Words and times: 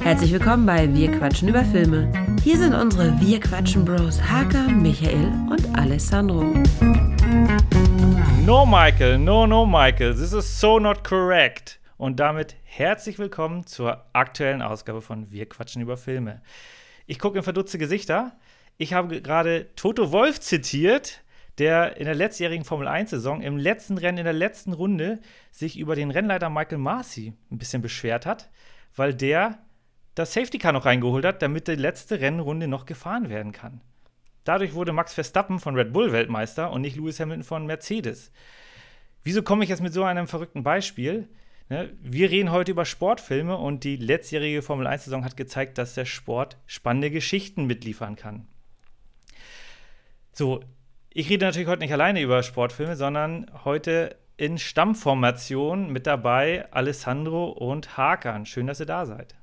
Herzlich 0.00 0.32
willkommen 0.32 0.66
bei 0.66 0.92
Wir 0.94 1.10
quatschen 1.10 1.48
über 1.48 1.64
Filme. 1.64 2.12
Hier 2.42 2.58
sind 2.58 2.74
unsere 2.74 3.18
Wir 3.20 3.40
quatschen 3.40 3.84
Bros 3.84 4.20
Haka, 4.22 4.68
Michael 4.68 5.32
und 5.50 5.78
Alessandro. 5.78 6.54
No, 8.44 8.66
Michael, 8.66 9.18
no, 9.18 9.46
no, 9.46 9.64
Michael, 9.64 10.14
this 10.14 10.32
is 10.32 10.60
so 10.60 10.78
not 10.78 11.02
correct. 11.02 11.80
Und 11.96 12.20
damit 12.20 12.56
herzlich 12.64 13.18
willkommen 13.18 13.66
zur 13.66 14.04
aktuellen 14.12 14.60
Ausgabe 14.60 15.00
von 15.00 15.30
Wir 15.30 15.48
quatschen 15.48 15.80
über 15.80 15.96
Filme. 15.96 16.42
Ich 17.06 17.18
gucke 17.18 17.38
in 17.38 17.44
verdutzte 17.44 17.78
Gesichter. 17.78 18.32
Ich 18.76 18.92
habe 18.92 19.22
gerade 19.22 19.74
Toto 19.76 20.12
Wolf 20.12 20.40
zitiert, 20.40 21.23
der 21.58 21.96
in 21.96 22.04
der 22.06 22.14
letztjährigen 22.14 22.64
Formel 22.64 22.88
1-Saison 22.88 23.42
im 23.42 23.56
letzten 23.56 23.98
Rennen, 23.98 24.18
in 24.18 24.24
der 24.24 24.32
letzten 24.32 24.72
Runde, 24.72 25.20
sich 25.50 25.78
über 25.78 25.94
den 25.94 26.10
Rennleiter 26.10 26.50
Michael 26.50 26.78
Marcy 26.78 27.34
ein 27.50 27.58
bisschen 27.58 27.82
beschwert 27.82 28.26
hat, 28.26 28.50
weil 28.96 29.14
der 29.14 29.58
das 30.14 30.32
Safety 30.32 30.58
Car 30.58 30.72
noch 30.72 30.84
reingeholt 30.84 31.24
hat, 31.24 31.42
damit 31.42 31.68
die 31.68 31.74
letzte 31.74 32.20
Rennrunde 32.20 32.68
noch 32.68 32.86
gefahren 32.86 33.28
werden 33.28 33.52
kann. 33.52 33.80
Dadurch 34.44 34.74
wurde 34.74 34.92
Max 34.92 35.14
Verstappen 35.14 35.58
von 35.58 35.74
Red 35.74 35.92
Bull 35.92 36.12
Weltmeister 36.12 36.70
und 36.70 36.82
nicht 36.82 36.96
Lewis 36.96 37.18
Hamilton 37.18 37.44
von 37.44 37.66
Mercedes. 37.66 38.30
Wieso 39.22 39.42
komme 39.42 39.64
ich 39.64 39.70
jetzt 39.70 39.82
mit 39.82 39.94
so 39.94 40.04
einem 40.04 40.28
verrückten 40.28 40.62
Beispiel? 40.62 41.28
Ne, 41.70 41.90
wir 42.02 42.30
reden 42.30 42.52
heute 42.52 42.72
über 42.72 42.84
Sportfilme 42.84 43.56
und 43.56 43.84
die 43.84 43.96
letztjährige 43.96 44.60
Formel 44.60 44.86
1-Saison 44.86 45.24
hat 45.24 45.36
gezeigt, 45.36 45.78
dass 45.78 45.94
der 45.94 46.04
Sport 46.04 46.58
spannende 46.66 47.10
Geschichten 47.10 47.64
mitliefern 47.64 48.16
kann. 48.16 48.46
So, 50.32 50.60
ich 51.14 51.30
rede 51.30 51.46
natürlich 51.46 51.68
heute 51.68 51.80
nicht 51.80 51.92
alleine 51.92 52.20
über 52.20 52.42
Sportfilme, 52.42 52.96
sondern 52.96 53.50
heute 53.64 54.16
in 54.36 54.58
Stammformation 54.58 55.90
mit 55.90 56.08
dabei 56.08 56.70
Alessandro 56.72 57.50
und 57.50 57.96
Hakan. 57.96 58.46
Schön, 58.46 58.66
dass 58.66 58.80
ihr 58.80 58.86
da 58.86 59.06
seid. 59.06 59.36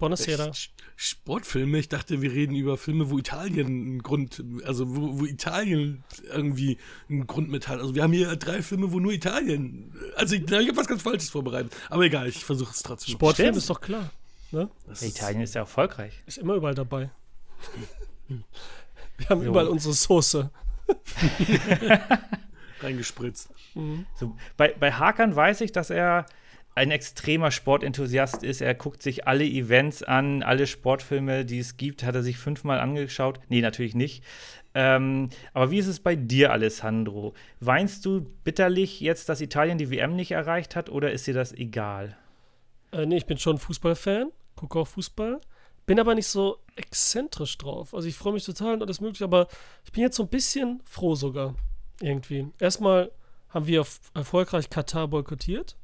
Buonasera. 0.00 0.50
Sportfilme? 0.96 1.78
Ich 1.78 1.88
dachte, 1.88 2.20
wir 2.20 2.32
reden 2.32 2.56
über 2.56 2.76
Filme, 2.76 3.10
wo 3.10 3.18
Italien 3.18 3.66
einen 3.66 4.02
Grund, 4.02 4.42
also 4.64 4.96
wo, 4.96 5.20
wo 5.20 5.24
Italien 5.24 6.02
irgendwie 6.32 6.78
einen 7.08 7.28
Grund 7.28 7.48
mit 7.48 7.68
hat. 7.68 7.78
Also 7.78 7.94
wir 7.94 8.02
haben 8.02 8.12
hier 8.12 8.34
drei 8.34 8.60
Filme, 8.62 8.90
wo 8.90 8.98
nur 8.98 9.12
Italien. 9.12 9.94
Also 10.16 10.34
ich, 10.34 10.42
ich 10.42 10.52
habe 10.52 10.76
was 10.76 10.88
ganz 10.88 11.02
Falsches 11.02 11.30
vorbereitet. 11.30 11.72
Aber 11.90 12.02
egal, 12.02 12.26
ich 12.26 12.44
versuche 12.44 12.72
es 12.72 12.82
trotzdem. 12.82 13.12
Sportfilm 13.12 13.56
ist 13.56 13.70
doch 13.70 13.80
klar. 13.80 14.10
Ne? 14.50 14.68
Italien 15.00 15.42
ist 15.42 15.54
ja 15.54 15.60
erfolgreich. 15.60 16.14
Ist 16.26 16.38
immer 16.38 16.54
überall 16.54 16.74
dabei. 16.74 17.10
wir 18.28 19.28
haben 19.28 19.42
so. 19.42 19.46
überall 19.46 19.68
unsere 19.68 19.94
Soße. 19.94 20.50
Reingespritzt. 22.80 23.50
Mhm. 23.74 24.06
So, 24.14 24.36
bei, 24.56 24.74
bei 24.78 24.92
Hakan 24.92 25.34
weiß 25.34 25.60
ich, 25.62 25.72
dass 25.72 25.90
er 25.90 26.26
ein 26.74 26.90
extremer 26.92 27.50
Sportenthusiast 27.50 28.44
ist. 28.44 28.60
Er 28.60 28.74
guckt 28.74 29.02
sich 29.02 29.26
alle 29.26 29.44
Events 29.44 30.04
an, 30.04 30.44
alle 30.44 30.66
Sportfilme, 30.66 31.44
die 31.44 31.58
es 31.58 31.76
gibt, 31.76 32.04
hat 32.04 32.14
er 32.14 32.22
sich 32.22 32.38
fünfmal 32.38 32.78
angeschaut. 32.78 33.40
Nee, 33.48 33.60
natürlich 33.60 33.96
nicht. 33.96 34.22
Ähm, 34.74 35.30
aber 35.52 35.72
wie 35.72 35.78
ist 35.78 35.88
es 35.88 35.98
bei 35.98 36.14
dir, 36.14 36.52
Alessandro? 36.52 37.34
Weinst 37.58 38.04
du 38.06 38.20
bitterlich 38.44 39.00
jetzt, 39.00 39.28
dass 39.28 39.40
Italien 39.40 39.76
die 39.76 39.90
WM 39.90 40.14
nicht 40.14 40.30
erreicht 40.30 40.76
hat 40.76 40.88
oder 40.88 41.10
ist 41.10 41.26
dir 41.26 41.34
das 41.34 41.52
egal? 41.52 42.16
Äh, 42.92 43.06
nee, 43.06 43.16
ich 43.16 43.26
bin 43.26 43.38
schon 43.38 43.58
Fußballfan, 43.58 44.30
gucke 44.54 44.78
auch 44.78 44.86
Fußball. 44.86 45.40
Bin 45.88 45.98
aber 45.98 46.14
nicht 46.14 46.26
so 46.26 46.58
exzentrisch 46.76 47.56
drauf. 47.56 47.94
Also 47.94 48.08
ich 48.08 48.14
freue 48.14 48.34
mich 48.34 48.44
total 48.44 48.74
und 48.74 48.82
alles 48.82 49.00
mögliche, 49.00 49.24
aber 49.24 49.48
ich 49.86 49.92
bin 49.92 50.02
jetzt 50.02 50.16
so 50.16 50.24
ein 50.24 50.28
bisschen 50.28 50.82
froh 50.84 51.14
sogar. 51.14 51.54
Irgendwie. 52.02 52.46
Erstmal 52.60 53.10
haben 53.48 53.66
wir 53.66 53.86
erfolgreich 54.12 54.68
Katar 54.68 55.08
boykottiert. 55.08 55.76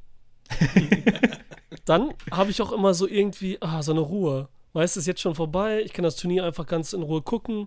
dann 1.86 2.12
habe 2.30 2.50
ich 2.50 2.60
auch 2.60 2.70
immer 2.72 2.92
so 2.92 3.08
irgendwie, 3.08 3.56
ah, 3.62 3.82
so 3.82 3.92
eine 3.92 4.02
Ruhe. 4.02 4.50
Weißt 4.74 4.94
du, 4.94 5.00
ist 5.00 5.06
jetzt 5.06 5.22
schon 5.22 5.34
vorbei. 5.34 5.80
Ich 5.82 5.94
kann 5.94 6.02
das 6.02 6.16
Turnier 6.16 6.44
einfach 6.44 6.66
ganz 6.66 6.92
in 6.92 7.00
Ruhe 7.00 7.22
gucken, 7.22 7.66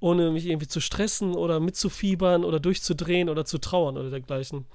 ohne 0.00 0.32
mich 0.32 0.46
irgendwie 0.46 0.66
zu 0.66 0.80
stressen 0.80 1.36
oder 1.36 1.60
mitzufiebern 1.60 2.44
oder 2.44 2.58
durchzudrehen 2.58 3.28
oder 3.28 3.44
zu 3.44 3.58
trauern 3.58 3.96
oder 3.96 4.10
dergleichen. 4.10 4.66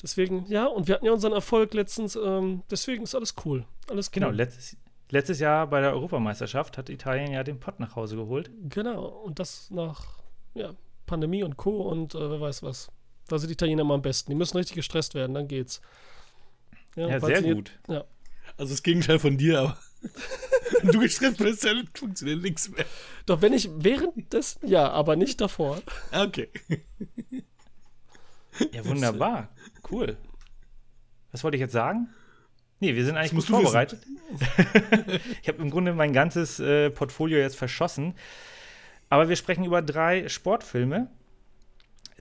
Deswegen, 0.00 0.46
ja, 0.48 0.66
und 0.66 0.86
wir 0.86 0.94
hatten 0.94 1.06
ja 1.06 1.12
unseren 1.12 1.32
Erfolg 1.32 1.74
letztens, 1.74 2.14
ähm, 2.14 2.62
deswegen 2.70 3.02
ist 3.02 3.16
alles 3.16 3.34
cool. 3.44 3.66
Alles 3.88 4.12
genau, 4.12 4.28
cool. 4.28 4.32
Genau, 4.32 4.44
letztes, 4.44 4.76
letztes 5.10 5.40
Jahr 5.40 5.66
bei 5.66 5.80
der 5.80 5.92
Europameisterschaft 5.92 6.78
hat 6.78 6.88
Italien 6.88 7.32
ja 7.32 7.42
den 7.42 7.60
Pott 7.60 7.80
nach 7.80 7.96
Hause 7.96 8.16
geholt. 8.16 8.50
Genau, 8.68 9.06
und 9.06 9.38
das 9.38 9.70
nach 9.70 10.22
ja, 10.54 10.74
Pandemie 11.06 11.42
und 11.42 11.56
Co. 11.56 11.82
und 11.82 12.14
äh, 12.14 12.30
wer 12.30 12.40
weiß 12.40 12.62
was. 12.62 12.90
Da 13.28 13.38
sind 13.38 13.48
die 13.48 13.54
Italiener 13.54 13.82
immer 13.82 13.94
am 13.94 14.02
besten. 14.02 14.30
Die 14.30 14.36
müssen 14.36 14.56
richtig 14.56 14.76
gestresst 14.76 15.14
werden, 15.14 15.34
dann 15.34 15.48
geht's. 15.48 15.80
Ja, 16.96 17.08
ja 17.08 17.20
sehr 17.20 17.42
gut. 17.42 17.78
Ja. 17.88 18.04
Also 18.56 18.72
das 18.72 18.82
Gegenteil 18.82 19.18
von 19.18 19.38
dir, 19.38 19.60
aber 19.60 19.78
wenn 20.82 20.90
du 20.92 21.00
gestresst 21.00 21.38
bist, 21.38 21.64
dann 21.64 21.88
funktioniert 21.94 22.42
nichts 22.42 22.68
mehr. 22.70 22.84
Doch 23.26 23.42
wenn 23.42 23.52
ich 23.52 23.70
während 23.72 24.32
des, 24.32 24.58
ja, 24.62 24.90
aber 24.90 25.16
nicht 25.16 25.40
davor. 25.40 25.80
Okay. 26.12 26.48
Ja, 28.72 28.84
wunderbar. 28.84 29.48
Cool. 29.90 30.16
Was 31.32 31.44
wollte 31.44 31.56
ich 31.56 31.60
jetzt 31.60 31.72
sagen? 31.72 32.08
Nee, 32.80 32.94
wir 32.94 33.04
sind 33.04 33.16
eigentlich 33.16 33.34
gut 33.34 33.44
vorbereitet. 33.44 34.00
ich 35.42 35.48
habe 35.48 35.62
im 35.62 35.70
Grunde 35.70 35.92
mein 35.92 36.12
ganzes 36.12 36.58
äh, 36.58 36.90
Portfolio 36.90 37.38
jetzt 37.38 37.56
verschossen. 37.56 38.14
Aber 39.10 39.28
wir 39.28 39.36
sprechen 39.36 39.64
über 39.64 39.82
drei 39.82 40.28
Sportfilme. 40.28 41.10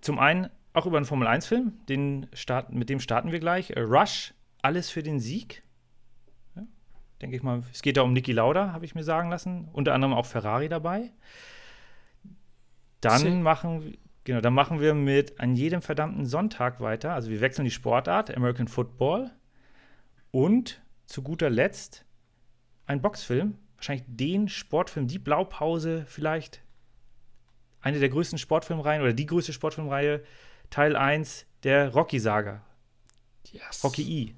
Zum 0.01 0.19
einen 0.19 0.49
auch 0.73 0.85
über 0.85 0.97
einen 0.97 1.05
Formel-1-Film, 1.05 1.73
mit 2.71 2.89
dem 2.89 2.99
starten 2.99 3.31
wir 3.31 3.39
gleich. 3.39 3.71
Äh, 3.71 3.81
Rush 3.81 4.33
alles 4.61 4.89
für 4.89 5.03
den 5.03 5.19
Sieg. 5.19 5.63
Ja, 6.55 6.63
denke 7.21 7.37
ich 7.37 7.43
mal, 7.43 7.63
es 7.71 7.81
geht 7.81 7.97
da 7.97 8.01
um 8.01 8.13
Niki 8.13 8.33
Lauda, 8.33 8.73
habe 8.73 8.85
ich 8.85 8.95
mir 8.95 9.03
sagen 9.03 9.29
lassen. 9.29 9.69
Unter 9.71 9.93
anderem 9.93 10.13
auch 10.13 10.25
Ferrari 10.25 10.67
dabei. 10.67 11.11
Dann 13.01 13.19
Sie 13.19 13.29
machen, 13.29 13.97
genau, 14.25 14.41
dann 14.41 14.53
machen 14.53 14.81
wir 14.81 14.93
mit 14.93 15.39
an 15.39 15.55
jedem 15.55 15.81
verdammten 15.81 16.25
Sonntag 16.25 16.81
weiter. 16.81 17.13
Also 17.13 17.29
wir 17.29 17.39
wechseln 17.39 17.63
die 17.63 17.71
Sportart, 17.71 18.35
American 18.35 18.67
Football. 18.67 19.31
Und 20.31 20.81
zu 21.05 21.21
guter 21.23 21.49
Letzt 21.49 22.05
ein 22.85 23.01
Boxfilm. 23.01 23.57
Wahrscheinlich 23.77 24.05
den 24.07 24.49
Sportfilm, 24.49 25.07
die 25.07 25.19
Blaupause 25.19 26.05
vielleicht. 26.07 26.61
Eine 27.81 27.99
der 27.99 28.09
größten 28.09 28.37
Sportfilmreihen 28.37 29.01
oder 29.01 29.13
die 29.13 29.25
größte 29.25 29.53
Sportfilmreihe, 29.53 30.23
Teil 30.69 30.95
1 30.95 31.45
der 31.63 31.93
Rocky-Saga. 31.93 32.61
Yes. 33.51 33.83
Rocky 33.83 34.01
E. 34.03 34.35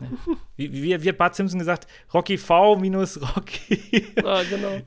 Ne? 0.00 0.18
Wie, 0.56 0.72
wie, 0.72 1.02
wie, 1.02 1.08
hat 1.08 1.18
Bart 1.18 1.34
Simpson 1.34 1.58
gesagt? 1.58 1.86
Rocky 2.12 2.36
V 2.36 2.76
minus 2.76 3.20
Rocky. 3.36 4.06
ah, 4.22 4.42
genau. 4.48 4.80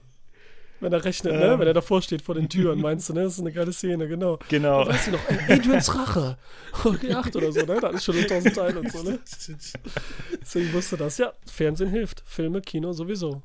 Wenn 0.82 0.92
er 0.92 1.04
rechnet, 1.04 1.34
ne? 1.34 1.54
Ähm. 1.54 1.60
Wenn 1.60 1.68
er 1.68 1.74
davor 1.74 2.02
steht 2.02 2.22
vor 2.22 2.36
den 2.36 2.50
Türen, 2.50 2.82
meinst 2.82 3.08
du, 3.08 3.14
ne? 3.14 3.24
Das 3.24 3.34
ist 3.34 3.40
eine 3.40 3.52
geile 3.52 3.72
Szene, 3.72 4.08
genau. 4.08 4.40
Genau. 4.50 4.88
weißt 4.88 5.08
du 5.08 5.12
noch, 5.12 5.30
Adrians 5.48 5.96
Rache. 5.96 6.38
Rocky 6.84 7.14
8 7.14 7.36
oder 7.36 7.52
so, 7.52 7.62
ne? 7.62 7.80
Da 7.80 7.90
ist 7.90 8.04
schon 8.04 8.18
ein 8.18 8.28
tausend 8.28 8.56
Teile 8.56 8.80
und 8.80 8.92
so, 8.92 9.04
ne? 9.04 9.20
Deswegen 10.42 10.74
wusste 10.74 10.98
das. 10.98 11.18
Ja, 11.18 11.34
Fernsehen 11.46 11.90
hilft. 11.90 12.24
Filme, 12.26 12.62
Kino 12.62 12.92
sowieso. 12.92 13.44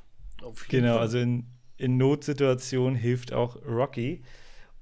Genau, 0.68 0.94
Fall. 0.94 1.00
also 1.00 1.18
in, 1.18 1.46
in 1.76 1.96
Notsituationen 1.96 2.96
hilft 2.96 3.32
auch 3.32 3.56
Rocky. 3.66 4.22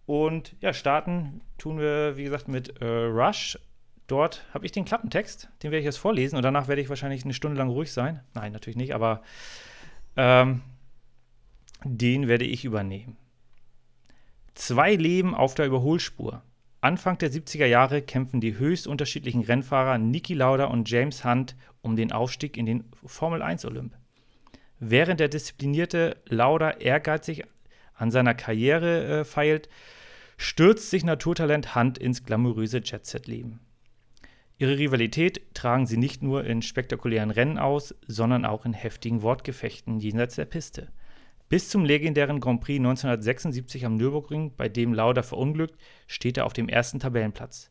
Und 0.07 0.55
ja, 0.61 0.73
starten 0.73 1.41
tun 1.59 1.79
wir, 1.79 2.17
wie 2.17 2.25
gesagt, 2.25 2.49
mit 2.49 2.81
äh, 2.81 2.87
Rush 2.87 3.59
Dort 4.07 4.45
habe 4.53 4.67
ich 4.67 4.73
den 4.73 4.85
Klappentext, 4.85 5.49
den 5.63 5.71
werde 5.71 5.79
ich 5.79 5.87
jetzt 5.87 5.97
vorlesen 5.97 6.37
und 6.37 6.43
danach 6.43 6.69
werde 6.69 6.83
ich 6.83 6.91
wahrscheinlich 6.91 7.25
eine 7.25 7.33
Stunde 7.33 7.57
lang 7.57 7.71
ruhig 7.71 7.91
sein. 7.91 8.21
Nein, 8.35 8.53
natürlich 8.53 8.77
nicht, 8.77 8.95
aber 8.95 9.23
ähm, 10.17 10.61
den 11.85 12.29
werde 12.29 12.45
ich 12.45 12.65
übernehmen. 12.65 13.17
Zwei 14.55 14.95
Leben 14.95 15.35
auf 15.35 15.55
der 15.55 15.67
Überholspur. 15.67 16.43
Anfang 16.81 17.19
der 17.19 17.31
70er 17.31 17.67
Jahre 17.67 18.03
kämpfen 18.03 18.41
die 18.41 18.59
höchst 18.59 18.87
unterschiedlichen 18.87 19.43
Rennfahrer 19.43 19.99
Niki 19.99 20.35
Lauda 20.35 20.67
und 20.67 20.89
James 20.91 21.25
Hunt 21.25 21.57
um 21.81 21.97
den 21.97 22.13
Aufstieg 22.13 22.57
in 22.57 22.67
den 22.67 22.85
Formel 23.05 23.43
1 23.43 23.65
Olymp. 23.65 23.97
Während 24.81 25.21
der 25.21 25.29
disziplinierte 25.29 26.17
Lauda 26.27 26.73
ehrgeizig 26.73 27.45
an 27.95 28.11
seiner 28.11 28.35
Karriere 28.35 29.21
äh, 29.21 29.25
feilt, 29.25 29.69
stürzt 30.37 30.91
sich 30.91 31.05
Naturtalent 31.05 31.75
Hunt 31.75 31.97
ins 31.97 32.25
glamouröse 32.25 32.79
Jet-Set-Leben. 32.85 33.61
Ihre 34.59 34.79
Rivalität 34.79 35.43
tragen 35.55 35.87
sie 35.87 35.97
nicht 35.97 36.23
nur 36.23 36.45
in 36.45 36.63
spektakulären 36.63 37.31
Rennen 37.31 37.59
aus, 37.59 37.95
sondern 38.07 38.45
auch 38.45 38.65
in 38.65 38.73
heftigen 38.73 39.23
Wortgefechten 39.23 39.99
jenseits 39.99 40.37
der 40.37 40.45
Piste. 40.45 40.93
Bis 41.55 41.69
zum 41.69 41.85
legendären 41.85 42.41
Grand 42.41 42.63
Prix 42.63 42.81
1976 42.81 43.87
am 43.87 43.95
Nürburgring, 43.95 44.57
bei 44.57 44.69
dem 44.69 44.93
Lauda 44.93 45.23
verunglückt, 45.23 45.77
steht 46.09 46.37
er 46.37 46.47
auf 46.47 46.53
dem 46.53 46.69
ersten 46.69 46.99
Tabellenplatz. 46.99 47.71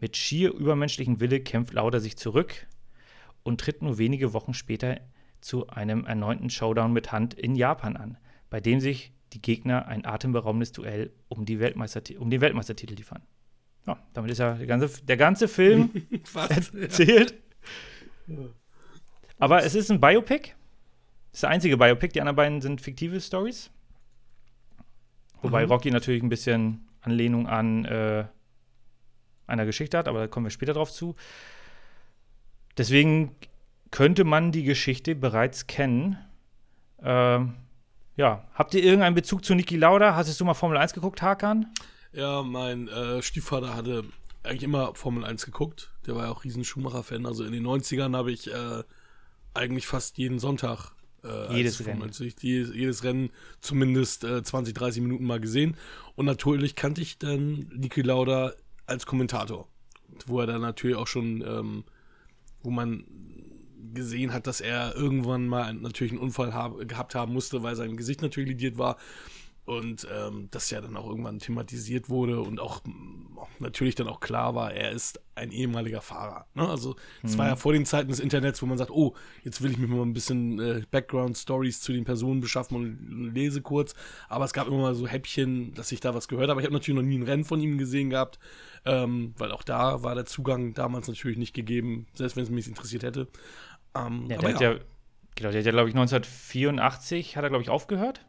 Mit 0.00 0.16
schier 0.16 0.52
übermenschlichem 0.52 1.20
Wille 1.20 1.38
kämpft 1.38 1.72
Lauda 1.72 2.00
sich 2.00 2.16
zurück 2.16 2.66
und 3.44 3.60
tritt 3.60 3.82
nur 3.82 3.98
wenige 3.98 4.32
Wochen 4.32 4.52
später 4.52 4.98
zu 5.40 5.68
einem 5.68 6.06
erneuten 6.06 6.50
Showdown 6.50 6.92
mit 6.92 7.12
Hand 7.12 7.34
in 7.34 7.54
Japan 7.54 7.96
an, 7.96 8.18
bei 8.50 8.60
dem 8.60 8.80
sich 8.80 9.12
die 9.32 9.40
Gegner 9.40 9.86
ein 9.86 10.04
atemberaubendes 10.04 10.72
Duell 10.72 11.12
um, 11.28 11.44
die 11.44 11.54
um 12.18 12.30
den 12.30 12.40
Weltmeistertitel 12.40 12.94
liefern. 12.94 13.22
Ja, 13.86 13.96
damit 14.12 14.32
ist 14.32 14.38
ja 14.38 14.54
der 14.54 14.66
ganze, 14.66 15.04
der 15.04 15.16
ganze 15.16 15.46
Film 15.46 15.90
erzählt. 16.34 17.34
Aber 19.38 19.62
es 19.62 19.76
ist 19.76 19.88
ein 19.92 20.00
Biopic. 20.00 20.54
Das 21.30 21.38
ist 21.38 21.42
der 21.42 21.50
einzige 21.50 21.76
Biopic. 21.76 22.12
Die 22.12 22.20
anderen 22.20 22.36
beiden 22.36 22.60
sind 22.60 22.80
fiktive 22.80 23.20
Stories. 23.20 23.70
Wobei 25.42 25.64
Mhm. 25.64 25.72
Rocky 25.72 25.90
natürlich 25.90 26.22
ein 26.22 26.28
bisschen 26.28 26.88
Anlehnung 27.02 27.46
an 27.46 27.84
äh, 27.84 28.24
einer 29.46 29.64
Geschichte 29.66 29.96
hat, 29.96 30.08
aber 30.08 30.20
da 30.20 30.26
kommen 30.26 30.46
wir 30.46 30.50
später 30.50 30.74
drauf 30.74 30.92
zu. 30.92 31.16
Deswegen 32.76 33.34
könnte 33.90 34.24
man 34.24 34.52
die 34.52 34.64
Geschichte 34.64 35.14
bereits 35.14 35.66
kennen. 35.66 36.18
Ähm, 37.02 37.54
ja, 38.16 38.46
habt 38.54 38.74
ihr 38.74 38.82
irgendeinen 38.82 39.14
Bezug 39.14 39.44
zu 39.44 39.54
Niki 39.54 39.76
Lauda? 39.76 40.14
Hast 40.14 40.38
du 40.38 40.44
mal 40.44 40.54
Formel 40.54 40.76
1 40.78 40.92
geguckt, 40.92 41.22
Hakan? 41.22 41.66
Ja, 42.12 42.42
mein 42.42 42.88
äh, 42.88 43.22
Stiefvater 43.22 43.74
hatte 43.74 44.04
eigentlich 44.42 44.62
immer 44.62 44.94
Formel 44.94 45.24
1 45.24 45.46
geguckt. 45.46 45.90
Der 46.06 46.14
war 46.16 46.24
ja 46.24 46.30
auch 46.30 46.44
riesen 46.44 46.64
Schumacher-Fan. 46.64 47.24
Also 47.26 47.44
in 47.44 47.52
den 47.52 47.66
90ern 47.66 48.16
habe 48.16 48.30
ich 48.30 48.52
äh, 48.52 48.82
eigentlich 49.54 49.86
fast 49.86 50.18
jeden 50.18 50.38
Sonntag 50.38 50.92
äh, 51.24 51.56
Jedes 51.56 51.84
Rennen. 51.86 52.02
1 52.02 52.18
jedes, 52.40 52.74
jedes 52.74 53.04
Rennen 53.04 53.30
zumindest 53.60 54.24
äh, 54.24 54.42
20, 54.42 54.74
30 54.74 55.02
Minuten 55.02 55.24
mal 55.24 55.40
gesehen. 55.40 55.76
Und 56.16 56.26
natürlich 56.26 56.74
kannte 56.74 57.00
ich 57.00 57.18
dann 57.18 57.70
Niki 57.74 58.02
Lauda 58.02 58.52
als 58.86 59.06
Kommentator. 59.06 59.68
Wo 60.26 60.40
er 60.40 60.46
dann 60.46 60.60
natürlich 60.60 60.96
auch 60.96 61.06
schon, 61.06 61.42
ähm, 61.46 61.84
wo 62.62 62.70
man 62.70 63.04
gesehen 63.94 64.32
hat, 64.32 64.46
dass 64.46 64.60
er 64.60 64.94
irgendwann 64.94 65.46
mal 65.46 65.72
natürlich 65.74 66.12
einen 66.12 66.20
Unfall 66.20 66.52
hab, 66.54 66.86
gehabt 66.88 67.14
haben 67.14 67.32
musste, 67.32 67.62
weil 67.62 67.76
sein 67.76 67.96
Gesicht 67.96 68.22
natürlich 68.22 68.50
lidiert 68.50 68.78
war. 68.78 68.96
Und 69.66 70.06
ähm, 70.12 70.48
das 70.50 70.70
ja 70.70 70.80
dann 70.80 70.96
auch 70.96 71.08
irgendwann 71.08 71.38
thematisiert 71.38 72.08
wurde 72.08 72.40
und 72.40 72.58
auch 72.58 72.80
natürlich 73.60 73.94
dann 73.94 74.08
auch 74.08 74.20
klar 74.20 74.54
war, 74.54 74.72
er 74.72 74.90
ist 74.90 75.20
ein 75.34 75.52
ehemaliger 75.52 76.00
Fahrer. 76.02 76.46
Ne? 76.54 76.68
Also 76.68 76.96
es 77.22 77.38
war 77.38 77.46
ja 77.46 77.56
vor 77.56 77.72
den 77.72 77.86
Zeiten 77.86 78.08
des 78.08 78.20
Internets, 78.20 78.60
wo 78.62 78.66
man 78.66 78.78
sagt, 78.78 78.90
oh, 78.90 79.14
jetzt 79.44 79.62
will 79.62 79.70
ich 79.70 79.78
mir 79.78 79.86
mal 79.86 80.02
ein 80.02 80.12
bisschen 80.12 80.58
äh, 80.58 80.82
Background-Stories 80.90 81.80
zu 81.80 81.92
den 81.92 82.04
Personen 82.04 82.40
beschaffen 82.40 82.76
und 82.76 83.32
lese 83.34 83.62
kurz. 83.62 83.94
Aber 84.28 84.44
es 84.44 84.52
gab 84.52 84.66
immer 84.66 84.78
mal 84.78 84.94
so 84.94 85.06
Häppchen, 85.06 85.72
dass 85.74 85.92
ich 85.92 86.00
da 86.00 86.14
was 86.14 86.28
gehört 86.28 86.50
habe. 86.50 86.60
Ich 86.60 86.66
habe 86.66 86.74
natürlich 86.74 87.00
noch 87.00 87.06
nie 87.06 87.18
ein 87.18 87.22
Rennen 87.22 87.44
von 87.44 87.60
ihm 87.60 87.78
gesehen 87.78 88.10
gehabt, 88.10 88.38
ähm, 88.84 89.34
weil 89.38 89.52
auch 89.52 89.62
da 89.62 90.02
war 90.02 90.14
der 90.14 90.26
Zugang 90.26 90.74
damals 90.74 91.06
natürlich 91.08 91.38
nicht 91.38 91.54
gegeben, 91.54 92.06
selbst 92.14 92.36
wenn 92.36 92.44
es 92.44 92.50
mich 92.50 92.66
interessiert 92.66 93.02
hätte. 93.02 93.28
Ähm, 93.94 94.26
Ja, 94.28 94.38
aber 94.38 94.48
der 94.48 94.54
hat 94.54 94.60
ja, 94.60 94.74
genau, 95.36 95.50
der 95.50 95.60
hat 95.60 95.66
ja, 95.66 95.72
glaube 95.72 95.88
ich, 95.88 95.94
1984 95.94 97.36
hat 97.36 97.44
er, 97.44 97.50
glaube 97.50 97.62
ich, 97.62 97.70
aufgehört. 97.70 98.26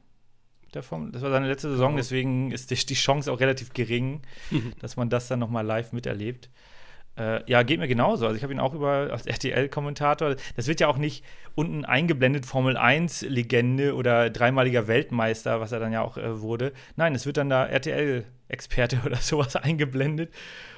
Der 0.73 0.83
Form, 0.83 1.11
das 1.11 1.21
war 1.21 1.31
seine 1.31 1.47
letzte 1.47 1.69
Saison, 1.69 1.89
Genau. 1.91 1.97
deswegen 1.97 2.51
ist 2.51 2.71
die, 2.71 2.93
Chance 2.95 3.31
auch 3.31 3.39
relativ 3.39 3.73
gering, 3.73 4.21
dass 4.79 4.95
man 4.95 5.09
das 5.09 5.27
dann 5.27 5.39
noch 5.39 5.49
mal 5.49 5.65
live 5.65 5.91
miterlebt. 5.91 6.49
Äh, 7.17 7.43
ja, 7.49 7.63
geht 7.63 7.79
mir 7.79 7.89
genauso. 7.89 8.25
Also 8.25 8.37
ich 8.37 8.43
habe 8.43 8.53
ihn 8.53 8.61
auch 8.61 8.73
über 8.73 9.09
als 9.11 9.25
RTL-Kommentator. 9.25 10.35
Das 10.55 10.67
wird 10.67 10.79
ja 10.79 10.87
auch 10.87 10.97
nicht 10.97 11.25
unten 11.55 11.83
eingeblendet, 11.83 12.45
Formel 12.45 12.77
1-Legende 12.77 13.95
oder 13.95 14.29
dreimaliger 14.29 14.87
Weltmeister, 14.87 15.59
was 15.59 15.73
er 15.73 15.81
dann 15.81 15.91
ja 15.91 16.01
auch 16.03 16.17
äh, 16.17 16.39
wurde. 16.39 16.71
Nein, 16.95 17.13
es 17.13 17.25
wird 17.25 17.35
dann 17.35 17.49
da 17.49 17.65
RTL-Experte 17.65 19.01
oder 19.05 19.17
sowas 19.17 19.57
eingeblendet. 19.57 20.33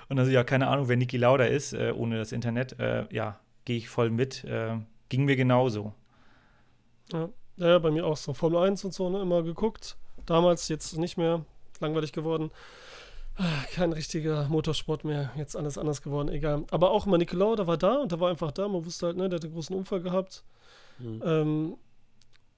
Und 0.09 0.17
also 0.17 0.31
ja, 0.31 0.43
keine 0.43 0.67
Ahnung, 0.67 0.89
wer 0.89 0.97
Niki 0.97 1.17
Lauda 1.17 1.45
ist, 1.45 1.73
äh, 1.73 1.93
ohne 1.95 2.17
das 2.17 2.31
Internet. 2.31 2.79
Äh, 2.79 3.05
ja, 3.11 3.39
gehe 3.65 3.77
ich 3.77 3.87
voll 3.87 4.09
mit. 4.09 4.43
Äh, 4.43 4.77
ging 5.09 5.25
mir 5.25 5.35
genauso. 5.35 5.93
Ja. 7.11 7.29
Ja, 7.57 7.77
bei 7.79 7.91
mir 7.91 8.05
auch 8.05 8.17
so. 8.17 8.33
Formel 8.33 8.59
1 8.63 8.83
und 8.85 8.93
so, 8.93 9.09
ne, 9.09 9.21
immer 9.21 9.43
geguckt. 9.43 9.97
Damals, 10.25 10.67
jetzt 10.69 10.97
nicht 10.97 11.17
mehr. 11.17 11.45
Langweilig 11.79 12.11
geworden. 12.13 12.51
Ah, 13.35 13.43
Kein 13.73 13.93
richtiger 13.93 14.47
Motorsport 14.47 15.03
mehr. 15.03 15.31
Jetzt 15.35 15.55
alles 15.55 15.77
anders 15.77 16.01
geworden, 16.01 16.29
egal. 16.29 16.65
Aber 16.71 16.91
auch 16.91 17.05
immer 17.07 17.17
Nicolau, 17.17 17.55
der 17.55 17.67
war 17.67 17.77
da 17.77 17.95
und 17.97 18.11
der 18.11 18.19
war 18.19 18.29
einfach 18.29 18.51
da. 18.51 18.67
Man 18.67 18.85
wusste 18.85 19.07
halt, 19.07 19.17
ne, 19.17 19.27
der 19.27 19.37
hat 19.37 19.43
einen 19.43 19.53
großen 19.53 19.75
Unfall 19.75 20.01
gehabt. 20.01 20.43
Mhm. 20.99 21.21
Ähm, 21.25 21.77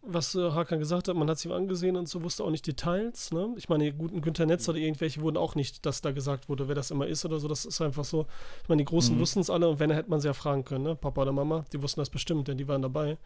was 0.08 0.36
äh, 0.36 0.52
Hakan 0.52 0.78
gesagt 0.78 1.08
hat, 1.08 1.16
man 1.16 1.28
hat 1.30 1.38
es 1.38 1.46
ihm 1.46 1.52
angesehen 1.52 1.96
und 1.96 2.08
so, 2.08 2.22
wusste 2.22 2.44
auch 2.44 2.52
nicht 2.52 2.68
Details. 2.68 3.32
Ne? 3.32 3.56
Ich 3.58 3.70
meine, 3.70 3.86
die 3.86 3.92
guten 3.98 4.22
Günther 4.22 4.46
Netz 4.46 4.70
oder 4.70 4.78
irgendwelche 4.78 5.22
wurden 5.22 5.38
auch 5.38 5.56
nicht, 5.56 5.84
dass 5.86 6.02
da 6.02 6.12
gesagt 6.12 6.48
wurde, 6.48 6.68
wer 6.68 6.76
das 6.76 6.92
immer 6.92 7.08
ist 7.08 7.26
oder 7.26 7.40
so. 7.40 7.48
Das 7.48 7.66
ist 7.66 7.82
einfach 7.82 8.04
so. 8.06 8.28
Ich 8.62 8.70
meine, 8.70 8.82
die 8.82 8.86
Großen 8.86 9.16
Mhm. 9.16 9.20
wussten 9.20 9.40
es 9.40 9.50
alle 9.50 9.68
und 9.68 9.80
wenn, 9.80 9.90
hätte 9.90 10.10
man 10.12 10.20
sie 10.20 10.28
ja 10.28 10.34
fragen 10.34 10.64
können, 10.64 10.84
ne? 10.84 10.96
Papa 10.96 11.24
oder 11.24 11.32
Mama, 11.32 11.66
die 11.74 11.82
wussten 11.82 12.02
das 12.02 12.12
bestimmt, 12.12 12.48
denn 12.48 12.58
die 12.58 12.68
waren 12.68 12.84
dabei, 12.84 13.18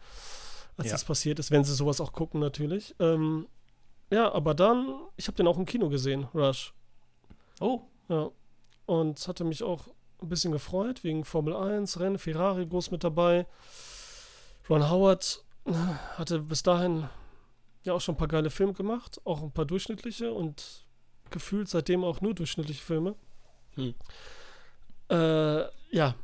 als 0.80 0.88
Ja. 0.88 0.94
das 0.94 1.04
passiert 1.04 1.38
ist, 1.38 1.50
wenn 1.50 1.62
sie 1.64 1.74
sowas 1.74 2.00
auch 2.00 2.12
gucken, 2.12 2.40
natürlich. 2.40 2.94
Ähm, 2.98 3.46
ja, 4.10 4.32
aber 4.32 4.54
dann, 4.54 4.94
ich 5.16 5.26
habe 5.28 5.36
den 5.36 5.46
auch 5.46 5.56
im 5.58 5.66
Kino 5.66 5.88
gesehen, 5.88 6.24
Rush. 6.34 6.72
Oh, 7.60 7.82
Ja. 8.08 8.30
Und 8.86 9.28
hatte 9.28 9.44
mich 9.44 9.62
auch 9.62 9.86
ein 10.20 10.28
bisschen 10.28 10.50
gefreut 10.52 11.04
wegen 11.04 11.24
Formel 11.24 11.54
1, 11.54 12.00
Rennen, 12.00 12.18
Ferrari 12.18 12.66
groß 12.66 12.90
mit 12.90 13.04
dabei. 13.04 13.46
Ron 14.68 14.90
Howard 14.90 15.44
äh, 15.66 15.72
hatte 16.16 16.40
bis 16.40 16.62
dahin 16.64 17.08
ja 17.84 17.92
auch 17.92 18.00
schon 18.00 18.14
ein 18.16 18.18
paar 18.18 18.26
geile 18.28 18.50
Filme 18.50 18.72
gemacht, 18.72 19.20
auch 19.24 19.42
ein 19.42 19.52
paar 19.52 19.64
durchschnittliche 19.64 20.32
und 20.32 20.84
gefühlt 21.30 21.68
seitdem 21.68 22.02
auch 22.04 22.20
nur 22.20 22.34
durchschnittliche 22.34 22.82
Filme. 22.82 23.14
Hm. 23.76 23.94
Äh, 25.10 25.62
ja. 25.96 26.14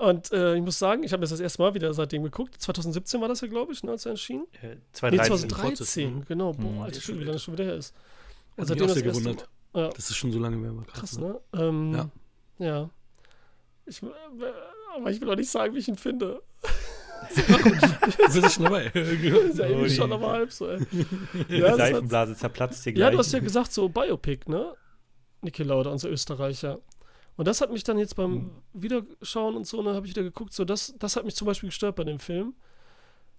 Und 0.00 0.32
äh, 0.32 0.54
ich 0.56 0.62
muss 0.62 0.78
sagen, 0.78 1.02
ich 1.02 1.12
habe 1.12 1.20
das 1.20 1.28
das 1.30 1.40
erste 1.40 1.60
Mal 1.60 1.74
wieder 1.74 1.92
seitdem 1.92 2.22
geguckt. 2.22 2.54
2017 2.60 3.20
war 3.20 3.28
das 3.28 3.42
ja, 3.42 3.48
glaube 3.48 3.72
ich, 3.74 3.82
ne, 3.84 3.90
als 3.90 4.06
er 4.06 4.12
erschien. 4.12 4.46
äh, 4.62 4.68
Nee, 4.68 4.76
2013. 4.92 5.38
2013, 5.38 6.14
Mhm. 6.14 6.24
genau. 6.26 6.52
Boah, 6.54 6.70
Mhm. 6.70 6.80
alter 6.80 7.00
wie 7.08 7.12
lange 7.18 7.32
das 7.32 7.42
schon 7.42 7.54
wieder 7.54 7.64
her 7.64 7.74
ist. 7.76 7.94
Und 8.56 8.68
Hat 8.70 8.78
mich 8.78 8.82
auch 8.82 8.94
das 8.94 9.02
gewundert, 9.02 9.48
Mal- 9.74 9.82
Ja. 9.84 9.88
dass 9.90 10.08
es 10.10 10.16
schon 10.16 10.32
so 10.32 10.38
lange 10.38 10.56
mehr 10.56 10.74
war. 10.74 10.84
Krass, 10.86 11.18
ne? 11.18 11.38
Ähm, 11.54 11.92
Ja. 11.94 12.10
ja. 12.66 12.90
Ich, 13.86 14.00
aber 14.96 15.10
ich 15.10 15.20
will 15.20 15.30
auch 15.30 15.36
nicht 15.36 15.50
sagen, 15.50 15.74
wie 15.74 15.78
ich 15.80 15.88
ihn 15.88 15.96
finde. 15.96 16.40
Wir 17.34 18.30
sind 18.30 18.50
schon 18.50 18.64
dabei. 18.64 18.86
Ist 18.86 18.94
ja 19.58 19.66
irgendwie 19.66 19.90
schon 19.90 20.08
die- 20.08 20.14
aber 20.16 20.30
halb 20.32 20.52
so, 20.52 20.66
ey. 20.68 20.78
Die 20.90 21.56
Ja, 21.56 21.60
das 21.60 21.70
hat, 21.72 21.76
Seifenblase 21.78 22.34
zerplatzt 22.36 22.84
hier 22.84 22.92
ja, 22.94 22.96
gleich. 23.08 23.12
du 23.12 23.18
hast 23.18 23.32
ja 23.32 23.38
gesagt, 23.40 23.72
so 23.72 23.88
Biopic, 23.88 24.48
ne? 24.48 24.74
Niki 25.42 25.62
Lauda, 25.62 25.90
unser 25.90 26.08
Österreicher. 26.10 26.78
Und 27.40 27.46
das 27.48 27.62
hat 27.62 27.72
mich 27.72 27.84
dann 27.84 27.96
jetzt 27.96 28.16
beim 28.16 28.32
Mhm. 28.34 28.50
Wiederschauen 28.74 29.56
und 29.56 29.66
so, 29.66 29.80
ne, 29.80 29.94
habe 29.94 30.04
ich 30.06 30.12
wieder 30.12 30.22
geguckt, 30.22 30.52
so 30.52 30.66
das, 30.66 30.94
das 30.98 31.16
hat 31.16 31.24
mich 31.24 31.34
zum 31.34 31.46
Beispiel 31.46 31.70
gestört 31.70 31.96
bei 31.96 32.04
dem 32.04 32.18
Film, 32.18 32.52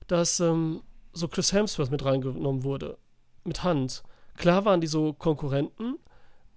dass 0.07 0.39
ähm, 0.39 0.81
so 1.13 1.27
Chris 1.27 1.53
Hemsworth 1.53 1.91
mit 1.91 2.03
reingenommen 2.03 2.63
wurde. 2.63 2.97
Mit 3.43 3.63
Hand. 3.63 4.01
Klar 4.37 4.65
waren 4.65 4.81
die 4.81 4.87
so 4.87 5.13
Konkurrenten, 5.13 5.99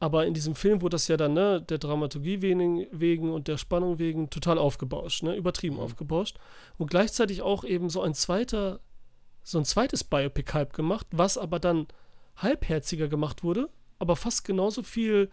aber 0.00 0.24
in 0.24 0.32
diesem 0.32 0.54
Film 0.54 0.80
wurde 0.80 0.94
das 0.94 1.06
ja 1.06 1.18
dann, 1.18 1.34
ne, 1.34 1.60
der 1.60 1.76
Dramaturgie 1.76 2.40
wegen, 2.40 2.86
wegen 2.92 3.30
und 3.30 3.46
der 3.46 3.58
Spannung 3.58 3.98
wegen 3.98 4.30
total 4.30 4.56
aufgebauscht, 4.56 5.22
ne, 5.22 5.36
übertrieben 5.36 5.76
Mhm. 5.76 5.82
aufgebauscht. 5.82 6.38
Und 6.78 6.88
gleichzeitig 6.88 7.42
auch 7.42 7.62
eben 7.64 7.90
so 7.90 8.00
ein 8.00 8.14
zweiter, 8.14 8.80
so 9.42 9.58
ein 9.58 9.66
zweites 9.66 10.02
Biopic-Hype 10.02 10.72
gemacht, 10.72 11.06
was 11.10 11.36
aber 11.36 11.58
dann 11.60 11.88
halbherziger 12.38 13.08
gemacht 13.08 13.44
wurde, 13.44 13.68
aber 13.98 14.16
fast 14.16 14.46
genauso 14.46 14.82
viel 14.82 15.30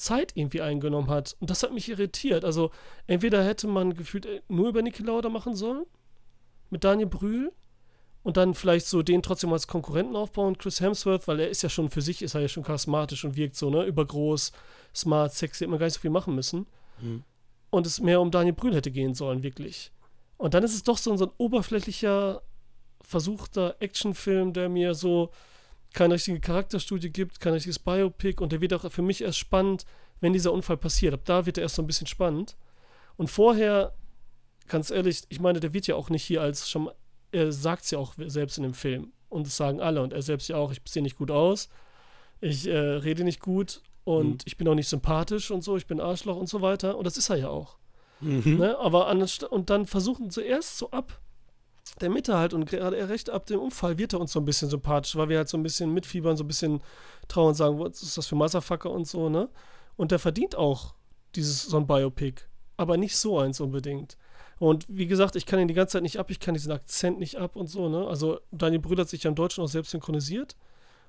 Zeit 0.00 0.32
irgendwie 0.34 0.60
eingenommen 0.62 1.10
hat. 1.10 1.36
Und 1.40 1.50
das 1.50 1.62
hat 1.62 1.72
mich 1.72 1.88
irritiert. 1.88 2.44
Also 2.44 2.70
entweder 3.06 3.44
hätte 3.44 3.66
man 3.66 3.94
gefühlt 3.94 4.26
äh, 4.26 4.40
nur 4.48 4.68
über 4.68 4.82
Niki 4.82 5.02
Lauda 5.02 5.28
machen 5.28 5.54
sollen, 5.54 5.84
mit 6.70 6.84
Daniel 6.84 7.08
Brühl, 7.08 7.52
und 8.22 8.36
dann 8.36 8.52
vielleicht 8.52 8.86
so 8.86 9.00
den 9.02 9.22
trotzdem 9.22 9.50
als 9.50 9.66
Konkurrenten 9.66 10.14
aufbauen, 10.14 10.58
Chris 10.58 10.82
Hemsworth, 10.82 11.26
weil 11.26 11.40
er 11.40 11.48
ist 11.48 11.62
ja 11.62 11.70
schon 11.70 11.88
für 11.88 12.02
sich, 12.02 12.20
ist 12.20 12.34
er 12.34 12.42
ja 12.42 12.48
schon 12.48 12.64
charismatisch 12.64 13.24
und 13.24 13.34
wirkt 13.34 13.56
so, 13.56 13.70
ne, 13.70 13.84
übergroß, 13.84 14.52
smart, 14.94 15.32
sexy, 15.32 15.60
hätte 15.60 15.70
man 15.70 15.78
gar 15.78 15.86
nicht 15.86 15.94
so 15.94 16.00
viel 16.00 16.10
machen 16.10 16.34
müssen. 16.34 16.66
Mhm. 17.00 17.24
Und 17.70 17.86
es 17.86 17.98
mehr 17.98 18.20
um 18.20 18.30
Daniel 18.30 18.54
Brühl 18.54 18.74
hätte 18.74 18.90
gehen 18.90 19.14
sollen, 19.14 19.42
wirklich. 19.42 19.90
Und 20.36 20.52
dann 20.52 20.62
ist 20.64 20.74
es 20.74 20.82
doch 20.82 20.98
so, 20.98 21.10
ein- 21.12 21.16
so 21.16 21.26
ein 21.26 21.32
oberflächlicher, 21.38 22.42
versuchter 23.02 23.76
Actionfilm, 23.80 24.52
der 24.52 24.68
mir 24.68 24.92
so 24.94 25.30
keine 25.92 26.14
richtige 26.14 26.40
Charakterstudie 26.40 27.10
gibt, 27.10 27.40
kein 27.40 27.52
richtiges 27.52 27.78
Biopic 27.78 28.40
und 28.42 28.52
der 28.52 28.60
wird 28.60 28.72
auch 28.74 28.90
für 28.90 29.02
mich 29.02 29.22
erst 29.22 29.38
spannend, 29.38 29.84
wenn 30.20 30.32
dieser 30.32 30.52
Unfall 30.52 30.76
passiert. 30.76 31.14
Ab 31.14 31.20
da 31.24 31.46
wird 31.46 31.58
er 31.58 31.62
erst 31.62 31.76
so 31.76 31.82
ein 31.82 31.86
bisschen 31.86 32.06
spannend. 32.06 32.56
Und 33.16 33.28
vorher, 33.28 33.94
ganz 34.68 34.90
ehrlich, 34.90 35.22
ich 35.28 35.40
meine, 35.40 35.60
der 35.60 35.72
wird 35.72 35.86
ja 35.86 35.94
auch 35.94 36.10
nicht 36.10 36.24
hier 36.24 36.42
als 36.42 36.70
schon, 36.70 36.90
er 37.32 37.52
sagt 37.52 37.84
es 37.84 37.90
ja 37.90 37.98
auch 37.98 38.14
selbst 38.18 38.56
in 38.56 38.62
dem 38.64 38.74
Film 38.74 39.12
und 39.28 39.46
das 39.46 39.56
sagen 39.56 39.80
alle 39.80 40.02
und 40.02 40.12
er 40.12 40.22
selbst 40.22 40.48
ja 40.48 40.56
auch, 40.56 40.72
ich 40.72 40.80
sehe 40.88 41.02
nicht 41.02 41.16
gut 41.16 41.30
aus, 41.30 41.68
ich 42.40 42.66
äh, 42.66 42.76
rede 42.76 43.24
nicht 43.24 43.40
gut 43.40 43.82
und 44.04 44.28
Mhm. 44.28 44.38
ich 44.44 44.56
bin 44.56 44.66
auch 44.68 44.74
nicht 44.74 44.88
sympathisch 44.88 45.50
und 45.50 45.62
so, 45.62 45.76
ich 45.76 45.86
bin 45.86 46.00
Arschloch 46.00 46.36
und 46.36 46.48
so 46.48 46.62
weiter 46.62 46.96
und 46.96 47.04
das 47.06 47.16
ist 47.16 47.30
er 47.30 47.36
ja 47.36 47.48
auch. 47.48 47.78
Mhm. 48.20 48.58
Ne? 48.58 48.78
Aber 48.78 49.08
anst- 49.08 49.44
und 49.44 49.70
dann 49.70 49.86
versuchen 49.86 50.30
zuerst 50.30 50.78
so 50.78 50.90
ab 50.90 51.20
der 52.00 52.10
Mitte 52.10 52.36
halt 52.36 52.54
und 52.54 52.66
gerade 52.66 52.96
er 52.96 53.08
recht 53.08 53.30
ab 53.30 53.46
dem 53.46 53.60
Unfall 53.60 53.98
wird 53.98 54.12
er 54.12 54.20
uns 54.20 54.32
so 54.32 54.40
ein 54.40 54.44
bisschen 54.44 54.70
sympathisch, 54.70 55.16
weil 55.16 55.28
wir 55.28 55.38
halt 55.38 55.48
so 55.48 55.56
ein 55.56 55.62
bisschen 55.62 55.92
mitfiebern, 55.92 56.36
so 56.36 56.44
ein 56.44 56.48
bisschen 56.48 56.82
trauen 57.28 57.48
und 57.48 57.54
sagen, 57.54 57.78
was 57.78 58.02
ist 58.02 58.16
das 58.16 58.26
für 58.26 58.36
Motherfucker 58.36 58.90
und 58.90 59.06
so, 59.06 59.28
ne? 59.28 59.48
Und 59.96 60.10
der 60.10 60.18
verdient 60.18 60.56
auch 60.56 60.94
dieses 61.34 61.62
so 61.62 61.76
ein 61.76 61.86
Biopic, 61.86 62.42
aber 62.76 62.96
nicht 62.96 63.16
so 63.16 63.38
eins 63.38 63.60
unbedingt. 63.60 64.16
Und 64.58 64.86
wie 64.88 65.06
gesagt, 65.06 65.36
ich 65.36 65.46
kann 65.46 65.60
ihn 65.60 65.68
die 65.68 65.74
ganze 65.74 65.92
Zeit 65.92 66.02
nicht 66.02 66.18
ab, 66.18 66.30
ich 66.30 66.40
kann 66.40 66.54
diesen 66.54 66.72
Akzent 66.72 67.18
nicht 67.18 67.36
ab 67.36 67.56
und 67.56 67.66
so, 67.66 67.88
ne? 67.88 68.06
Also 68.06 68.40
Daniel 68.50 68.80
Brühl 68.80 68.98
hat 68.98 69.08
sich 69.08 69.22
ja 69.22 69.28
im 69.28 69.34
Deutschen 69.34 69.64
auch 69.64 69.68
selbst 69.68 69.90
synchronisiert 69.90 70.56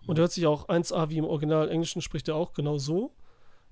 und 0.07 0.19
hört 0.19 0.31
sich 0.31 0.45
auch 0.48 0.67
1A 0.67 1.10
wie 1.10 1.17
im 1.17 1.25
Original 1.25 1.69
Englischen 1.69 2.01
spricht 2.01 2.27
er 2.27 2.36
auch 2.36 2.53
genau 2.53 2.77
so. 2.77 3.12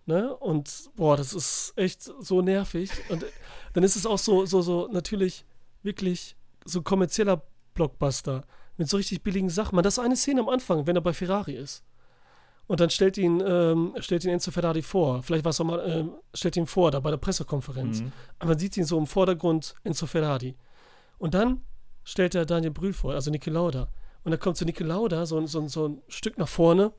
Ne? 0.05 0.35
Und 0.37 0.89
boah, 0.95 1.17
das 1.17 1.33
ist 1.33 1.73
echt 1.75 2.01
so 2.01 2.41
nervig. 2.41 2.89
Und 3.09 3.25
dann 3.73 3.83
ist 3.83 3.95
es 3.95 4.05
auch 4.05 4.17
so, 4.17 4.45
so, 4.45 4.61
so, 4.61 4.87
natürlich, 4.91 5.45
wirklich 5.83 6.35
so 6.69 6.81
kommerzieller 6.81 7.43
Blockbuster 7.73 8.43
mit 8.77 8.89
so 8.89 8.97
richtig 8.97 9.23
billigen 9.23 9.49
Sachen. 9.49 9.75
Man, 9.75 9.83
das 9.83 9.97
ist 9.97 10.03
eine 10.03 10.15
Szene 10.15 10.41
am 10.41 10.49
Anfang, 10.49 10.87
wenn 10.87 10.95
er 10.95 11.01
bei 11.01 11.13
Ferrari 11.13 11.53
ist. 11.53 11.83
Und 12.67 12.79
dann 12.79 12.91
stellt 12.91 13.17
ihn, 13.17 13.41
ähm, 13.45 13.95
stellt 13.99 14.23
ihn 14.23 14.29
Enzo 14.29 14.51
Ferrari 14.51 14.83
vor. 14.83 15.23
Vielleicht 15.23 15.43
war 15.43 15.49
es 15.49 15.59
auch 15.59 15.65
mal, 15.65 15.79
äh, 15.79 16.05
stellt 16.37 16.55
ihn 16.55 16.67
vor, 16.67 16.91
da 16.91 16.99
bei 16.99 17.09
der 17.09 17.17
Pressekonferenz. 17.17 18.01
Mhm. 18.01 18.11
Aber 18.37 18.49
man 18.49 18.59
sieht 18.59 18.77
ihn 18.77 18.85
so 18.85 18.97
im 18.97 19.07
Vordergrund 19.07 19.73
Enzo 19.83 20.05
Ferrari. 20.05 20.55
Und 21.17 21.33
dann 21.33 21.61
stellt 22.03 22.35
er 22.35 22.45
Daniel 22.45 22.71
Brühl 22.71 22.93
vor, 22.93 23.13
also 23.13 23.31
Niki 23.31 23.49
Lauda. 23.49 23.89
Und 24.23 24.31
dann 24.31 24.39
kommt 24.39 24.57
so 24.57 24.65
Niki 24.65 24.83
Lauda, 24.83 25.25
so, 25.25 25.43
so, 25.47 25.67
so 25.67 25.87
ein 25.87 26.01
Stück 26.07 26.37
nach 26.37 26.47
vorne, 26.47 26.91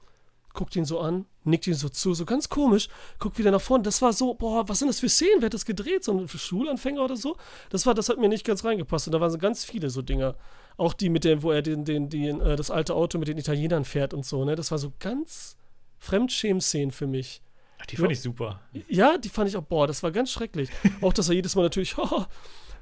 guckt 0.61 0.77
ihn 0.77 0.85
so 0.85 1.01
an, 1.01 1.25
nickt 1.45 1.67
ihn 1.67 1.73
so 1.73 1.89
zu, 1.89 2.13
so 2.13 2.27
ganz 2.27 2.51
komisch, 2.51 2.91
guckt 3.19 3.39
wieder 3.39 3.51
nach 3.51 3.63
vorne. 3.63 3.83
Das 3.83 4.03
war 4.03 4.13
so, 4.13 4.35
boah, 4.35 4.69
was 4.69 4.81
sind 4.81 4.89
das 4.89 5.01
für 5.01 5.09
Szenen? 5.09 5.37
Wer 5.41 5.47
hat 5.47 5.55
das 5.55 5.65
gedreht? 5.65 6.05
So 6.05 6.13
ein 6.13 6.29
Schulanfänger 6.29 7.03
oder 7.03 7.17
so? 7.17 7.39
Das 7.71 7.87
war, 7.87 7.95
das 7.95 8.11
hat 8.11 8.19
mir 8.19 8.29
nicht 8.29 8.45
ganz 8.45 8.63
reingepasst. 8.63 9.07
Und 9.07 9.15
da 9.15 9.23
waren 9.23 9.31
so 9.31 9.39
ganz 9.39 9.65
viele 9.65 9.89
so 9.89 10.03
Dinger. 10.03 10.35
Auch 10.77 10.93
die 10.93 11.09
mit 11.09 11.25
dem, 11.25 11.43
wo 11.43 11.51
er 11.51 11.63
den, 11.63 11.87
den, 11.87 12.11
den, 12.11 12.43
äh, 12.43 12.57
das 12.57 12.71
alte 12.71 12.95
Auto 12.95 13.17
mit 13.17 13.29
den 13.29 13.39
Italienern 13.39 13.87
fährt 13.87 14.13
und 14.13 14.27
so, 14.27 14.45
ne? 14.45 14.55
Das 14.55 14.71
war 14.71 14.77
so 14.77 14.93
ganz 14.99 15.57
Fremdschämen-Szenen 15.99 16.91
für 16.91 17.07
mich. 17.07 17.41
Ach, 17.81 17.87
die 17.87 17.97
fand 17.97 18.13
ich 18.13 18.21
super. 18.21 18.61
Ja, 18.91 19.17
die 19.17 19.31
fand 19.31 19.49
ich 19.49 19.57
auch, 19.57 19.63
boah, 19.63 19.87
das 19.87 20.03
war 20.03 20.11
ganz 20.11 20.31
schrecklich. 20.31 20.69
auch, 21.01 21.15
dass 21.15 21.31
er 21.31 21.37
jedes 21.37 21.57
Mal 21.57 21.63
natürlich, 21.63 21.97
haha, 21.97 22.29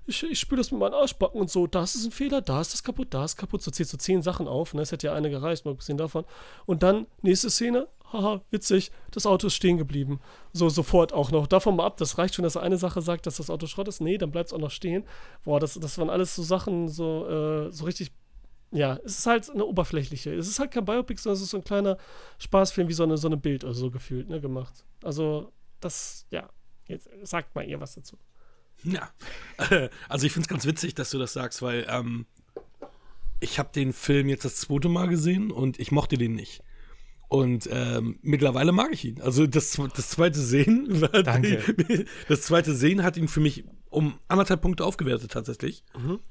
ich, 0.08 0.22
ich 0.22 0.40
spüre 0.40 0.58
das 0.60 0.70
mit 0.70 0.80
meinen 0.80 0.94
Arschbacken 0.94 1.40
und 1.40 1.50
so, 1.50 1.66
das 1.66 1.94
ist 1.94 2.06
ein 2.06 2.10
Fehler, 2.10 2.40
da 2.40 2.60
ist 2.60 2.72
das 2.72 2.82
kaputt, 2.82 3.08
da 3.10 3.24
ist 3.24 3.36
kaputt. 3.36 3.62
So 3.62 3.70
zählt 3.70 3.88
so 3.88 3.96
zehn 3.96 4.22
Sachen 4.22 4.48
auf, 4.48 4.74
ne? 4.74 4.82
Es 4.82 4.90
hätte 4.90 5.06
ja 5.06 5.14
eine 5.14 5.30
gereicht, 5.30 5.64
mal 5.64 5.72
abgesehen 5.72 5.98
davon. 5.98 6.24
Und 6.66 6.82
dann, 6.82 7.06
nächste 7.22 7.50
Szene, 7.50 7.88
haha, 8.12 8.40
witzig, 8.50 8.90
das 9.10 9.26
Auto 9.26 9.48
ist 9.48 9.54
stehen 9.54 9.76
geblieben. 9.76 10.20
So, 10.52 10.68
sofort 10.68 11.12
auch 11.12 11.30
noch. 11.30 11.46
Davon 11.46 11.76
mal 11.76 11.86
ab, 11.86 11.98
das 11.98 12.18
reicht 12.18 12.34
schon, 12.34 12.42
dass 12.42 12.56
eine 12.56 12.78
Sache 12.78 13.02
sagt, 13.02 13.26
dass 13.26 13.36
das 13.36 13.50
Auto 13.50 13.66
Schrott 13.66 13.88
ist. 13.88 14.00
Nee, 14.00 14.18
dann 14.18 14.30
bleibt 14.30 14.48
es 14.48 14.52
auch 14.54 14.58
noch 14.58 14.70
stehen. 14.70 15.04
Boah, 15.44 15.60
das, 15.60 15.74
das 15.74 15.98
waren 15.98 16.10
alles 16.10 16.34
so 16.34 16.42
Sachen, 16.42 16.88
so, 16.88 17.26
äh, 17.28 17.70
so 17.70 17.84
richtig 17.84 18.12
ja, 18.70 18.98
es 19.02 19.18
ist 19.18 19.26
halt 19.26 19.48
eine 19.48 19.64
oberflächliche. 19.64 20.34
Es 20.34 20.46
ist 20.46 20.58
halt 20.58 20.72
kein 20.72 20.84
Biopic, 20.84 21.18
sondern 21.18 21.36
es 21.36 21.42
ist 21.42 21.50
so 21.50 21.56
ein 21.56 21.64
kleiner 21.64 21.96
Spaßfilm 22.38 22.88
wie 22.88 22.92
so 22.92 23.02
eine, 23.02 23.16
so 23.16 23.26
eine 23.26 23.38
Bild 23.38 23.64
oder 23.64 23.72
so 23.72 23.90
gefühlt, 23.90 24.28
ne, 24.28 24.42
gemacht. 24.42 24.84
Also, 25.02 25.52
das, 25.80 26.26
ja, 26.30 26.50
jetzt 26.86 27.08
sagt 27.22 27.54
mal 27.54 27.64
ihr 27.64 27.80
was 27.80 27.94
dazu. 27.94 28.18
Ja, 28.84 29.10
also 30.08 30.26
ich 30.26 30.32
finde 30.32 30.44
es 30.46 30.48
ganz 30.48 30.66
witzig, 30.66 30.94
dass 30.94 31.10
du 31.10 31.18
das 31.18 31.32
sagst, 31.32 31.62
weil 31.62 31.86
ähm, 31.88 32.26
ich 33.40 33.58
habe 33.58 33.70
den 33.74 33.92
Film 33.92 34.28
jetzt 34.28 34.44
das 34.44 34.56
zweite 34.56 34.88
Mal 34.88 35.08
gesehen 35.08 35.50
und 35.50 35.78
ich 35.78 35.92
mochte 35.92 36.18
den 36.18 36.34
nicht. 36.34 36.62
Und 37.28 37.68
ähm, 37.70 38.18
mittlerweile 38.22 38.72
mag 38.72 38.88
ich 38.92 39.04
ihn. 39.04 39.20
Also 39.20 39.46
das, 39.46 39.78
das 39.94 40.08
zweite 40.08 40.40
Sehen, 40.40 41.06
Danke. 41.24 42.06
Das 42.26 42.42
zweite 42.42 42.74
Sehen 42.74 43.02
hat 43.02 43.18
ihn 43.18 43.28
für 43.28 43.40
mich 43.40 43.64
um 43.90 44.18
anderthalb 44.28 44.60
Punkte 44.60 44.84
aufgewertet 44.84 45.32
tatsächlich 45.32 45.82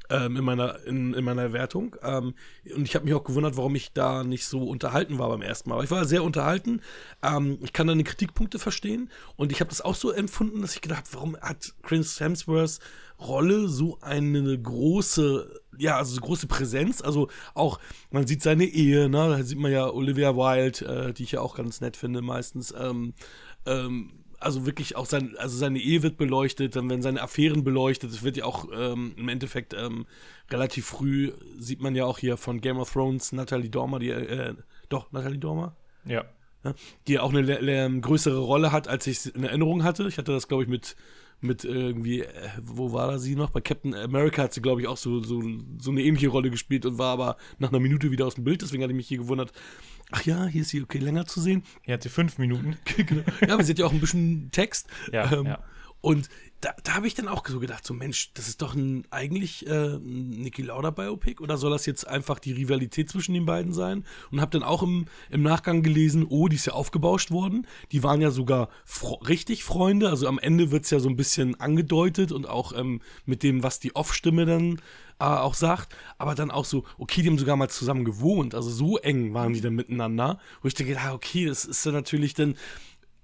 ähm, 0.09 0.37
in 0.37 0.43
meiner 0.43 0.83
in, 0.85 1.13
in 1.13 1.23
meiner 1.23 1.53
Wertung. 1.53 1.95
Ähm, 2.03 2.33
und 2.75 2.83
ich 2.83 2.95
habe 2.95 3.05
mich 3.05 3.13
auch 3.13 3.23
gewundert, 3.23 3.57
warum 3.57 3.75
ich 3.75 3.93
da 3.93 4.23
nicht 4.23 4.45
so 4.45 4.63
unterhalten 4.63 5.17
war 5.17 5.29
beim 5.29 5.41
ersten 5.41 5.69
Mal. 5.69 5.75
Aber 5.75 5.83
ich 5.83 5.91
war 5.91 6.05
sehr 6.05 6.23
unterhalten. 6.23 6.81
Ähm, 7.23 7.59
ich 7.63 7.73
kann 7.73 7.87
deine 7.87 8.03
Kritikpunkte 8.03 8.59
verstehen 8.59 9.09
und 9.35 9.51
ich 9.51 9.59
habe 9.59 9.69
das 9.69 9.81
auch 9.81 9.95
so 9.95 10.11
empfunden, 10.11 10.61
dass 10.61 10.75
ich 10.75 10.81
gedacht, 10.81 11.05
habe, 11.05 11.13
warum 11.13 11.37
hat 11.37 11.73
Chris 11.83 12.19
Hemsworth 12.19 12.79
Rolle 13.19 13.67
so 13.67 13.97
eine 14.01 14.59
große, 14.59 15.61
ja, 15.77 15.97
also 15.97 16.13
so 16.13 16.21
große 16.21 16.47
Präsenz. 16.47 17.01
Also 17.01 17.29
auch, 17.55 17.79
man 18.11 18.27
sieht 18.27 18.43
seine 18.43 18.65
Ehe, 18.65 19.09
ne? 19.09 19.29
Da 19.29 19.43
sieht 19.43 19.57
man 19.57 19.71
ja 19.71 19.89
Olivia 19.89 20.35
Wilde, 20.35 20.85
äh, 20.85 21.13
die 21.13 21.23
ich 21.23 21.31
ja 21.31 21.41
auch 21.41 21.55
ganz 21.55 21.81
nett 21.81 21.97
finde 21.97 22.21
meistens. 22.21 22.73
Ähm, 22.77 23.13
ähm, 23.65 24.16
also 24.39 24.65
wirklich 24.65 24.95
auch 24.95 25.05
sein, 25.05 25.35
also 25.37 25.57
seine 25.57 25.79
Ehe 25.79 26.03
wird 26.03 26.17
beleuchtet, 26.17 26.75
dann 26.75 26.89
werden 26.89 27.01
seine 27.01 27.21
Affären 27.21 27.63
beleuchtet. 27.63 28.11
Es 28.11 28.23
wird 28.23 28.37
ja 28.37 28.45
auch 28.45 28.67
ähm, 28.73 29.13
im 29.17 29.29
Endeffekt 29.29 29.73
ähm, 29.73 30.05
relativ 30.51 30.85
früh, 30.85 31.31
sieht 31.57 31.81
man 31.81 31.95
ja 31.95 32.05
auch 32.05 32.19
hier 32.19 32.37
von 32.37 32.61
Game 32.61 32.77
of 32.77 32.91
Thrones, 32.91 33.31
Natalie 33.31 33.69
Dormer, 33.69 33.99
die, 33.99 34.09
äh, 34.09 34.53
doch, 34.89 35.11
Natalie 35.11 35.39
Dormer? 35.39 35.75
Ja. 36.05 36.25
ja, 36.63 36.73
die 37.07 37.13
ja 37.13 37.21
auch 37.21 37.33
eine 37.33 37.41
le- 37.41 37.99
größere 37.99 38.37
Rolle 38.39 38.71
hat, 38.71 38.87
als 38.87 39.07
ich 39.07 39.17
es 39.17 39.25
in 39.25 39.43
Erinnerung 39.43 39.83
hatte. 39.83 40.07
Ich 40.07 40.17
hatte 40.17 40.31
das, 40.31 40.47
glaube 40.47 40.63
ich, 40.63 40.69
mit, 40.69 40.95
mit 41.41 41.65
irgendwie, 41.65 42.21
äh, 42.21 42.49
wo 42.61 42.93
war 42.93 43.11
da 43.11 43.19
sie 43.19 43.35
noch? 43.35 43.49
Bei 43.49 43.61
Captain 43.61 43.93
America 43.93 44.43
hat 44.43 44.53
sie, 44.53 44.61
glaube 44.61 44.81
ich, 44.81 44.87
auch 44.87 44.97
so, 44.97 45.21
so, 45.21 45.41
so 45.79 45.91
eine 45.91 46.01
ähnliche 46.03 46.29
Rolle 46.29 46.49
gespielt 46.49 46.85
und 46.85 46.97
war 46.97 47.11
aber 47.11 47.37
nach 47.59 47.69
einer 47.69 47.79
Minute 47.79 48.11
wieder 48.11 48.25
aus 48.25 48.35
dem 48.35 48.43
Bild. 48.43 48.61
Deswegen 48.61 48.83
hatte 48.83 48.93
ich 48.93 48.97
mich 48.97 49.07
hier 49.07 49.17
gewundert, 49.17 49.51
ach 50.11 50.23
ja, 50.25 50.45
hier 50.45 50.61
ist 50.61 50.69
sie 50.69 50.81
okay 50.81 50.99
länger 50.99 51.25
zu 51.25 51.41
sehen. 51.41 51.63
Hier 51.83 51.95
hat 51.95 52.03
sie 52.03 52.09
fünf 52.09 52.37
Minuten. 52.37 52.77
genau. 52.95 53.23
Ja, 53.47 53.53
aber 53.53 53.63
sie 53.63 53.71
hat 53.71 53.79
ja 53.79 53.85
auch 53.85 53.93
ein 53.93 53.99
bisschen 53.99 54.51
Text. 54.51 54.87
Ja, 55.11 55.31
ähm, 55.31 55.45
ja. 55.45 55.63
Und 56.01 56.29
da, 56.61 56.73
da 56.83 56.95
habe 56.95 57.07
ich 57.07 57.13
dann 57.13 57.27
auch 57.27 57.45
so 57.47 57.59
gedacht, 57.59 57.85
so 57.85 57.93
Mensch, 57.93 58.33
das 58.33 58.47
ist 58.47 58.61
doch 58.63 58.73
ein, 58.73 59.05
eigentlich 59.11 59.67
äh, 59.67 59.95
ein 59.95 60.29
Niki 60.29 60.63
Lauda 60.63 60.89
Biopic 60.89 61.41
oder 61.41 61.57
soll 61.57 61.69
das 61.69 61.85
jetzt 61.85 62.07
einfach 62.07 62.39
die 62.39 62.53
Rivalität 62.53 63.09
zwischen 63.09 63.33
den 63.33 63.45
beiden 63.45 63.73
sein? 63.73 64.05
Und 64.31 64.41
habe 64.41 64.51
dann 64.51 64.63
auch 64.63 64.81
im, 64.81 65.05
im 65.29 65.43
Nachgang 65.43 65.83
gelesen, 65.83 66.25
oh, 66.27 66.47
die 66.47 66.55
ist 66.55 66.65
ja 66.65 66.73
aufgebauscht 66.73 67.29
worden. 67.29 67.67
Die 67.91 68.01
waren 68.01 68.21
ja 68.21 68.31
sogar 68.31 68.69
fro 68.85 69.15
richtig 69.15 69.63
Freunde. 69.63 70.09
Also 70.09 70.27
am 70.27 70.39
Ende 70.39 70.71
wird 70.71 70.85
es 70.85 70.89
ja 70.89 70.99
so 70.99 71.09
ein 71.09 71.15
bisschen 71.15 71.59
angedeutet 71.59 72.31
und 72.31 72.49
auch 72.49 72.73
ähm, 72.75 73.01
mit 73.25 73.43
dem, 73.43 73.61
was 73.61 73.79
die 73.79 73.95
Off-Stimme 73.95 74.45
dann 74.45 74.81
äh, 75.19 75.25
auch 75.25 75.53
sagt. 75.53 75.95
Aber 76.17 76.33
dann 76.33 76.49
auch 76.49 76.65
so, 76.65 76.85
okay, 76.97 77.21
die 77.21 77.29
haben 77.29 77.37
sogar 77.37 77.55
mal 77.55 77.69
zusammen 77.69 78.03
gewohnt. 78.03 78.55
Also 78.55 78.71
so 78.71 78.97
eng 78.97 79.33
waren 79.35 79.53
die 79.53 79.61
dann 79.61 79.75
miteinander. 79.75 80.39
Wo 80.63 80.67
ich 80.67 80.73
denke, 80.73 80.97
ah, 80.99 81.13
okay, 81.13 81.45
das 81.45 81.65
ist 81.65 81.85
dann 81.85 81.93
natürlich 81.93 82.33
dann 82.33 82.55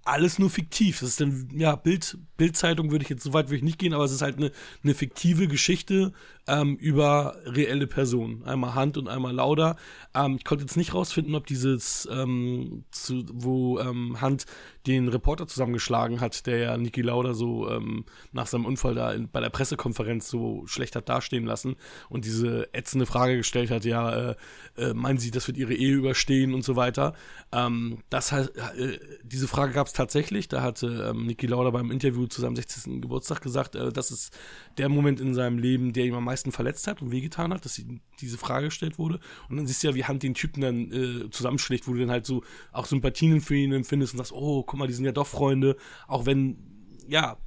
alles 0.06 0.40
nur 0.40 0.50
fiktiv. 0.50 1.00
Das 1.00 1.10
ist 1.10 1.22
dann, 1.22 1.50
ja, 1.54 1.76
Bild, 1.76 2.18
Bildzeitung 2.38 2.92
würde 2.92 3.04
ich 3.04 3.10
jetzt 3.10 3.24
so 3.24 3.34
weit 3.34 3.48
würde 3.48 3.58
ich 3.58 3.64
nicht 3.64 3.80
gehen, 3.80 3.94
aber 3.94 4.04
es 4.04 4.12
ist 4.12 4.22
halt 4.22 4.38
eine, 4.38 4.52
eine 4.84 4.94
fiktive 4.94 5.48
Geschichte 5.48 6.14
ähm, 6.48 6.76
über 6.76 7.38
reelle 7.46 7.88
Personen. 7.88 8.44
Einmal 8.44 8.76
Hand 8.76 8.98
und 8.98 9.08
einmal 9.08 9.34
Lauda. 9.34 9.78
Ähm, 10.14 10.36
ich 10.38 10.44
konnte 10.44 10.64
jetzt 10.64 10.78
nicht 10.78 10.94
rausfinden, 10.94 11.36
ob 11.36 11.48
dieses, 11.48 12.08
ähm, 12.12 12.84
zu, 12.92 13.24
wo 13.32 13.80
ähm, 13.80 14.20
Hand 14.20 14.46
den 14.86 15.08
Reporter 15.08 15.48
zusammengeschlagen 15.48 16.20
hat, 16.20 16.46
der 16.46 16.58
ja 16.58 16.78
Niki 16.78 17.02
Lauda 17.02 17.34
so 17.34 17.70
ähm, 17.70 18.04
nach 18.34 18.48
seinem 18.48 18.66
Unfall 18.66 18.96
da 18.96 19.14
in, 19.14 19.30
bei 19.30 19.40
der 19.40 19.50
Pressekonferenz 19.50 20.28
so 20.28 20.64
schlecht 20.68 20.96
hat 20.96 21.08
dastehen 21.08 21.46
lassen 21.46 21.76
und 22.10 22.26
diese 22.26 22.74
ätzende 22.74 23.06
Frage 23.06 23.38
gestellt 23.38 23.72
hat, 23.72 23.86
ja, 23.86 24.32
äh, 24.32 24.36
äh, 24.78 24.94
meinen 24.94 25.20
Sie, 25.20 25.32
das 25.32 25.48
wird 25.48 25.58
Ihre 25.58 25.74
Ehe 25.74 25.94
überstehen 25.94 26.54
und 26.54 26.64
so 26.64 26.76
weiter. 26.76 27.14
Ähm, 27.54 28.00
das 28.10 28.34
äh, 28.34 28.48
diese 29.24 29.48
Frage 29.48 29.74
gab 29.74 29.88
es 29.88 29.94
tatsächlich. 29.94 30.50
Da 30.50 30.62
hatte 30.62 31.10
ähm, 31.10 31.28
Niki 31.28 31.48
Lauda 31.48 31.70
beim 31.70 31.92
Interview 31.92 32.28
zu 32.28 32.42
seinem 32.42 32.56
60. 32.58 33.02
Geburtstag 33.02 33.42
gesagt, 33.42 33.76
äh, 33.76 33.92
das 33.94 34.12
ist 34.12 34.38
der 34.78 34.90
Moment 34.90 35.22
in 35.22 35.34
seinem 35.34 35.58
Leben, 35.58 35.94
der 35.94 36.06
ihm 36.06 36.16
am 36.16 36.28
meisten 36.34 36.52
verletzt 36.52 36.88
hat 36.88 37.02
und 37.02 37.12
wehgetan 37.12 37.54
hat, 37.54 37.64
dass 37.64 37.78
ihm 37.78 38.02
diese 38.20 38.38
Frage 38.38 38.66
gestellt 38.66 38.98
wurde. 38.98 39.20
Und 39.50 39.58
dann 39.58 39.68
siehst 39.68 39.84
du 39.84 39.88
ja, 39.88 39.96
wie 39.96 40.04
Hand 40.06 40.24
den 40.24 40.34
Typen 40.34 40.62
dann 40.62 40.92
äh, 40.92 41.30
zusammenschlägt, 41.30 41.88
wo 41.88 41.94
du 41.94 42.00
dann 42.00 42.12
halt 42.12 42.26
so 42.26 42.44
auch 42.72 42.86
Sympathien 42.86 43.40
für 43.40 43.56
ihn 43.56 43.72
empfindest 43.72 44.14
und 44.14 44.18
sagst, 44.18 44.34
oh, 44.34 44.64
guck 44.64 44.80
mal, 44.80 44.88
die 44.88 44.94
sind 44.94 45.06
ja 45.06 45.12
doch 45.12 45.28
Freunde, 45.28 45.78
auch 46.08 46.26
wenn, 46.26 46.58
ja, 47.08 47.38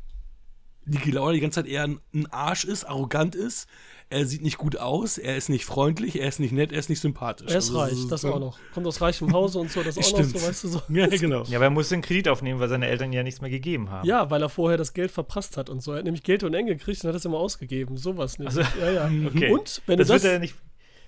Niki 0.87 1.11
Lauda 1.11 1.33
die 1.33 1.41
ganze 1.41 1.63
Zeit 1.63 1.67
eher 1.71 1.85
ein, 1.85 2.01
Arsch 2.31 2.65
ist, 2.65 2.85
arrogant 2.85 3.35
ist. 3.35 3.69
Er 4.09 4.25
sieht 4.25 4.43
nicht 4.43 4.57
gut 4.57 4.77
aus, 4.77 5.19
er 5.19 5.37
ist 5.37 5.49
nicht 5.49 5.65
freundlich, 5.65 6.21
er 6.21 6.29
ist 6.29 6.39
nicht 6.39 6.53
nett, 6.53 6.71
er 6.71 6.79
ist 6.79 6.89
nicht 6.89 7.01
sympathisch. 7.01 7.51
Er 7.51 7.59
ist 7.59 7.71
Also, 7.71 7.81
reich, 7.81 8.09
das 8.09 8.25
auch 8.25 8.39
noch. 8.39 8.57
Kommt 8.73 8.87
aus 8.87 9.01
reichem 9.01 9.33
Hause 9.33 9.59
und 9.59 9.69
so, 9.69 9.83
das 9.83 9.99
auch 9.99 10.03
Stimmt. 10.05 10.33
noch 10.33 10.41
so, 10.41 10.47
weißt 10.47 10.65
du 10.65 10.69
so. 10.69 10.83
Ja, 10.91 11.09
genau. 11.09 11.43
Ja, 11.49 11.59
aber 11.59 11.65
er 11.65 11.71
musste 11.71 11.97
einen 11.97 12.03
Kredit 12.03 12.29
aufnehmen, 12.29 12.61
weil 12.61 12.69
seine 12.69 12.87
Eltern 12.87 13.13
ja 13.13 13.25
nichts 13.25 13.41
mehr 13.41 13.51
gegeben 13.51 13.91
haben. 13.91 14.07
Ja, 14.07 14.31
weil 14.31 14.41
er 14.43 14.49
vorher 14.49 14.79
das 14.79 14.93
Geld 14.93 15.11
verprasst 15.11 15.57
hat 15.57 15.69
und 15.71 15.83
so. 15.83 15.91
Er 15.91 15.99
hat 15.99 16.05
nämlich 16.05 16.23
Geld 16.23 16.45
und 16.45 16.55
Enge 16.55 16.77
gekriegt 16.77 17.03
und 17.03 17.09
hat 17.09 17.17
das 17.17 17.25
immer 17.25 17.39
ausgegeben. 17.39 17.97
Sowas 17.97 18.39
nicht. 18.39 18.47
Also, 18.47 18.61
ja, 18.81 18.91
ja. 18.93 19.11
Okay. 19.27 19.51
Und 19.51 19.83
wenn 19.87 19.99
das 19.99 20.07
du 20.07 20.13
das, 20.13 20.23
wird 20.23 20.33
er 20.35 20.39
nicht. 20.39 20.55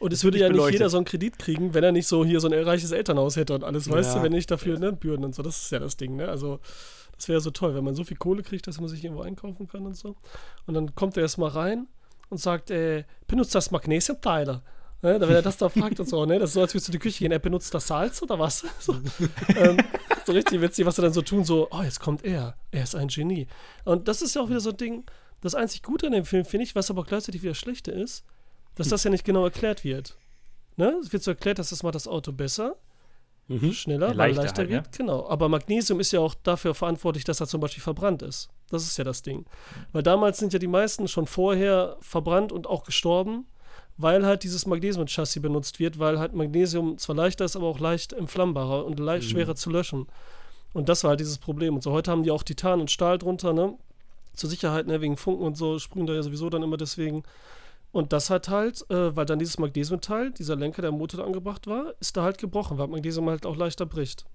Und 0.01 0.13
es 0.13 0.25
würde 0.25 0.37
nicht 0.37 0.43
ja 0.43 0.49
nicht 0.49 0.57
beleuchtet. 0.57 0.81
jeder 0.81 0.91
so 0.91 0.97
einen 0.99 1.07
Kredit 1.07 1.39
kriegen, 1.39 1.75
wenn 1.75 1.85
er 1.85 1.93
nicht 1.93 2.07
so 2.07 2.25
hier 2.25 2.41
so 2.41 2.49
ein 2.49 2.55
reiches 2.65 2.93
Elternhaus 2.93 3.37
hätte 3.37 3.55
und 3.55 3.65
alles, 3.65 3.89
weißt 3.91 4.11
Ja. 4.11 4.17
du, 4.19 4.23
wenn 4.25 4.33
nicht 4.33 4.51
dafür 4.51 4.79
ne, 4.79 4.93
Bürden 4.93 5.25
und 5.25 5.35
so. 5.35 5.43
Das 5.43 5.63
ist 5.65 5.71
ja 5.73 5.79
das 5.79 5.97
Ding, 5.97 6.17
ne? 6.17 6.29
Also, 6.29 6.61
das 7.17 7.29
wäre 7.29 7.41
so 7.41 7.51
toll, 7.51 7.75
wenn 7.75 7.85
man 7.85 7.95
so 7.95 8.05
viel 8.05 8.17
Kohle 8.17 8.43
kriegt, 8.43 8.67
dass 8.67 8.79
man 8.81 8.89
sich 8.89 9.03
irgendwo 9.03 9.23
einkaufen 9.23 9.67
kann 9.69 9.85
und 9.87 9.97
so. 9.97 10.15
Und 10.67 10.75
dann 10.75 10.95
kommt 10.95 11.17
er 11.17 11.23
erstmal 11.25 11.51
rein 11.51 11.87
und 12.31 12.39
sagt, 12.39 12.71
äh, 12.71 13.05
benutzt 13.27 13.55
das 13.55 13.71
Magnesiumteiler. 13.71 14.63
Ne, 15.01 15.21
wenn 15.21 15.31
er 15.31 15.43
das 15.43 15.57
da 15.57 15.69
fragt 15.69 16.01
und 16.01 16.09
so, 16.09 16.27
ne? 16.27 16.41
Das 16.41 16.51
ist 16.51 16.55
so, 16.55 16.61
als 16.61 16.75
würdest 16.75 16.89
du 16.89 16.91
in 16.93 16.99
die 16.99 16.99
Küche 16.99 17.21
gehen, 17.21 17.31
er 17.31 17.39
benutzt 17.39 17.73
das 17.73 17.87
Salz 17.87 18.21
oder 18.23 18.39
was? 18.39 18.65
So, 18.81 18.95
ähm, 19.57 19.77
so 20.27 20.33
richtig 20.33 20.61
witzig, 20.61 20.87
was 20.87 20.97
sie 20.97 21.03
dann 21.03 21.13
so 21.13 21.23
tun, 21.23 21.45
so, 21.45 21.69
oh, 21.71 21.83
jetzt 21.83 22.01
kommt 22.01 22.25
er, 22.25 22.57
er 22.73 22.83
ist 22.83 22.95
ein 22.97 23.07
Genie. 23.09 23.47
Und 23.85 24.09
das 24.09 24.23
ist 24.23 24.35
ja 24.35 24.43
auch 24.43 24.49
wieder 24.49 24.59
so 24.61 24.71
ein 24.71 24.77
Ding, 24.77 25.05
das 25.41 25.55
einzig 25.55 25.83
Gute 25.85 26.07
an 26.07 26.13
dem 26.13 26.25
Film, 26.25 26.45
finde 26.45 26.65
ich, 26.65 26.75
was 26.75 26.91
aber 26.91 27.05
gleichzeitig 27.05 27.43
wieder 27.45 27.55
schlechte 27.55 27.93
ist, 27.93 28.25
dass 28.79 28.89
das 28.89 29.05
ja 29.05 29.11
nicht 29.11 29.25
genau 29.25 29.45
erklärt 29.45 29.85
wird. 29.85 30.17
Ne? 30.77 30.97
Es 31.03 31.13
wird 31.13 31.23
so 31.23 31.33
erklärt, 31.33 31.59
dass 31.59 31.71
das 31.71 31.83
macht 31.83 31.95
das 31.95 32.09
Auto 32.09 32.33
besser, 32.33 32.77
Mhm. 33.49 33.73
schneller, 33.73 34.09
weil 34.09 34.17
Leichter 34.17 34.43
leichter 34.43 34.59
halt, 34.63 34.71
wird. 34.71 34.93
Genau. 34.97 35.27
Aber 35.29 35.49
Magnesium 35.49 36.01
ist 36.01 36.13
ja 36.13 36.21
auch 36.21 36.35
dafür 36.35 36.75
verantwortlich, 36.75 37.25
dass 37.25 37.41
er 37.41 37.47
zum 37.47 37.61
Beispiel 37.61 37.83
verbrannt 37.83 38.23
ist. 38.23 38.51
Das 38.71 38.83
ist 38.83 38.97
ja 38.99 39.05
das 39.05 39.23
Ding. 39.23 39.47
Weil 39.93 40.03
damals 40.03 40.39
sind 40.39 40.53
ja 40.53 40.59
die 40.59 40.67
meisten 40.67 41.09
schon 41.09 41.27
vorher 41.27 41.97
verbrannt 42.01 42.53
und 42.53 42.67
auch 42.67 42.85
gestorben, 42.85 43.47
weil 43.97 44.25
halt 44.27 44.45
dieses 44.45 44.67
Magnesium-Chassis 44.67 45.41
benutzt 45.43 45.81
wird, 45.81 45.99
weil 45.99 46.19
halt 46.19 46.35
Magnesium 46.35 46.99
zwar 46.99 47.17
leichter 47.17 47.47
ist, 47.47 47.57
aber 47.57 47.67
auch 47.67 47.81
leicht 47.81 48.13
entflammbarer 48.13 48.85
und 48.85 49.01
leicht 49.01 49.31
schwerer 49.31 49.55
zu 49.57 49.71
löschen. 49.71 50.07
Und 50.75 50.91
das 50.91 51.03
war 51.03 51.11
halt 51.11 51.21
dieses 51.21 51.39
Problem. 51.39 51.75
Und 51.75 51.83
so 51.83 51.91
heute 51.93 52.11
haben 52.11 52.23
die 52.23 52.31
auch 52.31 52.43
Titan 52.43 52.81
und 52.81 52.91
Stahl 52.91 53.17
drunter, 53.17 53.55
ne? 53.55 53.75
Zur 54.35 54.51
Sicherheit, 54.51 54.87
ne? 54.87 55.01
Wegen 55.01 55.17
Funken 55.17 55.45
und 55.45 55.57
so, 55.57 55.79
sprühen 55.79 56.07
da 56.07 56.13
ja 56.13 56.23
sowieso 56.23 56.51
dann 56.51 56.63
immer 56.63 56.77
deswegen. 56.77 57.23
Und 57.91 58.13
das 58.13 58.29
hat 58.31 58.49
halt, 58.49 58.85
äh, 58.91 59.17
weil 59.17 59.25
dann 59.25 59.39
dieses 59.39 59.59
Magnesiumteil, 59.59 60.31
dieser 60.33 60.57
Lenker, 60.57 60.83
der 60.83 60.91
im 60.91 60.99
Motor 60.99 61.25
angebracht 61.25 61.67
war, 61.67 61.95
ist 62.01 62.17
da 62.17 62.23
halt 62.23 62.39
gebrochen, 62.39 62.77
weil 62.79 62.89
Magnesium 62.89 63.29
halt 63.31 63.47
auch 63.47 63.57
leichter 63.57 63.87
bricht. 63.87 64.27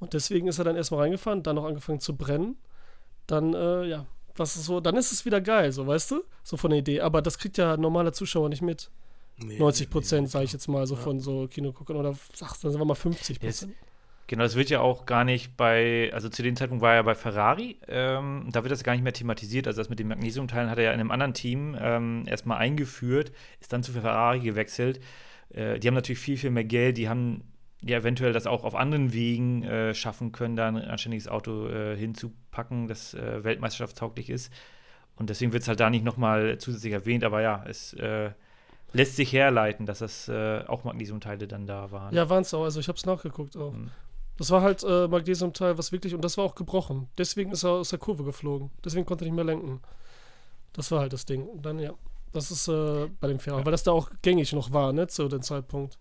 Und 0.00 0.12
deswegen 0.12 0.48
ist 0.48 0.58
er 0.58 0.64
dann 0.64 0.76
erstmal 0.76 1.00
reingefahren, 1.00 1.42
dann 1.42 1.56
noch 1.56 1.64
angefangen 1.64 2.00
zu 2.00 2.14
brennen. 2.16 2.56
Dann, 3.26 3.54
äh, 3.54 3.84
ja, 3.86 4.06
das 4.34 4.56
ist 4.56 4.66
so, 4.66 4.80
dann 4.80 4.96
ist 4.96 5.12
es 5.12 5.24
wieder 5.24 5.40
geil, 5.40 5.72
so 5.72 5.86
weißt 5.86 6.10
du? 6.10 6.24
So 6.42 6.56
von 6.58 6.70
der 6.70 6.80
Idee. 6.80 7.00
Aber 7.00 7.22
das 7.22 7.38
kriegt 7.38 7.56
ja 7.56 7.76
normaler 7.76 8.12
Zuschauer 8.12 8.48
nicht 8.50 8.62
mit. 8.62 8.90
Nee, 9.38 9.58
90 9.58 9.88
Prozent, 9.90 10.22
nee, 10.24 10.30
sage 10.30 10.44
ich 10.44 10.52
jetzt 10.52 10.68
mal, 10.68 10.86
so 10.86 10.94
Ja. 10.94 11.00
von 11.00 11.20
so 11.20 11.48
Kinoguckern. 11.48 11.96
Oder 11.96 12.14
ach, 12.42 12.56
dann 12.58 12.70
sind 12.70 12.80
wir 12.80 12.84
mal 12.84 12.94
50 12.94 13.40
Prozent. 13.40 13.74
Genau, 14.26 14.42
das 14.42 14.56
wird 14.56 14.70
ja 14.70 14.80
auch 14.80 15.04
gar 15.04 15.24
nicht 15.24 15.56
bei, 15.56 16.10
also 16.14 16.30
zu 16.30 16.42
dem 16.42 16.56
Zeitpunkt 16.56 16.82
war 16.82 16.94
er 16.94 17.04
bei 17.04 17.14
Ferrari, 17.14 17.76
ähm, 17.88 18.48
da 18.50 18.62
wird 18.62 18.72
das 18.72 18.82
gar 18.82 18.92
nicht 18.92 19.02
mehr 19.02 19.12
thematisiert. 19.12 19.66
Also 19.66 19.80
das 19.82 19.90
mit 19.90 19.98
den 19.98 20.08
Magnesiumteilen 20.08 20.70
hat 20.70 20.78
er 20.78 20.84
ja 20.84 20.92
in 20.92 21.00
einem 21.00 21.10
anderen 21.10 21.34
Team 21.34 21.76
ähm, 21.78 22.24
erstmal 22.26 22.58
eingeführt, 22.58 23.32
ist 23.60 23.72
dann 23.72 23.82
zu 23.82 23.92
Ferrari 23.92 24.40
gewechselt. 24.40 25.00
Äh, 25.50 25.78
die 25.78 25.88
haben 25.88 25.94
natürlich 25.94 26.20
viel, 26.20 26.38
viel 26.38 26.50
mehr 26.50 26.64
Geld, 26.64 26.96
die 26.96 27.08
haben 27.08 27.42
ja 27.82 27.98
eventuell 27.98 28.32
das 28.32 28.46
auch 28.46 28.64
auf 28.64 28.74
anderen 28.74 29.12
Wegen 29.12 29.62
äh, 29.62 29.92
schaffen 29.92 30.32
können, 30.32 30.56
da 30.56 30.68
ein 30.68 30.78
anständiges 30.78 31.28
Auto 31.28 31.68
äh, 31.68 31.94
hinzupacken, 31.94 32.88
das 32.88 33.12
äh, 33.12 33.44
weltmeisterschaftstauglich 33.44 34.30
ist. 34.30 34.50
Und 35.16 35.28
deswegen 35.28 35.52
wird 35.52 35.62
es 35.62 35.68
halt 35.68 35.80
da 35.80 35.90
nicht 35.90 36.04
nochmal 36.04 36.56
zusätzlich 36.56 36.94
erwähnt, 36.94 37.24
aber 37.24 37.42
ja, 37.42 37.62
es 37.68 37.92
äh, 37.94 38.30
lässt 38.94 39.16
sich 39.16 39.32
herleiten, 39.32 39.84
dass 39.86 39.98
das 39.98 40.28
äh, 40.28 40.64
auch 40.66 40.84
Magnesiumteile 40.84 41.46
dann 41.46 41.66
da 41.66 41.90
waren. 41.90 42.14
Ja, 42.14 42.30
waren 42.30 42.42
es 42.42 42.54
auch. 42.54 42.64
Also 42.64 42.80
ich 42.80 42.88
habe 42.88 42.96
es 42.96 43.04
nachgeguckt 43.04 43.56
auch. 43.56 43.72
Mhm. 43.72 43.90
Das 44.36 44.50
war 44.50 44.62
halt 44.62 44.82
äh, 44.82 45.06
Magnesiumteil, 45.06 45.78
was 45.78 45.92
wirklich, 45.92 46.14
und 46.14 46.24
das 46.24 46.36
war 46.36 46.44
auch 46.44 46.54
gebrochen. 46.56 47.08
Deswegen 47.18 47.52
ist 47.52 47.62
er 47.62 47.70
aus 47.70 47.90
der 47.90 47.98
Kurve 48.00 48.24
geflogen. 48.24 48.70
Deswegen 48.84 49.06
konnte 49.06 49.24
er 49.24 49.26
nicht 49.28 49.36
mehr 49.36 49.44
lenken. 49.44 49.80
Das 50.72 50.90
war 50.90 51.00
halt 51.00 51.12
das 51.12 51.24
Ding. 51.24 51.46
Und 51.46 51.64
dann, 51.64 51.78
ja, 51.78 51.92
das 52.32 52.50
ist 52.50 52.66
äh, 52.66 53.08
bei 53.20 53.28
dem 53.28 53.38
Ferrari, 53.38 53.64
weil 53.64 53.70
das 53.72 53.84
da 53.84 53.92
auch 53.92 54.10
gängig 54.22 54.52
noch 54.52 54.72
war, 54.72 54.92
ne, 54.92 55.06
zu 55.06 55.28
dem 55.28 55.42
Zeitpunkt. 55.42 55.98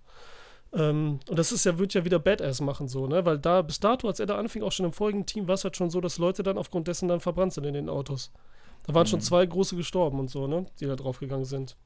Ähm, 0.73 1.19
und 1.29 1.37
das 1.37 1.51
ist 1.51 1.65
ja, 1.65 1.77
wird 1.77 1.93
ja 1.93 2.03
wieder 2.05 2.17
Badass 2.17 2.59
machen, 2.59 2.87
so, 2.87 3.05
ne, 3.05 3.23
weil 3.23 3.37
da 3.37 3.61
bis 3.61 3.79
dato, 3.79 4.07
als 4.07 4.19
er 4.19 4.25
da 4.25 4.39
anfing, 4.39 4.63
auch 4.63 4.71
schon 4.71 4.87
im 4.87 4.93
vorigen 4.93 5.27
Team, 5.27 5.47
war 5.47 5.53
es 5.53 5.63
halt 5.63 5.77
schon 5.77 5.91
so, 5.91 6.01
dass 6.01 6.17
Leute 6.17 6.41
dann 6.41 6.57
aufgrund 6.57 6.87
dessen 6.87 7.07
dann 7.07 7.19
verbrannt 7.19 7.53
sind 7.53 7.65
in 7.65 7.75
den 7.75 7.89
Autos. 7.89 8.31
Da 8.87 8.95
waren 8.95 9.05
schon 9.05 9.19
Mhm. 9.19 9.23
zwei 9.23 9.45
große 9.45 9.75
gestorben 9.75 10.19
und 10.19 10.31
so, 10.31 10.47
ne, 10.47 10.65
die 10.79 10.87
da 10.87 10.95
draufgegangen 10.95 11.45
sind. 11.45 11.77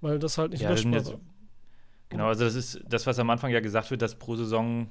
Weil 0.00 0.18
das 0.18 0.36
halt 0.36 0.50
nicht 0.50 0.62
Ja, 0.62 0.70
löschbar 0.70 0.94
jetzt- 0.94 1.12
war. 1.12 1.20
Genau, 2.08 2.26
also 2.26 2.44
das 2.44 2.56
ist 2.56 2.80
das, 2.88 3.06
was 3.06 3.18
am 3.20 3.30
Anfang 3.30 3.52
ja 3.52 3.60
gesagt 3.60 3.90
wird, 3.92 4.02
dass 4.02 4.16
pro 4.16 4.34
Saison, 4.34 4.90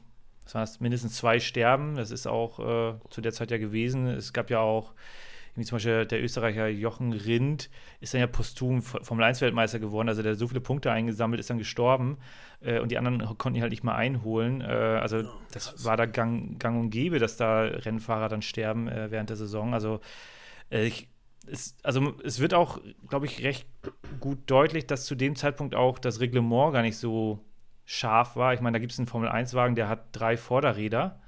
das 0.53 0.75
war 0.75 0.83
mindestens 0.83 1.15
zwei 1.15 1.39
sterben. 1.39 1.95
Das 1.95 2.11
ist 2.11 2.27
auch 2.27 2.59
äh, 2.59 2.93
zu 3.09 3.21
der 3.21 3.31
Zeit 3.31 3.51
ja 3.51 3.57
gewesen. 3.57 4.07
Es 4.07 4.33
gab 4.33 4.49
ja 4.49 4.59
auch, 4.59 4.93
irgendwie 5.51 5.67
zum 5.67 5.75
Beispiel 5.77 6.05
der 6.05 6.23
Österreicher 6.23 6.67
Jochen 6.67 7.13
Rindt 7.13 7.69
ist 7.99 8.13
dann 8.13 8.21
ja 8.21 8.27
posthum 8.27 8.81
Formel 8.81 9.25
1-Weltmeister 9.25 9.79
geworden. 9.79 10.07
Also 10.09 10.21
der 10.21 10.33
hat 10.33 10.39
so 10.39 10.47
viele 10.47 10.61
Punkte 10.61 10.91
eingesammelt, 10.91 11.39
ist 11.39 11.49
dann 11.49 11.57
gestorben. 11.57 12.17
Äh, 12.61 12.79
und 12.79 12.91
die 12.91 12.97
anderen 12.97 13.37
konnten 13.37 13.57
ihn 13.57 13.61
halt 13.61 13.71
nicht 13.71 13.83
mal 13.83 13.95
einholen. 13.95 14.61
Äh, 14.61 14.65
also 14.65 15.23
das 15.51 15.83
war 15.83 15.97
da 15.97 16.05
gang, 16.05 16.59
gang 16.59 16.79
und 16.79 16.89
gäbe, 16.89 17.19
dass 17.19 17.37
da 17.37 17.61
Rennfahrer 17.63 18.29
dann 18.29 18.41
sterben 18.41 18.87
äh, 18.87 19.11
während 19.11 19.29
der 19.29 19.37
Saison. 19.37 19.73
Also 19.73 19.99
äh, 20.69 20.85
ich, 20.85 21.09
es, 21.47 21.75
also 21.83 22.13
es 22.23 22.39
wird 22.39 22.53
auch, 22.53 22.79
glaube 23.09 23.25
ich, 23.25 23.43
recht 23.43 23.67
gut 24.19 24.39
deutlich, 24.45 24.85
dass 24.87 25.05
zu 25.05 25.15
dem 25.15 25.35
Zeitpunkt 25.35 25.75
auch 25.75 25.99
das 25.99 26.19
Reglement 26.19 26.73
gar 26.73 26.81
nicht 26.81 26.97
so 26.97 27.39
scharf 27.85 28.35
war. 28.35 28.53
Ich 28.53 28.61
meine, 28.61 28.75
da 28.75 28.79
gibt 28.79 28.91
es 28.91 28.99
einen 28.99 29.07
Formel-1-Wagen, 29.07 29.75
der 29.75 29.89
hat 29.89 30.05
drei 30.11 30.37
Vorderräder. 30.37 31.19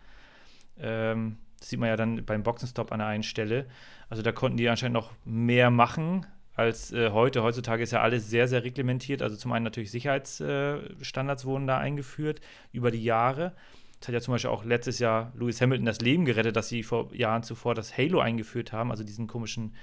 Ähm, 0.79 1.37
das 1.59 1.69
sieht 1.69 1.79
man 1.79 1.89
ja 1.89 1.95
dann 1.95 2.25
beim 2.25 2.43
Boxenstopp 2.43 2.91
an 2.91 2.99
der 2.99 3.07
einen 3.07 3.23
Stelle. 3.23 3.67
Also 4.09 4.21
da 4.21 4.31
konnten 4.31 4.57
die 4.57 4.67
anscheinend 4.67 4.93
noch 4.93 5.11
mehr 5.25 5.69
machen 5.69 6.25
als 6.55 6.91
äh, 6.91 7.11
heute. 7.11 7.43
Heutzutage 7.43 7.83
ist 7.83 7.91
ja 7.91 8.01
alles 8.01 8.29
sehr, 8.29 8.47
sehr 8.47 8.63
reglementiert. 8.63 9.21
Also 9.21 9.35
zum 9.35 9.51
einen 9.51 9.63
natürlich 9.63 9.91
Sicherheitsstandards 9.91 11.45
wurden 11.45 11.67
da 11.67 11.77
eingeführt 11.77 12.41
über 12.71 12.91
die 12.91 13.03
Jahre. 13.03 13.53
Das 13.99 14.09
hat 14.09 14.13
ja 14.13 14.21
zum 14.21 14.33
Beispiel 14.33 14.49
auch 14.49 14.65
letztes 14.65 14.99
Jahr 14.99 15.31
Lewis 15.35 15.61
Hamilton 15.61 15.85
das 15.85 16.01
Leben 16.01 16.25
gerettet, 16.25 16.55
dass 16.57 16.67
sie 16.67 16.83
vor 16.83 17.13
Jahren 17.15 17.43
zuvor 17.43 17.73
das 17.73 17.97
Halo 17.97 18.19
eingeführt 18.19 18.73
haben, 18.73 18.91
also 18.91 19.03
diesen 19.03 19.27
komischen 19.27 19.73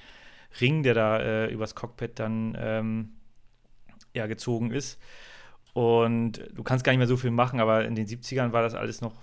Ring, 0.61 0.83
der 0.83 0.95
da 0.95 1.19
äh, 1.19 1.47
übers 1.47 1.75
Cockpit 1.75 2.19
dann 2.19 2.57
ähm, 2.61 3.13
ja, 4.13 4.27
gezogen 4.27 4.73
ist. 4.73 5.01
Und 5.73 6.45
du 6.53 6.63
kannst 6.63 6.85
gar 6.85 6.93
nicht 6.93 6.99
mehr 6.99 7.07
so 7.07 7.17
viel 7.17 7.31
machen, 7.31 7.61
aber 7.61 7.85
in 7.85 7.95
den 7.95 8.07
70ern 8.07 8.53
war 8.53 8.63
das 8.63 8.75
alles 8.75 9.01
noch, 9.01 9.15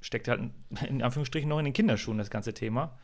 steckte 0.00 0.30
halt 0.30 0.50
in, 0.88 1.02
Anführungsstrichen 1.02 1.48
noch 1.48 1.58
in 1.58 1.66
den 1.66 1.74
Kinderschuhen, 1.74 2.18
das 2.18 2.30
ganze 2.30 2.54
Thema. 2.54 2.98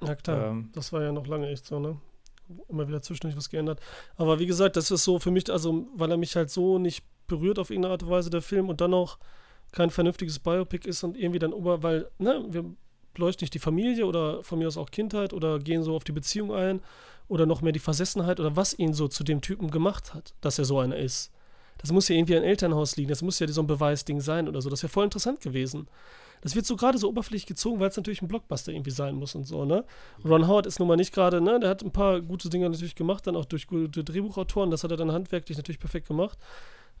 Ja, 0.00 0.14
klar. 0.14 0.50
Ähm, 0.50 0.70
das 0.72 0.92
war 0.92 1.02
ja 1.02 1.12
noch 1.12 1.26
lange 1.26 1.48
echt 1.48 1.66
so, 1.66 1.78
ne? 1.78 1.96
Immer 2.68 2.88
wieder 2.88 3.00
zwischendurch 3.00 3.36
was 3.36 3.48
geändert. 3.48 3.80
Aber 4.16 4.38
wie 4.38 4.46
gesagt, 4.46 4.76
das 4.76 4.90
ist 4.90 5.04
so 5.04 5.18
für 5.18 5.30
mich, 5.30 5.50
also, 5.50 5.86
weil 5.94 6.10
er 6.10 6.16
mich 6.16 6.36
halt 6.36 6.50
so 6.50 6.78
nicht 6.78 7.04
berührt 7.26 7.58
auf 7.58 7.70
irgendeine 7.70 7.92
Art 7.92 8.02
und 8.02 8.10
Weise, 8.10 8.30
der 8.30 8.42
Film, 8.42 8.68
und 8.68 8.80
dann 8.80 8.90
noch 8.90 9.18
kein 9.72 9.90
vernünftiges 9.90 10.38
Biopic 10.38 10.88
ist 10.88 11.02
und 11.04 11.16
irgendwie 11.16 11.38
dann 11.38 11.52
über, 11.52 11.82
weil, 11.82 12.10
ne, 12.18 12.44
wir 12.48 12.64
beleuchten 13.14 13.44
nicht 13.44 13.54
die 13.54 13.58
Familie 13.58 14.06
oder 14.06 14.42
von 14.42 14.58
mir 14.58 14.68
aus 14.68 14.76
auch 14.76 14.90
Kindheit 14.90 15.32
oder 15.32 15.58
gehen 15.58 15.82
so 15.82 15.96
auf 15.96 16.04
die 16.04 16.12
Beziehung 16.12 16.52
ein 16.52 16.80
oder 17.28 17.46
noch 17.46 17.62
mehr 17.62 17.72
die 17.72 17.78
Versessenheit 17.78 18.40
oder 18.40 18.56
was 18.56 18.78
ihn 18.78 18.92
so 18.92 19.08
zu 19.08 19.24
dem 19.24 19.40
Typen 19.40 19.70
gemacht 19.70 20.14
hat, 20.14 20.34
dass 20.40 20.58
er 20.58 20.64
so 20.64 20.78
einer 20.78 20.96
ist. 20.96 21.32
Das 21.84 21.92
muss 21.92 22.08
ja 22.08 22.16
irgendwie 22.16 22.34
ein 22.34 22.44
Elternhaus 22.44 22.96
liegen, 22.96 23.10
das 23.10 23.20
muss 23.20 23.38
ja 23.40 23.46
so 23.46 23.60
ein 23.60 23.66
Beweisding 23.66 24.18
sein 24.22 24.48
oder 24.48 24.62
so. 24.62 24.70
Das 24.70 24.82
wäre 24.82 24.90
voll 24.90 25.04
interessant 25.04 25.42
gewesen. 25.42 25.86
Das 26.40 26.54
wird 26.54 26.64
so 26.64 26.76
gerade 26.76 26.96
so 26.96 27.10
oberflächlich 27.10 27.44
gezogen, 27.44 27.78
weil 27.78 27.90
es 27.90 27.96
natürlich 27.98 28.22
ein 28.22 28.28
Blockbuster 28.28 28.72
irgendwie 28.72 28.90
sein 28.90 29.16
muss 29.16 29.34
und 29.34 29.44
so, 29.44 29.66
ne? 29.66 29.84
Ron 30.24 30.48
Howard 30.48 30.64
ist 30.64 30.78
nun 30.78 30.88
mal 30.88 30.96
nicht 30.96 31.12
gerade, 31.12 31.42
ne? 31.42 31.60
Der 31.60 31.68
hat 31.68 31.82
ein 31.82 31.90
paar 31.90 32.22
gute 32.22 32.48
Dinge 32.48 32.70
natürlich 32.70 32.94
gemacht, 32.94 33.26
dann 33.26 33.36
auch 33.36 33.44
durch 33.44 33.66
gute 33.66 34.02
Drehbuchautoren. 34.02 34.70
Das 34.70 34.82
hat 34.82 34.92
er 34.92 34.96
dann 34.96 35.12
handwerklich 35.12 35.58
natürlich 35.58 35.78
perfekt 35.78 36.08
gemacht. 36.08 36.38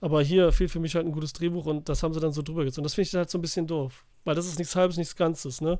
Aber 0.02 0.22
hier 0.22 0.52
fehlt 0.52 0.70
für 0.70 0.80
mich 0.80 0.94
halt 0.94 1.06
ein 1.06 1.12
gutes 1.12 1.32
Drehbuch 1.32 1.64
und 1.64 1.88
das 1.88 2.02
haben 2.02 2.12
sie 2.12 2.20
dann 2.20 2.32
so 2.32 2.42
drüber 2.42 2.64
gezogen. 2.64 2.84
Das 2.84 2.92
finde 2.92 3.08
ich 3.08 3.14
halt 3.14 3.30
so 3.30 3.38
ein 3.38 3.40
bisschen 3.40 3.66
doof. 3.66 4.04
Weil 4.24 4.34
das 4.34 4.46
ist 4.46 4.58
nichts 4.58 4.76
Halbes, 4.76 4.98
nichts 4.98 5.16
Ganzes, 5.16 5.62
ne? 5.62 5.78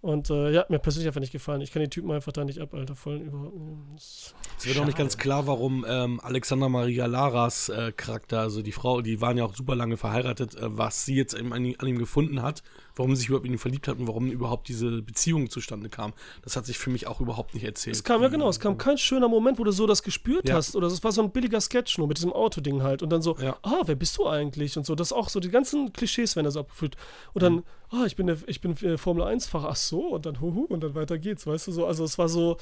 Und 0.00 0.30
äh, 0.30 0.52
ja, 0.52 0.64
mir 0.68 0.78
persönlich 0.78 1.08
einfach 1.08 1.20
nicht 1.20 1.32
gefallen. 1.32 1.60
Ich 1.62 1.72
kann 1.72 1.80
den 1.80 1.90
Typen 1.90 2.10
einfach 2.12 2.32
da 2.32 2.44
nicht 2.44 2.60
ab, 2.60 2.74
Alter. 2.74 2.94
Voll 2.94 3.16
über. 3.16 3.50
Es 3.96 4.34
wird 4.62 4.78
auch 4.78 4.84
nicht 4.84 4.98
ganz 4.98 5.18
klar, 5.18 5.46
warum 5.46 5.84
ähm, 5.88 6.20
Alexander 6.22 6.68
Maria 6.68 7.06
Laras 7.06 7.68
äh, 7.68 7.92
Charakter, 7.92 8.40
also 8.40 8.62
die 8.62 8.72
Frau, 8.72 9.00
die 9.00 9.20
waren 9.20 9.36
ja 9.36 9.44
auch 9.44 9.54
super 9.54 9.74
lange 9.74 9.96
verheiratet, 9.96 10.54
äh, 10.54 10.76
was 10.76 11.04
sie 11.04 11.16
jetzt 11.16 11.34
an 11.34 11.64
ihm 11.64 11.98
gefunden 11.98 12.42
hat, 12.42 12.62
warum 12.96 13.14
sie 13.14 13.20
sich 13.20 13.28
überhaupt 13.28 13.46
in 13.46 13.52
ihn 13.52 13.58
verliebt 13.58 13.86
hat 13.88 13.98
und 13.98 14.08
warum 14.08 14.30
überhaupt 14.30 14.68
diese 14.68 15.02
Beziehung 15.02 15.48
zustande 15.50 15.88
kam. 15.88 16.12
Das 16.42 16.56
hat 16.56 16.66
sich 16.66 16.78
für 16.78 16.90
mich 16.90 17.06
auch 17.06 17.20
überhaupt 17.20 17.54
nicht 17.54 17.64
erzählt. 17.64 17.94
Es 17.94 18.02
kam, 18.04 18.22
ja 18.22 18.28
genau, 18.28 18.48
es 18.48 18.58
kam 18.58 18.76
kein 18.78 18.98
schöner 18.98 19.28
Moment, 19.28 19.58
wo 19.58 19.64
du 19.64 19.70
so 19.70 19.86
das 19.86 20.02
gespürt 20.02 20.48
Ja. 20.48 20.56
hast. 20.56 20.74
Oder 20.74 20.86
es 20.88 21.04
war 21.04 21.12
so 21.12 21.22
ein 21.22 21.30
billiger 21.30 21.60
Sketch 21.60 21.98
nur 21.98 22.08
mit 22.08 22.16
diesem 22.18 22.32
Autoding 22.32 22.82
halt. 22.82 23.02
Und 23.02 23.10
dann 23.10 23.22
so, 23.22 23.36
Ja. 23.38 23.56
ah, 23.62 23.82
wer 23.84 23.94
bist 23.94 24.16
du 24.18 24.26
eigentlich? 24.26 24.76
Und 24.76 24.84
so, 24.86 24.94
das 24.94 25.12
auch 25.12 25.28
so, 25.28 25.40
die 25.40 25.50
ganzen 25.50 25.92
Klischees 25.92 26.34
werden 26.36 26.46
da 26.46 26.50
so 26.50 26.60
abgefüllt. 26.60 26.96
Und 27.34 27.42
dann, 27.42 27.62
ah, 27.90 28.04
ich 28.06 28.16
bin, 28.16 28.26
der, 28.26 28.38
ich 28.46 28.60
bin 28.60 28.76
äh, 28.82 28.96
Formel 28.96 29.24
1-Fahrer, 29.24 29.68
ach 29.70 29.76
so, 29.76 30.00
und 30.14 30.26
dann 30.26 30.40
huhu, 30.40 30.64
und 30.64 30.82
dann 30.82 30.94
weiter 30.94 31.18
geht's, 31.18 31.46
weißt 31.46 31.66
du 31.68 31.72
so. 31.72 31.86
Also 31.86 32.02
es 32.04 32.18
war 32.18 32.28
so, 32.28 32.56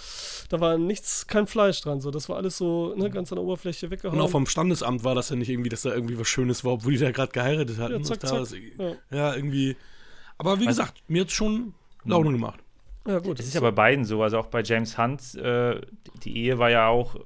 da 0.49 0.61
war 0.61 0.77
nichts, 0.79 1.27
kein 1.27 1.47
Fleisch 1.47 1.81
dran, 1.81 2.01
so. 2.01 2.11
Das 2.11 2.29
war 2.29 2.37
alles 2.37 2.59
so, 2.59 2.95
ne, 2.97 3.09
ganz 3.11 3.33
an 3.33 3.37
der 3.37 3.45
Oberfläche 3.45 3.91
weggehauen. 3.91 4.19
Und 4.19 4.25
auch 4.25 4.31
vom 4.31 4.47
Standesamt 4.47 5.05
war 5.05 5.15
das 5.15 5.31
ja 5.31 5.37
nicht 5.37 5.49
irgendwie, 5.49 5.69
dass 5.71 5.83
da 5.83 5.95
irgendwie 5.95 6.19
was 6.19 6.27
Schönes 6.29 6.65
war, 6.65 6.73
obwohl 6.73 6.93
die 6.93 6.99
da 6.99 7.11
gerade 7.13 7.33
geheiratet 7.33 7.79
hatten. 7.79 7.93
Ja, 7.95 8.03
zack, 8.03 8.21
Da 8.21 8.29
zack. 8.29 8.41
was- 8.41 8.53
Ja. 8.53 8.93
ja, 9.11 9.35
irgendwie. 9.35 9.77
Aber 10.45 10.61
wie 10.61 10.67
Was- 10.67 10.77
gesagt, 10.77 11.03
mir 11.09 11.23
hat 11.23 11.31
schon 11.31 11.75
Laune 12.05 12.33
gemacht. 12.33 12.61
ja, 13.07 13.19
gut. 13.19 13.39
Das 13.39 13.47
ist 13.47 13.55
ja 13.55 13.61
bei 13.61 13.71
beiden 13.71 14.05
so, 14.05 14.23
also 14.23 14.39
auch 14.39 14.47
bei 14.47 14.63
James 14.63 14.99
Hunt, 14.99 15.35
äh, 15.37 15.81
die 16.23 16.37
Ehe 16.37 16.59
war 16.59 16.71
ja 16.71 16.89
auch 16.89 17.17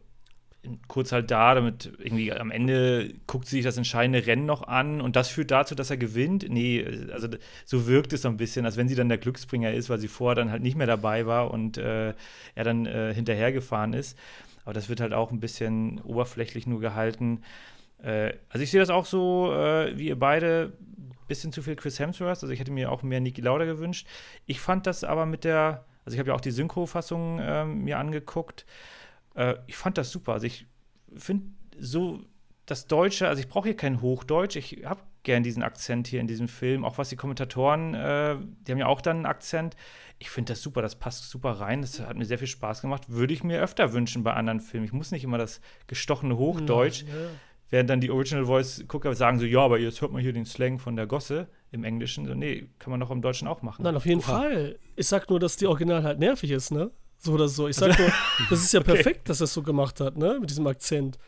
kurz 0.89 1.13
halt 1.13 1.31
da, 1.31 1.55
damit 1.55 1.93
irgendwie 1.99 2.33
am 2.33 2.51
Ende 2.51 3.15
guckt 3.27 3.47
sie 3.47 3.57
sich 3.57 3.65
das 3.65 3.77
entscheidende 3.77 4.27
Rennen 4.27 4.45
noch 4.45 4.67
an 4.67 5.01
und 5.01 5.17
das 5.17 5.29
führt 5.29 5.51
dazu, 5.51 5.75
dass 5.75 5.89
er 5.91 5.97
gewinnt. 5.97 6.47
Nee, 6.49 6.85
also 7.13 7.29
so 7.65 7.87
wirkt 7.87 8.13
es 8.13 8.23
so 8.23 8.29
ein 8.29 8.37
bisschen, 8.37 8.67
als 8.67 8.77
wenn 8.77 8.89
sie 8.89 8.97
dann 8.97 9.09
der 9.09 9.19
Glücksbringer 9.19 9.73
ist, 9.73 9.89
weil 9.89 9.99
sie 9.99 10.09
vorher 10.09 10.35
dann 10.35 10.51
halt 10.51 10.63
nicht 10.63 10.77
mehr 10.77 10.87
dabei 10.89 11.27
war 11.27 11.53
und 11.53 11.79
äh, 11.79 12.09
er 12.55 12.65
dann 12.65 12.87
äh, 12.87 13.15
hinterhergefahren 13.15 13.95
ist. 13.95 14.19
Aber 14.65 14.75
das 14.75 14.89
wird 14.89 15.01
halt 15.01 15.15
auch 15.15 15.31
ein 15.31 15.41
bisschen 15.41 16.01
oberflächlich 16.03 16.67
nur 16.67 16.81
gehalten. 16.81 17.43
Äh, 18.03 18.35
also 18.51 18.63
ich 18.63 18.71
sehe 18.71 18.81
das 18.81 18.91
auch 18.91 19.07
so, 19.07 19.53
äh, 19.55 19.97
wie 19.97 20.09
ihr 20.09 20.19
beide, 20.19 20.73
bisschen 21.29 21.53
zu 21.53 21.63
viel 21.63 21.77
Chris 21.77 21.99
Hemsworth. 21.99 22.43
Also 22.43 22.49
ich 22.49 22.59
hätte 22.59 22.73
mir 22.73 22.91
auch 22.91 23.03
mehr 23.03 23.21
Niki 23.21 23.41
Lauda 23.41 23.65
gewünscht. 23.65 24.07
Ich 24.47 24.61
fand 24.61 24.87
das 24.87 25.05
aber 25.05 25.27
mit 25.27 25.45
der, 25.45 25.85
also 26.05 26.15
ich 26.15 26.19
habe 26.19 26.31
ja 26.31 26.35
auch 26.35 26.41
die 26.41 26.51
Synchro-Fassung 26.51 27.39
ähm, 27.41 27.85
mir 27.85 27.99
angeguckt. 27.99 28.67
Äh, 29.35 29.55
ich 29.67 29.77
fand 29.77 29.99
das 29.99 30.11
super. 30.11 30.33
Also 30.33 30.47
ich 30.47 30.67
finde 31.17 31.47
so 31.79 32.21
das 32.67 32.87
Deutsche, 32.87 33.29
also 33.29 33.41
ich 33.41 33.49
brauche 33.49 33.69
hier 33.69 33.77
kein 33.77 34.03
Hochdeutsch. 34.03 34.57
Ich 34.57 34.85
habe 34.85 35.01
gern 35.23 35.43
diesen 35.43 35.63
Akzent 35.63 36.07
hier 36.09 36.21
in 36.21 36.27
diesem 36.27 36.49
Film. 36.49 36.85
Auch 36.85 36.99
was 36.99 37.09
die 37.09 37.17
Kommentatoren, 37.17 37.95
äh, 37.95 38.37
die 38.67 38.73
haben 38.73 38.79
ja 38.79 38.87
auch 38.87 39.01
dann 39.01 39.19
einen 39.19 39.27
Akzent. 39.27 39.77
Ich 40.19 40.31
finde 40.31 40.53
das 40.53 40.63
super, 40.63 40.83
das 40.83 40.97
passt 40.97 41.31
super 41.31 41.53
rein. 41.53 41.83
Das 41.83 42.01
hat 42.01 42.17
mir 42.17 42.25
sehr 42.25 42.39
viel 42.39 42.49
Spaß 42.49 42.81
gemacht. 42.81 43.09
Würde 43.09 43.33
ich 43.33 43.45
mir 43.45 43.61
öfter 43.61 43.93
wünschen 43.93 44.25
bei 44.25 44.33
anderen 44.35 44.61
Filmen. 44.61 44.87
Ich 44.87 44.93
muss 44.93 45.13
nicht 45.13 45.25
immer 45.25 45.39
das 45.39 45.61
gestochene 45.87 46.37
Hochdeutsch. 46.37 47.03
Ja, 47.03 47.09
ja. 47.09 47.31
Während 47.71 47.91
dann 47.91 48.01
die 48.01 48.11
Original 48.11 48.47
Voice 48.47 48.85
Gucker 48.89 49.15
sagen 49.15 49.39
so, 49.39 49.45
ja, 49.45 49.61
aber 49.61 49.79
jetzt 49.79 50.01
hört 50.01 50.13
man 50.13 50.23
hier 50.23 50.33
den 50.33 50.47
Slang 50.47 50.79
von 50.79 50.97
der 50.97 51.07
Gosse 51.07 51.49
im 51.71 51.85
Englischen. 51.85 52.27
So, 52.27 52.35
nee, 52.35 52.69
kann 52.79 52.91
man 52.91 53.01
doch 53.01 53.11
im 53.11 53.21
Deutschen 53.21 53.47
auch 53.47 53.63
machen. 53.63 53.83
Nein, 53.83 53.95
auf 53.95 54.07
jeden 54.07 54.21
Oha. 54.21 54.41
Fall. 54.41 54.79
Ich 54.97 55.07
sag 55.07 55.29
nur, 55.29 55.39
dass 55.39 55.57
die 55.57 55.67
Original 55.67 56.03
halt 56.03 56.19
nervig 56.19 56.51
ist, 56.51 56.71
ne? 56.71 56.91
So 57.19 57.33
oder 57.33 57.49
so. 57.49 57.69
Ich 57.69 57.77
sag 57.77 57.99
nur, 57.99 58.09
das 58.51 58.61
ist 58.61 58.73
ja 58.73 58.81
perfekt, 58.81 59.29
dass 59.29 59.41
er 59.41 59.45
es 59.45 59.53
so 59.53 59.63
gemacht 59.63 60.01
hat, 60.01 60.17
ne? 60.17 60.39
Mit 60.41 60.51
diesem 60.51 60.67
Akzent. 60.67 61.19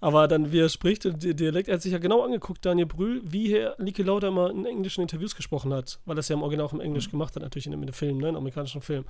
Aber 0.00 0.28
dann, 0.28 0.52
wie 0.52 0.60
er 0.60 0.68
spricht, 0.68 1.04
der 1.04 1.12
Dialekt, 1.12 1.68
er 1.68 1.74
hat 1.74 1.82
sich 1.82 1.92
ja 1.92 1.98
genau 1.98 2.22
angeguckt, 2.22 2.64
Daniel 2.64 2.86
Brühl, 2.86 3.20
wie 3.24 3.52
Herr 3.52 3.74
Niki 3.82 4.02
Lauda 4.02 4.28
immer 4.28 4.50
in 4.50 4.64
englischen 4.64 5.00
Interviews 5.00 5.34
gesprochen 5.34 5.72
hat, 5.74 5.98
weil 6.04 6.16
er 6.16 6.20
es 6.20 6.28
ja 6.28 6.36
im 6.36 6.42
Original 6.42 6.66
auch 6.66 6.72
im 6.72 6.80
Englisch 6.80 7.08
mhm. 7.08 7.12
gemacht 7.12 7.34
hat, 7.34 7.42
natürlich 7.42 7.66
in 7.66 7.72
dem, 7.72 7.82
in 7.82 7.88
dem 7.88 7.94
Film, 7.94 8.18
ne, 8.18 8.28
im 8.28 8.36
amerikanischen 8.36 8.80
Film. 8.80 9.04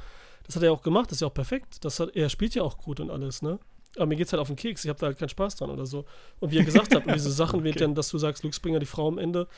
Das 0.46 0.56
hat 0.56 0.62
er 0.62 0.72
auch 0.72 0.80
gemacht, 0.80 1.10
das 1.10 1.18
ist 1.18 1.20
ja 1.20 1.26
auch 1.26 1.34
perfekt. 1.34 1.84
Das 1.84 2.00
hat, 2.00 2.16
er 2.16 2.30
spielt 2.30 2.54
ja 2.54 2.62
auch 2.62 2.78
gut 2.78 3.00
und 3.00 3.10
alles, 3.10 3.42
ne? 3.42 3.58
Aber 3.96 4.06
mir 4.06 4.16
geht's 4.16 4.32
halt 4.32 4.40
auf 4.40 4.48
den 4.48 4.56
Keks, 4.56 4.84
ich 4.84 4.88
habe 4.88 4.98
da 4.98 5.06
halt 5.06 5.18
keinen 5.18 5.28
Spaß 5.28 5.56
dran 5.56 5.70
oder 5.70 5.86
so. 5.86 6.04
Und 6.40 6.52
wie 6.52 6.58
er 6.58 6.64
gesagt 6.64 6.94
hat, 6.94 7.04
diese 7.12 7.30
Sachen, 7.32 7.60
okay. 7.60 7.74
wie 7.74 7.78
dann, 7.78 7.94
dass 7.94 8.10
du 8.10 8.18
sagst, 8.18 8.42
Luke 8.44 8.54
Springer, 8.54 8.78
die 8.78 8.86
Frau 8.86 9.08
am 9.08 9.18
Ende, 9.18 9.48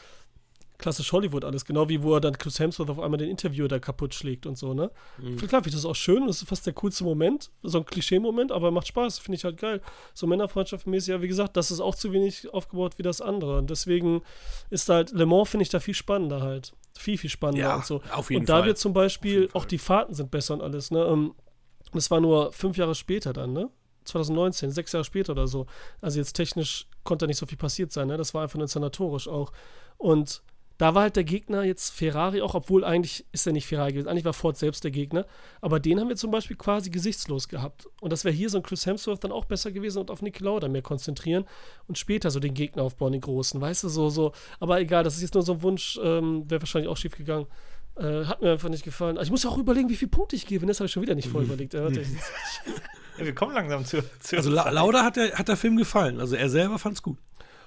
klassisch 0.81 1.12
Hollywood 1.12 1.45
alles, 1.45 1.64
genau 1.64 1.88
wie 1.88 2.03
wo 2.03 2.14
er 2.14 2.21
dann 2.21 2.37
Chris 2.37 2.59
Hemsworth 2.59 2.90
auf 2.90 2.99
einmal 2.99 3.19
den 3.19 3.31
Interviewer 3.31 3.69
da 3.69 3.79
kaputt 3.79 4.14
schlägt 4.14 4.47
und 4.47 4.59
so, 4.59 4.75
ne? 4.75 4.90
Mhm. 5.19 5.37
Klar, 5.37 5.62
finde 5.62 5.69
ich 5.69 5.75
das 5.75 5.85
auch 5.85 5.95
schön, 5.95 6.27
das 6.27 6.43
ist 6.43 6.49
fast 6.49 6.66
der 6.66 6.73
coolste 6.75 7.05
Moment, 7.05 7.51
so 7.62 7.79
ein 7.79 7.85
Klischee-Moment, 7.85 8.51
aber 8.51 8.71
macht 8.71 8.88
Spaß, 8.88 9.19
finde 9.19 9.37
ich 9.37 9.45
halt 9.45 9.59
geil. 9.59 9.81
So 10.14 10.27
Männerfreundschaft-mäßig, 10.27 11.11
ja, 11.11 11.23
wie 11.23 11.29
gesagt, 11.29 11.57
das 11.57 11.71
ist 11.71 11.81
auch 11.81 11.95
zu 11.95 12.12
wenig 12.12 12.53
aufgebaut 12.53 12.99
wie 12.99 13.03
das 13.03 13.21
andere. 13.21 13.59
Und 13.59 13.71
deswegen 13.71 14.23
ist 14.71 14.88
halt, 14.88 15.12
Le 15.12 15.27
Mans 15.27 15.51
finde 15.51 15.62
ich 15.62 15.69
da 15.69 15.81
viel 15.81 15.95
spannender 15.95 16.40
halt. 16.40 16.73
Viel, 16.99 17.19
viel 17.19 17.31
spannender 17.31 17.69
ja, 17.69 17.77
und 17.77 17.85
so. 17.85 18.01
Auf 18.12 18.31
jeden 18.31 18.40
und 18.43 18.49
da 18.49 18.59
Fall. 18.59 18.66
wird 18.66 18.79
zum 18.79 18.93
Beispiel, 18.93 19.49
auch 19.53 19.64
die 19.64 19.79
Fahrten 19.79 20.14
sind 20.14 20.31
besser 20.31 20.55
und 20.55 20.62
alles, 20.62 20.90
ne? 20.90 21.05
Ähm, 21.05 21.35
das 21.93 22.11
war 22.11 22.21
nur 22.21 22.53
fünf 22.53 22.77
Jahre 22.77 22.95
später 22.95 23.33
dann, 23.33 23.53
ne? 23.53 23.71
2019, 24.05 24.71
sechs 24.71 24.93
Jahre 24.93 25.05
später 25.05 25.33
oder 25.33 25.47
so. 25.47 25.67
Also 26.01 26.19
jetzt 26.19 26.35
technisch 26.35 26.87
konnte 27.05 27.27
nicht 27.27 27.39
so 27.39 27.47
viel 27.47 27.59
passiert 27.59 27.93
sein, 27.93 28.09
ne? 28.09 28.17
Das 28.17 28.35
war 28.35 28.43
einfach 28.43 28.57
nur 28.57 28.65
inszenatorisch 28.65 29.29
auch. 29.29 29.53
Und 29.99 30.43
da 30.81 30.95
war 30.95 31.03
halt 31.03 31.17
der 31.17 31.25
Gegner 31.25 31.63
jetzt 31.63 31.91
Ferrari 31.91 32.41
auch, 32.41 32.55
obwohl 32.55 32.85
eigentlich 32.85 33.27
ist 33.33 33.47
er 33.47 33.53
nicht 33.53 33.67
Ferrari 33.67 33.93
gewesen. 33.93 34.09
Eigentlich 34.09 34.25
war 34.25 34.33
Ford 34.33 34.57
selbst 34.57 34.83
der 34.83 34.91
Gegner. 34.91 35.27
Aber 35.61 35.79
den 35.79 36.01
haben 36.01 36.09
wir 36.09 36.17
zum 36.17 36.31
Beispiel 36.31 36.57
quasi 36.57 36.89
gesichtslos 36.89 37.49
gehabt. 37.49 37.87
Und 38.01 38.15
das 38.15 38.25
wäre 38.25 38.35
hier 38.35 38.49
so 38.49 38.57
ein 38.57 38.63
Chris 38.63 38.87
Hemsworth 38.87 39.23
dann 39.23 39.31
auch 39.31 39.45
besser 39.45 39.73
gewesen 39.73 39.99
und 39.99 40.11
auf 40.11 40.23
Nicky 40.23 40.43
Lauda 40.43 40.69
mehr 40.69 40.81
konzentrieren 40.81 41.45
und 41.87 41.99
später 41.99 42.31
so 42.31 42.41
den 42.41 42.55
Gegner 42.55 42.83
aufbauen, 42.83 43.13
den 43.13 43.21
großen. 43.21 43.61
Weißt 43.61 43.85
du, 43.85 43.91
so, 43.91 44.09
so. 44.09 44.33
Aber 44.59 44.81
egal, 44.81 45.05
das 45.05 45.17
ist 45.17 45.23
jetzt 45.23 45.35
nur 45.35 45.43
so 45.43 45.53
ein 45.53 45.63
Wunsch, 45.63 46.01
ähm, 46.03 46.51
wäre 46.51 46.63
wahrscheinlich 46.63 46.89
auch 46.89 46.97
schief 46.97 47.15
gegangen. 47.15 47.47
Äh, 48.01 48.25
hat 48.25 48.41
mir 48.41 48.53
einfach 48.53 48.71
nicht 48.71 48.85
gefallen. 48.85 49.19
Also 49.19 49.29
ich 49.29 49.31
muss 49.31 49.43
ja 49.43 49.51
auch 49.51 49.59
überlegen, 49.59 49.91
wie 49.91 49.97
viele 49.97 50.11
Punkte 50.11 50.35
ich 50.35 50.47
gebe. 50.47 50.65
Das 50.65 50.81
habe 50.81 50.87
ich 50.87 50.93
schon 50.93 51.03
wieder 51.03 51.15
nicht 51.15 51.29
voll 51.29 51.45
überlegt. 51.45 51.75
ja, 51.75 51.91
wir 53.19 53.35
kommen 53.35 53.55
langsam 53.55 53.85
zu. 53.85 54.03
zu 54.21 54.37
also 54.37 54.51
La 54.51 54.71
Lauda 54.71 55.05
hat 55.05 55.17
der, 55.17 55.33
hat 55.33 55.49
der 55.49 55.57
Film 55.57 55.77
gefallen. 55.77 56.19
Also 56.19 56.35
er 56.35 56.49
selber 56.49 56.79
fand 56.79 56.97
es 56.97 57.03
gut. 57.03 57.19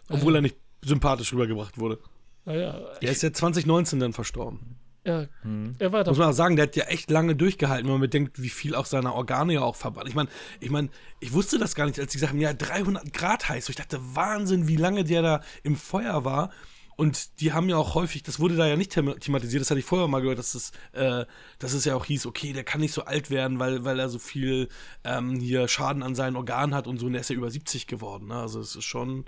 Obwohl 0.10 0.36
er 0.36 0.42
nicht 0.42 0.58
sympathisch 0.84 1.32
rübergebracht 1.34 1.78
wurde. 1.78 2.00
Naja. 2.46 2.80
Der 3.02 3.12
ist 3.12 3.22
ja 3.22 3.32
2019 3.32 4.00
dann 4.00 4.14
verstorben. 4.14 4.78
Ja, 5.06 5.28
mhm. 5.44 5.76
er 5.80 5.92
war 5.92 6.06
Muss 6.06 6.18
man 6.18 6.30
auch 6.30 6.34
sagen, 6.34 6.56
der 6.56 6.64
hat 6.64 6.76
ja 6.78 6.86
echt 6.86 7.12
lange 7.12 7.36
durchgehalten, 7.36 7.86
wenn 7.86 7.94
man 7.94 8.02
bedenkt, 8.02 8.42
wie 8.42 8.50
viel 8.50 8.74
auch 8.74 8.86
seiner 8.86 9.14
Organe 9.14 9.54
ja 9.54 9.62
auch 9.62 9.76
verbrannt. 9.76 10.08
Ich 10.08 10.16
meine, 10.16 10.30
ich 10.62 10.70
meine, 10.70 10.90
ich 11.20 11.34
wusste 11.34 11.60
das 11.60 11.76
gar 11.76 11.86
nicht, 11.86 12.00
als 12.00 12.12
die 12.12 12.18
gesagt 12.18 12.32
haben, 12.32 12.40
ja, 12.40 12.54
300 12.54 13.14
Grad 13.14 13.50
heiß. 13.50 13.68
Ich 13.68 13.76
dachte, 13.76 14.00
Wahnsinn, 14.02 14.68
wie 14.68 14.78
lange 14.78 15.04
der 15.04 15.22
da 15.22 15.42
im 15.62 15.76
Feuer 15.76 16.24
war. 16.24 16.52
Und 16.96 17.42
die 17.42 17.54
haben 17.54 17.70
ja 17.70 17.78
auch 17.78 17.96
häufig, 17.96 18.24
das 18.24 18.40
wurde 18.40 18.56
da 18.56 18.68
ja 18.68 18.76
nicht 18.76 18.92
thematisiert, 18.92 19.62
das 19.62 19.70
hatte 19.70 19.80
ich 19.80 19.86
vorher 19.86 20.08
mal 20.08 20.22
gehört, 20.22 20.40
dass 20.40 20.56
es, 20.56 20.72
äh, 20.92 21.26
dass 21.60 21.74
es 21.74 21.86
ja 21.86 21.96
auch 21.96 22.06
hieß, 22.06 22.26
okay, 22.26 22.54
der 22.54 22.64
kann 22.64 22.82
nicht 22.82 22.94
so 22.94 23.04
alt 23.04 23.30
werden, 23.30 23.60
weil, 23.60 23.84
weil 23.84 24.00
er 24.00 24.10
so 24.10 24.20
viel 24.20 24.70
ähm, 25.04 25.40
hier 25.40 25.68
Schaden 25.68 26.04
an 26.04 26.16
seinen 26.16 26.36
Organen 26.36 26.76
hat 26.76 26.88
und 26.88 27.00
so, 27.00 27.08
und 27.08 27.14
der 27.14 27.22
ist 27.22 27.30
ja 27.30 27.36
über 27.36 27.50
70 27.50 27.88
geworden. 27.88 28.28
Ne? 28.28 28.36
Also 28.36 28.60
es 28.60 28.76
ist 28.76 28.86
schon, 28.86 29.26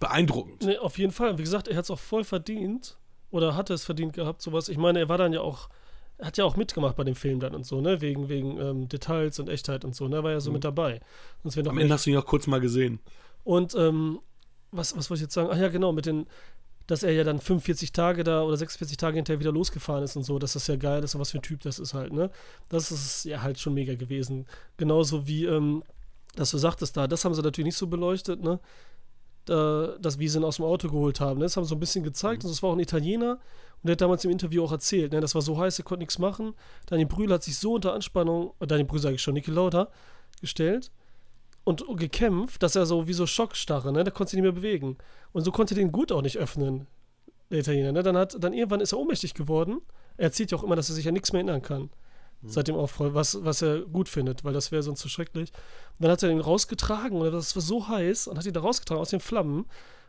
beeindruckend. 0.00 0.64
Nee, 0.64 0.78
auf 0.78 0.98
jeden 0.98 1.12
Fall. 1.12 1.38
Wie 1.38 1.42
gesagt, 1.42 1.68
er 1.68 1.76
hat 1.76 1.84
es 1.84 1.90
auch 1.90 1.98
voll 1.98 2.24
verdient. 2.24 2.96
Oder 3.30 3.56
hatte 3.56 3.74
es 3.74 3.84
verdient 3.84 4.14
gehabt, 4.14 4.40
sowas. 4.40 4.68
Ich 4.68 4.78
meine, 4.78 5.00
er 5.00 5.08
war 5.08 5.18
dann 5.18 5.34
ja 5.34 5.42
auch, 5.42 5.68
er 6.16 6.28
hat 6.28 6.38
ja 6.38 6.44
auch 6.44 6.56
mitgemacht 6.56 6.96
bei 6.96 7.04
dem 7.04 7.14
Film 7.14 7.40
dann 7.40 7.54
und 7.54 7.66
so, 7.66 7.80
ne? 7.80 8.00
Wegen, 8.00 8.30
wegen 8.30 8.58
ähm, 8.58 8.88
Details 8.88 9.38
und 9.38 9.50
Echtheit 9.50 9.84
und 9.84 9.94
so, 9.94 10.08
ne? 10.08 10.22
War 10.22 10.30
ja 10.30 10.40
so 10.40 10.50
mhm. 10.50 10.54
mit 10.54 10.64
dabei. 10.64 11.00
Am 11.44 11.78
Ende 11.78 11.92
hast 11.92 12.06
du 12.06 12.10
ihn 12.10 12.16
auch 12.16 12.24
kurz 12.24 12.46
mal 12.46 12.60
gesehen. 12.60 13.00
Und, 13.44 13.74
ähm, 13.74 14.20
was, 14.70 14.96
was 14.96 15.10
wollte 15.10 15.20
ich 15.20 15.26
jetzt 15.26 15.34
sagen? 15.34 15.48
Ach 15.52 15.58
ja, 15.58 15.68
genau, 15.68 15.92
mit 15.92 16.06
den, 16.06 16.26
dass 16.88 17.02
er 17.02 17.12
ja 17.12 17.22
dann 17.22 17.38
45 17.38 17.92
Tage 17.92 18.24
da 18.24 18.42
oder 18.42 18.56
46 18.56 18.96
Tage 18.96 19.16
hinterher 19.16 19.38
wieder 19.38 19.52
losgefahren 19.52 20.02
ist 20.02 20.16
und 20.16 20.24
so, 20.24 20.38
dass 20.38 20.54
das 20.54 20.66
ja 20.66 20.76
geil 20.76 21.04
ist 21.04 21.14
und 21.14 21.20
was 21.20 21.30
für 21.30 21.38
ein 21.38 21.42
Typ 21.42 21.60
das 21.60 21.78
ist 21.78 21.94
halt, 21.94 22.12
ne? 22.12 22.30
Das 22.70 22.90
ist 22.90 23.24
ja 23.24 23.42
halt 23.42 23.60
schon 23.60 23.74
mega 23.74 23.94
gewesen. 23.94 24.46
Genauso 24.78 25.26
wie, 25.28 25.44
ähm, 25.44 25.84
dass 26.34 26.50
du 26.50 26.58
sagtest 26.58 26.96
da, 26.96 27.06
das 27.06 27.24
haben 27.24 27.34
sie 27.34 27.42
natürlich 27.42 27.66
nicht 27.66 27.76
so 27.76 27.86
beleuchtet, 27.86 28.42
ne? 28.42 28.58
äh, 29.48 29.98
das, 30.00 30.18
wie 30.18 30.28
sie 30.28 30.38
ihn 30.38 30.44
aus 30.44 30.56
dem 30.56 30.64
Auto 30.64 30.88
geholt 30.88 31.20
haben. 31.20 31.38
Ne? 31.38 31.44
Das 31.44 31.56
haben 31.56 31.64
sie 31.64 31.70
so 31.70 31.76
ein 31.76 31.80
bisschen 31.80 32.04
gezeigt. 32.04 32.42
Mhm. 32.42 32.48
Und 32.48 32.52
das 32.54 32.62
war 32.62 32.70
auch 32.70 32.74
ein 32.74 32.80
Italiener. 32.80 33.32
Und 33.32 33.86
der 33.86 33.92
hat 33.92 34.00
damals 34.00 34.24
im 34.24 34.30
Interview 34.30 34.64
auch 34.64 34.72
erzählt, 34.72 35.12
ne? 35.12 35.20
das 35.20 35.34
war 35.34 35.42
so 35.42 35.58
heiß, 35.58 35.78
er 35.78 35.84
konnte 35.84 36.00
nichts 36.00 36.18
machen. 36.18 36.54
Daniel 36.86 37.06
Brühl 37.06 37.32
hat 37.32 37.44
sich 37.44 37.58
so 37.58 37.74
unter 37.74 37.92
Anspannung, 37.92 38.54
äh, 38.60 38.66
Daniel 38.66 38.86
Brühl 38.86 39.00
sage 39.00 39.14
ich 39.14 39.22
schon, 39.22 39.34
Niki 39.34 39.50
Lauda, 39.50 39.88
gestellt 40.40 40.90
und 41.68 41.84
gekämpft, 41.98 42.62
dass 42.62 42.76
er 42.76 42.86
so 42.86 43.08
wie 43.08 43.12
so 43.12 43.26
Schockstarre, 43.26 43.92
ne? 43.92 44.02
der 44.02 44.10
konnte 44.10 44.30
sich 44.30 44.38
nicht 44.38 44.44
mehr 44.44 44.52
bewegen. 44.52 44.96
Und 45.32 45.44
so 45.44 45.52
konnte 45.52 45.74
er 45.74 45.76
den 45.76 45.92
gut 45.92 46.10
auch 46.10 46.22
nicht 46.22 46.38
öffnen, 46.38 46.86
der 47.50 47.58
Italiener. 47.58 47.92
Ne? 47.92 48.02
Dann, 48.02 48.16
hat, 48.16 48.42
dann 48.42 48.54
irgendwann 48.54 48.80
ist 48.80 48.92
er 48.92 48.98
ohnmächtig 48.98 49.34
geworden. 49.34 49.82
Er 50.16 50.24
erzählt 50.24 50.50
ja 50.50 50.56
auch 50.56 50.64
immer, 50.64 50.76
dass 50.76 50.88
er 50.88 50.94
sich 50.94 51.06
an 51.06 51.12
nichts 51.12 51.30
mehr 51.34 51.40
erinnern 51.40 51.60
kann. 51.60 51.90
Mhm. 52.40 52.48
Seit 52.48 52.68
dem 52.68 52.74
Aufprall, 52.74 53.12
was, 53.12 53.44
was 53.44 53.60
er 53.60 53.82
gut 53.82 54.08
findet, 54.08 54.44
weil 54.44 54.54
das 54.54 54.72
wäre 54.72 54.82
sonst 54.82 55.00
zu 55.00 55.10
schrecklich. 55.10 55.52
Und 55.98 56.04
dann 56.04 56.10
hat 56.10 56.22
er 56.22 56.30
ihn 56.30 56.40
rausgetragen 56.40 57.20
und 57.20 57.30
das 57.32 57.54
war 57.54 57.62
so 57.62 57.86
heiß 57.86 58.28
und 58.28 58.38
hat 58.38 58.46
ihn 58.46 58.54
da 58.54 58.60
rausgetragen 58.60 59.02
aus 59.02 59.10
den 59.10 59.20
Flammen. 59.20 59.66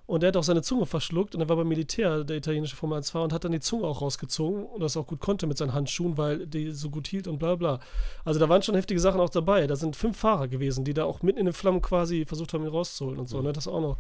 Und 0.10 0.24
er 0.24 0.30
hat 0.30 0.38
auch 0.38 0.44
seine 0.44 0.64
Zunge 0.64 0.88
verschluckt 0.88 1.36
und 1.36 1.42
er 1.42 1.50
war 1.50 1.56
beim 1.56 1.68
Militär, 1.68 2.24
der 2.24 2.38
italienische 2.38 2.76
Formel 2.76 2.98
1 2.98 3.12
fahrer 3.12 3.26
und 3.26 3.32
hat 3.32 3.44
dann 3.44 3.52
die 3.52 3.60
Zunge 3.60 3.86
auch 3.86 4.02
rausgezogen 4.02 4.66
und 4.66 4.80
das 4.82 4.98
auch 4.98 5.06
gut 5.06 5.20
konnte 5.20 5.46
mit 5.46 5.60
seinen 5.60 5.74
Handschuhen, 5.74 6.18
weil 6.18 6.48
die 6.48 6.72
so 6.72 6.90
gut 6.90 7.08
hielt 7.08 7.28
und 7.28 7.38
bla 7.38 7.54
bla. 7.54 7.80
Also 8.26 8.40
da 8.40 8.50
waren 8.50 8.64
schon 8.64 8.74
heftige 8.74 9.00
Sachen 9.00 9.22
auch 9.22 9.30
dabei. 9.30 9.68
Da 9.68 9.76
sind 9.76 9.96
fünf 9.96 10.18
Fahrer 10.18 10.48
gewesen, 10.48 10.84
die 10.84 10.96
da 10.96 11.04
auch 11.04 11.22
mitten 11.22 11.38
in 11.38 11.46
den 11.46 11.54
Flammen 11.54 11.84
quasi 11.84 12.26
versucht 12.26 12.56
haben, 12.56 12.64
ihn 12.64 12.72
rauszuholen 12.72 13.20
und 13.20 13.30
so. 13.30 13.38
Mhm. 13.38 13.44
Ne? 13.44 13.54
Das 13.54 13.68
auch 13.68 13.82
noch. 13.82 13.98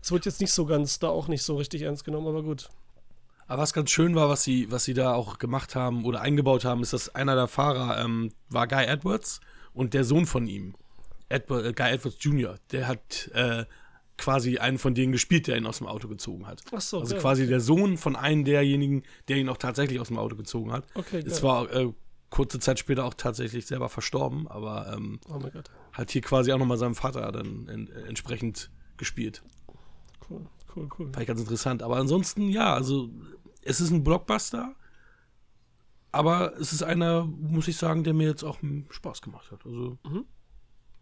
Es 0.00 0.10
wird 0.10 0.24
jetzt 0.24 0.40
nicht 0.40 0.54
so 0.54 0.64
ganz, 0.64 0.98
da 0.98 1.10
auch 1.10 1.28
nicht 1.28 1.42
so 1.42 1.56
richtig 1.56 1.82
ernst 1.82 2.06
genommen, 2.06 2.28
aber 2.28 2.42
gut. 2.42 2.70
Aber 3.46 3.60
was 3.60 3.74
ganz 3.74 3.90
schön 3.90 4.14
war, 4.14 4.30
was 4.30 4.42
sie, 4.42 4.72
was 4.72 4.84
sie 4.84 4.94
da 4.94 5.12
auch 5.12 5.36
gemacht 5.36 5.74
haben 5.74 6.06
oder 6.06 6.22
eingebaut 6.22 6.64
haben, 6.64 6.80
ist, 6.80 6.94
dass 6.94 7.14
einer 7.14 7.34
der 7.34 7.48
Fahrer 7.48 8.02
ähm, 8.02 8.32
war 8.48 8.66
Guy 8.66 8.86
Edwards 8.86 9.42
und 9.74 9.92
der 9.92 10.04
Sohn 10.04 10.24
von 10.24 10.46
ihm, 10.46 10.74
Edward, 11.28 11.66
äh, 11.66 11.72
Guy 11.74 11.90
Edwards 11.90 12.16
Jr., 12.18 12.54
der 12.72 12.88
hat 12.88 13.30
äh, 13.34 13.66
quasi 14.20 14.58
einen 14.58 14.78
von 14.78 14.94
denen 14.94 15.12
gespielt, 15.12 15.46
der 15.46 15.56
ihn 15.56 15.66
aus 15.66 15.78
dem 15.78 15.86
Auto 15.86 16.06
gezogen 16.06 16.46
hat. 16.46 16.62
Ach 16.72 16.80
so, 16.80 17.00
also 17.00 17.16
quasi 17.16 17.42
okay. 17.42 17.50
der 17.50 17.60
Sohn 17.60 17.96
von 17.96 18.16
einem 18.16 18.44
derjenigen, 18.44 19.02
der 19.28 19.38
ihn 19.38 19.48
auch 19.48 19.56
tatsächlich 19.56 19.98
aus 19.98 20.08
dem 20.08 20.18
Auto 20.18 20.36
gezogen 20.36 20.72
hat. 20.72 20.86
Okay, 20.94 21.22
Es 21.24 21.42
war 21.42 21.72
äh, 21.72 21.92
kurze 22.28 22.60
Zeit 22.60 22.78
später 22.78 23.04
auch 23.04 23.14
tatsächlich 23.14 23.66
selber 23.66 23.88
verstorben, 23.88 24.46
aber 24.46 24.92
ähm, 24.94 25.20
oh 25.28 25.40
hat 25.92 26.10
hier 26.10 26.20
quasi 26.20 26.52
auch 26.52 26.58
nochmal 26.58 26.76
seinem 26.76 26.94
Vater 26.94 27.32
dann 27.32 27.66
in, 27.66 27.88
entsprechend 27.88 28.70
gespielt. 28.98 29.42
Cool, 30.28 30.46
cool, 30.76 30.88
cool. 30.98 31.06
Fand 31.06 31.20
ich 31.20 31.26
ganz 31.26 31.40
interessant. 31.40 31.82
Aber 31.82 31.96
ansonsten, 31.96 32.50
ja, 32.50 32.74
also 32.74 33.08
es 33.62 33.80
ist 33.80 33.90
ein 33.90 34.04
Blockbuster, 34.04 34.76
aber 36.12 36.56
es 36.58 36.74
ist 36.74 36.82
einer, 36.82 37.24
muss 37.24 37.68
ich 37.68 37.78
sagen, 37.78 38.04
der 38.04 38.12
mir 38.12 38.28
jetzt 38.28 38.44
auch 38.44 38.58
Spaß 38.90 39.22
gemacht 39.22 39.50
hat. 39.50 39.64
Also 39.64 39.98
mhm. 40.04 40.26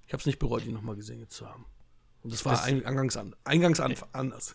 ich 0.07 0.13
habe 0.13 0.21
es 0.21 0.27
nicht 0.27 0.39
bereut, 0.39 0.65
ihn 0.65 0.75
nochmal 0.75 0.97
gesehen 0.97 1.29
zu 1.29 1.49
haben. 1.49 1.67
Und 2.23 2.33
das 2.33 2.45
war 2.45 2.53
das, 2.53 2.65
eingangs, 2.65 3.17
an, 3.17 3.35
eingangs 3.45 3.81
an, 3.81 3.95
anders. 4.13 4.55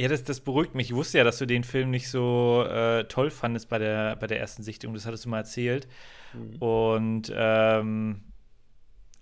Ja, 0.00 0.06
das, 0.06 0.22
das 0.22 0.40
beruhigt 0.40 0.76
mich. 0.76 0.90
Ich 0.90 0.94
wusste 0.94 1.18
ja, 1.18 1.24
dass 1.24 1.38
du 1.38 1.46
den 1.46 1.64
Film 1.64 1.90
nicht 1.90 2.08
so 2.08 2.64
äh, 2.64 3.04
toll 3.04 3.30
fandest 3.30 3.68
bei 3.68 3.78
der, 3.78 4.14
bei 4.14 4.28
der 4.28 4.38
ersten 4.38 4.62
Sichtung. 4.62 4.94
Das 4.94 5.06
hattest 5.06 5.24
du 5.24 5.28
mal 5.28 5.38
erzählt. 5.38 5.88
Mhm. 6.32 6.56
Und 6.62 7.32
ähm, 7.34 8.22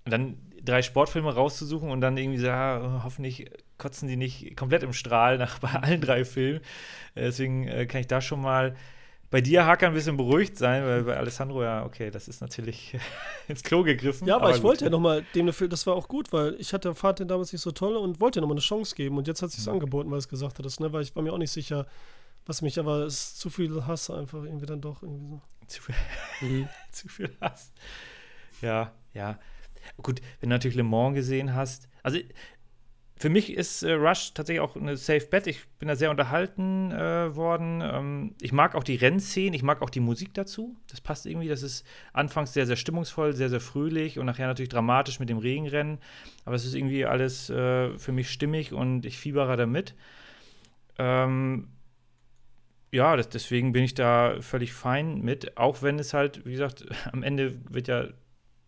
dann 0.04 0.36
drei 0.62 0.82
Sportfilme 0.82 1.32
rauszusuchen 1.32 1.90
und 1.90 2.00
dann 2.02 2.16
irgendwie 2.16 2.38
so, 2.38 2.46
ja, 2.46 3.00
hoffentlich 3.04 3.50
kotzen 3.78 4.08
die 4.08 4.16
nicht 4.16 4.56
komplett 4.56 4.82
im 4.82 4.92
Strahl 4.92 5.38
nach 5.38 5.58
bei 5.60 5.70
allen 5.70 6.00
drei 6.00 6.24
Filmen. 6.26 6.60
Äh, 7.14 7.22
deswegen 7.22 7.66
äh, 7.68 7.86
kann 7.86 8.02
ich 8.02 8.06
da 8.06 8.20
schon 8.20 8.42
mal 8.42 8.76
bei 9.30 9.40
dir, 9.40 9.66
Hacker, 9.66 9.88
ein 9.88 9.94
bisschen 9.94 10.16
beruhigt 10.16 10.56
sein, 10.56 10.84
weil 10.84 11.02
bei 11.02 11.16
Alessandro 11.16 11.62
ja, 11.62 11.84
okay, 11.84 12.10
das 12.10 12.28
ist 12.28 12.40
natürlich 12.40 12.96
ins 13.48 13.62
Klo 13.62 13.82
gegriffen. 13.82 14.26
Ja, 14.26 14.36
aber, 14.36 14.46
aber 14.46 14.56
ich 14.56 14.62
wollte 14.62 14.84
ja 14.84 14.90
nochmal 14.90 15.24
dem 15.34 15.52
Film, 15.52 15.70
das 15.70 15.86
war 15.86 15.94
auch 15.94 16.08
gut, 16.08 16.32
weil 16.32 16.54
ich 16.58 16.72
hatte 16.72 16.94
Fahrt 16.94 17.18
den 17.18 17.28
damals 17.28 17.52
nicht 17.52 17.62
so 17.62 17.72
toll 17.72 17.96
und 17.96 18.20
wollte 18.20 18.40
nochmal 18.40 18.54
eine 18.54 18.60
Chance 18.60 18.94
geben 18.94 19.18
und 19.18 19.26
jetzt 19.26 19.42
hat 19.42 19.50
sich 19.50 19.66
mhm. 19.66 19.74
angeboten, 19.74 20.10
weil 20.10 20.18
es 20.18 20.28
gesagt 20.28 20.58
hat, 20.58 20.80
ne, 20.80 20.92
weil 20.92 21.02
ich 21.02 21.14
war 21.16 21.22
mir 21.22 21.32
auch 21.32 21.38
nicht 21.38 21.50
sicher, 21.50 21.86
was 22.46 22.62
mich, 22.62 22.78
aber 22.78 23.00
es 23.00 23.14
ist 23.14 23.40
zu 23.40 23.50
viel 23.50 23.86
Hass 23.86 24.08
einfach 24.10 24.44
irgendwie 24.44 24.66
dann 24.66 24.80
doch 24.80 25.02
irgendwie 25.02 25.20
so. 25.20 25.40
Zu 25.66 25.82
viel, 25.82 25.94
mhm. 26.42 26.68
zu 26.92 27.08
viel 27.08 27.36
Hass. 27.40 27.72
Ja, 28.62 28.92
ja. 29.14 29.36
Gut, 30.00 30.20
wenn 30.40 30.50
du 30.50 30.54
natürlich 30.54 30.76
Le 30.76 30.84
Mans 30.84 31.16
gesehen 31.16 31.54
hast. 31.54 31.88
Also 32.04 32.18
für 33.18 33.30
mich 33.30 33.54
ist 33.54 33.82
äh, 33.82 33.92
Rush 33.92 34.34
tatsächlich 34.34 34.60
auch 34.60 34.76
eine 34.76 34.96
Safe 34.98 35.26
Bet. 35.26 35.46
Ich 35.46 35.66
bin 35.78 35.88
da 35.88 35.96
sehr 35.96 36.10
unterhalten 36.10 36.92
äh, 36.92 37.34
worden. 37.34 37.80
Ähm, 37.82 38.34
ich 38.42 38.52
mag 38.52 38.74
auch 38.74 38.84
die 38.84 38.96
Rennszenen, 38.96 39.54
ich 39.54 39.62
mag 39.62 39.80
auch 39.80 39.88
die 39.88 40.00
Musik 40.00 40.34
dazu. 40.34 40.76
Das 40.90 41.00
passt 41.00 41.24
irgendwie. 41.24 41.48
Das 41.48 41.62
ist 41.62 41.86
anfangs 42.12 42.52
sehr, 42.52 42.66
sehr 42.66 42.76
stimmungsvoll, 42.76 43.32
sehr, 43.32 43.48
sehr 43.48 43.60
fröhlich 43.60 44.18
und 44.18 44.26
nachher 44.26 44.46
natürlich 44.46 44.68
dramatisch 44.68 45.18
mit 45.18 45.30
dem 45.30 45.38
Regenrennen. 45.38 45.98
Aber 46.44 46.56
es 46.56 46.66
ist 46.66 46.74
irgendwie 46.74 47.06
alles 47.06 47.48
äh, 47.48 47.98
für 47.98 48.12
mich 48.12 48.30
stimmig 48.30 48.74
und 48.74 49.06
ich 49.06 49.16
fiebere 49.16 49.56
damit. 49.56 49.94
Ähm, 50.98 51.68
ja, 52.92 53.16
das, 53.16 53.30
deswegen 53.30 53.72
bin 53.72 53.84
ich 53.84 53.94
da 53.94 54.36
völlig 54.40 54.74
fein 54.74 55.22
mit, 55.22 55.56
auch 55.56 55.82
wenn 55.82 55.98
es 55.98 56.12
halt, 56.12 56.44
wie 56.44 56.52
gesagt, 56.52 56.84
am 57.12 57.22
Ende 57.22 57.54
wird 57.70 57.88
ja 57.88 58.08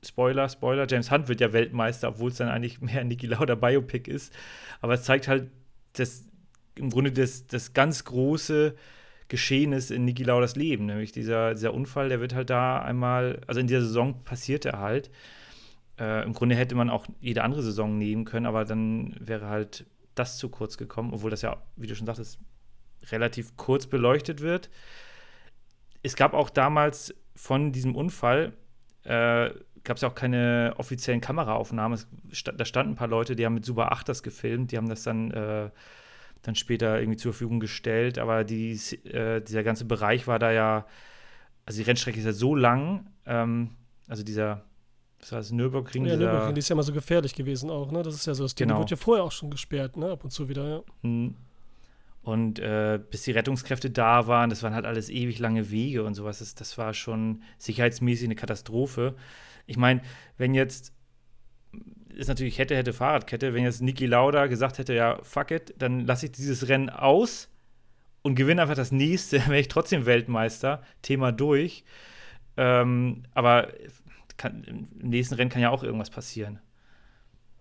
Spoiler, 0.04 0.48
Spoiler, 0.48 0.86
James 0.88 1.10
Hunt 1.10 1.28
wird 1.28 1.40
ja 1.40 1.52
Weltmeister, 1.52 2.08
obwohl 2.08 2.30
es 2.30 2.36
dann 2.36 2.48
eigentlich 2.48 2.80
mehr 2.80 3.04
Niki 3.04 3.26
Lauda 3.26 3.54
Biopic 3.54 4.10
ist. 4.10 4.32
Aber 4.80 4.94
es 4.94 5.02
zeigt 5.04 5.28
halt 5.28 5.50
das, 5.94 6.24
im 6.76 6.90
Grunde 6.90 7.12
das, 7.12 7.46
das 7.46 7.72
ganz 7.72 8.04
große 8.04 8.74
Geschehen 9.28 9.72
ist 9.72 9.90
in 9.90 10.04
Niki 10.04 10.22
Laudas 10.22 10.56
Leben, 10.56 10.86
nämlich 10.86 11.12
dieser, 11.12 11.52
dieser 11.52 11.74
Unfall, 11.74 12.08
der 12.08 12.20
wird 12.20 12.34
halt 12.34 12.48
da 12.48 12.80
einmal, 12.80 13.40
also 13.46 13.60
in 13.60 13.66
dieser 13.66 13.82
Saison 13.82 14.24
passiert 14.24 14.64
er 14.64 14.78
halt. 14.78 15.10
Äh, 15.98 16.24
Im 16.24 16.32
Grunde 16.32 16.54
hätte 16.54 16.74
man 16.74 16.88
auch 16.88 17.06
jede 17.20 17.42
andere 17.42 17.62
Saison 17.62 17.98
nehmen 17.98 18.24
können, 18.24 18.46
aber 18.46 18.64
dann 18.64 19.14
wäre 19.20 19.48
halt 19.48 19.84
das 20.14 20.38
zu 20.38 20.48
kurz 20.48 20.78
gekommen, 20.78 21.12
obwohl 21.12 21.30
das 21.30 21.42
ja, 21.42 21.62
wie 21.76 21.86
du 21.86 21.94
schon 21.94 22.06
sagtest, 22.06 22.38
relativ 23.10 23.56
kurz 23.56 23.86
beleuchtet 23.86 24.40
wird. 24.40 24.70
Es 26.02 26.16
gab 26.16 26.32
auch 26.32 26.48
damals 26.48 27.14
von 27.34 27.72
diesem 27.72 27.94
Unfall, 27.94 28.54
äh, 29.04 29.50
gab 29.88 29.96
es 29.96 30.02
ja 30.02 30.08
auch 30.08 30.14
keine 30.14 30.74
offiziellen 30.76 31.20
Kameraaufnahmen. 31.20 31.98
Sta 32.30 32.52
da 32.52 32.64
standen 32.64 32.92
ein 32.92 32.96
paar 32.96 33.08
Leute, 33.08 33.34
die 33.34 33.44
haben 33.44 33.54
mit 33.54 33.64
Super 33.64 33.90
8 33.90 34.08
das 34.08 34.22
gefilmt, 34.22 34.70
die 34.70 34.76
haben 34.76 34.88
das 34.88 35.02
dann, 35.02 35.30
äh, 35.30 35.70
dann 36.42 36.54
später 36.54 37.00
irgendwie 37.00 37.16
zur 37.16 37.32
Verfügung 37.32 37.58
gestellt, 37.58 38.18
aber 38.18 38.44
die, 38.44 38.72
äh, 39.04 39.40
dieser 39.40 39.64
ganze 39.64 39.86
Bereich 39.86 40.26
war 40.26 40.38
da 40.38 40.52
ja, 40.52 40.86
also 41.66 41.78
die 41.78 41.84
Rennstrecke 41.84 42.18
ist 42.18 42.26
ja 42.26 42.32
so 42.32 42.54
lang, 42.54 43.10
ähm, 43.26 43.70
also 44.06 44.22
dieser 44.22 44.64
das 45.20 45.32
heißt, 45.32 45.52
Nürburgring. 45.52 46.04
Ja, 46.04 46.16
Nürburgring, 46.16 46.54
die 46.54 46.60
ist 46.60 46.68
ja 46.68 46.74
immer 46.74 46.82
so 46.84 46.92
gefährlich 46.92 47.34
gewesen 47.34 47.70
auch, 47.70 47.90
ne? 47.90 48.02
Das 48.02 48.14
ist 48.14 48.26
ja 48.26 48.34
so, 48.34 48.44
das 48.44 48.54
Ding 48.54 48.68
Genau. 48.68 48.78
wird 48.78 48.90
ja 48.90 48.96
vorher 48.96 49.24
auch 49.24 49.32
schon 49.32 49.50
gesperrt, 49.50 49.96
ne? 49.96 50.12
Ab 50.12 50.22
und 50.22 50.30
zu 50.30 50.48
wieder, 50.48 50.68
ja. 50.68 50.82
Mhm. 51.02 51.34
Und 52.22 52.58
äh, 52.58 53.00
bis 53.10 53.22
die 53.22 53.32
Rettungskräfte 53.32 53.90
da 53.90 54.26
waren, 54.26 54.50
das 54.50 54.62
waren 54.62 54.74
halt 54.74 54.84
alles 54.84 55.08
ewig 55.08 55.38
lange 55.38 55.70
Wege 55.70 56.04
und 56.04 56.14
sowas. 56.14 56.40
Das, 56.40 56.54
das 56.54 56.76
war 56.76 56.92
schon 56.92 57.42
sicherheitsmäßig 57.56 58.26
eine 58.26 58.34
Katastrophe. 58.34 59.14
Ich 59.68 59.76
meine, 59.76 60.00
wenn 60.38 60.54
jetzt, 60.54 60.92
ist 62.14 62.26
natürlich 62.28 62.58
hätte, 62.58 62.74
hätte 62.74 62.92
Fahrradkette, 62.92 63.54
wenn 63.54 63.62
jetzt 63.62 63.82
Niki 63.82 64.06
Lauda 64.06 64.46
gesagt 64.46 64.78
hätte, 64.78 64.94
ja, 64.94 65.20
fuck 65.22 65.52
it, 65.52 65.74
dann 65.78 66.06
lasse 66.06 66.26
ich 66.26 66.32
dieses 66.32 66.68
Rennen 66.68 66.90
aus 66.90 67.48
und 68.22 68.34
gewinne 68.34 68.62
einfach 68.62 68.74
das 68.74 68.90
nächste, 68.90 69.38
dann 69.38 69.50
wäre 69.50 69.60
ich 69.60 69.68
trotzdem 69.68 70.06
Weltmeister. 70.06 70.82
Thema 71.02 71.30
durch. 71.30 71.84
Ähm, 72.56 73.22
aber 73.34 73.68
kann, 74.36 74.64
im 74.64 74.88
nächsten 75.10 75.34
Rennen 75.34 75.50
kann 75.50 75.62
ja 75.62 75.70
auch 75.70 75.84
irgendwas 75.84 76.10
passieren. 76.10 76.58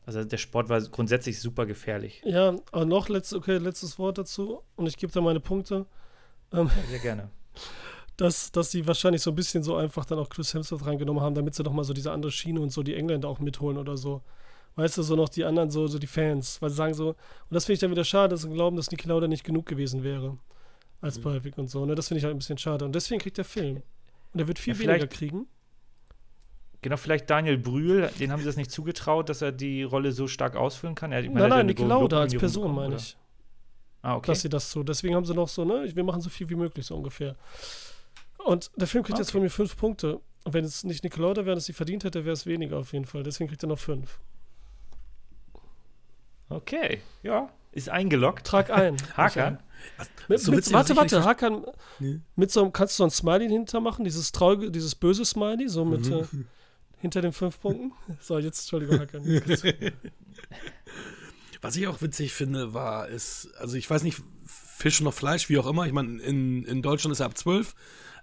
Also 0.05 0.23
der 0.23 0.37
Sport 0.37 0.69
war 0.69 0.79
grundsätzlich 0.81 1.41
super 1.41 1.65
gefährlich. 1.65 2.21
Ja, 2.23 2.55
aber 2.71 2.85
noch 2.85 3.09
letzt, 3.09 3.33
okay, 3.33 3.57
letztes 3.57 3.99
Wort 3.99 4.17
dazu 4.17 4.63
und 4.77 4.87
ich 4.87 4.95
gebe 4.95 5.11
da 5.11 5.19
meine 5.19 5.41
Punkte. 5.41 5.85
Ähm, 6.53 6.71
Sehr 6.89 6.99
gerne. 6.99 7.29
dass, 8.17 8.51
dass 8.51 8.71
sie 8.71 8.86
wahrscheinlich 8.88 9.21
so 9.21 9.32
ein 9.32 9.36
bisschen 9.36 9.63
so 9.63 9.75
einfach 9.75 10.06
dann 10.06 10.19
auch 10.19 10.30
Chris 10.30 10.53
Hemsworth 10.53 10.86
reingenommen 10.86 11.21
haben, 11.21 11.36
damit 11.36 11.53
sie 11.53 11.63
doch 11.63 11.71
mal 11.71 11.84
so 11.84 11.93
diese 11.93 12.12
andere 12.12 12.32
Schiene 12.32 12.60
und 12.60 12.71
so 12.71 12.84
die 12.84 12.95
Engländer 12.95 13.30
auch 13.30 13.39
mitholen 13.39 13.77
oder 13.77 13.95
so. 13.95 14.21
Weißt 14.75 14.97
du, 14.97 15.03
so 15.03 15.15
noch 15.15 15.30
die 15.30 15.43
anderen, 15.43 15.71
so, 15.71 15.88
so 15.88 15.97
die 15.97 16.08
Fans, 16.08 16.62
weil 16.62 16.69
sie 16.69 16.75
sagen 16.75 16.93
so, 16.93 17.10
und 17.10 17.15
das 17.49 17.65
finde 17.65 17.73
ich 17.75 17.80
dann 17.80 17.91
wieder 17.91 18.03
schade, 18.03 18.30
dass 18.30 18.41
sie 18.41 18.49
glauben, 18.49 18.75
dass 18.75 18.91
Niki 18.91 19.08
Lauda 19.08 19.27
nicht 19.27 19.43
genug 19.43 19.65
gewesen 19.65 20.03
wäre 20.03 20.38
als 21.01 21.19
Biopic 21.19 21.60
und 21.60 21.69
so. 21.69 21.86
Ne? 21.86 21.95
Das 21.95 22.08
finde 22.08 22.19
ich 22.19 22.25
halt 22.25 22.36
ein 22.36 22.39
bisschen 22.39 22.58
schade. 22.58 22.86
Und 22.86 22.93
deswegen 22.93 23.21
kriegt 23.21 23.38
der 23.38 23.45
Film. 23.45 23.82
Und 24.34 24.39
er 24.39 24.47
wird 24.47 24.60
viel 24.60 24.73
Ja, 24.73 24.80
weniger 24.80 25.08
kriegen. 25.08 25.47
Genau, 26.82 26.97
vielleicht 26.97 27.30
Daniel 27.30 27.58
Brühl, 27.58 28.10
den 28.19 28.32
haben 28.32 28.39
sie 28.39 28.45
das 28.45 28.56
nicht 28.56 28.71
zugetraut, 28.71 29.30
dass 29.30 29.41
er 29.41 29.51
die 29.51 29.84
Rolle 29.84 30.12
so 30.12 30.27
stark 30.27 30.56
ausfüllen 30.56 30.95
kann. 30.95 31.12
Er, 31.12 31.21
ich 31.21 31.27
meine, 31.27 31.41
Nein, 31.41 31.49
nein, 31.49 31.65
Niki 31.67 31.84
Lauda 31.84 32.21
als 32.21 32.36
Person, 32.36 32.73
meine 32.73 32.95
ich. 32.95 33.17
Ah, 34.03 34.15
okay. 34.15 34.27
dass 34.27 34.41
sie 34.41 34.49
das 34.49 34.71
so. 34.71 34.84
Deswegen 34.84 35.15
haben 35.15 35.25
sie 35.25 35.34
noch 35.34 35.47
so, 35.47 35.65
ne, 35.65 35.89
wir 35.93 36.03
machen 36.03 36.21
so 36.21 36.30
viel 36.30 36.47
wie 36.49 36.56
möglich, 36.56 36.86
so 36.86 36.95
ungefähr. 36.95 37.36
Und 38.38 38.71
der 38.76 38.88
Film 38.88 39.04
kriegt 39.04 39.17
jetzt 39.17 39.30
Okay. 39.30 39.34
von 39.34 39.41
mir 39.41 39.50
fünf 39.50 39.76
Punkte. 39.78 40.21
Und 40.45 40.54
wenn 40.54 40.63
es 40.63 40.84
nicht 40.84 41.04
Lauda 41.17 41.45
wäre, 41.45 41.56
dass 41.56 41.65
sie 41.65 41.73
verdient 41.73 42.04
hätte, 42.04 42.23
wäre 42.23 42.34
es 42.34 42.45
weniger 42.45 42.78
auf 42.78 42.93
jeden 42.93 43.06
Fall. 43.06 43.23
Deswegen 43.23 43.50
kriegt 43.50 43.63
er 43.63 43.67
noch 43.67 43.80
fünf. 43.80 44.19
Okay, 46.50 47.02
ja. 47.23 47.50
Ist 47.73 47.89
eingeloggt. 47.89 48.47
Trag 48.47 48.69
ein. 48.69 48.97
Hakan. 49.17 49.60
Mit, 50.28 50.39
so 50.39 50.52
mit, 50.52 50.71
warte, 50.73 50.95
warte, 50.95 51.17
nicht 51.17 51.26
Hakan, 51.28 51.65
Nee. 52.00 52.19
mit 52.36 52.50
so 52.52 52.63
einem, 52.63 52.73
kannst 52.73 52.95
du 52.95 52.97
so 52.97 53.04
ein 53.04 53.12
Smiley 53.12 53.47
hinter 53.47 53.80
machen, 53.80 54.04
dieses 54.06 54.32
traurige, 54.32 54.71
dieses 54.71 54.95
böse 54.95 55.23
Smiley, 55.23 55.69
so 55.69 55.86
mit 55.86 56.10
äh, 56.10 56.23
hinter 57.00 57.21
den 57.21 57.34
fünf 57.34 57.60
Punkten. 57.60 57.91
So, 58.21 58.39
jetzt, 58.39 58.62
Entschuldigung, 58.62 59.00
Hakan. 59.00 59.23
Jetzt 59.28 59.63
Was 61.62 61.76
ich 61.76 61.88
auch 61.88 62.02
witzig 62.02 62.34
finde, 62.34 62.73
war, 62.73 63.08
ist, 63.08 63.50
also 63.60 63.76
ich 63.78 63.89
weiß 63.89 64.04
nicht, 64.04 64.21
Fisch 64.45 65.02
noch 65.02 65.13
Fleisch, 65.13 65.50
wie 65.50 65.58
auch 65.58 65.67
immer. 65.67 65.86
Ich 65.86 65.93
meine, 65.93 66.21
in, 66.21 66.63
in 66.63 66.82
Deutschland 66.82 67.12
ist 67.12 67.19
er 67.19 67.26
ab 67.28 67.38
12. 67.38 67.76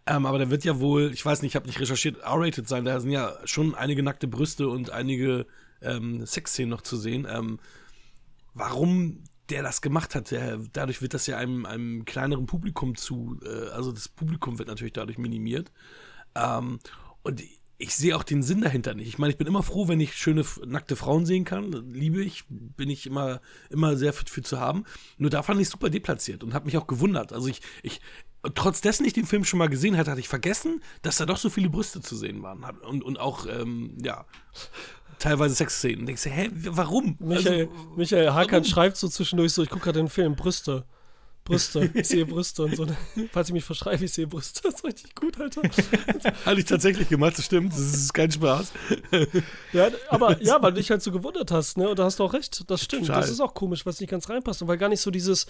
Ähm, 0.07 0.27
aber 0.27 0.39
der 0.39 0.51
wird 0.51 0.65
ja 0.65 0.81
wohl, 0.81 1.13
ich 1.13 1.25
weiß 1.25 1.43
nicht, 1.43 1.53
ich 1.53 1.57
habe 1.57 1.67
nicht 1.67 1.81
recherchiert, 1.81 2.19
R-rated 2.19 2.69
sein. 2.69 2.85
Da 2.85 3.01
sind 3.01 3.11
ja 3.11 3.37
schon 3.45 3.75
einige 3.75 4.03
nackte 4.03 4.29
Brüste 4.29 4.69
und 4.69 4.91
einige 4.91 5.47
ähm, 5.81 6.27
Sexszenen 6.27 6.71
noch 6.71 6.83
zu 6.83 6.97
sehen. 6.97 7.27
Ähm, 7.29 7.59
warum 8.53 9.25
der 9.51 9.63
das 9.63 9.83
gemacht 9.83 10.15
hat, 10.15 10.31
der, 10.31 10.59
dadurch 10.73 11.03
wird 11.03 11.15
das 11.15 11.27
ja 11.27 11.37
einem, 11.37 11.67
einem 11.67 12.05
kleineren 12.05 12.47
Publikum 12.47 12.97
zu, 12.97 13.39
äh, 13.45 13.69
also 13.71 13.93
das 13.93 14.09
Publikum 14.09 14.59
wird 14.59 14.69
natürlich 14.69 14.95
dadurch 14.95 15.19
minimiert. 15.19 15.71
Ähm, 16.35 16.79
und 17.23 17.43
ich 17.77 17.95
sehe 17.95 18.17
auch 18.17 18.23
den 18.23 18.43
Sinn 18.43 18.61
dahinter 18.61 18.95
nicht. 18.95 19.09
Ich 19.09 19.19
meine, 19.19 19.33
ich 19.33 19.39
bin 19.39 19.47
immer 19.47 19.63
froh, 19.63 19.89
wenn 19.89 20.01
ich 20.01 20.15
schöne 20.15 20.45
nackte 20.65 20.97
Frauen 20.97 21.27
sehen 21.27 21.45
kann. 21.45 21.73
Liebe 21.93 22.23
ich, 22.23 22.45
bin 22.49 22.89
ich 22.89 23.07
immer, 23.07 23.41
immer 23.69 23.97
sehr 23.97 24.13
für, 24.13 24.25
für 24.27 24.43
zu 24.43 24.61
haben. 24.61 24.85
Nur 25.19 25.31
da 25.31 25.43
fand 25.43 25.61
ich 25.61 25.69
super 25.69 25.91
deplatziert 25.91 26.45
und 26.45 26.55
habe 26.55 26.67
mich 26.67 26.77
auch 26.77 26.87
gewundert. 26.87 27.33
Also 27.33 27.49
ich, 27.49 27.61
ich, 27.83 28.01
trotz 28.55 28.81
dessen 28.81 29.05
ich 29.05 29.13
den 29.13 29.27
Film 29.27 29.45
schon 29.45 29.59
mal 29.59 29.69
gesehen 29.69 29.97
hatte, 29.97 30.11
hatte 30.11 30.21
ich 30.21 30.29
vergessen, 30.29 30.83
dass 31.03 31.17
da 31.17 31.27
doch 31.27 31.39
so 31.39 31.51
viele 31.51 31.71
Brüste 31.71 32.01
zu 32.01 32.17
sehen 32.17 32.43
waren. 32.43 32.65
Und, 32.81 33.03
und 33.03 33.19
auch, 33.19 33.47
ähm, 33.47 33.97
ja, 34.03 34.25
teilweise 35.19 35.55
Sexszenen. 35.55 36.01
Und 36.01 36.07
denkst 36.07 36.25
du, 36.25 36.31
hä, 36.31 36.51
warum? 36.53 37.17
Michael, 37.21 37.69
Also, 37.69 37.93
Michael 37.97 38.31
Hakan 38.33 38.53
warum? 38.53 38.65
schreibt 38.65 38.97
so 38.97 39.09
zwischendurch 39.09 39.53
so, 39.53 39.63
ich 39.63 39.71
gucke 39.71 39.85
gerade 39.85 40.01
den 40.01 40.09
Film, 40.09 40.37
Brüste. 40.37 40.85
Brüste, 41.45 41.91
ich 41.95 42.09
sehe 42.09 42.25
Brüste 42.25 42.63
und 42.63 42.75
so. 42.77 42.87
Falls 43.33 43.49
ich 43.49 43.55
mich 43.55 43.65
verschreibe, 43.65 44.05
ich 44.05 44.13
sehe 44.13 44.27
Brüste. 44.27 44.63
Das 44.65 44.77
ist 44.77 44.85
richtig 44.85 45.15
gut, 45.15 45.39
Alter. 45.39 45.63
Hatte 46.47 46.59
ich 46.59 46.65
tatsächlich 46.65 47.09
gemacht, 47.09 47.37
das 47.39 47.45
stimmt. 47.45 47.73
Das 47.73 47.81
ist 47.81 48.15
kein 48.15 48.31
Spaß. 48.31 48.73
Ja, 49.73 49.89
aber 50.09 50.43
ja, 50.43 50.61
weil 50.63 50.73
du 50.73 50.81
dich 50.81 50.91
halt 50.91 51.03
so 51.03 51.13
gewundert 51.13 51.51
hast, 51.51 51.77
ne? 51.77 51.89
Und 51.89 51.99
da 51.99 52.05
hast 52.05 52.19
du 52.19 52.25
auch 52.25 52.33
recht, 52.33 52.69
das 52.71 52.83
stimmt. 52.83 53.07
Total. 53.07 53.21
Das 53.21 53.31
ist 53.31 53.41
auch 53.41 53.53
komisch, 53.53 53.85
es 53.85 54.01
nicht 54.01 54.11
ganz 54.11 54.29
reinpasst. 54.29 54.63
Und 54.63 54.69
weil 54.69 54.79
gar 54.79 54.89
nicht 54.89 55.03
so 55.03 55.11
dieses 55.11 55.47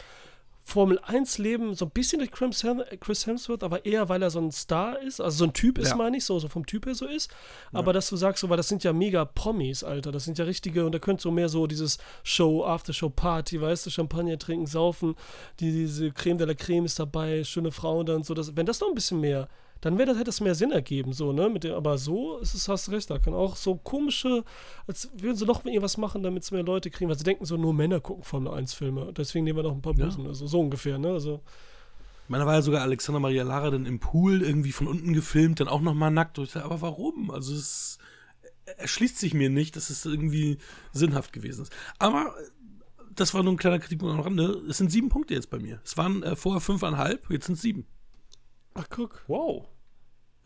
Formel-1-Leben, 0.64 1.74
so 1.74 1.84
ein 1.84 1.90
bisschen 1.90 2.18
durch 2.20 2.30
Chris 2.30 2.64
Hem- 2.64 2.82
Chris 3.00 3.26
Hemsworth, 3.26 3.62
aber 3.62 3.84
eher, 3.84 4.08
weil 4.08 4.22
er 4.22 4.30
so 4.30 4.40
ein 4.40 4.50
Star 4.50 4.98
ist, 5.00 5.20
also 5.20 5.38
so 5.38 5.44
ein 5.44 5.52
Typ 5.52 5.78
ist, 5.78 5.90
Ja. 5.90 5.96
meine 5.96 6.16
ich, 6.16 6.24
so, 6.24 6.38
so 6.38 6.48
vom 6.48 6.64
Typ 6.66 6.86
her 6.86 6.94
so 6.94 7.06
ist. 7.06 7.30
Aber 7.72 7.92
dass 7.92 8.08
du 8.08 8.16
sagst, 8.16 8.40
so, 8.40 8.48
weil 8.48 8.56
das 8.56 8.68
sind 8.68 8.82
ja 8.82 8.92
mega 8.92 9.24
Promis, 9.24 9.84
Alter. 9.84 10.10
Das 10.10 10.24
sind 10.24 10.38
ja 10.38 10.44
richtige, 10.44 10.86
und 10.86 10.92
da 10.92 10.98
könnte 10.98 11.22
so 11.22 11.30
mehr 11.30 11.48
so 11.48 11.66
dieses 11.66 11.98
Show, 12.22 12.64
After-Show-Party, 12.64 13.60
weißt 13.60 13.86
du, 13.86 13.90
Champagner 13.90 14.38
trinken, 14.38 14.66
saufen, 14.66 15.14
die, 15.60 15.70
diese 15.70 16.10
Creme 16.10 16.38
de 16.38 16.46
la 16.46 16.54
Creme 16.54 16.86
ist 16.86 16.98
dabei, 16.98 17.44
schöne 17.44 17.70
Frauen 17.70 18.06
dann 18.06 18.22
so. 18.22 18.34
Das, 18.34 18.56
wenn 18.56 18.66
das 18.66 18.80
noch 18.80 18.88
ein 18.88 18.94
bisschen 18.94 19.20
mehr, 19.20 19.48
dann 19.84 19.98
wäre 19.98 20.06
das, 20.06 20.16
hätte 20.16 20.24
das 20.24 20.40
mehr 20.40 20.54
Sinn 20.54 20.70
ergeben, 20.70 21.12
so, 21.12 21.34
ne? 21.34 21.50
Mit 21.50 21.64
dem, 21.64 21.74
aber 21.74 21.98
so 21.98 22.38
ist 22.38 22.54
es, 22.54 22.68
hast 22.68 22.88
du 22.88 22.92
recht, 22.92 23.10
da 23.10 23.18
kann 23.18 23.34
auch 23.34 23.54
so 23.54 23.74
komische, 23.76 24.42
als 24.86 25.10
würden 25.14 25.36
sie 25.36 25.44
noch 25.44 25.62
irgendwas 25.62 25.98
machen, 25.98 26.22
damit 26.22 26.42
es 26.42 26.50
mehr 26.52 26.62
Leute 26.62 26.88
kriegen, 26.90 27.10
weil 27.10 27.18
sie 27.18 27.24
denken 27.24 27.44
so, 27.44 27.58
nur 27.58 27.74
Männer 27.74 28.00
gucken 28.00 28.24
Formel 28.24 28.50
1-Filme. 28.54 29.12
Deswegen 29.12 29.44
nehmen 29.44 29.58
wir 29.58 29.62
noch 29.62 29.72
ein 29.74 29.82
paar 29.82 29.92
Busen, 29.92 30.26
also 30.26 30.46
so 30.46 30.58
ungefähr, 30.60 30.96
ne? 30.96 31.08
Also, 31.10 31.42
Ich 32.22 32.30
meine, 32.30 32.44
da 32.44 32.46
war 32.46 32.54
ja 32.54 32.62
sogar 32.62 32.80
Alexander 32.80 33.20
Maria 33.20 33.42
Lara 33.42 33.70
dann 33.70 33.84
im 33.84 34.00
Pool 34.00 34.40
irgendwie 34.40 34.72
von 34.72 34.86
unten 34.86 35.12
gefilmt, 35.12 35.60
dann 35.60 35.68
auch 35.68 35.82
nochmal 35.82 36.10
nackt. 36.10 36.38
Und 36.38 36.46
ich 36.46 36.52
dachte, 36.52 36.64
aber 36.64 36.80
warum? 36.80 37.30
Also 37.30 37.54
es 37.54 37.98
erschließt 38.78 39.18
sich 39.18 39.34
mir 39.34 39.50
nicht, 39.50 39.76
dass 39.76 39.90
es 39.90 40.06
irgendwie 40.06 40.56
sinnhaft 40.92 41.34
gewesen 41.34 41.60
ist. 41.64 41.72
Aber 41.98 42.34
das 43.14 43.34
war 43.34 43.42
nur 43.42 43.52
ein 43.52 43.58
kleiner 43.58 43.78
Kritikpunkt 43.80 44.14
am 44.14 44.20
Rande. 44.20 44.62
Es 44.66 44.78
sind 44.78 44.90
sieben 44.90 45.10
Punkte 45.10 45.34
jetzt 45.34 45.50
bei 45.50 45.58
mir. 45.58 45.82
Es 45.84 45.98
waren 45.98 46.22
äh, 46.22 46.36
vorher 46.36 46.62
fünfeinhalb, 46.62 47.30
jetzt 47.30 47.44
sind 47.44 47.56
es 47.56 47.60
sieben. 47.60 47.86
ach 48.72 48.86
guck. 48.88 49.22
Wow. 49.26 49.68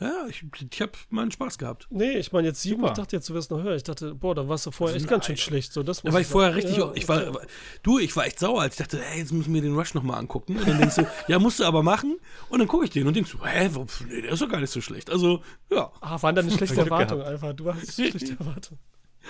Ja, 0.00 0.26
ich, 0.28 0.44
ich 0.70 0.80
habe 0.80 0.92
meinen 1.10 1.32
Spaß 1.32 1.58
gehabt. 1.58 1.88
Nee, 1.90 2.12
ich 2.18 2.30
meine 2.30 2.46
jetzt 2.48 2.62
sieben, 2.62 2.76
Super. 2.82 2.92
ich 2.92 2.96
dachte 2.98 3.16
jetzt, 3.16 3.28
du 3.28 3.34
wirst 3.34 3.50
noch 3.50 3.60
höher. 3.62 3.74
Ich 3.74 3.82
dachte, 3.82 4.14
boah, 4.14 4.32
da 4.32 4.48
warst 4.48 4.64
du 4.66 4.70
vorher 4.70 4.94
Also 4.94 5.04
echt 5.04 5.10
ganz 5.10 5.26
schön 5.26 5.36
schlecht. 5.36 5.72
So, 5.72 5.82
das 5.82 6.02
Da 6.02 6.12
war 6.12 6.20
ich 6.20 6.26
vorher 6.28 6.52
sagen. 6.52 6.62
richtig, 6.66 6.76
Ja, 6.78 6.92
ich 6.94 7.08
war, 7.08 7.40
du, 7.82 7.98
ich 7.98 8.14
war 8.14 8.24
echt 8.24 8.38
sauer, 8.38 8.62
als 8.62 8.74
ich 8.74 8.78
dachte, 8.78 9.00
hey, 9.02 9.18
jetzt 9.18 9.32
müssen 9.32 9.52
wir 9.52 9.60
den 9.60 9.74
Rush 9.74 9.94
nochmal 9.94 10.18
angucken. 10.18 10.56
Und 10.56 10.68
dann 10.68 10.78
denkst 10.78 10.94
du, 10.96 11.06
ja, 11.26 11.40
musst 11.40 11.58
du 11.58 11.64
aber 11.64 11.82
machen. 11.82 12.16
Und 12.48 12.60
dann 12.60 12.68
gucke 12.68 12.84
ich 12.84 12.90
den 12.90 13.08
und 13.08 13.16
denkst 13.16 13.32
du, 13.32 13.44
hä, 13.44 13.70
wo- 13.72 13.86
nee, 14.08 14.22
der 14.22 14.30
ist 14.32 14.40
doch 14.40 14.48
gar 14.48 14.60
nicht 14.60 14.70
so 14.70 14.80
schlecht. 14.80 15.10
Also, 15.10 15.42
ja. 15.68 15.90
Ah, 16.00 16.22
waren 16.22 16.36
da 16.36 16.42
eine 16.42 16.50
schlechte 16.56 16.76
Glück 16.76 16.86
Erwartung 16.92 17.22
einfach. 17.22 17.52
Du 17.54 17.72
hast 17.74 17.98
eine 17.98 18.10
schlechte 18.10 18.36
Erwartung. 18.38 18.78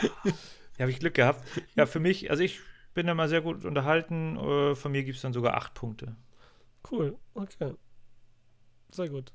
Ja, 0.03 0.81
habe 0.81 0.91
ich 0.91 0.99
Glück 1.01 1.15
gehabt. 1.15 1.43
Ja, 1.77 1.87
für 1.87 1.99
mich, 1.99 2.31
also 2.31 2.43
ich 2.43 2.61
bin 2.93 3.07
da 3.07 3.15
mal 3.15 3.31
sehr 3.31 3.41
gut 3.41 3.65
unterhalten. 3.65 4.37
Äh, 4.37 4.75
von 4.75 4.93
mir 4.93 5.03
gibt 5.03 5.17
es 5.17 5.23
dann 5.23 5.33
sogar 5.33 5.55
acht 5.55 5.73
Punkte. 5.73 6.15
Cool, 6.91 7.17
okay. 7.33 7.73
Sehr 8.91 9.09
gut. 9.09 9.33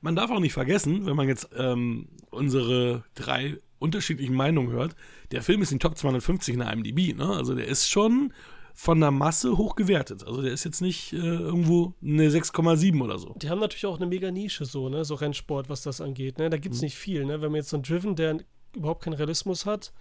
Man 0.00 0.16
darf 0.16 0.30
auch 0.30 0.40
nicht 0.40 0.52
vergessen, 0.52 1.06
wenn 1.06 1.16
man 1.16 1.28
jetzt 1.28 1.48
ähm, 1.56 2.08
unsere 2.30 3.04
drei 3.14 3.58
unterschiedlichen 3.78 4.34
Meinungen 4.34 4.70
hört, 4.72 4.94
der 5.30 5.42
Film 5.42 5.62
ist 5.62 5.72
in 5.72 5.78
Top 5.80 5.96
250 5.96 6.54
in 6.54 6.60
der 6.60 6.72
IMDb, 6.72 7.16
ne? 7.16 7.28
Also 7.28 7.54
der 7.54 7.66
ist 7.66 7.88
schon 7.88 8.32
von 8.74 9.00
der 9.00 9.10
Masse 9.10 9.58
hoch 9.58 9.76
gewertet. 9.76 10.24
Also 10.26 10.40
der 10.42 10.52
ist 10.52 10.64
jetzt 10.64 10.80
nicht 10.80 11.12
äh, 11.12 11.16
irgendwo 11.18 11.94
eine 12.02 12.28
6,7 12.30 13.02
oder 13.02 13.18
so. 13.18 13.34
Die 13.36 13.50
haben 13.50 13.60
natürlich 13.60 13.86
auch 13.86 13.96
eine 13.96 14.06
mega 14.06 14.30
Nische, 14.30 14.64
so, 14.64 14.88
ne, 14.88 15.04
so 15.04 15.14
Rennsport, 15.14 15.68
was 15.68 15.82
das 15.82 16.00
angeht, 16.00 16.38
ne. 16.38 16.48
Da 16.50 16.56
gibt's 16.56 16.80
nicht 16.80 16.96
viel, 16.96 17.24
ne. 17.24 17.40
Wenn 17.42 17.50
man 17.52 17.56
jetzt 17.56 17.68
so 17.70 17.76
einen 17.76 17.82
Driven, 17.84 18.16
der 18.16 18.38
überhaupt 18.74 19.02
keinen 19.04 19.14
Realismus 19.14 19.66
hat 19.66 19.92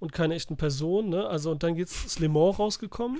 und 0.00 0.12
keine 0.12 0.34
echten 0.34 0.56
Personen. 0.56 1.10
Ne? 1.10 1.26
Also, 1.26 1.50
und 1.52 1.62
dann 1.62 1.74
geht's 1.76 2.18
Le 2.18 2.28
Mans 2.28 2.58
rausgekommen. 2.58 3.18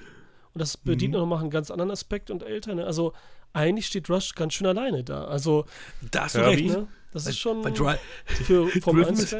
Und 0.54 0.60
das 0.60 0.76
bedient 0.76 1.14
Mhm. 1.14 1.20
noch 1.20 1.26
mal 1.26 1.40
einen 1.40 1.50
ganz 1.50 1.70
anderen 1.70 1.90
Aspekt 1.92 2.30
und 2.30 2.42
älter. 2.42 2.74
Ne? 2.74 2.84
Also, 2.84 3.12
eigentlich 3.58 3.86
steht 3.86 4.08
Rush 4.10 4.34
ganz 4.34 4.54
schön 4.54 4.66
alleine 4.66 5.04
da. 5.04 5.24
Also, 5.24 5.66
Da 6.10 6.24
hast 6.24 6.34
du 6.36 6.40
recht. 6.46 6.64
ne? 6.66 6.86
das 7.10 7.26
ist 7.26 7.38
schon 7.38 7.62
Bei 7.62 7.70
Dri 7.70 7.94
für 8.26 8.68
Formel 8.82 9.02
Driven 9.04 9.18
1 9.18 9.32
ist. 9.32 9.36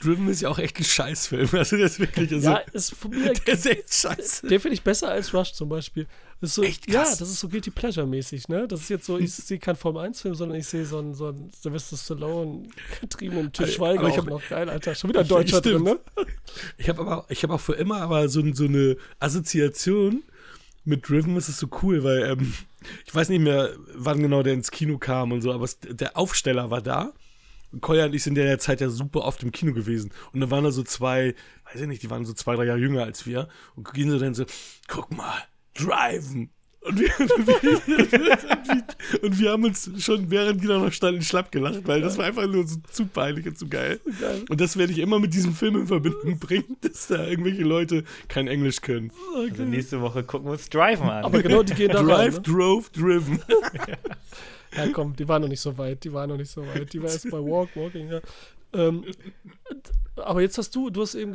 Driven 0.00 0.28
ist 0.28 0.40
ja 0.42 0.48
auch 0.48 0.58
echt 0.58 0.78
ein 0.78 0.84
Scheißfilm. 0.84 1.48
Also 1.52 1.76
das 1.76 1.92
ist 1.92 2.00
wirklich 2.00 2.32
also, 2.32 2.50
Ja, 2.50 2.56
ist 2.72 2.94
von 2.94 3.10
mir 3.10 3.32
der 3.46 3.54
ist 3.54 3.66
echt 3.66 3.92
scheiße. 3.92 4.46
Den 4.46 4.60
finde 4.60 4.74
ich 4.74 4.82
besser 4.82 5.08
als 5.10 5.34
Rush 5.34 5.52
zum 5.52 5.68
Beispiel. 5.68 6.06
Das 6.40 6.54
so, 6.54 6.62
Echt 6.62 6.90
ja, 6.90 7.02
krass. 7.02 7.18
das 7.18 7.28
ist 7.28 7.40
so 7.40 7.48
Guilty 7.50 7.70
Pleasure-mäßig, 7.70 8.48
ne? 8.48 8.66
Das 8.66 8.80
ist 8.80 8.88
jetzt 8.88 9.04
so, 9.04 9.18
ich 9.18 9.30
sehe 9.34 9.58
keinen 9.58 9.76
Formel 9.76 10.04
1-Film, 10.10 10.34
sondern 10.34 10.56
ich 10.58 10.66
sehe 10.66 10.86
so 10.86 10.98
einen, 10.98 11.12
so 11.14 11.26
einen 11.26 11.50
Sylvester 11.60 11.98
Stallone, 11.98 12.62
getriebenen 13.02 13.52
Til 13.52 13.64
Aber- 13.64 13.72
Schweiger 13.74 14.06
auch 14.06 14.16
hab- 14.16 14.26
noch. 14.26 14.48
Geil, 14.48 14.70
Alter. 14.70 14.94
Schon 14.94 15.10
wieder 15.10 15.20
ein 15.20 15.28
Deutscher 15.28 15.58
Stimmt. 15.58 15.86
drin, 15.86 15.98
ne? 16.16 16.26
Ich 16.78 16.88
habe 16.88 17.00
aber, 17.02 17.26
ich 17.28 17.42
habe 17.42 17.52
auch 17.52 17.60
für 17.60 17.74
immer 17.74 18.00
aber 18.00 18.26
so, 18.30 18.40
so 18.54 18.64
eine 18.64 18.96
Assoziation 19.18 20.22
mit 20.90 21.08
Driven. 21.08 21.36
Ist 21.36 21.46
so 21.46 21.68
cool, 21.82 22.04
weil 22.04 22.22
ähm, 22.24 22.52
ich 23.06 23.14
weiß 23.14 23.30
nicht 23.30 23.40
mehr, 23.40 23.70
wann 23.94 24.20
genau 24.20 24.42
der 24.42 24.52
ins 24.52 24.70
Kino 24.70 24.98
kam 24.98 25.32
und 25.32 25.40
so, 25.40 25.52
aber 25.52 25.64
es, 25.64 25.78
der 25.80 26.16
Aufsteller 26.18 26.70
war 26.70 26.82
da. 26.82 27.12
Koya 27.80 28.06
und 28.06 28.14
ich 28.14 28.24
sind 28.24 28.36
in 28.36 28.44
der 28.44 28.58
Zeit 28.58 28.80
ja 28.80 28.90
super 28.90 29.20
oft 29.20 29.42
im 29.42 29.52
Kino 29.52 29.72
gewesen. 29.72 30.12
Und 30.32 30.40
da 30.40 30.50
waren 30.50 30.64
da 30.64 30.72
so 30.72 30.82
zwei, 30.82 31.34
weiß 31.66 31.80
ich 31.80 31.86
nicht, 31.86 32.02
die 32.02 32.10
waren 32.10 32.24
so 32.24 32.32
zwei, 32.32 32.56
drei 32.56 32.64
Jahre 32.64 32.80
jünger 32.80 33.04
als 33.04 33.26
wir. 33.26 33.48
Und 33.76 33.92
gehen 33.94 34.10
so 34.10 34.18
dann 34.18 34.34
so, 34.34 34.44
guck 34.88 35.16
mal, 35.16 35.44
Driven. 35.74 36.50
Und 37.00 37.00
wir, 37.00 37.10
und, 37.18 38.12
wir, 38.12 39.22
und 39.22 39.38
wir 39.38 39.50
haben 39.50 39.64
uns 39.64 39.90
schon, 39.98 40.30
während 40.30 40.62
die 40.62 40.66
da 40.66 40.78
noch 40.78 40.92
standen, 40.92 41.22
schlapp 41.22 41.52
gelacht, 41.52 41.86
weil 41.86 42.00
das 42.00 42.18
war 42.18 42.26
einfach 42.26 42.46
nur 42.46 42.66
so 42.66 42.76
zu 42.90 43.06
peinlich 43.06 43.46
und 43.46 43.58
zu 43.58 43.68
geil. 43.68 44.00
Und 44.48 44.60
das 44.60 44.76
werde 44.76 44.92
ich 44.92 44.98
immer 44.98 45.18
mit 45.18 45.32
diesem 45.34 45.52
Film 45.54 45.76
in 45.76 45.86
Verbindung 45.86 46.38
bringen, 46.38 46.76
dass 46.80 47.08
da 47.08 47.26
irgendwelche 47.26 47.62
Leute 47.62 48.04
kein 48.28 48.48
Englisch 48.48 48.80
können. 48.80 49.12
Also 49.34 49.64
nächste 49.64 50.00
Woche 50.00 50.22
gucken 50.24 50.48
wir 50.48 50.52
uns 50.52 50.68
Driven 50.68 51.08
an. 51.08 51.24
Aber 51.24 51.42
genau, 51.42 51.62
die 51.62 51.74
gehen 51.74 51.90
da 51.90 51.98
rein, 51.98 52.06
Drive, 52.06 52.34
ne? 52.36 52.42
drove, 52.42 52.90
driven. 52.92 53.40
Ja, 54.76 54.86
komm, 54.92 55.16
die 55.16 55.26
waren 55.26 55.42
noch 55.42 55.48
nicht 55.48 55.60
so 55.60 55.76
weit, 55.78 56.04
die 56.04 56.12
waren 56.12 56.30
noch 56.30 56.36
nicht 56.36 56.50
so 56.50 56.64
weit. 56.64 56.92
Die 56.92 57.02
war 57.02 57.10
erst 57.10 57.28
bei 57.28 57.38
Walk, 57.38 57.74
Walking, 57.74 58.08
ja. 58.08 58.20
Ähm, 58.72 59.04
aber 60.14 60.42
jetzt 60.42 60.58
hast 60.58 60.74
du, 60.76 60.90
du 60.90 61.02
hast 61.02 61.16
eben, 61.16 61.34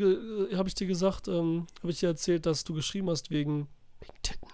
habe 0.55 0.69
ich 0.69 0.75
dir 0.75 0.87
gesagt, 0.87 1.27
ähm, 1.27 1.67
habe 1.81 1.91
ich 1.91 1.99
dir 1.99 2.07
erzählt, 2.07 2.45
dass 2.45 2.63
du 2.63 2.73
geschrieben 2.73 3.09
hast 3.09 3.31
wegen, 3.31 3.67
wegen 3.99 4.13
Titten. 4.23 4.47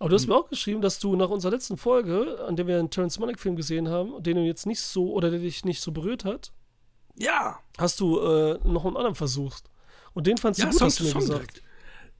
Aber 0.00 0.08
du 0.08 0.14
hast 0.16 0.26
mir 0.26 0.34
auch 0.34 0.48
geschrieben, 0.48 0.80
dass 0.80 0.98
du 0.98 1.14
nach 1.14 1.28
unserer 1.28 1.52
letzten 1.52 1.76
Folge, 1.76 2.42
an 2.48 2.56
der 2.56 2.66
wir 2.66 2.78
einen 2.78 2.88
Terrence 2.88 3.18
Malick-Film 3.18 3.54
gesehen 3.54 3.90
haben, 3.90 4.22
den 4.22 4.36
du 4.36 4.42
jetzt 4.42 4.64
nicht 4.64 4.80
so, 4.80 5.12
oder 5.12 5.30
der 5.30 5.40
dich 5.40 5.66
nicht 5.66 5.82
so 5.82 5.92
berührt 5.92 6.24
hat, 6.24 6.52
Ja, 7.16 7.58
hast 7.76 8.00
du 8.00 8.18
äh, 8.18 8.58
noch 8.64 8.86
einen 8.86 8.96
anderen 8.96 9.14
versucht. 9.14 9.64
Und 10.14 10.26
den 10.26 10.38
fandst 10.38 10.58
du 10.60 10.64
ja, 10.64 10.70
gut, 10.70 10.80
hast 10.80 11.00
du 11.00 11.04
mir 11.04 11.12
gesagt. 11.12 11.62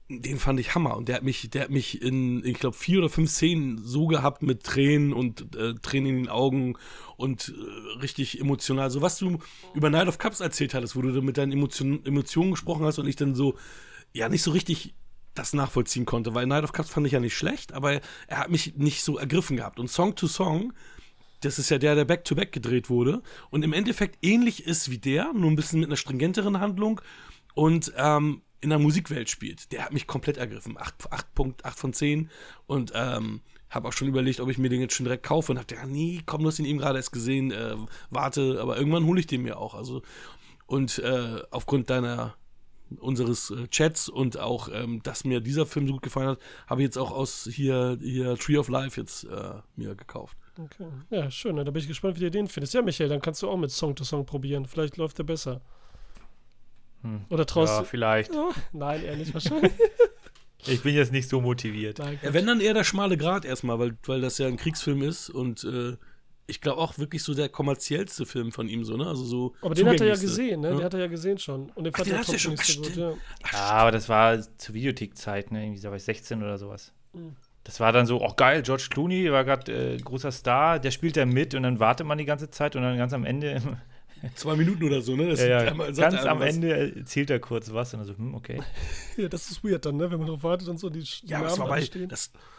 Den 0.09 0.37
fand 0.37 0.59
ich 0.59 0.75
Hammer 0.75 0.95
und 0.95 1.07
der 1.07 1.15
hat 1.15 1.23
mich, 1.23 1.49
der 1.49 1.63
hat 1.63 1.69
mich 1.71 2.01
in, 2.03 2.45
ich 2.45 2.59
glaube, 2.59 2.77
vier 2.77 2.99
oder 2.99 3.09
fünf 3.09 3.31
Szenen 3.31 3.79
so 3.83 4.05
gehabt 4.05 4.43
mit 4.43 4.61
Tränen 4.61 5.11
und 5.11 5.55
äh, 5.55 5.73
Tränen 5.81 6.09
in 6.09 6.15
den 6.17 6.29
Augen 6.29 6.77
und 7.17 7.49
äh, 7.49 7.99
richtig 7.99 8.39
emotional. 8.39 8.91
So 8.91 9.01
was 9.01 9.17
du 9.17 9.39
über 9.73 9.89
Night 9.89 10.07
of 10.07 10.19
Cups 10.19 10.39
erzählt 10.39 10.75
hattest, 10.75 10.95
wo 10.95 11.01
du 11.01 11.19
mit 11.21 11.37
deinen 11.37 11.53
Emotion, 11.53 12.05
Emotionen 12.05 12.51
gesprochen 12.51 12.85
hast 12.85 12.99
und 12.99 13.07
ich 13.07 13.15
dann 13.15 13.33
so, 13.33 13.55
ja, 14.13 14.29
nicht 14.29 14.43
so 14.43 14.51
richtig 14.51 14.93
das 15.33 15.53
nachvollziehen 15.53 16.05
konnte, 16.05 16.33
weil 16.33 16.45
Night 16.45 16.63
of 16.63 16.73
Cups 16.73 16.89
fand 16.89 17.07
ich 17.07 17.13
ja 17.13 17.19
nicht 17.19 17.35
schlecht, 17.35 17.73
aber 17.73 18.01
er 18.27 18.37
hat 18.37 18.49
mich 18.49 18.75
nicht 18.75 19.03
so 19.03 19.17
ergriffen 19.17 19.57
gehabt. 19.57 19.79
Und 19.79 19.89
Song 19.89 20.15
to 20.15 20.27
Song, 20.27 20.73
das 21.41 21.57
ist 21.57 21.69
ja 21.69 21.77
der, 21.77 21.95
der 21.95 22.05
Back-to-Back 22.05 22.51
gedreht 22.51 22.89
wurde 22.89 23.21
und 23.49 23.63
im 23.63 23.73
Endeffekt 23.73 24.23
ähnlich 24.23 24.65
ist 24.65 24.91
wie 24.91 24.97
der, 24.97 25.33
nur 25.33 25.49
ein 25.49 25.55
bisschen 25.55 25.79
mit 25.79 25.89
einer 25.89 25.97
stringenteren 25.97 26.59
Handlung 26.59 27.01
und 27.53 27.93
ähm, 27.97 28.41
in 28.61 28.69
der 28.69 28.79
Musikwelt 28.79 29.29
spielt. 29.29 29.71
Der 29.71 29.85
hat 29.85 29.93
mich 29.93 30.05
komplett 30.05 30.37
ergriffen. 30.37 30.77
8.8 30.77 31.75
von 31.75 31.93
10 31.93 32.29
und 32.67 32.91
ähm, 32.93 33.41
habe 33.69 33.87
auch 33.87 33.93
schon 33.93 34.07
überlegt, 34.07 34.39
ob 34.39 34.49
ich 34.49 34.57
mir 34.57 34.69
den 34.69 34.81
jetzt 34.81 34.93
schon 34.93 35.05
direkt 35.05 35.23
kaufe 35.23 35.51
und 35.51 35.55
dachte, 35.55 35.75
ja, 35.75 35.85
nee, 35.85 36.21
komm, 36.25 36.43
du 36.43 36.47
hast 36.47 36.59
ihn 36.59 36.65
eben 36.65 36.77
gerade 36.77 36.99
erst 36.99 37.11
gesehen, 37.11 37.51
äh, 37.51 37.75
warte, 38.09 38.59
aber 38.61 38.77
irgendwann 38.77 39.05
hole 39.05 39.19
ich 39.19 39.27
den 39.27 39.41
mir 39.41 39.57
auch. 39.57 39.73
Also 39.73 40.03
und 40.67 40.99
äh, 40.99 41.41
aufgrund 41.49 41.89
deiner 41.89 42.35
unseres 42.99 43.51
äh, 43.51 43.67
Chats 43.67 44.09
und 44.09 44.37
auch, 44.37 44.69
ähm, 44.71 45.01
dass 45.03 45.23
mir 45.23 45.41
dieser 45.41 45.65
Film 45.65 45.87
so 45.87 45.93
gut 45.93 46.01
gefallen 46.01 46.29
hat, 46.29 46.39
habe 46.67 46.81
ich 46.81 46.85
jetzt 46.85 46.97
auch 46.97 47.11
aus 47.11 47.47
hier, 47.51 47.97
hier 48.01 48.37
Tree 48.37 48.57
of 48.57 48.69
Life 48.69 48.99
jetzt 48.99 49.25
äh, 49.25 49.53
mir 49.75 49.95
gekauft. 49.95 50.37
Okay. 50.57 50.87
Ja, 51.09 51.31
schön. 51.31 51.55
Da 51.55 51.63
bin 51.63 51.81
ich 51.81 51.87
gespannt, 51.87 52.17
wie 52.17 52.23
du 52.23 52.31
den 52.31 52.47
findest. 52.47 52.73
Ja, 52.73 52.81
Michael, 52.81 53.09
dann 53.09 53.21
kannst 53.21 53.41
du 53.41 53.49
auch 53.49 53.57
mit 53.57 53.71
Song 53.71 53.95
to 53.95 54.03
Song 54.03 54.25
probieren. 54.25 54.65
Vielleicht 54.65 54.97
läuft 54.97 55.17
der 55.17 55.23
besser. 55.23 55.61
Hm. 57.01 57.25
Oder 57.29 57.45
traust 57.45 57.73
Ja, 57.73 57.83
vielleicht. 57.83 58.33
Ja, 58.33 58.49
nein, 58.73 59.03
eher 59.03 59.15
nicht 59.15 59.33
wahrscheinlich. 59.33 59.71
Ich 60.67 60.83
bin 60.83 60.93
jetzt 60.93 61.11
nicht 61.11 61.27
so 61.27 61.41
motiviert. 61.41 61.97
Nein, 61.97 62.19
Ja, 62.21 62.33
wenn 62.33 62.45
dann 62.45 62.61
eher 62.61 62.75
der 62.75 62.83
schmale 62.83 63.17
Grat 63.17 63.45
erstmal, 63.45 63.79
weil, 63.79 63.97
weil 64.03 64.21
das 64.21 64.37
ja 64.37 64.45
ein 64.45 64.57
Kriegsfilm 64.57 65.01
ist 65.01 65.31
und 65.31 65.63
äh, 65.63 65.97
ich 66.51 66.61
glaube 66.61 66.77
auch 66.79 66.97
wirklich 66.99 67.23
so 67.23 67.33
der 67.33 67.49
kommerziellste 67.49 68.25
Film 68.27 68.51
von 68.51 68.67
ihm 68.69 68.83
so, 68.83 68.95
ne? 68.97 69.07
Also 69.07 69.23
so 69.23 69.55
Aber 69.61 69.73
den 69.73 69.87
hat 69.87 69.99
er 69.99 70.07
ja 70.07 70.15
gesehen, 70.15 70.61
ne? 70.61 70.69
Ja. 70.69 70.75
Den 70.75 70.83
hat 70.83 70.93
er 70.93 70.99
ja 70.99 71.07
gesehen 71.07 71.37
schon. 71.39 71.69
Und 71.71 71.85
den 71.85 71.93
Ach, 71.93 71.97
fand 71.97 72.07
den 72.07 72.13
er 72.13 72.19
ja 72.19 72.23
trotzdem 72.23 72.39
schon- 72.39 72.51
nicht 72.53 72.65
so 72.65 72.81
gut. 72.81 72.91
ach, 73.43 73.53
Ja. 73.53 73.57
Ja, 73.57 73.65
aber 73.71 73.91
das 73.91 74.07
war 74.09 74.39
zur 74.57 74.75
Videothek-Zeit, 74.75 75.51
ne? 75.51 75.63
Irgendwie, 75.63 75.81
da 75.81 75.89
war 75.89 75.97
ich 75.97 76.03
16 76.03 76.43
oder 76.43 76.57
sowas. 76.57 76.93
Mhm. 77.13 77.35
Das 77.63 77.79
war 77.79 77.91
dann 77.91 78.05
so, 78.05 78.21
oh 78.21 78.33
geil, 78.35 78.63
George 78.63 78.87
Clooney 78.89 79.31
war 79.31 79.43
gerade 79.43 79.71
äh, 79.93 79.97
großer 79.97 80.31
Star, 80.31 80.79
der 80.79 80.91
spielt 80.91 81.15
da 81.17 81.25
mit 81.25 81.53
und 81.55 81.63
dann 81.63 81.79
wartet 81.79 82.05
man 82.07 82.17
die 82.17 82.25
ganze 82.25 82.49
Zeit 82.49 82.75
und 82.75 82.81
dann 82.81 82.97
ganz 82.97 83.13
am 83.13 83.23
Ende, 83.23 83.61
Zwei 84.35 84.55
Minuten 84.55 84.83
oder 84.83 85.01
so, 85.01 85.15
ne? 85.15 85.29
Das 85.29 85.39
ja, 85.39 85.47
ja, 85.47 85.57
einmal- 85.71 85.91
ganz 85.93 86.23
am 86.25 86.39
was. 86.39 86.55
Ende 86.55 86.95
erzählt 86.99 87.29
er 87.29 87.39
kurz 87.39 87.71
was 87.73 87.93
und 87.93 87.99
dann 88.01 88.07
so, 88.07 88.17
hm, 88.17 88.35
okay. 88.35 88.61
ja, 89.17 89.27
das 89.27 89.49
ist 89.49 89.63
weird 89.63 89.85
dann, 89.85 89.97
ne? 89.97 90.11
Wenn 90.11 90.19
man 90.19 90.27
drauf 90.27 90.43
wartet 90.43 90.67
und 90.67 90.77
so 90.79 90.89
die, 90.89 90.99
die 91.01 91.27
Ja, 91.27 91.39
aber 91.39 91.47
das 91.47 91.57
Namen 91.57 91.69
war 91.69 91.77
bei, 91.77 91.87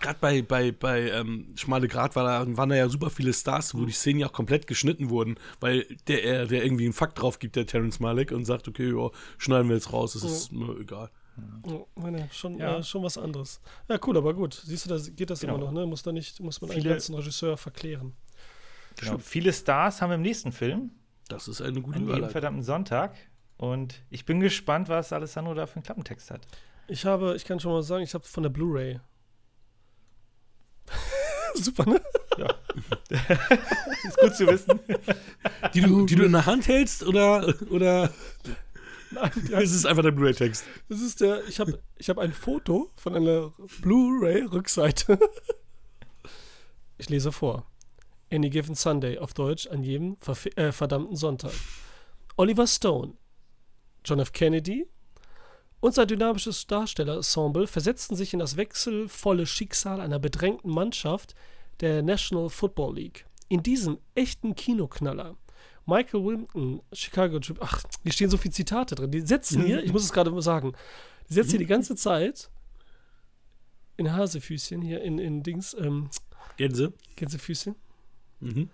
gerade 0.01 0.19
bei, 0.21 0.43
bei, 0.43 0.73
bei 0.73 1.11
ähm, 1.11 1.47
Schmale 1.57 1.89
Grat 1.89 2.17
war 2.17 2.25
da, 2.45 2.57
waren 2.57 2.69
da 2.69 2.75
ja 2.77 2.89
super 2.89 3.11
viele 3.11 3.33
Stars, 3.33 3.75
wo 3.75 3.85
die 3.85 3.93
Szenen 3.93 4.21
ja 4.21 4.27
auch 4.29 4.33
komplett 4.33 4.67
geschnitten 4.67 5.11
wurden, 5.11 5.37
weil 5.61 5.87
der, 6.09 6.25
er- 6.25 6.47
der 6.47 6.65
irgendwie 6.65 6.85
einen 6.85 6.93
Fakt 6.95 7.21
drauf 7.21 7.39
gibt, 7.39 7.57
der 7.57 7.67
Terrence 7.67 8.01
Malick, 8.01 8.33
und 8.33 8.45
sagt, 8.45 8.67
okay, 8.69 8.91
ja, 8.93 9.11
schneiden 9.39 9.69
wir 9.69 9.77
jetzt 9.77 9.93
raus, 9.93 10.15
das 10.15 10.25
ist 10.25 10.53
mir 10.53 10.77
egal. 10.81 11.11
Oh, 11.67 11.87
meine, 11.95 12.29
schon, 12.33 12.59
Ja. 12.59 12.79
äh, 12.79 12.83
schon 12.83 13.03
was 13.03 13.17
anderes. 13.17 13.61
Ja, 13.89 13.99
cool, 14.07 14.19
aber 14.19 14.35
gut. 14.35 14.61
Siehst 14.67 14.85
du, 14.85 14.91
da 14.91 14.99
geht 15.17 15.31
das 15.31 15.41
Genau. 15.41 15.55
immer 15.55 15.65
noch, 15.67 15.73
ne? 15.73 15.87
Muss 15.87 16.03
da 16.03 16.13
nicht, 16.13 16.41
muss 16.41 16.61
man 16.61 16.71
einen 16.71 16.81
Viele- 16.83 16.91
ganzen 16.95 17.15
Regisseur 17.15 17.57
verklären. 17.57 18.13
Genau. 19.01 19.17
Viele 19.19 19.51
Stars 19.55 20.03
haben 20.03 20.11
wir 20.11 20.17
im 20.17 20.23
nächsten 20.23 20.53
Film, 20.53 20.91
Das 21.33 21.49
ist 21.49 21.63
eine 21.63 21.81
gute 21.81 21.99
an 21.99 22.09
jedem 22.09 22.29
verdammten 22.29 22.63
Sonntag. 22.63 23.17
Und 23.57 24.03
ich 24.11 24.25
bin 24.25 24.41
gespannt, 24.41 24.89
was 24.89 25.13
Alessandro 25.13 25.55
da 25.55 25.67
für 25.67 25.77
einen 25.77 25.85
Klappentext 25.85 26.31
hat. 26.31 26.47
Ich 26.89 27.07
habe, 27.07 27.35
ich 27.37 27.45
kann 27.45 27.61
schon 27.61 27.73
mal 27.73 27.83
sagen, 27.83 28.03
ich 28.03 28.13
habe 28.13 28.25
von 28.25 28.43
der 28.43 28.51
Blu-ray. 28.51 29.01
Super, 31.55 31.87
ne? 31.87 32.01
Ist 33.09 34.19
gut 34.19 34.35
zu 34.35 34.47
wissen. 34.47 34.81
Die 35.75 35.81
du, 35.81 36.07
die 36.07 36.17
du 36.17 36.25
in 36.25 36.33
der 36.33 36.47
Hand 36.47 36.67
hältst 36.67 37.05
oder, 37.05 37.55
oder 37.71 38.11
Nein, 39.11 39.31
die 39.37 39.53
ist 39.63 39.75
es 39.75 39.87
einfach 39.87 40.03
der 40.03 40.11
Blu-ray-Text? 40.11 40.65
Das 40.89 41.01
ist 41.01 41.21
der, 41.21 41.47
ich 41.47 41.61
habe 41.61 41.79
ich 41.97 42.09
hab 42.09 42.19
ein 42.19 42.33
Foto 42.33 42.91
von 42.97 43.15
einer 43.15 43.53
Blu-ray-Rückseite. 43.83 45.19
Ich 46.99 47.09
lese 47.11 47.33
vor. 47.33 47.67
Any 48.33 48.51
Given 48.51 48.75
Sunday 48.75 49.19
auf 49.19 49.35
Deutsch 49.35 49.67
an 49.67 49.83
jedem 49.83 50.17
äh, 50.57 50.73
verdammten 50.73 51.17
Sonntag. 51.17 51.53
Oliver 52.37 52.67
Stone, 52.67 53.15
John 54.05 54.21
F. 54.21 54.33
Kennedy 54.33 54.87
und 55.81 55.95
sein 55.95 56.09
dynamisches 56.09 56.67
Darstellerensemble 56.67 57.67
versetzten 57.67 58.17
sich 58.17 58.33
in 58.33 58.39
das 58.39 58.57
wechselvolle 58.57 59.47
Schicksal 59.47 60.01
einer 60.01 60.19
bedrängten 60.19 60.71
Mannschaft 60.71 61.35
der 61.81 62.03
National 62.03 62.49
Football 62.49 62.95
League. 62.95 63.27
In 63.49 63.63
diesem 63.63 63.99
echten 64.15 64.55
Kinoknaller 64.55 65.37
Michael 65.85 66.25
Wimpton, 66.25 66.81
Chicago 66.93 67.39
Trip. 67.41 67.59
Ach, 67.61 67.83
hier 68.03 68.13
stehen 68.13 68.31
so 68.31 68.37
viele 68.37 68.55
Zitate 68.55 68.95
drin. 68.95 69.11
Die 69.11 69.21
setzen 69.21 69.65
hier, 69.65 69.83
ich 69.83 69.93
muss 69.93 70.05
es 70.05 70.13
gerade 70.13 70.31
mal 70.31 70.43
sagen, 70.43 70.73
die 71.29 71.35
setzen 71.35 71.51
hier 71.51 71.59
die 71.59 71.67
ganze 71.67 71.97
Zeit 71.97 72.51
in 73.97 74.13
Hasefüßchen, 74.13 74.81
hier 74.81 75.03
in, 75.03 75.19
in 75.19 75.43
Dings, 75.43 75.75
ähm, 75.75 76.09
Gänse. 76.57 76.93
Gänsefüßchen, 77.17 77.75
Mhm. 78.43 78.71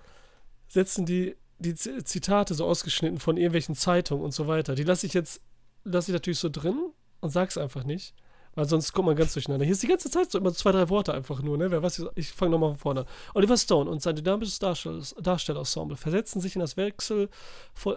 setzen 0.69 1.07
die, 1.07 1.37
die 1.59 1.75
Zitate 1.75 2.55
so 2.55 2.67
ausgeschnitten 2.67 3.19
von 3.21 3.37
irgendwelchen 3.37 3.75
Zeitungen 3.75 4.25
und 4.25 4.33
so 4.33 4.47
weiter. 4.47 4.75
Die 4.75 4.85
lasse 4.85 5.07
ich 5.07 5.15
jetzt, 5.15 5.41
lasse 5.85 6.11
ich 6.11 6.15
natürlich 6.15 6.39
so 6.39 6.49
drin 6.49 6.79
und 7.21 7.31
sag's 7.31 7.59
einfach 7.59 7.85
nicht. 7.85 8.15
Weil 8.55 8.69
sonst 8.69 8.93
kommt 8.93 9.07
man 9.07 9.15
ganz 9.15 9.35
durcheinander. 9.35 9.65
Hier 9.65 9.73
ist 9.73 9.85
die 9.85 9.89
ganze 9.89 10.11
Zeit 10.11 10.33
so 10.33 10.39
immer 10.39 10.53
zwei, 10.53 10.73
drei 10.73 10.89
Worte 10.89 11.15
einfach 11.15 11.43
nur, 11.43 11.57
ne? 11.57 11.71
Wer 11.71 11.81
weiß, 11.81 12.07
ich 12.17 12.33
fange 12.33 12.51
nochmal 12.53 12.71
von 12.71 12.79
vorne 12.79 13.01
an. 13.03 13.07
Oliver 13.35 13.57
Stone 13.57 13.89
und 13.89 14.03
sein 14.03 14.17
dynamisches 14.17 14.59
Darstell- 14.59 15.15
Darstellerensemble 15.23 15.97
versetzen 15.97 16.41
sich 16.41 16.57
in 16.57 16.61
das 16.61 16.77
Wechsel, 16.77 17.29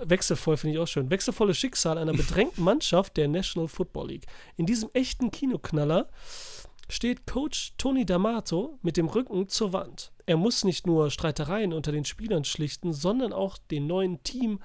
wechselvoll, 0.04 0.58
finde 0.58 0.76
ich 0.76 0.80
auch 0.80 0.88
schön, 0.88 1.10
wechselvolle 1.10 1.56
Schicksal 1.56 1.98
einer 1.98 2.14
bedrängten 2.14 2.64
Mannschaft 2.64 3.18
der 3.18 3.28
National 3.28 3.70
Football 3.70 4.10
League. 4.10 4.28
In 4.56 4.68
diesem 4.68 4.92
echten 4.94 5.32
Kinoknaller 5.32 6.10
steht 6.90 7.26
Coach 7.26 7.74
Tony 7.80 8.04
D'Amato 8.04 8.78
mit 8.84 8.98
dem 8.98 9.08
Rücken 9.08 9.50
zur 9.50 9.74
Wand. 9.74 10.11
Er 10.26 10.38
muss 10.38 10.64
nicht 10.64 10.88
nur 10.88 11.10
Streitereien 11.12 11.74
unter 11.74 11.92
den 11.92 12.06
Spielern 12.06 12.44
schlichten, 12.44 12.94
sondern 12.94 13.34
auch 13.34 13.58
den 13.58 13.88
neuen 13.88 14.24
Team 14.24 14.60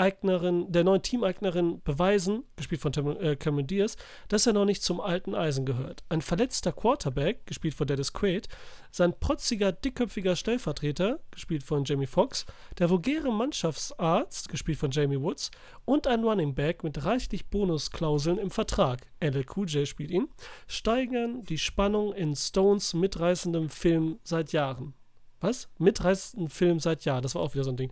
Eignerin, 0.00 0.72
der 0.72 0.82
neuen 0.82 1.02
Teameignerin 1.02 1.82
beweisen, 1.82 2.44
gespielt 2.56 2.80
von 2.80 2.92
äh, 3.20 3.36
Cameron 3.36 3.66
Diaz, 3.66 3.96
dass 4.28 4.46
er 4.46 4.54
noch 4.54 4.64
nicht 4.64 4.82
zum 4.82 4.98
alten 4.98 5.34
Eisen 5.34 5.66
gehört. 5.66 6.02
Ein 6.08 6.22
verletzter 6.22 6.72
Quarterback, 6.72 7.44
gespielt 7.44 7.74
von 7.74 7.86
Dennis 7.86 8.14
Quaid, 8.14 8.48
sein 8.90 9.12
protziger, 9.20 9.72
dickköpfiger 9.72 10.36
Stellvertreter, 10.36 11.20
gespielt 11.30 11.62
von 11.62 11.84
Jamie 11.84 12.06
Foxx, 12.06 12.46
der 12.78 12.88
vulgäre 12.88 13.30
Mannschaftsarzt, 13.30 14.48
gespielt 14.48 14.78
von 14.78 14.90
Jamie 14.90 15.20
Woods, 15.20 15.50
und 15.84 16.06
ein 16.06 16.24
Running 16.24 16.54
Back 16.54 16.82
mit 16.82 17.04
reichlich 17.04 17.50
Bonusklauseln 17.50 18.38
im 18.38 18.50
Vertrag, 18.50 19.06
LL 19.20 19.44
Cool 19.54 19.68
J 19.68 19.86
spielt 19.86 20.10
ihn, 20.10 20.28
steigern 20.66 21.44
die 21.44 21.58
Spannung 21.58 22.14
in 22.14 22.34
Stones 22.34 22.94
mitreißendem 22.94 23.68
Film 23.68 24.18
seit 24.22 24.52
Jahren. 24.52 24.94
Was? 25.40 25.68
Mitreißenden 25.78 26.48
Film 26.48 26.80
seit 26.80 27.04
Jahren. 27.04 27.22
Das 27.22 27.34
war 27.34 27.42
auch 27.42 27.54
wieder 27.54 27.64
so 27.64 27.70
ein 27.70 27.76
Ding. 27.76 27.90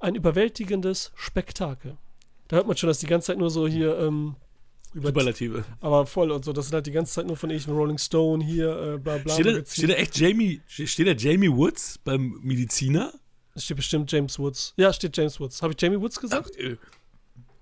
Ein 0.00 0.14
überwältigendes 0.14 1.12
Spektakel. 1.14 1.96
Da 2.48 2.56
hört 2.56 2.66
man 2.66 2.76
schon, 2.76 2.88
dass 2.88 2.98
die 2.98 3.06
ganze 3.06 3.28
Zeit 3.28 3.38
nur 3.38 3.50
so 3.50 3.66
hier, 3.66 3.98
ähm, 3.98 4.36
über 4.92 5.08
Superlative. 5.08 5.64
aber 5.80 6.04
voll 6.04 6.30
und 6.32 6.44
so. 6.44 6.52
Das 6.52 6.66
sind 6.66 6.74
halt 6.74 6.86
die 6.86 6.90
ganze 6.90 7.12
Zeit 7.14 7.26
nur 7.26 7.36
von 7.36 7.48
irgendwelchen 7.50 7.78
Rolling 7.80 7.98
Stone 7.98 8.44
hier, 8.44 8.94
äh, 8.94 8.98
bla 8.98 9.18
bla. 9.18 9.34
Steht 9.34 9.46
da, 9.46 9.64
steht 9.64 9.88
da 9.90 9.94
echt 9.94 10.18
Jamie, 10.18 10.60
steht 10.66 11.06
da 11.06 11.12
Jamie 11.12 11.50
Woods 11.50 11.98
beim 12.04 12.38
Mediziner? 12.42 13.12
Es 13.54 13.64
steht 13.64 13.76
bestimmt 13.76 14.10
James 14.10 14.38
Woods. 14.38 14.74
Ja, 14.76 14.92
steht 14.92 15.16
James 15.16 15.38
Woods. 15.38 15.62
Habe 15.62 15.74
ich 15.74 15.80
Jamie 15.80 16.00
Woods 16.00 16.18
gesagt? 16.20 16.56
Äh, 16.56 16.76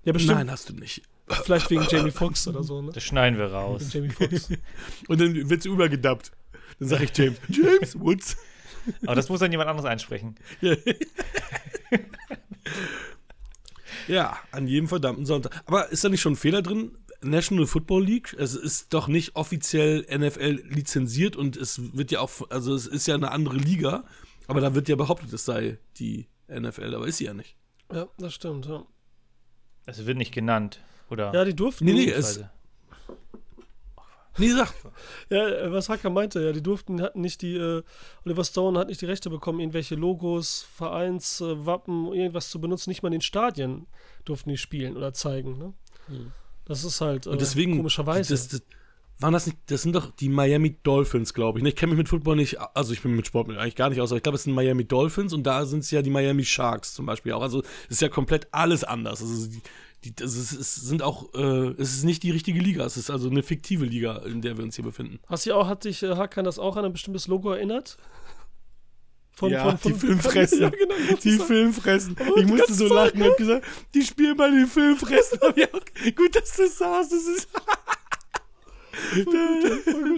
Ja, 0.05 0.11
bestimmt. 0.13 0.37
Nein, 0.37 0.49
hast 0.51 0.69
du 0.69 0.73
nicht. 0.73 1.03
Vielleicht 1.43 1.69
wegen 1.69 1.85
Jamie 1.89 2.09
Foxx 2.11 2.47
oder 2.47 2.63
so, 2.63 2.81
ne? 2.81 2.91
Das 2.91 3.03
schneiden 3.03 3.37
wir 3.37 3.45
raus. 3.51 3.93
Jamie 3.93 4.09
Foxx. 4.09 4.49
Und 5.07 5.21
dann 5.21 5.49
wird's 5.49 5.65
übergedubbt. 5.67 6.31
Dann 6.79 6.87
sag 6.87 7.01
ich 7.03 7.15
James. 7.15 7.37
James 7.49 7.99
Woods. 7.99 8.35
Aber 9.03 9.15
das 9.15 9.29
muss 9.29 9.39
dann 9.39 9.51
jemand 9.51 9.69
anderes 9.69 9.89
einsprechen. 9.89 10.35
Ja. 14.07 14.39
an 14.51 14.67
jedem 14.67 14.87
verdammten 14.87 15.27
Sonntag. 15.27 15.61
Aber 15.67 15.89
ist 15.89 16.03
da 16.03 16.09
nicht 16.09 16.21
schon 16.21 16.33
ein 16.33 16.37
Fehler 16.37 16.63
drin? 16.63 16.97
National 17.21 17.67
Football 17.67 18.05
League, 18.05 18.35
es 18.39 18.55
ist 18.55 18.93
doch 18.93 19.07
nicht 19.07 19.35
offiziell 19.35 20.05
NFL 20.09 20.63
lizenziert 20.67 21.35
und 21.35 21.57
es 21.57 21.95
wird 21.95 22.11
ja 22.11 22.21
auch, 22.21 22.49
also 22.49 22.73
es 22.73 22.87
ist 22.87 23.07
ja 23.07 23.15
eine 23.15 23.31
andere 23.31 23.57
Liga, 23.57 24.05
aber 24.47 24.61
da 24.61 24.73
wird 24.73 24.87
ja 24.87 24.95
behauptet, 24.95 25.31
es 25.33 25.45
sei 25.45 25.77
die 25.97 26.27
NFL, 26.47 26.95
aber 26.95 27.07
ist 27.07 27.17
sie 27.17 27.25
ja 27.25 27.33
nicht. 27.33 27.55
Ja, 27.93 28.07
das 28.17 28.33
stimmt, 28.33 28.67
ja. 28.67 28.85
Es 29.85 30.05
wird 30.05 30.17
nicht 30.17 30.33
genannt. 30.33 30.79
Oder? 31.09 31.33
Ja, 31.33 31.43
die 31.43 31.55
durften. 31.55 31.85
Nee, 31.85 31.93
nee, 31.93 32.09
es, 32.09 32.41
nee, 34.45 34.49
sag. 34.49 34.73
Ja, 35.29 35.47
äh, 35.47 35.71
was 35.71 35.89
Hacker 35.89 36.09
meinte, 36.09 36.41
ja, 36.41 36.51
die 36.51 36.63
durften, 36.63 37.01
hatten 37.01 37.21
nicht 37.21 37.41
die, 37.41 37.55
äh, 37.55 37.83
Oliver 38.25 38.43
Stone 38.43 38.79
hat 38.79 38.87
nicht 38.87 39.01
die 39.01 39.05
Rechte 39.05 39.29
bekommen, 39.29 39.59
irgendwelche 39.59 39.95
Logos, 39.95 40.65
Vereins, 40.75 41.41
äh, 41.41 41.65
Wappen, 41.65 42.13
irgendwas 42.13 42.49
zu 42.49 42.59
benutzen, 42.59 42.89
nicht 42.89 43.03
mal 43.03 43.09
in 43.09 43.13
den 43.13 43.21
Stadien 43.21 43.87
durften 44.25 44.49
die 44.49 44.57
spielen 44.57 44.97
oder 44.97 45.13
zeigen, 45.13 45.57
ne? 45.57 45.73
Das 46.65 46.83
ist 46.83 47.01
halt 47.01 47.25
äh, 47.25 47.29
Und 47.29 47.41
deswegen, 47.41 47.77
komischerweise. 47.77 48.33
Das, 48.33 48.47
das, 48.47 48.61
waren 49.19 49.33
das 49.33 49.47
nicht, 49.47 49.57
das 49.65 49.81
sind 49.81 49.95
doch 49.95 50.11
die 50.11 50.29
Miami 50.29 50.77
Dolphins, 50.81 51.33
glaube 51.33 51.59
ich. 51.59 51.63
ne? 51.63 51.69
Ich 51.69 51.75
kenne 51.75 51.91
mich 51.91 51.97
mit 51.97 52.09
Football 52.09 52.37
nicht, 52.37 52.57
also 52.73 52.93
ich 52.93 53.01
bin 53.01 53.15
mit 53.15 53.27
Sport 53.27 53.49
eigentlich 53.49 53.75
gar 53.75 53.89
nicht 53.89 53.99
aus, 53.99 54.11
aber 54.11 54.17
ich 54.17 54.23
glaube, 54.23 54.37
es 54.37 54.43
sind 54.43 54.53
Miami 54.53 54.85
Dolphins 54.85 55.33
und 55.33 55.43
da 55.43 55.65
sind 55.65 55.79
es 55.79 55.91
ja 55.91 56.01
die 56.01 56.09
Miami 56.09 56.45
Sharks 56.45 56.93
zum 56.93 57.05
Beispiel 57.05 57.33
auch. 57.33 57.41
Also 57.41 57.61
es 57.85 57.95
ist 57.95 58.01
ja 58.01 58.07
komplett 58.07 58.47
alles 58.51 58.85
anders. 58.85 59.21
Also 59.21 59.47
die, 59.47 59.61
die, 60.03 60.15
das 60.15 60.35
ist, 60.35 60.53
es 60.53 60.75
sind 60.75 61.01
auch, 61.01 61.33
äh, 61.33 61.69
es 61.77 61.93
ist 61.93 62.03
nicht 62.05 62.23
die 62.23 62.31
richtige 62.31 62.59
Liga, 62.59 62.85
es 62.85 62.95
ist 62.97 63.09
also 63.09 63.29
eine 63.29 63.43
fiktive 63.43 63.85
Liga, 63.85 64.17
in 64.25 64.41
der 64.41 64.57
wir 64.57 64.63
uns 64.63 64.75
hier 64.75 64.85
befinden. 64.85 65.19
Hast 65.27 65.45
du 65.45 65.53
auch, 65.53 65.67
hat 65.67 65.83
dich 65.83 66.03
äh, 66.03 66.15
Hakan 66.15 66.45
das 66.45 66.57
auch 66.59 66.77
an 66.77 66.85
ein 66.85 66.93
bestimmtes 66.93 67.27
Logo 67.27 67.51
erinnert? 67.51 67.97
Von, 69.31 69.51
Ja, 69.51 69.71
die 69.73 69.93
Filmfressen. 69.93 70.61
ja, 70.61 70.69
genau, 70.69 70.93
Die 71.23 71.29
ist- 71.29 71.43
Filmfressen. 71.43 72.15
Oh, 72.29 72.37
ich 72.37 72.45
musste 72.45 72.73
so 72.73 72.93
lachen 72.93 73.21
und 73.21 73.29
hab 73.29 73.37
gesagt, 73.37 73.65
die 73.93 74.01
spielen 74.01 74.35
bei 74.35 74.49
den 74.49 74.67
Filmfressen. 74.67 75.39
Gut, 76.15 76.35
dass 76.35 76.55
du 76.55 76.63
das 76.63 76.77
sagst, 76.77 77.11
das 77.13 77.23
ist. 77.25 77.47
Voll 79.13 79.23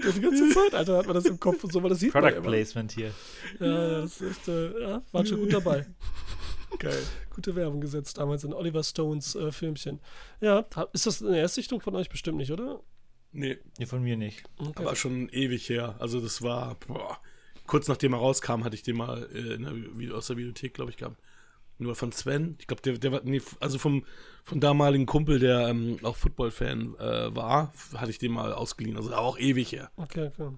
gut, 0.01 0.15
die 0.15 0.21
ganze 0.21 0.49
Zeit, 0.53 0.73
Alter, 0.73 0.97
hat 0.97 1.05
man 1.05 1.13
das 1.15 1.25
im 1.25 1.39
Kopf 1.39 1.63
und 1.63 1.71
so, 1.71 1.84
weil 1.84 1.89
das 1.91 1.99
sieht 1.99 2.13
man 2.13 2.23
Product 2.23 2.38
immer. 2.39 2.47
Placement 2.47 2.91
hier. 2.91 3.11
Ja, 3.59 4.01
das 4.01 4.21
ist 4.21 4.47
äh, 4.47 4.82
ja, 4.82 5.01
waren 5.11 5.25
schon 5.25 5.39
gut 5.39 5.53
dabei. 5.53 5.86
Geil. 6.80 7.03
Gute 7.30 7.55
Werbung 7.55 7.82
gesetzt 7.82 8.17
damals 8.17 8.43
in 8.43 8.53
Oliver 8.53 8.84
Stones 8.84 9.36
äh, 9.36 9.51
Filmchen. 9.51 9.99
Ja, 10.39 10.65
ist 10.93 11.05
das 11.05 11.22
eine 11.24 11.38
Erstsichtung 11.38 11.82
von 11.82 11.95
euch 11.95 12.09
bestimmt 12.09 12.38
nicht, 12.38 12.51
oder? 12.51 12.82
Nee, 13.32 13.57
Nee, 13.78 13.86
von 13.86 14.03
mir 14.03 14.17
nicht. 14.17 14.43
Okay. 14.57 14.84
aber 14.84 14.95
schon 14.95 15.30
ewig 15.30 15.69
her. 15.69 15.95
Also 15.99 16.19
das 16.19 16.41
war, 16.41 16.76
boah, 16.88 17.17
kurz 17.65 17.88
nachdem 17.88 18.13
er 18.13 18.19
rauskam, 18.19 18.63
hatte 18.63 18.76
ich 18.76 18.84
den 18.84 18.97
mal 18.97 19.28
äh, 19.34 19.53
in 19.53 19.99
der, 19.99 20.15
aus 20.15 20.28
der 20.28 20.38
Videothek, 20.38 20.74
glaube 20.74 20.91
ich, 20.91 20.97
gehabt. 20.97 21.17
Nur 21.78 21.95
von 21.95 22.11
Sven. 22.11 22.57
Ich 22.59 22.67
glaube, 22.67 22.82
der, 22.84 22.97
der 22.97 23.11
war, 23.11 23.22
nee, 23.24 23.41
also 23.59 23.80
vom, 23.80 24.05
vom 24.43 24.59
damaligen 24.59 25.07
Kumpel, 25.07 25.39
der 25.39 25.67
ähm, 25.69 25.97
auch 26.03 26.15
Football-Fan 26.15 26.95
äh, 26.99 27.36
war, 27.36 27.74
hatte 27.95 28.11
ich 28.11 28.19
den 28.19 28.32
mal 28.34 28.53
ausgeliehen. 28.53 28.97
Also 28.97 29.13
auch 29.15 29.39
ewig 29.39 29.72
her. 29.72 29.89
Okay, 29.95 30.28
okay. 30.28 30.49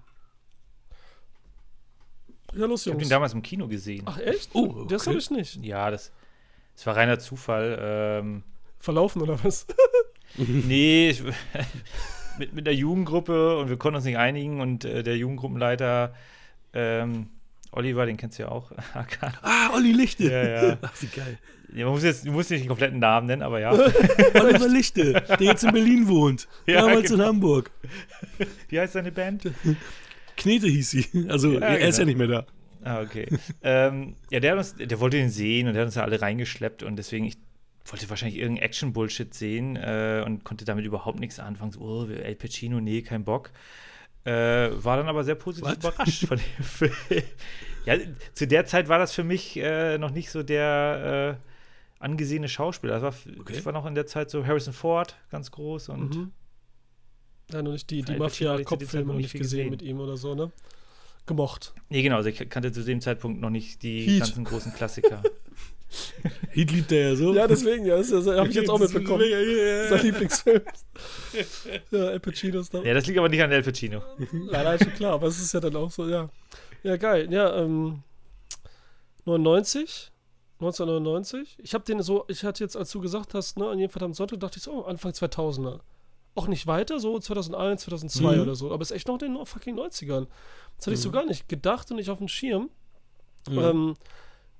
Ja, 2.56 2.66
los, 2.66 2.86
Ich 2.86 2.92
habe 2.92 3.02
ihn 3.02 3.08
damals 3.08 3.32
im 3.32 3.42
Kino 3.42 3.66
gesehen. 3.66 4.02
Ach, 4.06 4.18
echt? 4.18 4.50
Oh, 4.54 4.84
Das 4.84 5.02
okay. 5.02 5.10
habe 5.10 5.18
ich 5.18 5.30
nicht. 5.30 5.64
Ja, 5.64 5.90
das, 5.90 6.12
das 6.74 6.86
war 6.86 6.96
reiner 6.96 7.18
Zufall. 7.18 7.78
Ähm, 7.80 8.42
Verlaufen 8.78 9.22
oder 9.22 9.42
was? 9.42 9.66
nee, 10.36 11.10
ich, 11.10 11.22
mit, 12.38 12.52
mit 12.52 12.66
der 12.66 12.74
Jugendgruppe 12.74 13.58
und 13.58 13.68
wir 13.68 13.76
konnten 13.76 13.96
uns 13.96 14.04
nicht 14.04 14.18
einigen 14.18 14.60
und 14.60 14.84
äh, 14.84 15.02
der 15.02 15.16
Jugendgruppenleiter 15.16 16.14
ähm, 16.72 17.28
Oliver, 17.72 18.06
den 18.06 18.16
kennst 18.16 18.38
du 18.38 18.44
ja 18.44 18.48
auch. 18.50 18.70
Ah, 19.42 19.70
Olli 19.74 19.92
Lichte. 19.92 20.30
Ja, 20.30 20.68
ja. 20.68 20.78
Ach, 20.80 20.92
wie 21.00 21.06
geil. 21.06 21.38
Ja, 21.74 21.86
man 21.86 21.94
muss 21.94 22.04
jetzt, 22.04 22.24
du 22.24 22.30
musst 22.30 22.50
nicht 22.50 22.62
den 22.62 22.68
kompletten 22.68 23.00
Namen 23.00 23.26
nennen, 23.26 23.42
aber 23.42 23.58
ja. 23.58 23.72
Oliver 23.72 24.68
Lichte, 24.68 25.12
der 25.12 25.40
jetzt 25.40 25.64
in 25.64 25.72
Berlin 25.72 26.06
wohnt. 26.06 26.46
Ja, 26.66 26.82
damals 26.82 27.10
in 27.10 27.16
genau. 27.16 27.28
Hamburg. 27.28 27.72
Wie 28.68 28.78
heißt 28.78 28.92
seine 28.92 29.10
Band? 29.10 29.50
Knete 30.36 30.66
hieß 30.68 30.90
sie. 30.90 31.06
Also 31.28 31.52
Ja, 31.52 31.60
er 31.60 31.88
ist 31.88 31.98
ja 31.98 32.04
genau. 32.04 32.18
nicht 32.18 32.28
mehr 32.28 32.44
da. 32.44 32.46
Ah, 32.86 33.00
okay. 33.00 33.26
ähm, 33.62 34.16
ja, 34.30 34.40
der, 34.40 34.56
uns, 34.58 34.74
der 34.76 35.00
wollte 35.00 35.16
ihn 35.16 35.30
sehen 35.30 35.66
und 35.68 35.74
der 35.74 35.82
hat 35.82 35.86
uns 35.86 35.94
ja 35.94 36.02
alle 36.02 36.20
reingeschleppt 36.20 36.82
und 36.82 36.96
deswegen, 36.96 37.24
ich 37.24 37.36
wollte 37.86 38.08
wahrscheinlich 38.10 38.38
irgendeinen 38.38 38.64
Action-Bullshit 38.66 39.32
sehen 39.32 39.76
äh, 39.76 40.22
und 40.24 40.44
konnte 40.44 40.64
damit 40.66 40.84
überhaupt 40.84 41.18
nichts 41.18 41.38
anfangen. 41.40 41.72
So, 41.72 41.80
oh, 41.80 42.06
El 42.10 42.34
Pacino, 42.34 42.80
nee, 42.80 43.00
kein 43.02 43.24
Bock. 43.24 43.50
Äh, 44.24 44.32
war 44.84 44.96
dann 44.96 45.08
aber 45.08 45.22
sehr 45.24 45.34
positiv 45.34 45.68
What? 45.70 45.78
überrascht 45.78 46.26
von 46.26 46.38
dem 46.38 46.64
Film. 46.64 46.92
Ja, 47.86 47.96
zu 48.32 48.46
der 48.46 48.64
Zeit 48.66 48.88
war 48.88 48.98
das 48.98 49.12
für 49.12 49.24
mich 49.24 49.56
äh, 49.58 49.98
noch 49.98 50.10
nicht 50.10 50.30
so 50.30 50.42
der 50.42 51.38
äh, 51.38 52.02
angesehene 52.02 52.48
Schauspieler. 52.48 53.00
Das 53.00 53.02
war, 53.02 53.14
Okay. 53.40 53.54
Ich 53.58 53.64
war 53.66 53.72
noch 53.72 53.84
in 53.86 53.94
der 53.94 54.06
Zeit 54.06 54.30
so 54.30 54.46
Harrison 54.46 54.72
Ford, 54.72 55.16
ganz 55.30 55.50
groß 55.50 55.88
und 55.90 56.16
Mhm. 56.16 56.32
Ja, 57.52 57.62
noch 57.62 57.72
nicht 57.72 57.90
die, 57.90 58.02
die 58.02 58.12
Al 58.12 58.18
Mafia-Kopffilme 58.18 59.12
noch 59.12 59.18
nicht 59.18 59.32
gesehen 59.32 59.40
gesehen. 59.42 59.70
mit 59.70 59.82
ihm 59.82 60.00
oder 60.00 60.16
so, 60.16 60.34
ne? 60.34 60.50
Gemocht. 61.26 61.72
Nee, 61.88 62.02
genau, 62.02 62.16
also 62.16 62.28
ich 62.28 62.48
kannte 62.50 62.72
zu 62.72 62.82
dem 62.82 63.00
Zeitpunkt 63.00 63.40
noch 63.40 63.50
nicht 63.50 63.82
die 63.82 64.00
Heat. 64.02 64.20
ganzen 64.20 64.44
großen 64.44 64.72
Klassiker. 64.74 65.22
Heat 66.50 66.70
liebt 66.72 66.92
er 66.92 67.10
ja 67.10 67.16
so. 67.16 67.34
Ja, 67.34 67.46
deswegen, 67.46 67.86
ja, 67.86 67.96
das, 67.96 68.10
das 68.10 68.26
habe 68.26 68.48
ich 68.48 68.54
jetzt 68.56 68.68
auch 68.68 68.78
mitbekommen. 68.78 69.24
Ja, 69.28 69.88
Sein 69.88 70.02
Lieblingsfilm. 70.02 70.62
ja, 71.90 71.98
Al 72.06 72.20
Pacino 72.20 72.60
ist 72.60 72.74
da. 72.74 72.82
ja, 72.82 72.94
das 72.94 73.06
liegt 73.06 73.18
aber 73.18 73.28
nicht 73.28 73.42
an 73.42 73.52
El 73.52 73.62
Pacino. 73.62 74.02
Leider 74.32 74.78
schon 74.78 74.92
klar, 74.94 75.12
aber 75.14 75.28
es 75.28 75.40
ist 75.40 75.52
ja 75.54 75.60
dann 75.60 75.76
auch 75.76 75.90
so, 75.90 76.08
ja. 76.08 76.28
Ja, 76.82 76.96
geil. 76.96 77.32
Ja, 77.32 77.56
ähm, 77.56 78.02
99, 79.24 80.10
1999. 80.60 81.58
Ich 81.62 81.74
habe 81.74 81.84
den 81.84 82.02
so, 82.02 82.24
ich 82.28 82.44
hatte 82.44 82.62
jetzt, 82.62 82.76
als 82.76 82.90
du 82.90 83.00
gesagt 83.00 83.34
hast, 83.34 83.58
ne, 83.58 83.68
an 83.68 83.78
jedem 83.78 83.90
verdammten 83.90 84.14
Sonntag, 84.14 84.40
dachte 84.40 84.58
ich 84.58 84.64
so, 84.64 84.72
oh, 84.72 84.82
Anfang 84.82 85.12
2000er. 85.12 85.80
Auch 86.36 86.48
nicht 86.48 86.66
weiter, 86.66 86.98
so 86.98 87.18
2001, 87.18 87.82
2002 87.82 88.36
Mhm. 88.36 88.42
oder 88.42 88.54
so, 88.56 88.72
aber 88.72 88.82
es 88.82 88.90
ist 88.90 88.96
echt 88.96 89.08
noch 89.08 89.20
in 89.22 89.34
den 89.34 89.46
fucking 89.46 89.76
90ern. 89.76 90.26
Das 90.76 90.86
hatte 90.86 90.94
ich 90.94 91.00
so 91.00 91.10
Mhm. 91.10 91.12
gar 91.12 91.26
nicht 91.26 91.48
gedacht 91.48 91.90
und 91.90 91.96
nicht 91.98 92.10
auf 92.10 92.18
dem 92.18 92.28
Schirm. 92.28 92.70
Mhm. 93.48 93.58
Ähm, 93.58 93.94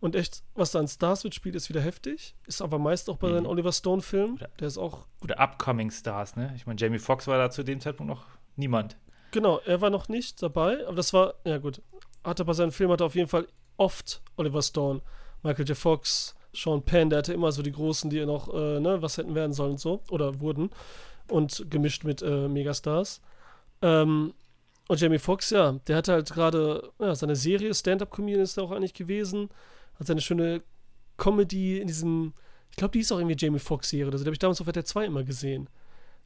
und 0.01 0.14
echt, 0.14 0.43
was 0.55 0.70
da 0.70 0.79
an 0.79 0.87
Stars 0.87 1.25
mitspielt, 1.25 1.55
ist 1.57 1.68
wieder 1.70 1.81
heftig. 1.81 2.35
Ist 2.47 2.61
aber 2.62 2.79
meist 2.79 3.09
auch 3.11 3.16
bei 3.16 3.29
Mhm. 3.29 3.33
seinen 3.35 3.47
Oliver 3.47 3.72
Stone-Filmen. 3.72 4.39
Der 4.61 4.68
ist 4.68 4.79
auch 4.79 5.07
Oder 5.22 5.41
Upcoming 5.41 5.91
Stars, 5.91 6.37
ne? 6.37 6.53
Ich 6.55 6.66
meine, 6.66 6.79
Jamie 6.79 6.99
Foxx 6.99 7.27
war 7.27 7.39
da 7.39 7.51
zu 7.51 7.62
dem 7.64 7.81
Zeitpunkt 7.81 8.12
noch 8.12 8.25
niemand. 8.57 8.97
Genau, 9.33 9.59
er 9.64 9.81
war 9.81 9.91
noch 9.91 10.09
nicht 10.09 10.41
dabei, 10.43 10.87
aber 10.87 10.95
das 10.97 11.12
war, 11.12 11.35
ja 11.45 11.59
gut, 11.59 11.83
hatte 12.22 12.45
bei 12.45 12.53
seinen 12.53 12.70
Filmen 12.70 12.93
hatte 12.93 13.05
auf 13.05 13.16
jeden 13.16 13.29
Fall 13.29 13.49
oft 13.79 14.22
Oliver 14.37 14.62
Stone, 14.62 15.01
Michael 15.43 15.66
J. 15.66 15.77
Fox, 15.77 16.37
Sean 16.53 16.83
Penn, 16.83 17.11
der 17.11 17.18
hatte 17.18 17.33
immer 17.33 17.51
so 17.51 17.62
die 17.62 17.72
Großen, 17.72 18.09
die 18.11 18.25
noch, 18.25 18.47
äh, 18.55 18.79
ne, 18.79 19.03
was 19.03 19.18
hätten 19.18 19.35
werden 19.35 19.53
sollen 19.53 19.72
und 19.72 19.81
so, 19.81 20.03
oder 20.11 20.39
wurden, 20.39 20.70
und 21.29 21.66
gemischt 21.70 22.05
mit 22.05 22.22
äh, 22.22 22.49
Megastars. 22.49 23.20
Ähm, 23.83 24.35
und 24.89 25.01
Jamie 25.01 25.18
Foxx, 25.18 25.51
ja, 25.51 25.72
der 25.87 25.97
hatte 25.97 26.12
halt 26.12 26.31
gerade 26.31 26.91
ja, 26.99 27.14
seine 27.14 27.37
Serie, 27.37 27.72
Stand-Up-Comedian 27.75 28.43
ist 28.43 28.57
er 28.59 28.64
auch 28.64 28.70
eigentlich 28.72 28.93
gewesen, 28.95 29.49
hat 29.99 30.07
seine 30.07 30.20
schöne 30.20 30.62
Comedy 31.16 31.79
in 31.81 31.87
diesem, 31.87 32.35
ich 32.70 32.77
glaube, 32.77 32.93
die 32.93 33.01
ist 33.01 33.11
auch 33.12 33.18
irgendwie 33.18 33.37
Jamie 33.39 33.59
Foxx-Serie, 33.59 34.12
also 34.12 34.25
die 34.25 34.29
habe 34.29 34.35
ich 34.35 34.39
damals 34.39 34.61
auf 34.61 34.66
RTL 34.66 34.85
2 34.85 35.07
immer 35.07 35.22
gesehen. 35.25 35.68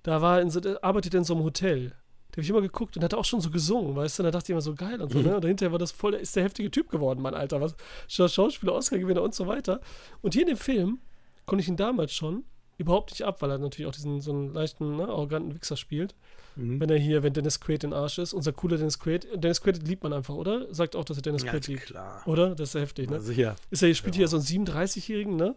Da 0.02 0.20
war 0.22 0.40
in 0.40 0.50
so, 0.50 0.60
der 0.60 0.82
arbeitet 0.82 1.14
in 1.14 1.24
so 1.24 1.34
einem 1.34 1.44
Hotel. 1.44 1.90
Da 2.30 2.34
habe 2.34 2.42
ich 2.42 2.50
immer 2.50 2.60
geguckt 2.60 2.96
und 2.96 3.02
hat 3.04 3.14
auch 3.14 3.24
schon 3.24 3.40
so 3.40 3.50
gesungen, 3.50 3.94
weißt 3.96 4.18
du? 4.18 4.22
Und 4.22 4.24
da 4.26 4.30
dachte 4.32 4.46
ich 4.46 4.50
immer 4.50 4.60
so 4.60 4.74
geil 4.74 5.00
und 5.00 5.12
so, 5.12 5.18
ne? 5.20 5.34
Und 5.36 5.44
dahinter 5.44 5.70
war 5.72 5.78
das 5.78 5.92
voll, 5.92 6.14
ist 6.14 6.36
der 6.36 6.44
heftige 6.44 6.70
Typ 6.70 6.88
geworden, 6.90 7.20
mein 7.20 7.34
Alter. 7.34 7.60
Was? 7.60 7.74
Scha- 8.08 8.28
Schauspieler, 8.28 8.74
Oscar-Gewinner 8.74 9.22
und 9.22 9.34
so 9.34 9.46
weiter. 9.46 9.80
Und 10.20 10.34
hier 10.34 10.42
in 10.42 10.48
dem 10.48 10.56
Film 10.56 10.98
konnte 11.46 11.62
ich 11.62 11.68
ihn 11.68 11.76
damals 11.76 12.12
schon 12.12 12.44
überhaupt 12.78 13.10
nicht 13.10 13.22
ab, 13.22 13.42
weil 13.42 13.50
er 13.50 13.58
natürlich 13.58 13.86
auch 13.88 13.92
diesen 13.94 14.20
so 14.20 14.30
einen 14.32 14.52
leichten, 14.54 14.96
ne, 14.96 15.06
arroganten 15.08 15.54
Wichser 15.54 15.76
spielt. 15.76 16.14
Mhm. 16.56 16.80
Wenn 16.80 16.90
er 16.90 16.98
hier, 16.98 17.22
wenn 17.22 17.32
Dennis 17.32 17.60
Quaid 17.60 17.84
in 17.84 17.92
Arsch 17.92 18.18
ist, 18.18 18.32
unser 18.32 18.52
cooler 18.52 18.76
Dennis 18.78 18.98
Quaid. 18.98 19.28
Dennis 19.34 19.60
Quaid 19.60 19.86
liebt 19.86 20.02
man 20.02 20.12
einfach, 20.12 20.34
oder? 20.34 20.72
Sagt 20.74 20.96
auch, 20.96 21.04
dass 21.04 21.16
er 21.18 21.22
Dennis 21.22 21.42
Ja, 21.42 21.50
Quaid 21.50 21.66
liebt. 21.68 21.82
klar. 21.86 22.22
Oder? 22.26 22.54
Das 22.54 22.70
ist 22.70 22.74
ja 22.74 22.80
heftig, 22.80 23.10
ne? 23.10 23.16
Also 23.16 23.32
hier. 23.32 23.54
Ist 23.70 23.82
er, 23.82 23.92
spielt 23.94 24.14
hier 24.14 24.26
so 24.28 24.36
einen 24.38 24.46
37-Jährigen, 24.46 25.36
ne? 25.36 25.54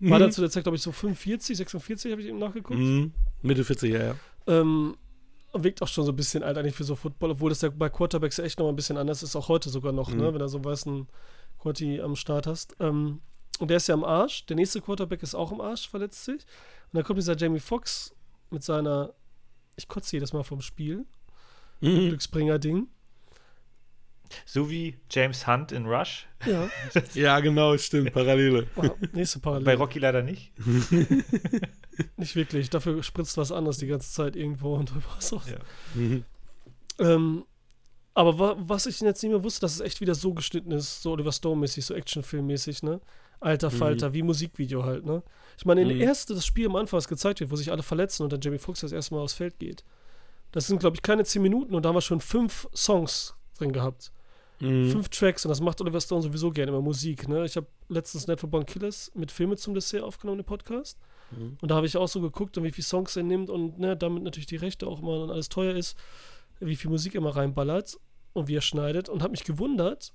War 0.00 0.16
Mhm. 0.18 0.20
dann 0.22 0.32
zu 0.32 0.40
der 0.40 0.50
Zeit, 0.50 0.62
glaube 0.62 0.76
ich, 0.76 0.82
so 0.82 0.92
45, 0.92 1.56
46, 1.58 2.10
habe 2.10 2.22
ich 2.22 2.28
eben 2.28 2.38
nachgeguckt. 2.38 2.78
Mhm. 2.80 3.12
Mitte 3.42 3.64
40, 3.64 3.92
ja, 3.92 4.02
ja. 4.02 4.14
Ähm, 4.46 4.96
wirkt 5.52 5.82
auch 5.82 5.88
schon 5.88 6.04
so 6.04 6.12
ein 6.12 6.16
bisschen 6.16 6.42
alt 6.42 6.56
eigentlich 6.56 6.74
für 6.74 6.84
so 6.84 6.94
Football, 6.96 7.32
obwohl 7.32 7.50
das 7.50 7.60
ja 7.60 7.68
bei 7.68 7.88
Quarterbacks 7.90 8.36
ja 8.38 8.44
echt 8.44 8.58
noch 8.58 8.66
mal 8.66 8.72
ein 8.72 8.76
bisschen 8.76 8.96
anders 8.96 9.22
ist, 9.22 9.36
auch 9.36 9.48
heute 9.48 9.68
sogar 9.68 9.92
noch, 9.92 10.08
ne? 10.10 10.22
Mhm. 10.30 10.34
Wenn 10.34 10.38
du 10.38 10.48
so 10.48 10.56
einen 10.58 10.64
weißen 10.64 11.06
Quarty 11.58 12.00
am 12.00 12.16
Start 12.16 12.46
hast. 12.46 12.76
Ähm, 12.80 13.20
und 13.60 13.68
der 13.68 13.76
ist 13.76 13.86
ja 13.86 13.94
am 13.94 14.02
Arsch. 14.04 14.44
Der 14.46 14.56
nächste 14.56 14.80
Quarterback 14.80 15.22
ist 15.22 15.34
auch 15.34 15.52
am 15.52 15.60
Arsch, 15.60 15.88
verletzt 15.88 16.24
sich. 16.24 16.42
Und 16.42 16.94
dann 16.94 17.04
kommt 17.04 17.18
dieser 17.18 17.36
Jamie 17.36 17.60
Foxx 17.60 18.14
mit 18.50 18.64
seiner, 18.64 19.14
ich 19.76 19.86
kotze 19.86 20.16
jedes 20.16 20.32
Mal 20.32 20.42
vom 20.42 20.60
Spiel, 20.60 21.06
Mhm. 21.82 22.08
Glücksbringer-Ding. 22.08 22.88
So 24.44 24.68
wie 24.70 24.96
James 25.10 25.46
Hunt 25.46 25.72
in 25.72 25.86
Rush. 25.86 26.28
Ja, 26.46 26.68
Ja, 27.14 27.40
genau, 27.40 27.76
stimmt. 27.78 28.12
Parallele. 28.12 28.66
wow, 28.76 28.94
nächste 29.12 29.38
Parallele. 29.40 29.64
Bei 29.64 29.74
Rocky 29.76 29.98
leider 29.98 30.22
nicht. 30.22 30.52
Nicht 32.16 32.36
wirklich. 32.36 32.70
Dafür 32.70 33.02
spritzt 33.02 33.36
was 33.36 33.50
anderes 33.52 33.78
die 33.78 33.86
ganze 33.86 34.12
Zeit 34.12 34.36
irgendwo 34.36 34.74
und 34.76 34.92
was 35.16 35.32
auch. 35.32 35.46
Ja. 35.46 35.58
Mhm. 35.94 36.24
Ähm, 36.98 37.44
aber 38.14 38.38
wa 38.38 38.56
was 38.58 38.86
ich 38.86 39.00
jetzt 39.00 39.22
nicht 39.22 39.32
mehr 39.32 39.42
wusste, 39.42 39.60
dass 39.62 39.74
es 39.74 39.80
echt 39.80 40.00
wieder 40.00 40.14
so 40.14 40.34
geschnitten 40.34 40.72
ist, 40.72 41.02
so 41.02 41.12
Oliver 41.12 41.32
Stone-mäßig, 41.32 41.84
so 41.84 41.94
Actionfilm-mäßig, 41.94 42.84
ne? 42.84 43.00
Alter 43.40 43.70
Falter, 43.70 44.12
wie 44.12 44.22
Musikvideo 44.22 44.84
halt, 44.84 45.04
ne? 45.04 45.22
Ich 45.56 45.64
meine, 45.64 45.80
in 45.82 45.88
Mhm. 45.88 45.98
der 45.98 46.06
erste, 46.08 46.34
das 46.34 46.44
Spiel 46.44 46.66
am 46.66 46.76
Anfang, 46.76 46.98
was 46.98 47.08
gezeigt 47.08 47.40
wird, 47.40 47.50
wo 47.50 47.56
sich 47.56 47.70
alle 47.72 47.82
verletzen 47.82 48.22
und 48.22 48.32
dann 48.32 48.40
Jamie 48.40 48.58
Foxx 48.58 48.80
das 48.80 48.92
erste 48.92 49.14
Mal 49.14 49.22
aufs 49.22 49.32
Feld 49.34 49.58
geht. 49.58 49.82
Das 50.52 50.66
sind, 50.66 50.78
glaube 50.80 50.96
ich, 50.96 51.02
keine 51.02 51.24
zehn 51.24 51.40
Minuten 51.42 51.74
und 51.74 51.82
da 51.84 51.88
haben 51.88 51.96
wir 51.96 52.00
schon 52.02 52.20
fünf 52.20 52.68
Songs 52.74 53.34
drin 53.58 53.72
gehabt. 53.72 54.12
Mhm. 54.60 54.90
Fünf 54.90 55.08
Tracks 55.08 55.44
und 55.46 55.48
das 55.48 55.60
macht 55.60 55.80
Oliver 55.80 56.00
Stone 56.02 56.20
sowieso 56.22 56.50
gerne 56.50 56.70
immer 56.70 56.82
Musik, 56.82 57.28
ne? 57.28 57.44
Ich 57.46 57.56
habe 57.56 57.66
letztens 57.88 58.26
Network 58.26 58.50
Born 58.50 58.66
Killers 58.66 59.10
mit 59.14 59.32
Filme 59.32 59.56
zum 59.56 59.72
Dessert 59.74 60.02
aufgenommen, 60.02 60.38
den 60.38 60.44
Podcast. 60.44 60.98
Mhm. 61.30 61.56
Und 61.62 61.70
da 61.70 61.76
habe 61.76 61.86
ich 61.86 61.96
auch 61.96 62.08
so 62.08 62.20
geguckt, 62.20 62.58
und 62.58 62.64
wie 62.64 62.70
viele 62.72 62.84
Songs 62.84 63.16
er 63.16 63.22
nimmt 63.22 63.48
und 63.48 63.78
ne, 63.78 63.96
damit 63.96 64.22
natürlich 64.22 64.46
die 64.48 64.56
Rechte 64.56 64.86
auch 64.86 65.00
immer 65.00 65.22
und 65.22 65.30
alles 65.30 65.48
teuer 65.48 65.74
ist, 65.74 65.96
wie 66.58 66.76
viel 66.76 66.90
Musik 66.90 67.14
er 67.14 67.20
immer 67.22 67.34
reinballert 67.36 67.96
und 68.34 68.48
wie 68.48 68.56
er 68.56 68.60
schneidet 68.60 69.08
und 69.08 69.22
habe 69.22 69.30
mich 69.30 69.44
gewundert, 69.44 70.12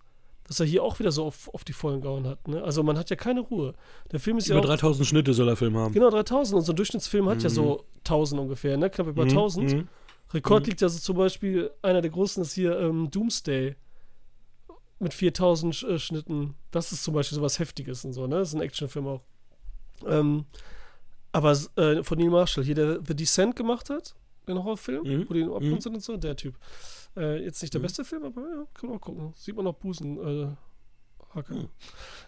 dass 0.48 0.60
er 0.60 0.66
hier 0.66 0.84
auch 0.84 1.00
wieder 1.00 1.12
so 1.12 1.26
auf, 1.26 1.50
auf 1.54 1.64
die 1.64 1.74
Vollen 1.74 2.02
gehauen 2.02 2.28
hat. 2.28 2.48
Ne? 2.48 2.64
Also 2.64 2.84
man 2.84 2.98
hat 2.98 3.10
ja 3.10 3.16
keine 3.16 3.40
Ruhe. 3.42 3.74
Der 4.12 4.20
Film 4.20 4.38
ist 4.38 4.48
ja 4.48 4.56
Über 4.56 4.64
auch, 4.64 4.70
3000 4.70 5.08
Schnitte 5.08 5.34
soll 5.34 5.48
der 5.48 5.56
Film 5.56 5.76
haben. 5.76 5.94
genau 5.94 6.10
3000 6.10 6.58
und 6.60 6.62
so 6.66 6.72
ein 6.72 6.76
Durchschnittsfilm 6.76 7.28
hat 7.30 7.42
ja 7.44 7.50
so 7.50 7.86
1000 8.00 8.42
ungefähr, 8.42 8.78
ne? 8.78 8.90
knapp 8.90 9.08
über 9.08 9.24
Mhm, 9.26 9.30
1000. 9.32 9.74
mhm. 9.74 9.88
Rekord 10.34 10.64
Mhm. 10.64 10.70
liegt 10.70 10.82
ja 10.82 10.90
so 10.90 11.00
zum 11.00 11.18
Beispiel, 11.18 11.72
einer 11.82 12.02
der 12.02 12.12
großen 12.12 12.42
ist 12.44 12.54
hier 12.54 12.80
ähm, 12.80 13.10
Doomsday 13.12 13.76
mit 15.00 15.14
4000 15.14 15.76
Sch 15.76 15.84
äh, 15.84 16.00
Schnitten. 16.00 16.56
Das 16.72 16.92
ist 16.92 17.04
zum 17.04 17.14
Beispiel 17.14 17.36
sowas 17.36 17.60
Heftiges 17.60 18.06
und 18.06 18.14
so, 18.14 18.28
ne? 18.28 18.38
Das 18.40 18.50
ist 18.50 18.56
ein 18.56 18.62
Actionfilm 18.62 19.08
auch. 19.08 19.22
Ähm, 20.06 20.46
aber 21.32 21.52
äh, 21.76 22.04
von 22.04 22.18
Neil 22.18 22.30
Marshall, 22.30 22.64
hier 22.64 22.76
der 22.76 23.00
The 23.06 23.16
Descent 23.16 23.56
gemacht 23.56 23.90
hat, 23.90 24.16
den 24.48 24.58
Horrorfilm, 24.58 25.04
Mhm. 25.04 25.26
wo 25.30 25.34
die 25.34 25.44
Abgrund 25.44 25.64
Mhm. 25.72 25.82
sind 25.82 25.96
und 25.96 26.04
so, 26.04 26.18
der 26.18 26.36
Typ. 26.36 26.56
Äh, 27.18 27.44
jetzt 27.44 27.62
nicht 27.62 27.74
der 27.74 27.80
Mhm. 27.80 27.84
beste 27.84 28.04
Film, 28.06 28.24
aber 28.26 28.42
ja, 28.42 28.66
kann 28.74 28.90
man 28.90 28.98
auch 28.98 29.02
gucken. 29.02 29.34
Sieht 29.36 29.56
man 29.56 29.66
noch 29.66 29.76
Busen. 29.76 30.18
Äh, 30.18 30.56
Hacker. 31.34 31.56
Mhm. 31.56 31.70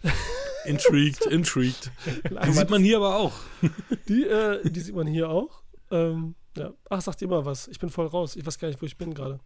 Intrigued, 0.66 1.24
intrigued. 1.26 1.90
Die 2.44 2.52
sieht 2.52 2.68
man 2.70 2.82
hier 2.82 2.96
aber 2.98 3.16
auch. 3.16 3.32
Die, 4.08 4.24
äh, 4.24 4.68
die 4.68 4.80
sieht 4.80 4.94
man 4.94 5.06
hier 5.06 5.30
auch. 5.30 5.62
Ähm, 5.90 6.34
ja. 6.56 6.72
Ach, 6.90 7.00
sagt 7.00 7.22
ihr 7.22 7.28
mal 7.28 7.44
was. 7.44 7.68
Ich 7.68 7.78
bin 7.78 7.88
voll 7.90 8.06
raus. 8.06 8.36
Ich 8.36 8.44
weiß 8.44 8.58
gar 8.58 8.68
nicht, 8.68 8.82
wo 8.82 8.86
ich 8.86 8.98
bin 8.98 9.14
gerade. 9.14 9.38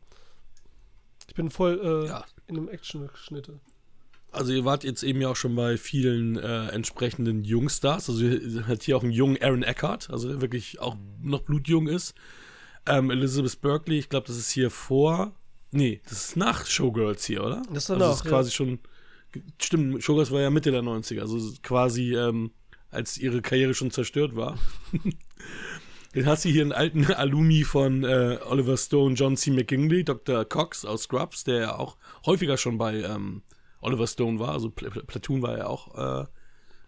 Ich 1.29 1.35
bin 1.35 1.51
voll 1.51 1.81
äh, 2.05 2.09
Ja. 2.09 2.25
in 2.47 2.57
einem 2.57 2.69
Action-Schnitte. 2.69 3.61
Also 4.33 4.53
ihr 4.53 4.65
wart 4.65 4.83
jetzt 4.83 5.03
eben 5.03 5.21
ja 5.21 5.29
auch 5.29 5.37
schon 5.37 5.55
bei 5.55 5.77
vielen 5.77 6.39
äh, 6.39 6.69
entsprechenden 6.69 7.45
Jungstars. 7.45 8.09
Also 8.09 8.25
ihr 8.25 8.67
hat 8.67 8.83
hier 8.83 8.97
auch 8.97 9.03
einen 9.03 9.13
jungen 9.13 9.37
Aaron 9.41 9.63
Eckhart, 9.63 10.09
also 10.11 10.29
der 10.29 10.41
wirklich 10.41 10.81
auch 10.81 10.97
noch 11.21 11.43
blutjung 11.43 11.87
ist. 11.87 12.15
Ähm, 12.87 13.11
Elizabeth 13.11 13.61
Berkley, 13.61 13.99
ich 13.99 14.09
glaube, 14.09 14.27
das 14.27 14.37
ist 14.37 14.51
hier 14.51 14.71
vor. 14.71 15.33
Nee, 15.71 16.01
das 16.05 16.27
ist 16.27 16.37
nach 16.37 16.67
Showgirls 16.67 17.25
hier, 17.25 17.45
oder? 17.45 17.63
Das 17.71 17.85
ist 17.85 17.91
also 17.91 18.05
das 18.05 18.17
ist 18.17 18.25
quasi 18.25 18.51
schon. 18.51 18.79
Stimmt, 19.61 20.03
Showgirls 20.03 20.31
war 20.31 20.41
ja 20.41 20.51
Mitte 20.51 20.71
der 20.71 20.83
90er, 20.83 21.21
also 21.21 21.39
quasi 21.63 22.15
ähm, 22.15 22.51
als 22.91 23.17
ihre 23.17 23.41
Karriere 23.41 23.73
schon 23.73 23.91
zerstört 23.91 24.37
war. 24.37 24.59
Den 26.15 26.27
hast 26.27 26.45
du 26.45 26.51
hier 26.51 26.61
einen 26.61 26.73
alten 26.73 27.07
Alumi 27.13 27.65
von 27.65 28.05
äh, 28.05 28.39
Oliver 28.45 28.77
Stone, 28.77 29.15
John 29.15 29.37
C. 29.37 29.51
McGinley, 29.51 30.05
Dr. 30.05 30.45
Cox 30.45 30.85
aus 30.85 31.05
Scrubs, 31.05 31.45
der 31.45 31.57
ja 31.57 31.79
auch 31.79 31.97
häufiger 32.27 32.59
schon 32.59 32.77
bei 32.77 33.03
ähm, 33.03 33.43
Oliver 33.81 34.07
Stone 34.07 34.39
war. 34.39 34.51
Also 34.51 34.69
Pl 34.71 34.91
Pl 34.91 35.05
Platoon 35.05 35.41
war 35.41 35.57
ja 35.57 35.67
auch 35.67 36.27
äh, 36.27 36.27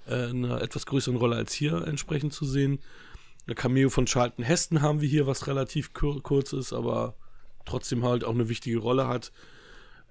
äh, 0.09 0.31
in 0.31 0.45
einer 0.45 0.61
etwas 0.61 0.85
größeren 0.85 1.17
Rolle 1.17 1.37
als 1.37 1.55
hier 1.55 1.87
entsprechend 1.87 2.35
zu 2.35 2.45
sehen. 2.45 2.81
Ein 3.47 3.55
Cameo 3.55 3.91
von 3.91 4.07
Charlton 4.07 4.45
Heston 4.45 4.81
haben 4.81 5.01
wir 5.01 5.09
hier, 5.09 5.27
was 5.27 5.47
relativ 5.47 5.93
kur 5.93 6.23
kurz 6.23 6.53
ist, 6.53 6.73
aber 6.73 7.15
trotzdem 7.65 8.05
halt 8.05 8.25
auch 8.25 8.35
eine 8.35 8.49
wichtige 8.49 8.79
Rolle 8.79 9.07
hat. 9.07 9.33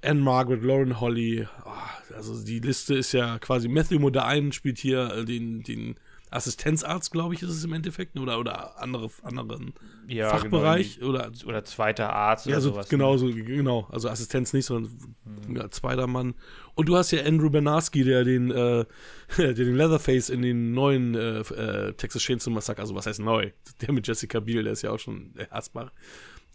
Anne 0.03 0.19
Margaret, 0.19 0.63
Lauren 0.63 0.99
Holly, 0.99 1.47
ah, 1.63 1.89
also 2.15 2.43
die 2.43 2.59
Liste 2.59 2.93
ist 2.95 3.13
ja 3.13 3.39
quasi 3.39 3.69
Matthew 3.69 3.99
Modine 3.99 4.51
spielt 4.51 4.77
hier 4.77 5.11
äh, 5.13 5.25
den, 5.25 5.63
den 5.63 5.95
Assistenzarzt, 6.34 7.11
glaube 7.11 7.34
ich, 7.34 7.43
ist 7.43 7.49
es 7.49 7.63
im 7.63 7.73
Endeffekt, 7.73 8.17
oder, 8.19 8.39
oder 8.39 8.79
andere, 8.81 9.09
anderen 9.23 9.73
Ja, 10.07 10.29
Fachbereich 10.29 10.97
Genau, 10.99 11.09
oder 11.09 11.31
oder 11.45 11.63
zweiter 11.63 12.11
Arzt 12.11 12.45
ja, 12.45 12.53
oder 12.53 12.61
so 12.61 12.69
sowas. 12.71 12.89
genau, 12.89 13.17
so, 13.17 13.27
genau, 13.27 13.88
also 13.91 14.09
Assistenz 14.09 14.53
nicht, 14.53 14.65
sondern 14.65 15.15
ja, 15.55 15.69
zweiter 15.69 16.07
Mann. 16.07 16.34
Und 16.75 16.89
du 16.89 16.95
hast 16.95 17.11
ja 17.11 17.23
Andrew 17.23 17.49
Bernarski, 17.49 18.03
der 18.03 18.23
den, 18.23 18.51
äh, 18.51 18.86
der 19.38 19.53
den 19.53 19.75
Leatherface 19.75 20.29
in 20.29 20.41
den 20.41 20.73
neuen 20.73 21.15
äh, 21.15 21.39
äh, 21.39 21.93
Texas 21.93 22.21
Chainsaw 22.23 22.51
Massacre, 22.53 22.81
also 22.81 22.95
was 22.95 23.05
heißt 23.05 23.19
neu? 23.19 23.51
Der 23.81 23.91
mit 23.93 24.07
Jessica 24.07 24.39
Biel, 24.39 24.63
der 24.63 24.73
ist 24.73 24.81
ja 24.81 24.91
auch 24.91 24.99
schon 24.99 25.34
Asbach. 25.49 25.91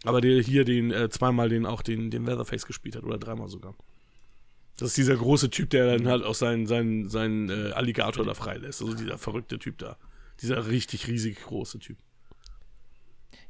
Aber 0.05 0.21
der 0.21 0.41
hier 0.41 0.63
den 0.63 0.91
äh, 0.91 1.09
zweimal 1.09 1.49
den 1.49 1.65
auch 1.65 1.81
den, 1.81 2.09
den 2.09 2.25
Leatherface 2.25 2.65
gespielt 2.65 2.95
hat 2.95 3.03
oder 3.03 3.17
dreimal 3.17 3.49
sogar. 3.49 3.75
Das 4.79 4.89
ist 4.89 4.97
dieser 4.97 5.15
große 5.15 5.49
Typ, 5.49 5.69
der 5.71 5.97
dann 5.97 6.07
halt 6.07 6.23
auch 6.23 6.35
seinen, 6.35 6.65
seinen, 6.65 7.09
seinen 7.09 7.49
äh, 7.49 7.71
Alligator 7.71 8.25
da 8.25 8.33
freilässt. 8.33 8.81
Also 8.81 8.93
dieser 8.95 9.17
verrückte 9.17 9.59
Typ 9.59 9.77
da. 9.77 9.97
Dieser 10.41 10.67
richtig 10.67 11.07
riesig 11.07 11.41
große 11.41 11.79
Typ. 11.79 11.97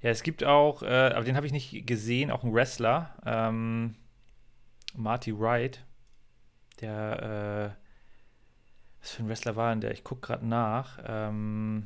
Ja, 0.02 0.10
es 0.10 0.24
gibt 0.24 0.44
auch, 0.44 0.82
äh, 0.82 0.88
aber 0.88 1.26
den 1.26 1.36
habe 1.36 1.46
ich 1.46 1.52
nicht 1.52 1.86
gesehen, 1.86 2.32
auch 2.32 2.44
einen 2.44 2.54
Wrestler, 2.54 3.16
ähm, 3.26 3.96
Marty 4.96 5.38
Wright, 5.38 5.86
der, 6.82 7.76
äh, 7.76 9.02
was 9.02 9.12
für 9.12 9.24
ein 9.24 9.30
Wrestler 9.30 9.56
war 9.56 9.70
denn 9.72 9.82
der? 9.82 9.92
Ich 9.92 10.04
gucke 10.04 10.22
gerade 10.22 10.46
nach. 10.46 11.00
Ähm, 11.06 11.86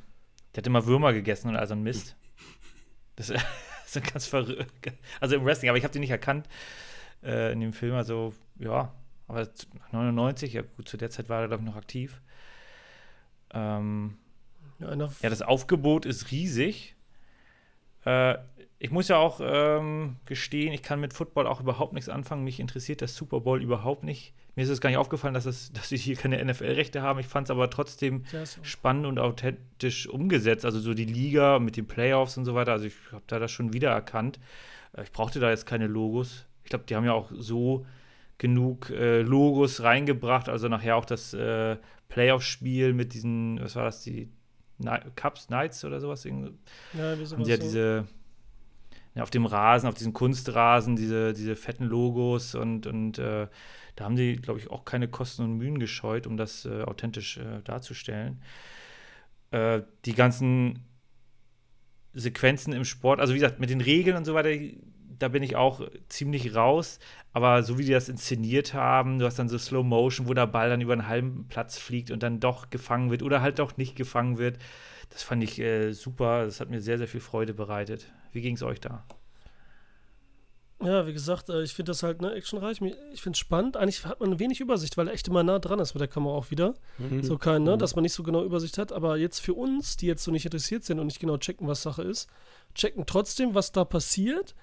der 0.53 0.61
hat 0.61 0.67
immer 0.67 0.85
Würmer 0.85 1.13
gegessen 1.13 1.49
und 1.49 1.55
also 1.55 1.73
ein 1.73 1.83
Mist. 1.83 2.15
Das 3.15 3.29
ist 3.29 3.43
ganz 4.11 4.25
verrückt. 4.25 4.91
Also 5.19 5.35
im 5.35 5.45
Wrestling, 5.45 5.69
aber 5.69 5.77
ich 5.77 5.83
habe 5.83 5.91
den 5.91 5.99
nicht 5.99 6.09
erkannt 6.09 6.47
äh, 7.21 7.51
in 7.53 7.59
dem 7.59 7.73
Film. 7.73 7.93
Also, 7.93 8.33
ja, 8.57 8.91
aber 9.27 9.47
99, 9.91 10.53
ja 10.53 10.61
gut, 10.61 10.87
zu 10.87 10.97
der 10.97 11.09
Zeit 11.09 11.29
war 11.29 11.41
er, 11.41 11.47
glaube 11.47 11.63
ich, 11.63 11.69
noch 11.69 11.75
aktiv. 11.77 12.21
Ähm, 13.53 14.17
Ja, 14.79 14.93
ja, 14.95 15.29
das 15.29 15.41
Aufgebot 15.41 16.05
ist 16.05 16.31
riesig. 16.31 16.95
Äh, 18.05 18.35
ich 18.79 18.91
muss 18.91 19.07
ja 19.07 19.17
auch 19.17 19.39
ähm, 19.41 20.17
gestehen, 20.25 20.73
ich 20.73 20.83
kann 20.83 20.99
mit 20.99 21.13
Football 21.13 21.47
auch 21.47 21.61
überhaupt 21.61 21.93
nichts 21.93 22.09
anfangen. 22.09 22.43
Mich 22.43 22.59
interessiert 22.59 23.01
das 23.01 23.15
Super 23.15 23.39
Bowl 23.39 23.61
überhaupt 23.61 24.03
nicht. 24.03 24.33
Mir 24.55 24.63
ist 24.63 24.69
es 24.69 24.81
gar 24.81 24.89
nicht 24.89 24.97
aufgefallen, 24.97 25.33
dass, 25.33 25.45
es, 25.45 25.71
dass 25.73 25.89
sie 25.89 25.97
hier 25.97 26.15
keine 26.17 26.43
NFL-Rechte 26.43 27.01
haben. 27.01 27.19
Ich 27.19 27.27
fand 27.27 27.47
es 27.47 27.51
aber 27.51 27.69
trotzdem 27.69 28.25
auch- 28.59 28.65
spannend 28.65 29.05
und 29.05 29.19
authentisch 29.19 30.07
umgesetzt. 30.07 30.65
Also 30.65 30.79
so 30.79 30.93
die 30.93 31.05
Liga 31.05 31.59
mit 31.59 31.77
den 31.77 31.87
Playoffs 31.87 32.35
und 32.37 32.43
so 32.45 32.55
weiter. 32.55 32.73
Also 32.73 32.85
ich 32.87 32.95
habe 33.11 33.23
da 33.27 33.39
das 33.39 33.51
schon 33.51 33.71
wieder 33.71 33.91
erkannt. 33.91 34.39
Äh, 34.97 35.03
Ich 35.03 35.11
brauchte 35.13 35.39
da 35.39 35.49
jetzt 35.49 35.65
keine 35.65 35.87
Logos. 35.87 36.45
Ich 36.63 36.69
glaube, 36.69 36.83
die 36.89 36.95
haben 36.95 37.05
ja 37.05 37.13
auch 37.13 37.31
so 37.33 37.85
genug 38.43 38.89
äh, 38.89 39.21
Logos 39.21 39.83
reingebracht. 39.83 40.49
Also 40.49 40.67
nachher 40.67 40.97
auch 40.97 41.05
das 41.05 41.33
äh, 41.33 41.77
Playoff-Spiel 42.09 42.91
mit 42.91 43.13
diesen, 43.13 43.57
was 43.61 43.77
war 43.77 43.85
das, 43.85 44.03
die 44.03 44.29
Ni 44.79 44.91
Cups, 45.15 45.47
Knights 45.47 45.85
oder 45.85 46.01
sowas. 46.01 46.25
Ja, 46.25 46.33
wie 46.33 46.35
haben 46.35 47.25
sowas 47.25 47.45
sie 47.45 47.51
ja 47.51 47.55
so. 47.55 47.63
diese, 47.63 48.05
ja, 49.15 49.23
auf 49.23 49.29
dem 49.29 49.45
Rasen, 49.45 49.87
auf 49.87 49.95
diesem 49.95 50.11
Kunstrasen, 50.11 50.97
diese, 50.97 51.31
diese 51.31 51.55
fetten 51.55 51.85
Logos 51.85 52.53
und, 52.53 52.85
und 52.85 53.17
äh, 53.17 53.47
da 53.95 54.03
haben 54.03 54.17
die, 54.17 54.35
glaube 54.35 54.59
ich, 54.59 54.69
auch 54.69 54.83
keine 54.83 55.07
Kosten 55.07 55.43
und 55.43 55.53
Mühen 55.57 55.79
gescheut, 55.79 56.27
um 56.27 56.35
das 56.35 56.65
äh, 56.65 56.81
authentisch 56.81 57.37
äh, 57.37 57.61
darzustellen. 57.63 58.41
Äh, 59.51 59.83
die 60.03 60.15
ganzen 60.15 60.79
Sequenzen 62.13 62.73
im 62.73 62.83
Sport, 62.83 63.21
also 63.21 63.33
wie 63.33 63.39
gesagt, 63.39 63.61
mit 63.61 63.69
den 63.69 63.79
Regeln 63.79 64.17
und 64.17 64.25
so 64.25 64.33
weiter, 64.33 64.49
die 64.49 64.81
da 65.19 65.27
bin 65.27 65.43
ich 65.43 65.55
auch 65.55 65.81
ziemlich 66.09 66.55
raus. 66.55 66.99
Aber 67.31 67.63
so 67.63 67.77
wie 67.77 67.85
die 67.85 67.91
das 67.91 68.09
inszeniert 68.09 68.73
haben, 68.73 69.19
du 69.19 69.25
hast 69.25 69.39
dann 69.39 69.49
so 69.49 69.57
Slow 69.57 69.83
Motion, 69.83 70.27
wo 70.27 70.33
der 70.33 70.47
Ball 70.47 70.69
dann 70.69 70.81
über 70.81 70.93
einen 70.93 71.07
halben 71.07 71.47
Platz 71.47 71.77
fliegt 71.77 72.11
und 72.11 72.21
dann 72.21 72.39
doch 72.39 72.69
gefangen 72.69 73.09
wird 73.09 73.23
oder 73.23 73.41
halt 73.41 73.59
doch 73.59 73.77
nicht 73.77 73.95
gefangen 73.95 74.37
wird. 74.37 74.57
Das 75.09 75.23
fand 75.23 75.43
ich 75.43 75.59
äh, 75.59 75.93
super. 75.93 76.45
Das 76.45 76.59
hat 76.59 76.69
mir 76.69 76.81
sehr, 76.81 76.97
sehr 76.97 77.07
viel 77.07 77.21
Freude 77.21 77.53
bereitet. 77.53 78.11
Wie 78.31 78.41
ging 78.41 78.55
es 78.55 78.63
euch 78.63 78.79
da? 78.79 79.03
Ja, 80.83 81.07
wie 81.07 81.13
gesagt, 81.13 81.49
äh, 81.49 81.63
ich 81.63 81.73
finde 81.73 81.91
das 81.91 82.03
halt 82.03 82.21
ne, 82.21 82.33
actionreich. 82.33 82.81
Ich 83.13 83.21
finde 83.21 83.35
es 83.35 83.39
spannend. 83.39 83.77
Eigentlich 83.77 84.05
hat 84.05 84.19
man 84.19 84.39
wenig 84.39 84.59
Übersicht, 84.59 84.97
weil 84.97 85.07
er 85.07 85.13
echt 85.13 85.27
immer 85.27 85.43
nah 85.43 85.59
dran 85.59 85.79
ist 85.79 85.93
mit 85.93 86.01
der 86.01 86.07
Kamera 86.07 86.35
auch 86.35 86.51
wieder. 86.51 86.73
Mhm. 86.97 87.23
So 87.23 87.37
kein, 87.37 87.63
ne, 87.63 87.75
mhm. 87.75 87.79
dass 87.79 87.95
man 87.95 88.03
nicht 88.03 88.13
so 88.13 88.23
genau 88.23 88.43
Übersicht 88.43 88.77
hat. 88.77 88.91
Aber 88.91 89.17
jetzt 89.17 89.39
für 89.39 89.53
uns, 89.53 89.97
die 89.97 90.07
jetzt 90.07 90.23
so 90.23 90.31
nicht 90.31 90.45
interessiert 90.45 90.83
sind 90.83 90.99
und 90.99 91.07
nicht 91.07 91.19
genau 91.19 91.37
checken, 91.37 91.67
was 91.67 91.83
Sache 91.83 92.03
ist, 92.03 92.27
checken 92.75 93.05
trotzdem, 93.05 93.55
was 93.55 93.71
da 93.71 93.85
passiert, 93.85 94.55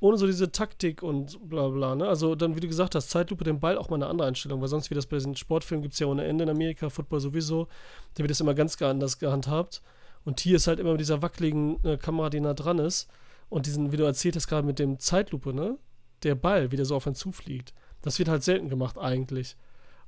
ohne 0.00 0.16
so 0.16 0.26
diese 0.26 0.52
Taktik 0.52 1.02
und 1.02 1.48
bla 1.48 1.68
bla. 1.68 1.94
Ne? 1.94 2.08
Also 2.08 2.34
dann, 2.34 2.54
wie 2.56 2.60
du 2.60 2.68
gesagt 2.68 2.94
hast, 2.94 3.10
Zeitlupe, 3.10 3.44
den 3.44 3.60
Ball 3.60 3.76
auch 3.76 3.88
mal 3.88 3.96
eine 3.96 4.06
andere 4.06 4.28
Einstellung, 4.28 4.60
weil 4.60 4.68
sonst 4.68 4.90
wie 4.90 4.94
das 4.94 5.06
bei 5.06 5.16
diesen 5.16 5.36
Sportfilmen 5.36 5.82
gibt 5.82 5.94
es 5.94 6.00
ja 6.00 6.06
ohne 6.06 6.24
Ende 6.24 6.44
in 6.44 6.50
Amerika, 6.50 6.88
Football 6.88 7.20
sowieso, 7.20 7.68
da 8.14 8.22
wird 8.22 8.30
das 8.30 8.40
immer 8.40 8.54
ganz 8.54 8.80
anders 8.80 9.18
gehandhabt. 9.18 9.82
Und 10.24 10.40
hier 10.40 10.56
ist 10.56 10.66
halt 10.66 10.78
immer 10.78 10.92
mit 10.92 11.00
dieser 11.00 11.22
wackeligen 11.22 11.82
äh, 11.84 11.96
Kamera, 11.96 12.30
die 12.30 12.40
nah 12.40 12.54
dran 12.54 12.78
ist. 12.78 13.08
Und 13.48 13.66
diesen, 13.66 13.92
wie 13.92 13.96
du 13.96 14.04
erzählt 14.04 14.36
hast, 14.36 14.46
gerade 14.46 14.66
mit 14.66 14.78
dem 14.78 14.98
Zeitlupe, 14.98 15.54
ne? 15.54 15.78
Der 16.22 16.34
Ball, 16.34 16.70
wie 16.70 16.76
der 16.76 16.84
so 16.84 16.96
auf 16.96 17.06
einen 17.06 17.14
zufliegt. 17.14 17.72
Das 18.02 18.18
wird 18.18 18.28
halt 18.28 18.42
selten 18.42 18.68
gemacht 18.68 18.98
eigentlich. 18.98 19.56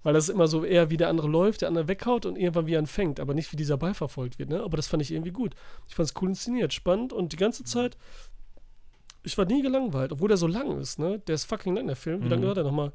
Weil 0.02 0.14
das 0.14 0.28
immer 0.28 0.46
so 0.46 0.64
eher 0.64 0.90
wie 0.90 0.96
der 0.96 1.08
andere 1.08 1.28
läuft, 1.28 1.60
der 1.60 1.68
andere 1.68 1.88
weghaut 1.88 2.26
und 2.26 2.36
irgendwann 2.36 2.66
wie 2.66 2.74
er 2.74 2.80
ihn 2.80 2.86
fängt, 2.86 3.20
aber 3.20 3.34
nicht 3.34 3.52
wie 3.52 3.56
dieser 3.56 3.76
Ball 3.76 3.94
verfolgt 3.94 4.38
wird, 4.38 4.48
ne? 4.48 4.62
Aber 4.62 4.76
das 4.76 4.86
fand 4.86 5.02
ich 5.02 5.12
irgendwie 5.12 5.30
gut. 5.30 5.54
Ich 5.88 5.94
fand 5.94 6.08
es 6.08 6.14
cool 6.20 6.30
inszeniert, 6.30 6.72
spannend 6.72 7.12
und 7.12 7.32
die 7.32 7.36
ganze 7.36 7.64
Zeit, 7.64 7.96
ich 9.22 9.36
war 9.36 9.44
nie 9.44 9.62
gelangweilt, 9.62 10.12
obwohl 10.12 10.28
der 10.28 10.36
so 10.36 10.46
lang 10.46 10.78
ist, 10.78 10.98
ne? 10.98 11.18
Der 11.20 11.34
ist 11.34 11.44
fucking 11.44 11.76
lang, 11.76 11.86
der 11.86 11.96
Film. 11.96 12.20
Wie 12.20 12.24
mhm. 12.24 12.30
lange 12.30 12.42
dauert 12.42 12.56
der 12.58 12.64
nochmal? 12.64 12.92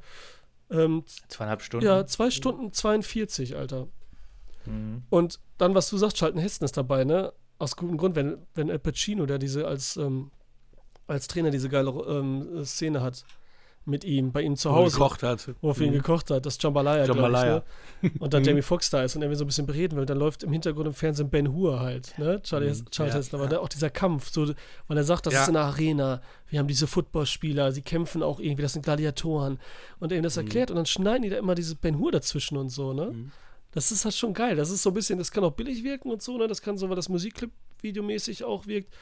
Ähm, 0.70 1.04
Zweieinhalb 1.28 1.62
Stunden? 1.62 1.86
Ja, 1.86 2.06
zwei 2.06 2.30
Stunden 2.30 2.72
42, 2.72 3.56
Alter. 3.56 3.88
Mhm. 4.64 5.02
Und 5.10 5.40
dann, 5.58 5.74
was 5.74 5.88
du 5.90 5.96
sagst, 5.96 6.18
Schalten 6.18 6.38
Hesten 6.38 6.64
ist 6.64 6.76
dabei, 6.76 7.04
ne? 7.04 7.32
Aus 7.58 7.76
gutem 7.76 7.96
Grund, 7.96 8.16
wenn, 8.16 8.38
wenn 8.54 8.70
Al 8.70 8.78
Pacino, 8.78 9.26
der 9.26 9.38
diese 9.38 9.66
als, 9.66 9.96
ähm, 9.96 10.30
als 11.06 11.28
Trainer 11.28 11.50
diese 11.50 11.68
geile 11.68 11.90
ähm, 11.90 12.64
Szene 12.64 13.00
hat, 13.00 13.24
mit 13.86 14.04
ihm, 14.04 14.32
bei 14.32 14.42
ihm 14.42 14.56
zu 14.56 14.72
Hause. 14.72 14.96
Wo 14.96 15.04
gekocht 15.04 15.22
hat. 15.22 15.48
Wo 15.60 15.68
er 15.70 15.74
für 15.74 15.84
ihn 15.84 15.90
mhm. 15.90 15.98
gekocht 15.98 16.30
hat, 16.30 16.44
das 16.44 16.58
Jambalaya, 16.60 17.06
Jambalaya. 17.06 17.62
Ich, 18.02 18.12
ne? 18.12 18.20
Und 18.20 18.34
dann 18.34 18.42
mhm. 18.42 18.48
Jamie 18.48 18.62
Foxx 18.62 18.90
da 18.90 19.02
ist 19.02 19.14
und 19.16 19.22
er 19.22 19.28
will 19.28 19.36
so 19.36 19.44
ein 19.44 19.46
bisschen 19.46 19.66
bereden 19.66 19.96
will. 19.96 20.06
Dann 20.06 20.18
läuft 20.18 20.42
im 20.42 20.52
Hintergrund 20.52 20.88
im 20.88 20.94
Fernsehen 20.94 21.30
Ben 21.30 21.52
Hur 21.52 21.80
halt, 21.80 22.18
ne? 22.18 22.42
Charlie, 22.42 22.70
mhm. 22.70 22.90
Charlie 22.90 23.12
ja, 23.12 23.18
Heston, 23.18 23.40
aber 23.40 23.52
ja. 23.52 23.60
auch 23.60 23.68
dieser 23.68 23.90
Kampf, 23.90 24.30
so, 24.30 24.52
weil 24.88 24.96
er 24.96 25.04
sagt, 25.04 25.26
das 25.26 25.34
ja. 25.34 25.42
ist 25.42 25.48
eine 25.48 25.60
Arena, 25.60 26.20
wir 26.48 26.58
haben 26.58 26.68
diese 26.68 26.86
Footballspieler, 26.86 27.72
sie 27.72 27.82
kämpfen 27.82 28.22
auch 28.22 28.40
irgendwie, 28.40 28.62
das 28.62 28.72
sind 28.72 28.84
Gladiatoren. 28.84 29.58
Und 30.00 30.12
er 30.12 30.18
ihm 30.18 30.24
das 30.24 30.36
mhm. 30.36 30.42
erklärt 30.42 30.70
und 30.70 30.76
dann 30.76 30.86
schneiden 30.86 31.22
die 31.22 31.30
da 31.30 31.38
immer 31.38 31.54
diese 31.54 31.76
Ben 31.76 31.98
Hur 31.98 32.12
dazwischen 32.12 32.56
und 32.56 32.70
so, 32.70 32.92
ne? 32.92 33.12
Mhm. 33.12 33.32
Das 33.72 33.92
ist 33.92 34.04
halt 34.06 34.14
schon 34.14 34.32
geil. 34.32 34.56
Das 34.56 34.70
ist 34.70 34.82
so 34.82 34.90
ein 34.90 34.94
bisschen, 34.94 35.18
das 35.18 35.30
kann 35.30 35.44
auch 35.44 35.52
billig 35.52 35.84
wirken 35.84 36.10
und 36.10 36.22
so, 36.22 36.38
ne? 36.38 36.48
Das 36.48 36.62
kann 36.62 36.78
so, 36.78 36.88
weil 36.88 36.96
das 36.96 37.10
Musikclip 37.10 37.50
videomäßig 37.82 38.42
auch 38.42 38.66
wirkt. 38.66 38.94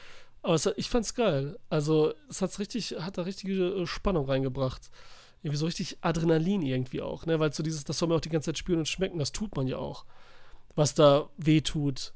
Aber 0.45 0.53
es, 0.53 0.69
ich 0.77 0.89
fand's 0.89 1.15
geil. 1.15 1.57
Also, 1.69 2.13
es 2.29 2.41
hat's 2.41 2.59
richtig, 2.59 2.95
hat 2.99 3.17
da 3.17 3.23
richtige 3.23 3.53
äh, 3.53 3.85
Spannung 3.85 4.25
reingebracht 4.25 4.91
irgendwie 5.45 5.57
so 5.57 5.67
richtig 5.67 5.99
Adrenalin 6.01 6.63
irgendwie 6.63 7.03
auch, 7.03 7.27
ne? 7.27 7.39
Weil 7.39 7.53
so 7.53 7.61
dieses, 7.61 7.83
das 7.83 7.99
soll 7.99 8.09
man 8.09 8.17
auch 8.17 8.21
die 8.21 8.29
ganze 8.29 8.47
Zeit 8.47 8.57
spüren 8.57 8.79
und 8.79 8.87
schmecken, 8.87 9.19
das 9.19 9.31
tut 9.31 9.55
man 9.55 9.67
ja 9.67 9.77
auch. 9.77 10.03
Was 10.73 10.95
da 10.95 11.29
weh 11.37 11.61
tut, 11.61 12.13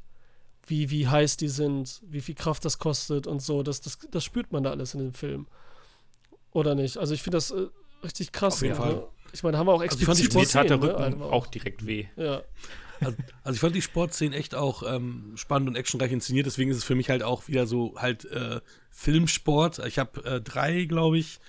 wie, 0.65 0.89
wie 0.89 1.07
heiß 1.07 1.37
die 1.37 1.47
sind, 1.47 2.01
wie 2.07 2.21
viel 2.21 2.33
Kraft 2.33 2.65
das 2.65 2.79
kostet 2.79 3.27
und 3.27 3.39
so, 3.39 3.61
das, 3.61 3.81
das, 3.81 3.99
das 4.09 4.23
spürt 4.23 4.51
man 4.51 4.63
da 4.63 4.71
alles 4.71 4.95
in 4.95 5.01
dem 5.01 5.13
Film. 5.13 5.45
Oder 6.53 6.73
nicht? 6.73 6.97
Also 6.97 7.13
ich 7.13 7.21
finde 7.21 7.37
das 7.37 7.51
äh, 7.51 7.67
richtig 8.03 8.31
krass. 8.31 8.55
Auf 8.55 8.61
jeden 8.63 8.73
ja, 8.73 8.81
Fall. 8.81 8.95
Ne? 8.95 9.07
Ich 9.31 9.43
meine, 9.43 9.59
haben 9.59 9.67
wir 9.67 9.73
auch 9.73 9.83
explizit 9.83 10.09
also 10.09 10.23
ich 10.23 10.33
fand 10.33 10.45
die 10.47 10.51
tat 10.51 10.69
der 10.71 10.81
Rücken 10.81 11.19
ne? 11.19 11.25
auch 11.25 11.45
direkt 11.45 11.85
weh. 11.85 12.07
Ja. 12.15 12.41
Also, 13.01 13.17
also, 13.43 13.55
ich 13.55 13.61
fand 13.61 13.75
die 13.75 13.81
Sportszenen 13.81 14.33
echt 14.33 14.55
auch 14.55 14.83
ähm, 14.85 15.33
spannend 15.35 15.69
und 15.69 15.75
actionreich 15.75 16.11
inszeniert, 16.11 16.45
deswegen 16.45 16.69
ist 16.71 16.77
es 16.77 16.83
für 16.83 16.95
mich 16.95 17.09
halt 17.09 17.23
auch 17.23 17.47
wieder 17.47 17.65
so 17.65 17.95
halt 17.97 18.25
äh, 18.25 18.59
Filmsport. 18.91 19.79
Ich 19.85 19.99
habe 19.99 20.23
äh, 20.25 20.41
drei, 20.41 20.85
glaube 20.85 21.17
ich, 21.17 21.39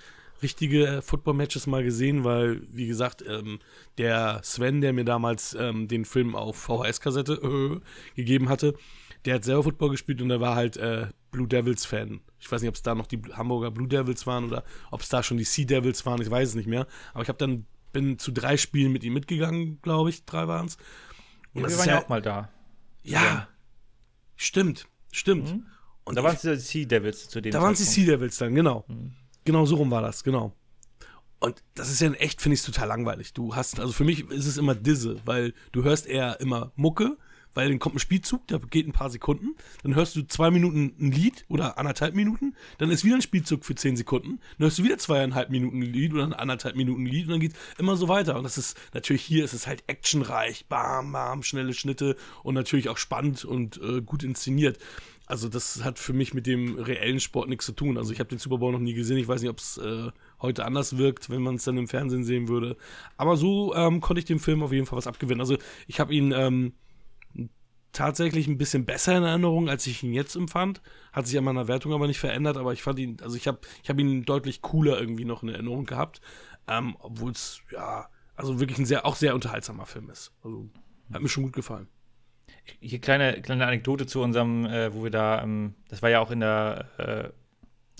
richtige 0.41 1.01
Football-Matches 1.01 1.67
mal 1.67 1.83
gesehen, 1.83 2.23
weil, 2.23 2.61
wie 2.69 2.87
gesagt, 2.87 3.23
ähm, 3.27 3.59
der 3.97 4.41
Sven, 4.43 4.81
der 4.81 4.93
mir 4.93 5.05
damals 5.05 5.55
ähm, 5.59 5.87
den 5.87 6.05
Film 6.05 6.35
auf 6.35 6.57
VHS-Kassette 6.57 7.33
äh, 7.33 7.79
gegeben 8.15 8.49
hatte, 8.49 8.73
der 9.25 9.35
hat 9.35 9.43
selber 9.43 9.63
Football 9.63 9.91
gespielt 9.91 10.21
und 10.21 10.29
der 10.29 10.41
war 10.41 10.55
halt 10.55 10.77
äh, 10.77 11.07
Blue 11.31 11.47
Devils-Fan. 11.47 12.21
Ich 12.39 12.51
weiß 12.51 12.61
nicht, 12.61 12.69
ob 12.69 12.75
es 12.75 12.81
da 12.81 12.95
noch 12.95 13.07
die 13.07 13.21
Hamburger 13.33 13.71
Blue 13.71 13.87
Devils 13.87 14.25
waren 14.25 14.45
oder 14.45 14.63
ob 14.89 15.01
es 15.01 15.09
da 15.09 15.21
schon 15.21 15.37
die 15.37 15.43
Sea 15.43 15.65
Devils 15.65 16.05
waren, 16.05 16.21
ich 16.21 16.31
weiß 16.31 16.49
es 16.49 16.55
nicht 16.55 16.67
mehr. 16.67 16.87
Aber 17.13 17.23
ich 17.23 17.29
habe 17.29 17.37
dann, 17.37 17.65
bin 17.93 18.17
zu 18.17 18.31
drei 18.31 18.57
Spielen 18.57 18.91
mit 18.91 19.03
ihm 19.03 19.13
mitgegangen, 19.13 19.79
glaube 19.81 20.09
ich, 20.09 20.25
drei 20.25 20.47
waren 20.47 20.67
es. 20.67 20.77
Und 21.53 21.63
ja, 21.63 21.69
wir 21.69 21.77
waren 21.77 21.89
ja 21.89 22.01
auch 22.03 22.09
mal 22.09 22.21
da. 22.21 22.49
Ja, 23.03 23.23
ja. 23.23 23.47
stimmt, 24.35 24.87
stimmt. 25.11 25.53
Mhm. 25.53 25.65
Und 26.03 26.15
da 26.15 26.23
waren 26.23 26.35
es 26.35 26.41
die 26.41 26.55
Sea 26.55 26.85
Devils 26.85 27.29
zu 27.29 27.41
dem 27.41 27.51
Da 27.51 27.61
waren 27.61 27.73
es 27.73 27.79
die 27.79 27.85
Sea 27.85 28.05
Devils 28.05 28.37
dann, 28.37 28.55
genau. 28.55 28.85
Mhm. 28.87 29.13
Genau 29.45 29.65
so 29.65 29.75
rum 29.75 29.91
war 29.91 30.01
das, 30.01 30.23
genau. 30.23 30.55
Und 31.39 31.63
das 31.73 31.89
ist 31.89 32.01
ja 32.01 32.07
in 32.07 32.13
echt, 32.13 32.41
finde 32.41 32.53
ich 32.53 32.59
es 32.59 32.65
total 32.65 32.87
langweilig. 32.87 33.33
Du 33.33 33.55
hast, 33.55 33.79
also 33.79 33.91
für 33.93 34.03
mich 34.03 34.29
ist 34.29 34.45
es 34.45 34.57
immer 34.57 34.75
Disse, 34.75 35.15
weil 35.25 35.53
du 35.71 35.83
hörst 35.83 36.05
eher 36.05 36.39
immer 36.39 36.71
Mucke, 36.75 37.17
weil 37.53 37.69
dann 37.69 37.79
kommt 37.79 37.95
ein 37.95 37.99
Spielzug, 37.99 38.47
der 38.47 38.59
geht 38.59 38.87
ein 38.87 38.93
paar 38.93 39.09
Sekunden, 39.09 39.55
dann 39.83 39.95
hörst 39.95 40.15
du 40.15 40.23
zwei 40.23 40.51
Minuten 40.51 40.93
ein 40.99 41.11
Lied 41.11 41.45
oder 41.47 41.77
anderthalb 41.77 42.15
Minuten, 42.15 42.55
dann 42.77 42.91
ist 42.91 43.03
wieder 43.03 43.15
ein 43.15 43.21
Spielzug 43.21 43.65
für 43.65 43.75
zehn 43.75 43.95
Sekunden, 43.95 44.39
dann 44.57 44.65
hörst 44.65 44.79
du 44.79 44.83
wieder 44.83 44.97
zweieinhalb 44.97 45.49
Minuten 45.49 45.79
ein 45.79 45.93
Lied 45.93 46.13
oder 46.13 46.39
anderthalb 46.39 46.75
Minuten 46.75 47.03
ein 47.03 47.07
Lied 47.07 47.25
und 47.25 47.31
dann 47.31 47.39
geht 47.39 47.53
immer 47.77 47.95
so 47.95 48.07
weiter. 48.07 48.37
Und 48.37 48.43
das 48.43 48.57
ist, 48.57 48.77
natürlich 48.93 49.23
hier 49.23 49.43
ist 49.43 49.53
es 49.53 49.67
halt 49.67 49.83
actionreich, 49.87 50.65
bam, 50.67 51.11
bam, 51.11 51.43
schnelle 51.43 51.73
Schnitte 51.73 52.15
und 52.43 52.55
natürlich 52.55 52.89
auch 52.89 52.97
spannend 52.97 53.45
und 53.45 53.79
äh, 53.81 54.01
gut 54.01 54.23
inszeniert 54.23 54.77
also 55.31 55.47
das 55.47 55.81
hat 55.85 55.97
für 55.97 56.11
mich 56.11 56.33
mit 56.33 56.45
dem 56.45 56.77
reellen 56.77 57.21
Sport 57.21 57.47
nichts 57.47 57.65
zu 57.65 57.71
tun. 57.71 57.97
Also 57.97 58.11
ich 58.11 58.19
habe 58.19 58.27
den 58.27 58.37
Super 58.37 58.57
Bowl 58.57 58.73
noch 58.73 58.79
nie 58.79 58.93
gesehen. 58.93 59.17
Ich 59.17 59.29
weiß 59.29 59.41
nicht, 59.41 59.49
ob 59.49 59.59
es 59.59 59.77
äh, 59.77 60.11
heute 60.41 60.65
anders 60.65 60.97
wirkt, 60.97 61.29
wenn 61.29 61.41
man 61.41 61.55
es 61.55 61.63
dann 61.63 61.77
im 61.77 61.87
Fernsehen 61.87 62.25
sehen 62.25 62.49
würde. 62.49 62.75
Aber 63.15 63.37
so 63.37 63.73
ähm, 63.73 64.01
konnte 64.01 64.19
ich 64.19 64.25
dem 64.25 64.41
Film 64.41 64.61
auf 64.61 64.73
jeden 64.73 64.85
Fall 64.85 64.97
was 64.97 65.07
abgewinnen. 65.07 65.39
Also 65.39 65.57
ich 65.87 66.01
habe 66.01 66.13
ihn 66.13 66.33
ähm, 66.33 66.73
tatsächlich 67.93 68.47
ein 68.47 68.57
bisschen 68.57 68.85
besser 68.85 69.17
in 69.17 69.23
Erinnerung, 69.23 69.69
als 69.69 69.87
ich 69.87 70.03
ihn 70.03 70.13
jetzt 70.13 70.35
empfand. 70.35 70.81
Hat 71.11 71.27
sich 71.27 71.37
an 71.37 71.43
meiner 71.43 71.67
Wertung 71.67 71.93
aber 71.93 72.07
nicht 72.07 72.19
verändert. 72.19 72.57
Aber 72.57 72.73
ich 72.73 72.83
fand 72.83 72.99
ihn, 72.99 73.17
also 73.21 73.35
ich 73.35 73.47
habe 73.47 73.59
ich 73.83 73.89
hab 73.89 73.99
ihn 73.99 74.23
deutlich 74.23 74.61
cooler 74.61 74.99
irgendwie 74.99 75.25
noch 75.25 75.43
in 75.43 75.49
Erinnerung 75.49 75.85
gehabt. 75.85 76.21
Ähm, 76.67 76.95
Obwohl 76.99 77.31
es, 77.31 77.61
ja, 77.71 78.07
also 78.35 78.59
wirklich 78.59 78.79
ein 78.79 78.85
sehr, 78.85 79.05
auch 79.05 79.15
sehr 79.15 79.35
unterhaltsamer 79.35 79.85
Film 79.85 80.09
ist. 80.09 80.31
Also 80.43 80.69
hat 81.11 81.21
mir 81.21 81.29
schon 81.29 81.43
gut 81.43 81.53
gefallen 81.53 81.87
hier 82.79 82.99
kleine, 82.99 83.41
kleine 83.41 83.65
Anekdote 83.65 84.05
zu 84.05 84.21
unserem, 84.21 84.65
äh, 84.65 84.93
wo 84.93 85.03
wir 85.03 85.11
da, 85.11 85.41
ähm, 85.41 85.75
das 85.89 86.01
war 86.01 86.09
ja 86.09 86.19
auch 86.19 86.31
in 86.31 86.39
der, 86.39 86.85
äh, 86.97 87.29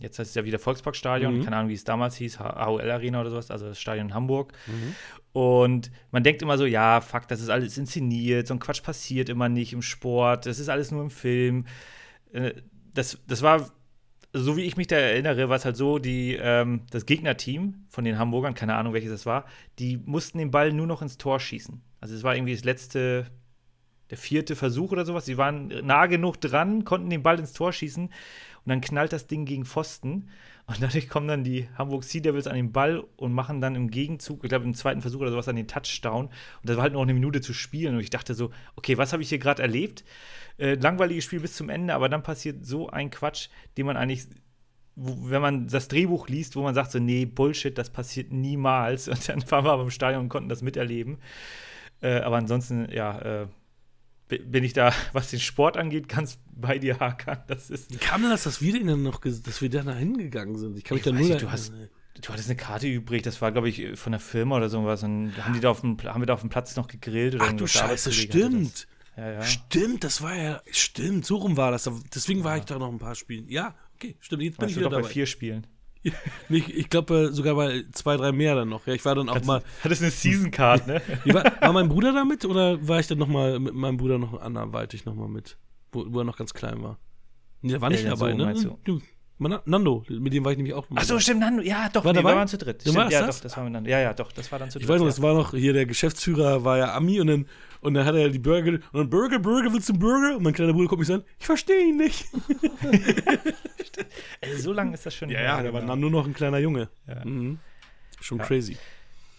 jetzt 0.01 0.19
heißt 0.19 0.29
es 0.29 0.35
ja 0.35 0.45
wieder 0.45 0.59
Volksparkstadion, 0.59 1.37
mhm. 1.37 1.43
keine 1.43 1.57
Ahnung, 1.57 1.69
wie 1.69 1.75
es 1.75 1.83
damals 1.83 2.15
hieß, 2.15 2.39
AOL 2.39 2.89
Arena 2.89 3.21
oder 3.21 3.29
sowas, 3.29 3.51
also 3.51 3.67
das 3.67 3.79
Stadion 3.79 4.07
in 4.07 4.13
Hamburg. 4.13 4.53
Mhm. 4.67 4.95
Und 5.33 5.91
man 6.11 6.23
denkt 6.23 6.41
immer 6.41 6.57
so, 6.57 6.65
ja, 6.65 7.01
fuck, 7.01 7.27
das 7.27 7.41
ist 7.41 7.49
alles 7.49 7.77
inszeniert, 7.77 8.47
so 8.47 8.53
ein 8.53 8.59
Quatsch 8.59 8.83
passiert 8.83 9.29
immer 9.29 9.49
nicht 9.49 9.73
im 9.73 9.81
Sport, 9.81 10.45
das 10.45 10.59
ist 10.59 10.69
alles 10.69 10.91
nur 10.91 11.01
im 11.01 11.09
Film. 11.09 11.65
Äh, 12.33 12.53
das, 12.93 13.17
das 13.27 13.41
war, 13.41 13.69
so 14.33 14.57
wie 14.57 14.63
ich 14.63 14.77
mich 14.77 14.87
da 14.87 14.97
erinnere, 14.97 15.49
war 15.49 15.55
es 15.55 15.65
halt 15.65 15.77
so, 15.77 15.99
die, 15.99 16.37
ähm, 16.41 16.81
das 16.91 17.05
Gegnerteam 17.05 17.85
von 17.89 18.03
den 18.03 18.17
Hamburgern, 18.17 18.53
keine 18.53 18.75
Ahnung, 18.75 18.93
welches 18.93 19.11
das 19.11 19.25
war, 19.25 19.45
die 19.79 19.97
mussten 19.97 20.37
den 20.37 20.51
Ball 20.51 20.73
nur 20.73 20.87
noch 20.87 21.01
ins 21.01 21.17
Tor 21.17 21.39
schießen. 21.39 21.81
Also 22.01 22.15
es 22.15 22.23
war 22.23 22.35
irgendwie 22.35 22.55
das 22.55 22.63
letzte 22.63 23.27
der 24.11 24.17
vierte 24.17 24.57
Versuch 24.57 24.91
oder 24.91 25.05
sowas. 25.05 25.25
Sie 25.25 25.37
waren 25.37 25.67
nah 25.83 26.05
genug 26.05 26.39
dran, 26.39 26.83
konnten 26.83 27.09
den 27.09 27.23
Ball 27.23 27.39
ins 27.39 27.53
Tor 27.53 27.71
schießen 27.71 28.09
und 28.65 28.69
dann 28.69 28.81
knallt 28.81 29.13
das 29.13 29.27
Ding 29.27 29.45
gegen 29.45 29.65
Pfosten. 29.65 30.29
Und 30.67 30.81
dadurch 30.81 31.09
kommen 31.09 31.27
dann 31.27 31.43
die 31.43 31.67
Hamburg 31.77 32.03
Sea 32.03 32.21
Devils 32.21 32.47
an 32.47 32.55
den 32.55 32.71
Ball 32.71 33.03
und 33.17 33.33
machen 33.33 33.59
dann 33.59 33.75
im 33.75 33.89
Gegenzug, 33.89 34.43
ich 34.43 34.49
glaube 34.49 34.65
im 34.65 34.73
zweiten 34.73 35.01
Versuch 35.01 35.21
oder 35.21 35.31
sowas, 35.31 35.47
dann 35.47 35.55
den 35.55 35.67
Touchdown. 35.67 36.25
Und 36.25 36.33
das 36.63 36.77
war 36.77 36.83
halt 36.83 36.93
noch 36.93 37.01
eine 37.01 37.13
Minute 37.13 37.41
zu 37.41 37.53
spielen. 37.53 37.95
Und 37.95 38.01
ich 38.01 38.11
dachte 38.11 38.35
so, 38.35 38.51
okay, 38.75 38.97
was 38.97 39.13
habe 39.13 39.23
ich 39.23 39.29
hier 39.29 39.39
gerade 39.39 39.61
erlebt? 39.61 40.03
Äh, 40.57 40.75
langweiliges 40.75 41.25
Spiel 41.25 41.39
bis 41.39 41.55
zum 41.55 41.69
Ende, 41.69 41.93
aber 41.93 42.07
dann 42.07 42.23
passiert 42.23 42.65
so 42.65 42.89
ein 42.89 43.09
Quatsch, 43.09 43.49
den 43.77 43.87
man 43.87 43.97
eigentlich 43.97 44.27
wenn 44.95 45.41
man 45.41 45.67
das 45.67 45.87
Drehbuch 45.87 46.27
liest, 46.27 46.55
wo 46.55 46.61
man 46.61 46.75
sagt 46.75 46.91
so, 46.91 46.99
nee, 46.99 47.25
Bullshit, 47.25 47.77
das 47.77 47.89
passiert 47.89 48.31
niemals. 48.31 49.07
Und 49.09 49.29
dann 49.29 49.43
waren 49.49 49.65
wir 49.65 49.71
aber 49.71 49.83
im 49.83 49.89
Stadion 49.89 50.23
und 50.23 50.29
konnten 50.29 50.49
das 50.49 50.61
miterleben. 50.61 51.17
Äh, 52.01 52.19
aber 52.19 52.37
ansonsten, 52.37 52.91
ja, 52.91 53.19
äh, 53.19 53.47
bin 54.39 54.63
ich 54.63 54.73
da, 54.73 54.93
was 55.13 55.29
den 55.29 55.39
Sport 55.39 55.77
angeht, 55.77 56.07
ganz 56.07 56.39
bei 56.53 56.79
dir, 56.79 56.99
Hakan. 56.99 57.39
Das 57.47 57.69
ist 57.69 57.91
Wie 57.91 57.97
kam 57.97 58.21
denn 58.21 58.31
das, 58.31 58.43
dass 58.43 58.61
wir 58.61 58.73
denn 58.73 59.01
noch, 59.01 59.21
dass 59.21 59.61
wir 59.61 59.69
da 59.69 59.93
hingegangen 59.93 60.57
sind? 60.57 60.77
Ich 60.77 60.83
kann 60.83 60.95
mich 60.95 61.03
da 61.03 61.11
nur 61.11 61.21
nicht, 61.21 61.41
du 61.41 61.51
hast, 61.51 61.73
du 62.21 62.29
hattest 62.29 62.49
eine 62.49 62.57
Karte 62.57 62.87
übrig, 62.87 63.23
das 63.23 63.41
war, 63.41 63.51
glaube 63.51 63.69
ich, 63.69 63.99
von 63.99 64.11
der 64.11 64.19
Firma 64.19 64.57
oder 64.57 64.69
sowas. 64.69 65.03
Und 65.03 65.33
haben, 65.37 65.53
die 65.53 65.59
da 65.59 65.69
auf 65.69 65.81
dem, 65.81 65.97
haben 66.03 66.21
wir 66.21 66.25
da 66.25 66.33
auf 66.33 66.41
dem 66.41 66.49
Platz 66.49 66.75
noch 66.75 66.87
gegrillt 66.87 67.35
oder 67.35 67.45
Ach 67.49 67.53
du 67.53 67.67
Scheiße, 67.67 68.11
stimmt. 68.11 68.87
Ja, 69.17 69.31
ja. 69.33 69.41
Stimmt, 69.43 70.03
das 70.03 70.21
war 70.21 70.35
ja, 70.35 70.61
stimmt, 70.71 71.25
so 71.25 71.37
rum 71.37 71.57
war 71.57 71.71
das. 71.71 71.89
Deswegen 72.15 72.43
war 72.43 72.53
ja. 72.55 72.59
ich 72.59 72.65
da 72.65 72.79
noch 72.79 72.89
ein 72.89 72.99
paar 72.99 73.15
Spielen. 73.15 73.49
Ja, 73.49 73.75
okay, 73.95 74.15
stimmt, 74.19 74.43
jetzt 74.43 74.57
bin 74.57 74.63
Warst 74.63 74.71
ich 74.71 74.77
wieder 74.77 74.89
du 74.89 74.95
doch 74.95 74.97
dabei. 74.99 75.07
bei 75.07 75.13
vier 75.13 75.25
Spielen. 75.25 75.67
Ich, 76.49 76.75
ich 76.75 76.89
glaube 76.89 77.29
äh, 77.29 77.33
sogar 77.33 77.55
bei 77.55 77.83
zwei, 77.91 78.17
drei 78.17 78.31
mehr 78.31 78.55
dann 78.55 78.69
noch. 78.69 78.85
Ja, 78.87 78.93
ich 78.93 79.05
war 79.05 79.15
dann 79.15 79.29
auch 79.29 79.35
Hat's- 79.35 79.47
mal. 79.47 79.61
Hattest 79.83 80.01
eine 80.01 80.11
Season 80.11 80.49
Card, 80.51 80.87
ne? 80.87 81.01
War, 81.25 81.43
war 81.61 81.73
mein 81.73 81.89
Bruder 81.89 82.11
da 82.11 82.25
mit 82.25 82.43
oder 82.45 82.85
war 82.87 82.99
ich 82.99 83.07
dann 83.07 83.19
noch 83.19 83.27
mal 83.27 83.59
mit 83.59 83.73
meinem 83.73 83.97
Bruder 83.97 84.17
noch 84.17 84.39
anderweitig 84.41 85.05
noch 85.05 85.15
mal 85.15 85.27
mit? 85.27 85.57
Wo, 85.91 86.05
wo 86.09 86.19
er 86.19 86.23
noch 86.25 86.37
ganz 86.37 86.53
klein 86.53 86.81
war. 86.81 86.97
Nee, 87.61 87.71
der 87.73 87.81
war 87.81 87.89
nicht 87.89 88.03
Äh, 88.05 88.09
dabei, 88.09 88.31
so 88.55 88.69
ne? 88.69 88.77
du? 88.83 89.01
Nando, 89.49 90.03
mit 90.09 90.33
dem 90.33 90.45
war 90.45 90.51
ich 90.51 90.57
nämlich 90.57 90.73
auch. 90.75 90.85
Ach 90.95 91.03
so, 91.03 91.19
stimmt, 91.19 91.39
Nando. 91.41 91.63
Ja, 91.63 91.89
doch, 91.89 92.05
War 92.05 92.13
nee, 92.13 92.17
dabei? 92.19 92.31
wir 92.33 92.37
waren 92.37 92.47
zu 92.47 92.57
dritt. 92.57 92.85
Du 92.85 92.91
Stimmt, 92.91 93.11
ja, 93.11 93.25
das? 93.25 93.37
doch, 93.37 93.43
das 93.43 93.57
war 93.57 93.63
mit 93.63 93.73
Nando. 93.73 93.89
Ja, 93.89 93.99
ja, 93.99 94.13
doch, 94.13 94.31
das 94.31 94.51
war 94.51 94.59
dann 94.59 94.69
zu 94.69 94.77
dritt. 94.77 94.83
Ich 94.83 94.89
weiß 94.89 94.99
noch, 94.99 95.07
ja. 95.07 95.11
es 95.11 95.21
war 95.21 95.33
noch 95.33 95.51
hier 95.51 95.73
der 95.73 95.85
Geschäftsführer 95.85 96.63
war 96.63 96.77
ja 96.77 96.93
Ami 96.95 97.19
und 97.19 97.27
dann 97.27 97.45
und 97.81 97.95
dann 97.95 98.05
hat 98.05 98.13
er 98.13 98.29
die 98.29 98.37
Burger 98.39 98.73
und 98.73 98.83
dann 98.93 99.09
Burger, 99.09 99.39
Burger, 99.39 99.73
willst 99.73 99.89
du 99.89 99.93
einen 99.93 99.99
Burger? 99.99 100.37
Und 100.37 100.43
mein 100.43 100.53
kleiner 100.53 100.71
Bruder 100.73 100.87
guckt 100.87 100.99
mich 100.99 101.07
so 101.07 101.15
an, 101.15 101.23
ich 101.39 101.45
verstehe 101.47 101.87
ihn 101.89 101.97
nicht. 101.97 102.25
Ey, 104.41 104.55
so 104.57 104.73
lange 104.73 104.93
ist 104.93 105.05
das 105.05 105.15
schon 105.15 105.29
Ja, 105.29 105.41
ja, 105.41 105.61
der 105.63 105.73
war 105.73 105.81
genau. 105.81 105.93
dann 105.93 105.99
nur 105.99 106.11
noch 106.11 106.25
ein 106.27 106.33
kleiner 106.33 106.59
Junge. 106.59 106.89
Ja. 107.07 107.25
Mhm. 107.25 107.59
Schon 108.19 108.37
crazy. 108.37 108.77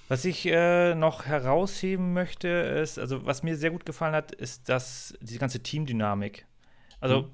Was 0.09 0.25
ich 0.25 0.45
äh, 0.47 0.95
noch 0.95 1.25
herausheben 1.25 2.13
möchte, 2.13 2.49
ist, 2.49 2.99
also 2.99 3.25
was 3.25 3.43
mir 3.43 3.57
sehr 3.57 3.71
gut 3.71 3.87
gefallen 3.87 4.15
hat, 4.15 4.33
ist 4.33 4.69
das, 4.69 5.15
diese 5.21 5.39
ganze 5.39 5.61
Teamdynamik. 5.61 6.45
Also, 7.01 7.23
Mhm. 7.23 7.29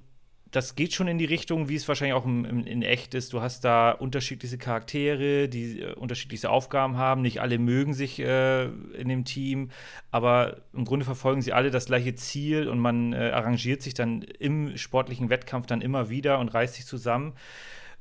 Das 0.50 0.74
geht 0.74 0.94
schon 0.94 1.08
in 1.08 1.18
die 1.18 1.26
Richtung, 1.26 1.68
wie 1.68 1.74
es 1.74 1.86
wahrscheinlich 1.88 2.14
auch 2.14 2.24
im, 2.24 2.44
im, 2.44 2.66
in 2.66 2.82
echt 2.82 3.14
ist. 3.14 3.32
Du 3.32 3.42
hast 3.42 3.64
da 3.64 3.90
unterschiedliche 3.90 4.56
Charaktere, 4.56 5.48
die 5.48 5.82
äh, 5.82 5.92
unterschiedlichste 5.94 6.48
Aufgaben 6.48 6.96
haben. 6.96 7.20
Nicht 7.20 7.40
alle 7.40 7.58
mögen 7.58 7.92
sich 7.92 8.18
äh, 8.18 8.64
in 8.64 9.08
dem 9.08 9.24
Team, 9.24 9.70
aber 10.10 10.62
im 10.72 10.84
Grunde 10.84 11.04
verfolgen 11.04 11.42
sie 11.42 11.52
alle 11.52 11.70
das 11.70 11.86
gleiche 11.86 12.14
Ziel 12.14 12.68
und 12.68 12.78
man 12.78 13.12
äh, 13.12 13.30
arrangiert 13.32 13.82
sich 13.82 13.94
dann 13.94 14.22
im 14.22 14.76
sportlichen 14.76 15.28
Wettkampf 15.28 15.66
dann 15.66 15.82
immer 15.82 16.08
wieder 16.08 16.38
und 16.38 16.48
reißt 16.48 16.74
sich 16.74 16.86
zusammen 16.86 17.34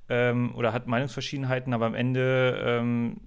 ähm, 0.08 0.56
oder 0.56 0.72
hat 0.72 0.88
Meinungsverschiedenheiten, 0.88 1.74
aber 1.74 1.86
am 1.86 1.96
Ende 1.96 2.62
ähm, 2.64 3.18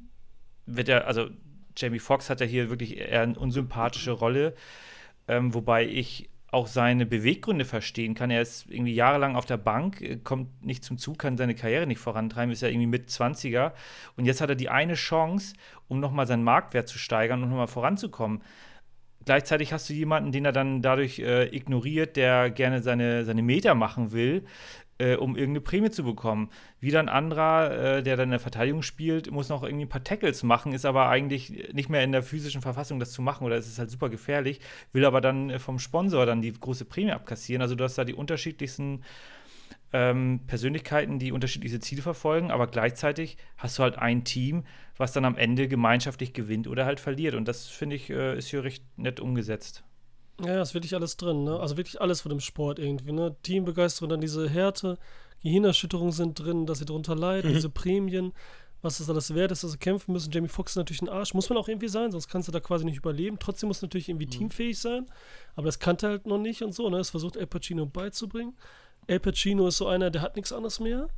wird 0.64 0.88
er, 0.88 1.06
also 1.06 1.28
Jamie 1.76 1.98
Foxx 1.98 2.30
hat 2.30 2.40
ja 2.40 2.46
hier 2.46 2.70
wirklich 2.70 2.96
eher 2.96 3.22
eine 3.22 3.38
unsympathische 3.38 4.12
Rolle, 4.12 4.54
ähm, 5.28 5.52
wobei 5.52 5.86
ich 5.86 6.29
auch 6.50 6.66
seine 6.66 7.06
Beweggründe 7.06 7.64
verstehen 7.64 8.14
kann. 8.14 8.30
Er 8.30 8.42
ist 8.42 8.66
irgendwie 8.68 8.94
jahrelang 8.94 9.36
auf 9.36 9.46
der 9.46 9.56
Bank, 9.56 10.00
äh, 10.00 10.16
kommt 10.16 10.64
nicht 10.64 10.84
zum 10.84 10.98
Zug, 10.98 11.18
kann 11.18 11.36
seine 11.36 11.54
Karriere 11.54 11.86
nicht 11.86 12.00
vorantreiben, 12.00 12.52
ist 12.52 12.62
ja 12.62 12.68
irgendwie 12.68 12.86
mit 12.86 13.08
20er 13.08 13.72
und 14.16 14.24
jetzt 14.24 14.40
hat 14.40 14.50
er 14.50 14.56
die 14.56 14.68
eine 14.68 14.94
Chance, 14.94 15.54
um 15.88 16.00
nochmal 16.00 16.26
seinen 16.26 16.44
Marktwert 16.44 16.88
zu 16.88 16.98
steigern 16.98 17.42
und 17.42 17.50
nochmal 17.50 17.68
voranzukommen. 17.68 18.42
Gleichzeitig 19.26 19.72
hast 19.72 19.88
du 19.88 19.92
jemanden, 19.92 20.32
den 20.32 20.46
er 20.46 20.52
dann 20.52 20.80
dadurch 20.80 21.18
äh, 21.18 21.54
ignoriert, 21.54 22.16
der 22.16 22.50
gerne 22.50 22.80
seine, 22.80 23.24
seine 23.26 23.42
Meter 23.42 23.74
machen 23.74 24.12
will, 24.12 24.46
äh, 25.00 25.16
um 25.16 25.36
irgendeine 25.36 25.62
Prämie 25.62 25.90
zu 25.90 26.04
bekommen. 26.04 26.50
Wieder 26.78 27.00
ein 27.00 27.08
anderer, 27.08 27.96
äh, 27.96 28.02
der 28.02 28.16
dann 28.16 28.24
in 28.24 28.32
der 28.32 28.40
Verteidigung 28.40 28.82
spielt, 28.82 29.30
muss 29.30 29.48
noch 29.48 29.62
irgendwie 29.62 29.86
ein 29.86 29.88
paar 29.88 30.04
Tackles 30.04 30.42
machen, 30.42 30.72
ist 30.72 30.84
aber 30.84 31.08
eigentlich 31.08 31.72
nicht 31.72 31.88
mehr 31.88 32.04
in 32.04 32.12
der 32.12 32.22
physischen 32.22 32.60
Verfassung, 32.60 33.00
das 33.00 33.12
zu 33.12 33.22
machen, 33.22 33.44
oder 33.44 33.56
es 33.56 33.66
ist 33.66 33.78
halt 33.78 33.90
super 33.90 34.10
gefährlich, 34.10 34.60
will 34.92 35.04
aber 35.04 35.20
dann 35.20 35.50
äh, 35.50 35.58
vom 35.58 35.78
Sponsor 35.78 36.26
dann 36.26 36.42
die 36.42 36.52
große 36.52 36.84
Prämie 36.84 37.12
abkassieren. 37.12 37.62
Also 37.62 37.74
du 37.74 37.84
hast 37.84 37.96
da 37.96 38.04
die 38.04 38.14
unterschiedlichsten 38.14 39.02
ähm, 39.92 40.40
Persönlichkeiten, 40.46 41.18
die 41.18 41.32
unterschiedliche 41.32 41.80
Ziele 41.80 42.02
verfolgen, 42.02 42.50
aber 42.50 42.66
gleichzeitig 42.66 43.38
hast 43.56 43.78
du 43.78 43.82
halt 43.82 43.96
ein 43.98 44.24
Team, 44.24 44.64
was 44.96 45.12
dann 45.12 45.24
am 45.24 45.36
Ende 45.36 45.66
gemeinschaftlich 45.66 46.34
gewinnt 46.34 46.68
oder 46.68 46.84
halt 46.84 47.00
verliert. 47.00 47.34
Und 47.34 47.48
das 47.48 47.68
finde 47.68 47.96
ich, 47.96 48.10
äh, 48.10 48.36
ist 48.36 48.48
hier 48.48 48.64
recht 48.64 48.84
nett 48.98 49.18
umgesetzt. 49.18 49.82
Ja, 50.44 50.62
ist 50.62 50.74
wirklich 50.74 50.94
alles 50.94 51.16
drin, 51.16 51.44
ne? 51.44 51.58
Also 51.58 51.76
wirklich 51.76 52.00
alles 52.00 52.20
von 52.20 52.30
dem 52.30 52.40
Sport 52.40 52.78
irgendwie, 52.78 53.12
ne? 53.12 53.36
Teambegeisterung, 53.42 54.08
dann 54.08 54.20
diese 54.20 54.48
Härte, 54.48 54.98
Gehirnerschütterungen 55.42 56.12
sind 56.12 56.38
drin, 56.38 56.66
dass 56.66 56.78
sie 56.78 56.84
darunter 56.84 57.14
leiden, 57.16 57.52
diese 57.52 57.70
Prämien, 57.70 58.32
was 58.82 58.98
das 58.98 59.10
alles 59.10 59.34
wert 59.34 59.52
ist, 59.52 59.62
dass 59.64 59.72
sie 59.72 59.78
kämpfen 59.78 60.12
müssen. 60.12 60.30
Jamie 60.30 60.48
Foxx 60.48 60.72
ist 60.72 60.76
natürlich 60.76 61.02
ein 61.02 61.08
Arsch, 61.08 61.34
muss 61.34 61.48
man 61.48 61.58
auch 61.58 61.68
irgendwie 61.68 61.88
sein, 61.88 62.10
sonst 62.12 62.28
kannst 62.28 62.48
du 62.48 62.52
da 62.52 62.60
quasi 62.60 62.84
nicht 62.84 62.98
überleben. 62.98 63.38
Trotzdem 63.38 63.68
muss 63.68 63.82
natürlich 63.82 64.08
irgendwie 64.08 64.26
teamfähig 64.26 64.78
sein, 64.78 65.06
aber 65.56 65.66
das 65.66 65.78
kannte 65.78 66.06
er 66.06 66.10
halt 66.10 66.26
noch 66.26 66.38
nicht 66.38 66.62
und 66.62 66.72
so, 66.74 66.88
ne? 66.88 66.98
Das 66.98 67.10
versucht 67.10 67.36
Al 67.36 67.46
Pacino 67.46 67.86
beizubringen. 67.86 68.56
Al 69.08 69.20
Pacino 69.20 69.66
ist 69.68 69.78
so 69.78 69.86
einer, 69.86 70.10
der 70.10 70.22
hat 70.22 70.36
nichts 70.36 70.52
anderes 70.52 70.80
mehr. 70.80 71.08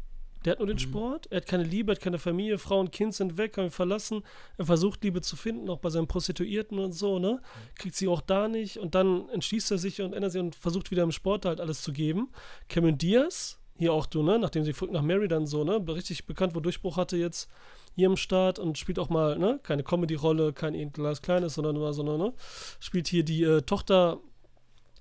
Der 0.44 0.52
hat 0.52 0.58
nur 0.58 0.68
den 0.68 0.78
Sport, 0.78 1.26
er 1.30 1.38
hat 1.38 1.46
keine 1.46 1.64
Liebe, 1.64 1.92
er 1.92 1.96
hat 1.96 2.02
keine 2.02 2.18
Familie, 2.18 2.58
Frau 2.58 2.80
und 2.80 2.92
Kind 2.92 3.14
sind 3.14 3.36
weg, 3.36 3.56
haben 3.56 3.66
ihn 3.66 3.70
verlassen. 3.70 4.22
Er 4.58 4.66
versucht 4.66 5.04
Liebe 5.04 5.20
zu 5.20 5.36
finden, 5.36 5.68
auch 5.70 5.78
bei 5.78 5.90
seinen 5.90 6.08
Prostituierten 6.08 6.78
und 6.78 6.92
so, 6.92 7.18
ne? 7.18 7.40
Kriegt 7.76 7.94
sie 7.94 8.08
auch 8.08 8.20
da 8.20 8.48
nicht 8.48 8.78
und 8.78 8.94
dann 8.94 9.28
entschließt 9.28 9.70
er 9.70 9.78
sich 9.78 10.02
und 10.02 10.12
ändert 10.12 10.32
sich 10.32 10.40
und 10.40 10.56
versucht 10.56 10.90
wieder 10.90 11.02
im 11.02 11.12
Sport 11.12 11.44
halt 11.44 11.60
alles 11.60 11.82
zu 11.82 11.92
geben. 11.92 12.30
Cameron 12.68 12.98
Diaz, 12.98 13.60
hier 13.78 13.92
auch 13.92 14.06
du, 14.06 14.22
ne? 14.22 14.38
Nachdem 14.38 14.64
sie 14.64 14.74
nach 14.90 15.02
Mary 15.02 15.28
dann 15.28 15.46
so, 15.46 15.64
ne? 15.64 15.82
Richtig 15.88 16.26
bekannt, 16.26 16.54
wo 16.54 16.60
Durchbruch 16.60 16.96
hatte 16.96 17.16
jetzt 17.16 17.48
hier 17.94 18.06
im 18.06 18.16
Start 18.16 18.58
und 18.58 18.78
spielt 18.78 18.98
auch 18.98 19.08
mal, 19.08 19.38
ne? 19.38 19.60
Keine 19.62 19.82
Comedy-Rolle, 19.82 20.52
kein 20.52 20.74
irgendwas 20.74 21.22
Kleines, 21.22 21.54
sondern 21.54 21.76
immer 21.76 21.92
so, 21.92 22.02
ne? 22.02 22.32
Spielt 22.80 23.08
hier 23.08 23.24
die 23.24 23.42
äh, 23.42 23.62
Tochter 23.62 24.20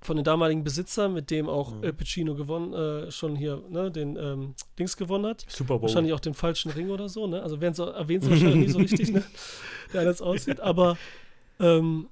von 0.01 0.15
den 0.17 0.25
damaligen 0.25 0.63
Besitzern, 0.63 1.13
mit 1.13 1.29
dem 1.29 1.47
auch 1.47 1.75
Mhm. 1.75 1.83
Al 1.83 1.93
Pacino 1.93 2.35
gewonnen, 2.35 2.73
äh, 2.73 3.11
schon 3.11 3.35
hier, 3.35 3.63
ne, 3.69 3.91
den 3.91 4.15
ähm, 4.17 4.55
Dings 4.79 4.97
gewonnen 4.97 5.25
hat. 5.27 5.45
Super 5.47 5.75
Bowl. 5.75 5.83
Wahrscheinlich 5.83 6.13
auch 6.13 6.19
den 6.19 6.33
falschen 6.33 6.71
Ring 6.71 6.89
oder 6.89 7.07
so, 7.07 7.27
ne? 7.27 7.41
Also 7.43 7.61
werden 7.61 7.75
sie, 7.75 7.85
erwähnen 7.85 8.21
sie 8.21 8.29
wahrscheinlich 8.31 8.55
nicht 8.55 8.71
so 8.71 8.79
richtig, 8.79 9.11
ne? 9.11 9.23
Wie 9.91 9.97
alles 9.97 10.21
aussieht. 10.21 10.59
Aber 10.59 10.97
ähm, 11.59 12.09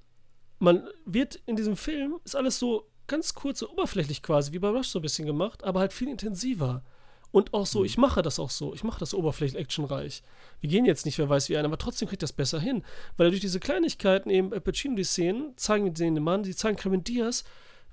man 0.59 0.87
wird 1.05 1.39
in 1.45 1.55
diesem 1.55 1.75
Film, 1.75 2.19
ist 2.23 2.35
alles 2.35 2.59
so 2.59 2.87
ganz 3.07 3.33
kurz 3.33 3.61
und 3.63 3.71
oberflächlich 3.71 4.21
quasi, 4.21 4.51
wie 4.51 4.59
bei 4.59 4.69
Rush 4.69 4.89
so 4.89 4.99
ein 4.99 5.01
bisschen 5.01 5.25
gemacht, 5.25 5.63
aber 5.63 5.79
halt 5.79 5.93
viel 5.93 6.09
intensiver. 6.09 6.83
Und 7.31 7.53
auch 7.53 7.65
so, 7.67 7.83
ich 7.83 7.97
mache 7.97 8.21
das 8.23 8.39
auch 8.39 8.49
so. 8.49 8.73
Ich 8.73 8.83
mache 8.83 8.99
das 8.99 9.13
oberflächlich 9.13 9.59
actionreich. 9.59 10.23
Wir 10.61 10.69
gehen 10.69 10.85
jetzt 10.85 11.05
nicht, 11.05 11.17
wer 11.19 11.29
weiß 11.29 11.49
wie 11.49 11.57
ein, 11.57 11.65
aber 11.65 11.77
trotzdem 11.77 12.07
kriegt 12.07 12.23
das 12.23 12.33
besser 12.33 12.59
hin. 12.59 12.83
Weil 13.17 13.27
er 13.27 13.29
durch 13.29 13.41
diese 13.41 13.59
Kleinigkeiten 13.59 14.29
eben 14.31 14.51
Al 14.51 14.61
Pacino 14.61 14.95
die 14.95 15.03
Szenen 15.03 15.53
zeigen 15.55 15.93
den 15.93 16.23
Mann, 16.23 16.41
die 16.43 16.55
zeigen 16.55 16.77
Clement 16.77 17.07
Diaz, 17.07 17.43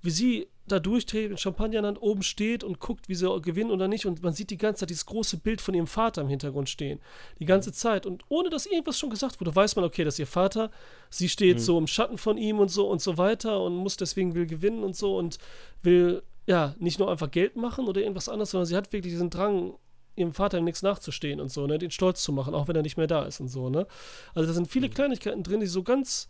wie 0.06 0.10
sie 0.10 0.48
da 0.68 0.78
durchdreht, 0.78 1.30
mit 1.30 1.40
Champagner 1.40 1.78
in 1.78 1.82
der 1.82 1.88
Hand 1.88 2.02
oben 2.02 2.22
steht 2.22 2.64
und 2.64 2.80
guckt, 2.80 3.08
wie 3.08 3.14
sie 3.14 3.40
gewinnen 3.40 3.70
oder 3.70 3.86
nicht. 3.88 4.06
Und 4.06 4.22
man 4.22 4.32
sieht 4.32 4.50
die 4.50 4.56
ganze 4.56 4.80
Zeit 4.80 4.90
dieses 4.90 5.06
große 5.06 5.36
Bild 5.36 5.60
von 5.60 5.74
ihrem 5.74 5.86
Vater 5.86 6.22
im 6.22 6.28
Hintergrund 6.28 6.68
stehen. 6.68 7.00
Die 7.38 7.44
ganze 7.44 7.72
Zeit. 7.72 8.06
Und 8.06 8.24
ohne 8.28 8.50
dass 8.50 8.66
irgendwas 8.66 8.98
schon 8.98 9.10
gesagt 9.10 9.40
wurde, 9.40 9.54
weiß 9.54 9.76
man, 9.76 9.84
okay, 9.84 10.04
das 10.04 10.14
ist 10.14 10.20
ihr 10.20 10.26
Vater. 10.26 10.70
Sie 11.10 11.28
steht 11.28 11.60
so 11.60 11.78
im 11.78 11.86
Schatten 11.86 12.18
von 12.18 12.36
ihm 12.36 12.58
und 12.58 12.68
so 12.68 12.88
und 12.88 13.00
so 13.00 13.16
weiter 13.16 13.62
und 13.62 13.76
muss 13.76 13.96
deswegen 13.96 14.34
will 14.34 14.46
gewinnen 14.46 14.82
und 14.82 14.96
so 14.96 15.16
und 15.16 15.38
will, 15.82 16.22
ja, 16.46 16.74
nicht 16.78 16.98
nur 16.98 17.10
einfach 17.10 17.30
Geld 17.30 17.56
machen 17.56 17.86
oder 17.86 18.00
irgendwas 18.00 18.28
anderes, 18.28 18.50
sondern 18.50 18.66
sie 18.66 18.76
hat 18.76 18.92
wirklich 18.92 19.12
diesen 19.12 19.30
Drang, 19.30 19.74
ihrem 20.16 20.32
Vater 20.32 20.58
im 20.58 20.64
nichts 20.64 20.82
nachzustehen 20.82 21.40
und 21.40 21.50
so, 21.50 21.66
ne, 21.66 21.78
den 21.78 21.90
stolz 21.90 22.22
zu 22.22 22.32
machen, 22.32 22.54
auch 22.54 22.68
wenn 22.68 22.76
er 22.76 22.82
nicht 22.82 22.96
mehr 22.96 23.06
da 23.06 23.24
ist 23.24 23.38
und 23.40 23.48
so, 23.48 23.68
ne. 23.68 23.86
Also 24.34 24.48
da 24.48 24.54
sind 24.54 24.66
viele 24.66 24.88
Kleinigkeiten 24.88 25.42
drin, 25.42 25.60
die 25.60 25.66
so 25.66 25.82
ganz 25.82 26.28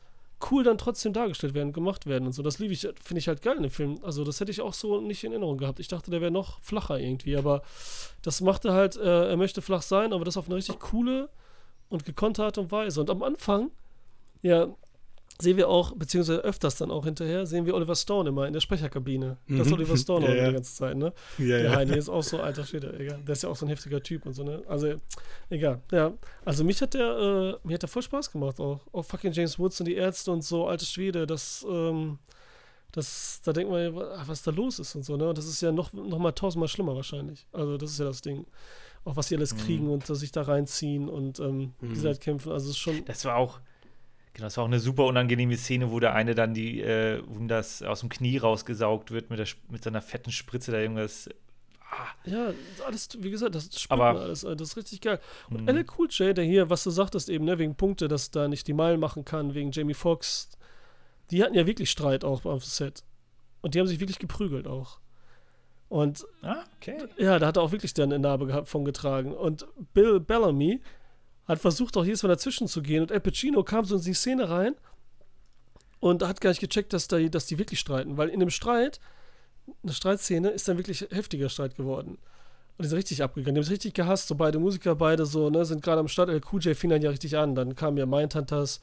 cool 0.51 0.65
dann 0.65 0.79
trotzdem 0.79 1.13
dargestellt 1.13 1.55
werden, 1.55 1.73
gemacht 1.73 2.07
werden 2.07 2.27
und 2.27 2.33
so. 2.33 2.43
Das 2.43 2.59
liebe 2.59 2.73
ich, 2.73 2.81
finde 2.81 3.19
ich 3.19 3.29
halt 3.29 3.43
geil 3.43 3.57
in 3.57 3.63
dem 3.63 3.71
Film. 3.71 3.99
Also 4.03 4.25
das 4.25 4.41
hätte 4.41 4.51
ich 4.51 4.61
auch 4.61 4.75
so 4.75 5.01
nicht 5.01 5.25
in 5.25 5.33
Erinnerung 5.33 5.59
gehabt. 5.59 5.81
Ich 5.81 5.89
dachte, 5.89 6.11
der 6.11 6.21
wäre 6.21 6.31
noch 6.31 6.61
flacher 6.61 6.99
irgendwie, 6.99 7.37
aber 7.37 7.63
das 8.23 8.41
machte 8.41 8.73
halt, 8.73 8.97
äh, 8.97 9.29
er 9.31 9.37
möchte 9.37 9.63
flach 9.63 9.83
sein, 9.83 10.13
aber 10.13 10.25
das 10.25 10.37
auf 10.37 10.47
eine 10.47 10.57
richtig 10.57 10.79
coole 10.81 11.29
und 11.89 12.05
gekonnte 12.05 12.45
Art 12.45 12.59
und 12.59 12.71
Weise. 12.71 13.01
Und 13.01 13.11
am 13.11 13.23
Anfang, 13.23 13.71
ja, 14.43 14.69
sehen 15.41 15.57
wir 15.57 15.69
auch, 15.69 15.93
beziehungsweise 15.95 16.41
öfters 16.41 16.77
dann 16.77 16.91
auch 16.91 17.05
hinterher, 17.05 17.45
sehen 17.47 17.67
wir 17.67 17.75
Oliver 17.75 17.95
Stone 17.95 18.29
immer 18.31 18.47
in 18.47 18.53
der 18.53 18.61
Sprecherkabine. 18.61 19.37
Das 19.49 19.61
ist 19.61 19.67
Mhm. 19.67 19.73
Oliver 19.75 19.97
Stone 19.97 20.27
Ja, 20.27 20.33
auch 20.33 20.37
ja. 20.37 20.47
die 20.49 20.55
ganze 20.55 20.75
Zeit, 20.75 20.97
ne? 20.97 21.13
Ja, 21.39 21.59
Der 21.59 21.77
Heini 21.77 21.97
ist 21.97 22.09
auch 22.09 22.23
so, 22.23 22.41
alter 22.41 22.65
Schwede, 22.65 22.99
egal. 22.99 23.21
Der 23.27 23.33
ist 23.35 23.43
ja 23.43 23.49
auch 23.49 23.57
so 23.57 23.67
ein 23.67 23.69
heftiger 23.69 24.03
Typ 24.03 24.25
und 24.27 24.33
so, 24.33 24.45
ne? 24.45 24.63
Also, 24.69 24.95
egal, 25.51 25.81
ja. 25.93 26.13
Also 26.45 26.65
mich 26.65 26.81
hat 26.81 26.95
der, 26.95 27.59
äh, 27.63 27.67
mir 27.69 27.75
hat 27.75 27.83
der 27.83 27.89
voll 27.89 28.03
Spaß 28.03 28.31
gemacht 28.33 28.59
auch. 28.61 28.81
Auch 28.93 29.03
fucking 29.05 29.33
James 29.33 29.59
Woods 29.59 29.79
und 29.81 29.87
die 29.87 29.95
Ärzte 29.97 30.31
und 30.33 30.43
so, 30.43 30.67
alte 30.67 30.85
Schwede, 30.87 31.27
das, 31.27 31.67
ähm, 31.69 32.19
das, 32.93 33.41
da 33.45 33.53
denkt 33.53 33.71
man, 33.71 33.83
ja, 33.83 33.95
wa- 33.95 34.23
was 34.27 34.43
da 34.43 34.51
los 34.51 34.79
ist 34.79 34.95
und 34.95 35.05
so, 35.05 35.17
ne? 35.17 35.29
Und 35.29 35.37
das 35.37 35.47
ist 35.47 35.61
ja 35.61 35.71
noch, 35.73 35.93
noch 35.93 36.19
mal 36.19 36.33
tausendmal 36.33 36.69
schlimmer 36.69 36.95
wahrscheinlich. 36.97 37.47
Also 37.53 37.77
das 37.77 37.91
ist 37.91 37.99
ja 37.99 38.07
das 38.07 38.23
Ding. 38.23 38.47
Auch 39.05 39.15
was 39.17 39.29
die 39.29 39.37
alles 39.37 39.55
kriegen 39.55 39.89
und 39.91 40.09
äh, 40.11 40.15
sich 40.17 40.33
da 40.33 40.43
reinziehen 40.43 41.09
und 41.09 41.39
ähm, 41.39 41.75
wie 41.81 41.95
sie 41.95 42.07
halt 42.09 42.21
kämpfen. 42.21 42.51
Also 42.51 42.65
es 42.67 42.71
ist 42.73 42.79
schon, 42.79 43.05
Das 43.05 43.25
war 43.25 43.37
auch, 43.37 43.61
genau, 44.37 44.47
das 44.47 44.57
war 44.59 44.65
auch 44.65 44.69
eine 44.69 44.79
super 44.79 45.05
unangenehme 45.07 45.57
Szene, 45.57 45.91
wo 45.91 45.99
der 45.99 46.15
eine 46.15 46.35
dann 46.35 46.53
die, 46.55 46.81
äh, 46.83 47.23
wo 47.27 47.45
das 47.47 47.83
aus 47.83 48.01
dem 48.01 48.11
Knie 48.11 48.37
rausgesaugt 48.37 49.11
wird 49.11 49.31
mit, 49.31 49.39
der, 49.39 49.47
mit 49.71 49.83
seiner 49.83 50.03
fetten 50.03 50.31
Spritze 50.31 50.71
da 50.73 50.79
irgendwas. 50.79 51.29
Ja, 52.25 52.53
alles, 52.85 53.09
wie 53.21 53.31
gesagt, 53.31 53.55
das 53.55 53.71
Aber- 53.89 54.13
man 54.13 54.23
alles, 54.23 54.43
das 54.43 54.61
ist 54.61 54.77
richtig 54.77 55.01
geil. 55.01 55.21
Und 55.51 55.63
Mhm. 55.63 55.69
LL 55.69 55.87
Cool 55.97 56.09
J, 56.11 56.37
der 56.37 56.45
hier, 56.45 56.69
was 56.69 56.85
du 56.85 56.91
sagtest 56.91 57.29
eben, 57.31 57.45
ne, 57.45 57.59
wegen 57.59 57.75
Punkte, 57.77 58.09
dass 58.09 58.31
da 58.31 58.49
nicht 58.49 58.67
die 58.67 58.75
Meilen 58.75 59.01
machen 59.01 59.25
kann, 59.25 59.55
wegen 59.55 59.71
Jamie 59.71 59.95
Foxx, 59.95 60.51
die 61.31 61.43
hatten 61.43 61.55
ja 61.55 61.67
wirklich 61.67 61.91
Streit 61.91 62.25
auch 62.25 62.45
auf 62.45 62.63
dem 62.65 62.69
Set. 62.69 63.05
Und 63.63 63.75
die 63.75 63.81
haben 63.81 63.87
sich 63.87 64.01
wirklich 64.01 64.19
geprügelt 64.19 64.67
auch. 64.67 64.99
Und 65.89 66.27
Ah, 66.43 66.65
okay. 66.77 66.99
ja, 67.17 67.39
da 67.39 67.47
hat 67.47 67.57
er 67.57 67.63
auch 67.63 67.73
wirklich 67.73 67.95
dann 67.95 68.13
eine 68.13 68.19
Narbe 68.19 68.67
von 68.67 68.85
getragen. 68.85 69.33
Und 69.33 69.67
Bill 69.95 70.19
Bellamy 70.21 70.81
hat 71.47 71.61
versucht, 71.61 71.97
auch 71.97 72.05
jedes 72.05 72.23
Mal 72.23 72.29
dazwischen 72.29 72.69
zu 72.69 72.83
gehen. 72.83 73.03
Und 73.03 73.13
Al 73.13 73.21
Pacino 73.21 73.63
kam 73.63 73.85
so 73.85 73.97
in 73.97 74.03
die 74.03 74.15
Szene 74.15 74.49
rein 74.49 74.75
und 76.01 76.23
hat 76.23 76.41
gar 76.41 76.51
nicht 76.51 76.61
gecheckt, 76.61 76.93
dass, 76.93 77.09
da, 77.09 77.19
dass 77.21 77.47
die 77.47 77.59
wirklich 77.59 77.81
streiten. 77.81 78.17
Weil 78.17 78.29
in 78.29 78.41
dem 78.41 78.51
Streit, 78.51 79.01
eine 79.83 79.93
Streitszene, 79.93 80.49
ist 80.51 80.69
dann 80.69 80.77
wirklich 80.77 81.07
heftiger 81.11 81.49
Streit 81.49 81.77
geworden. 81.77 82.19
Und 82.79 82.85
die 82.85 82.89
sind 82.89 82.99
richtig 82.99 83.23
abgegangen. 83.23 83.55
Die 83.55 83.61
haben 83.61 83.65
sich 83.65 83.73
richtig 83.73 83.95
gehasst. 83.95 84.29
So 84.29 84.35
beide 84.35 84.59
Musiker, 84.59 84.95
beide 84.95 85.25
so, 85.25 85.49
ne, 85.49 85.65
sind 85.65 85.83
gerade 85.83 86.01
am 86.01 86.09
Start. 86.09 86.29
LQJ 86.29 86.75
fing 86.75 86.91
dann 86.91 87.01
ja 87.03 87.11
richtig 87.11 87.37
an. 87.37 87.55
Dann 87.55 87.75
kamen 87.75 87.97
ja 87.97 88.07
Mindhunters 88.07 88.81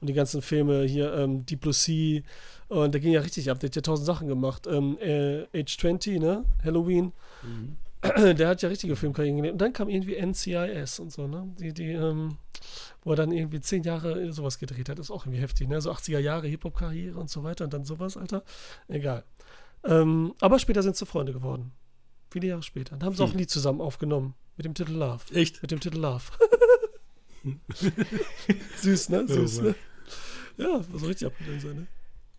und 0.00 0.08
die 0.08 0.14
ganzen 0.14 0.42
Filme 0.42 0.82
hier, 0.84 1.14
ähm, 1.14 1.46
Deep 1.46 1.60
Blue 1.60 1.72
Sea. 1.72 2.22
Und 2.68 2.92
der 2.92 3.00
ging 3.00 3.12
ja 3.12 3.20
richtig 3.20 3.50
ab. 3.50 3.60
Der 3.60 3.68
hat 3.68 3.76
ja 3.76 3.82
tausend 3.82 4.06
Sachen 4.06 4.26
gemacht. 4.26 4.66
Ähm, 4.66 4.98
äh, 4.98 5.46
Age 5.54 5.78
20, 5.78 6.18
ne? 6.18 6.44
Halloween. 6.64 7.12
Mhm. 7.42 7.76
Der 8.34 8.48
hat 8.48 8.62
ja 8.62 8.68
richtige 8.68 8.96
Filmkarrieren 8.96 9.36
gelebt. 9.36 9.52
Und 9.52 9.60
dann 9.60 9.72
kam 9.72 9.88
irgendwie 9.88 10.16
NCIS 10.16 10.98
und 10.98 11.12
so, 11.12 11.26
ne? 11.26 11.52
Die, 11.58 11.72
die, 11.72 11.92
ähm, 11.92 12.38
wo 13.02 13.10
er 13.10 13.16
dann 13.16 13.32
irgendwie 13.32 13.60
zehn 13.60 13.82
Jahre 13.82 14.32
sowas 14.32 14.58
gedreht 14.58 14.88
hat. 14.88 14.98
Ist 14.98 15.10
auch 15.10 15.24
irgendwie 15.24 15.40
heftig, 15.40 15.68
ne? 15.68 15.80
So 15.80 15.92
80er 15.92 16.18
Jahre 16.18 16.46
Hip-Hop-Karriere 16.48 17.18
und 17.18 17.30
so 17.30 17.42
weiter 17.44 17.64
und 17.64 17.72
dann 17.72 17.84
sowas, 17.84 18.16
Alter. 18.16 18.42
Egal. 18.88 19.24
Ähm, 19.84 20.34
aber 20.40 20.58
später 20.58 20.82
sind 20.82 20.96
sie 20.96 21.06
Freunde 21.06 21.32
geworden. 21.32 21.72
Viele 22.30 22.48
Jahre 22.48 22.62
später. 22.62 22.96
Dann 22.96 23.06
haben 23.06 23.14
sie 23.14 23.22
auch 23.22 23.32
ein 23.32 23.38
Lied 23.38 23.50
zusammen 23.50 23.80
aufgenommen. 23.80 24.34
Mit 24.56 24.64
dem 24.64 24.74
Titel 24.74 24.92
Love. 24.92 25.22
Echt? 25.32 25.62
Mit 25.62 25.70
dem 25.70 25.80
Titel 25.80 25.98
Love. 25.98 26.24
Süß, 28.82 29.10
ne? 29.10 29.28
Süß, 29.28 29.60
ne? 29.60 29.74
Ja, 30.56 30.82
so 30.92 31.06
richtig 31.06 31.26
abgegangen 31.28 31.60
sein, 31.60 31.76
ne? 31.76 31.86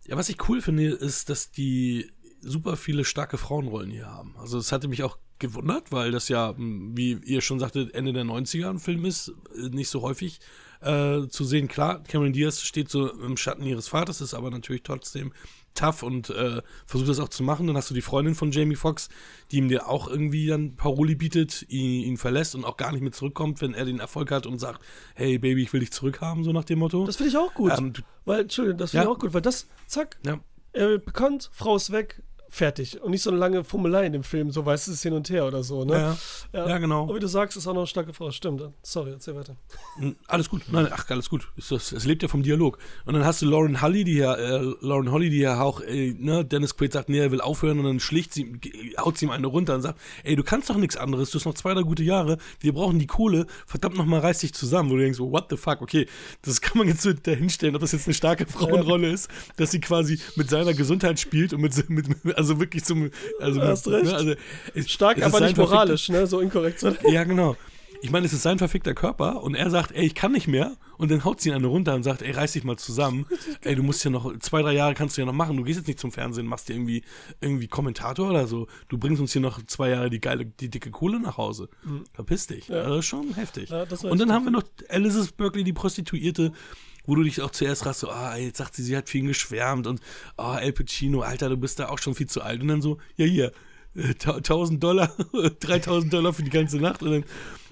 Ja, 0.05 0.15
was 0.15 0.30
ich 0.30 0.49
cool 0.49 0.61
finde, 0.61 0.88
ist, 0.88 1.30
dass 1.30 1.51
die 1.51 2.11
super 2.47 2.77
viele 2.77 3.05
starke 3.05 3.37
Frauenrollen 3.37 3.91
hier 3.91 4.07
haben. 4.07 4.35
Also 4.37 4.57
es 4.57 4.71
hatte 4.71 4.87
mich 4.87 5.03
auch 5.03 5.17
gewundert, 5.39 5.91
weil 5.91 6.11
das 6.11 6.29
ja, 6.29 6.55
wie 6.57 7.13
ihr 7.13 7.41
schon 7.41 7.59
sagtet, 7.59 7.93
Ende 7.93 8.13
der 8.13 8.23
90er 8.23 8.69
ein 8.69 8.79
Film 8.79 9.05
ist, 9.05 9.33
äh, 9.55 9.69
nicht 9.69 9.89
so 9.89 10.01
häufig 10.01 10.39
äh, 10.81 11.27
zu 11.27 11.43
sehen. 11.43 11.67
Klar, 11.67 12.03
Cameron 12.03 12.33
Diaz 12.33 12.61
steht 12.61 12.89
so 12.89 13.11
im 13.11 13.37
Schatten 13.37 13.63
ihres 13.63 13.87
Vaters, 13.87 14.21
ist 14.21 14.33
aber 14.33 14.49
natürlich 14.49 14.83
trotzdem 14.83 15.33
tough 15.73 16.01
und 16.01 16.31
äh, 16.31 16.61
versucht 16.85 17.09
das 17.09 17.19
auch 17.19 17.29
zu 17.29 17.43
machen. 17.43 17.67
Dann 17.67 17.77
hast 17.77 17.89
du 17.89 17.93
die 17.93 18.01
Freundin 18.01 18.35
von 18.35 18.51
Jamie 18.51 18.75
Foxx, 18.75 19.09
die 19.51 19.57
ihm 19.57 19.67
dir 19.67 19.87
auch 19.87 20.07
irgendwie 20.07 20.47
dann 20.47 20.75
Paroli 20.75 21.15
bietet, 21.15 21.65
ihn, 21.69 22.03
ihn, 22.03 22.17
verlässt 22.17 22.55
und 22.55 22.65
auch 22.65 22.77
gar 22.77 22.91
nicht 22.91 23.01
mehr 23.01 23.11
zurückkommt, 23.11 23.61
wenn 23.61 23.73
er 23.73 23.85
den 23.85 23.99
Erfolg 23.99 24.31
hat 24.31 24.47
und 24.47 24.59
sagt, 24.59 24.81
hey 25.13 25.37
Baby, 25.37 25.63
ich 25.63 25.73
will 25.73 25.81
dich 25.81 25.91
zurückhaben, 25.91 26.43
so 26.43 26.51
nach 26.51 26.65
dem 26.65 26.79
Motto. 26.79 27.05
Das 27.05 27.17
finde 27.17 27.29
ich 27.29 27.37
auch 27.37 27.53
gut. 27.53 27.73
Ähm, 27.77 27.93
weil, 28.25 28.41
Entschuldigung, 28.41 28.79
das 28.79 28.91
finde 28.91 29.05
ja. 29.05 29.11
ich 29.11 29.15
auch 29.15 29.19
gut, 29.19 29.33
weil 29.33 29.41
das, 29.41 29.67
zack, 29.85 30.17
ja. 30.25 30.39
er 30.73 30.89
wird 30.89 31.05
bekannt, 31.05 31.49
Frau 31.53 31.75
ist 31.75 31.91
weg, 31.91 32.23
fertig. 32.49 33.01
Und 33.01 33.11
nicht 33.11 33.21
so 33.21 33.29
eine 33.29 33.39
lange 33.39 33.63
Fummelei 33.63 34.05
in 34.05 34.13
dem 34.13 34.23
Film, 34.23 34.51
so 34.51 34.65
weißt 34.65 34.87
du, 34.87 34.91
es 34.91 35.01
hin 35.01 35.13
und 35.13 35.29
her 35.29 35.45
oder 35.45 35.63
so, 35.63 35.85
ne? 35.85 35.93
Ja, 35.93 36.17
ja. 36.53 36.69
ja 36.69 36.77
genau. 36.77 37.05
Und 37.05 37.15
wie 37.15 37.19
du 37.19 37.27
sagst, 37.27 37.57
ist 37.57 37.67
auch 37.67 37.73
noch 37.73 37.81
eine 37.81 37.87
starke 37.87 38.13
Frau. 38.13 38.31
Stimmt. 38.31 38.61
Sorry, 38.81 39.11
erzähl 39.11 39.35
weiter. 39.35 39.55
Hm, 39.97 40.15
alles 40.27 40.49
gut. 40.49 40.63
Nein, 40.71 40.87
ach, 40.91 41.09
alles 41.09 41.29
gut. 41.29 41.47
Es, 41.57 42.05
lebt 42.05 42.23
ja 42.23 42.27
vom 42.27 42.43
Dialog. 42.43 42.77
Und 43.05 43.13
dann 43.13 43.25
hast 43.25 43.41
du 43.41 43.45
Lauren 43.45 43.81
Holly, 43.81 44.03
die 44.03 44.17
ja, 44.17 44.35
äh, 44.35 44.73
Lauren 44.81 45.11
Holly, 45.11 45.29
die 45.29 45.39
ja 45.39 45.61
auch, 45.61 45.81
äh, 45.81 46.13
ne, 46.17 46.45
Dennis 46.45 46.75
Quaid 46.77 46.93
sagt, 46.93 47.09
nee, 47.09 47.19
er 47.19 47.31
will 47.31 47.41
aufhören 47.41 47.79
und 47.79 47.85
dann 47.85 47.99
schlicht 47.99 48.33
sie, 48.33 48.59
haut 48.99 49.17
sie 49.17 49.25
ihm 49.25 49.31
eine 49.31 49.47
runter 49.47 49.75
und 49.75 49.81
sagt, 49.81 49.99
ey, 50.23 50.35
du 50.35 50.43
kannst 50.43 50.69
doch 50.69 50.77
nichts 50.77 50.97
anderes, 50.97 51.31
du 51.31 51.39
hast 51.39 51.45
noch 51.45 51.53
zwei, 51.53 51.73
drei 51.73 51.81
gute 51.81 52.03
Jahre, 52.03 52.37
wir 52.59 52.73
brauchen 52.73 52.99
die 52.99 53.07
Kohle, 53.07 53.47
verdammt 53.65 53.97
nochmal, 53.97 54.21
reiß 54.21 54.39
dich 54.39 54.53
zusammen, 54.53 54.89
wo 54.89 54.95
du 54.95 55.01
denkst, 55.01 55.19
what 55.19 55.47
the 55.49 55.57
fuck, 55.57 55.81
okay, 55.81 56.07
das 56.41 56.61
kann 56.61 56.77
man 56.77 56.87
jetzt 56.87 57.01
so 57.01 57.13
dahinstellen, 57.13 57.75
ob 57.75 57.81
das 57.81 57.91
jetzt 57.91 58.07
eine 58.07 58.13
starke 58.13 58.45
Frauenrolle 58.45 59.11
ist, 59.11 59.29
dass 59.57 59.71
sie 59.71 59.79
quasi 59.79 60.19
mit 60.35 60.49
seiner 60.49 60.73
Gesundheit 60.73 61.19
spielt 61.19 61.53
und 61.53 61.61
mit, 61.61 61.89
mit 61.89 62.36
also 62.38 62.59
wirklich 62.59 62.83
zum, 62.83 63.09
also, 63.39 63.59
du 63.59 63.67
hast 63.67 63.88
recht. 63.88 64.05
Ne, 64.05 64.13
also, 64.13 64.88
Stark, 64.88 65.21
aber 65.23 65.41
nicht 65.41 65.57
moralisch, 65.57 66.09
ne? 66.09 66.27
So 66.27 66.39
inkorrekt. 66.39 66.85
Ja, 67.09 67.23
genau. 67.23 67.55
Ich 68.01 68.11
meine, 68.11 68.27
es 68.27 68.33
ist 68.33 68.43
sein 68.43 68.59
verfickter 68.59 68.93
Körper 68.93 69.41
und 69.41 69.55
er 69.55 69.69
sagt, 69.71 69.91
ey, 69.91 70.05
ich 70.05 70.13
kann 70.13 70.31
nicht 70.31 70.47
mehr. 70.47 70.77
Und 70.97 71.11
dann 71.11 71.23
haut 71.23 71.41
sie 71.41 71.49
ihn 71.49 71.55
eine 71.55 71.67
runter 71.67 71.95
und 71.95 72.03
sagt, 72.03 72.21
ey, 72.21 72.31
reiß 72.31 72.53
dich 72.53 72.63
mal 72.63 72.77
zusammen. 72.77 73.25
ey, 73.61 73.75
du 73.75 73.83
musst 73.83 74.03
ja 74.03 74.11
noch, 74.11 74.38
zwei, 74.39 74.61
drei 74.61 74.73
Jahre 74.73 74.93
kannst 74.93 75.17
du 75.17 75.21
ja 75.21 75.25
noch 75.25 75.33
machen. 75.33 75.57
Du 75.57 75.63
gehst 75.63 75.77
jetzt 75.77 75.88
nicht 75.88 75.99
zum 75.99 76.11
Fernsehen, 76.11 76.45
machst 76.45 76.69
dir 76.69 76.73
irgendwie, 76.73 77.03
irgendwie 77.41 77.67
Kommentator 77.67 78.29
oder 78.29 78.47
so. 78.47 78.67
Du 78.88 78.97
bringst 78.97 79.19
uns 79.19 79.33
hier 79.33 79.41
noch 79.41 79.63
zwei 79.65 79.89
Jahre 79.89 80.09
die 80.09 80.21
geile, 80.21 80.45
die 80.45 80.69
dicke 80.69 80.91
Kohle 80.91 81.19
nach 81.19 81.38
Hause. 81.38 81.69
Mhm. 81.83 82.03
Verpiss 82.13 82.47
dich. 82.47 82.67
Ja. 82.67 82.88
Das 82.88 82.99
ist 82.99 83.05
schon 83.05 83.33
heftig. 83.33 83.69
Ja, 83.69 83.85
und 84.03 84.19
dann 84.19 84.31
haben 84.31 84.45
wir 84.45 84.51
noch 84.51 84.63
Elizabeth 84.89 85.38
Berkeley, 85.38 85.63
die 85.63 85.73
Prostituierte, 85.73 86.51
wo 87.07 87.15
du 87.15 87.23
dich 87.23 87.41
auch 87.41 87.49
zuerst 87.49 87.87
rast, 87.87 88.01
so, 88.01 88.09
ah, 88.09 88.35
jetzt 88.35 88.57
sagt 88.57 88.75
sie, 88.75 88.83
sie 88.83 88.95
hat 88.95 89.09
viel 89.09 89.25
geschwärmt 89.25 89.87
und, 89.87 89.99
ah, 90.35 90.55
oh, 90.55 90.59
El 90.59 90.73
Pacino, 90.73 91.21
Alter, 91.21 91.49
du 91.49 91.57
bist 91.57 91.79
da 91.79 91.89
auch 91.89 91.97
schon 91.97 92.13
viel 92.13 92.27
zu 92.27 92.41
alt. 92.41 92.61
Und 92.61 92.67
dann 92.67 92.81
so, 92.83 92.99
ja, 93.15 93.25
hier, 93.25 93.51
1000 93.95 94.83
Dollar, 94.83 95.07
3000 95.59 96.13
Dollar 96.13 96.33
für 96.33 96.43
die 96.43 96.51
ganze 96.51 96.77
Nacht 96.77 97.01
und 97.01 97.11
dann 97.11 97.25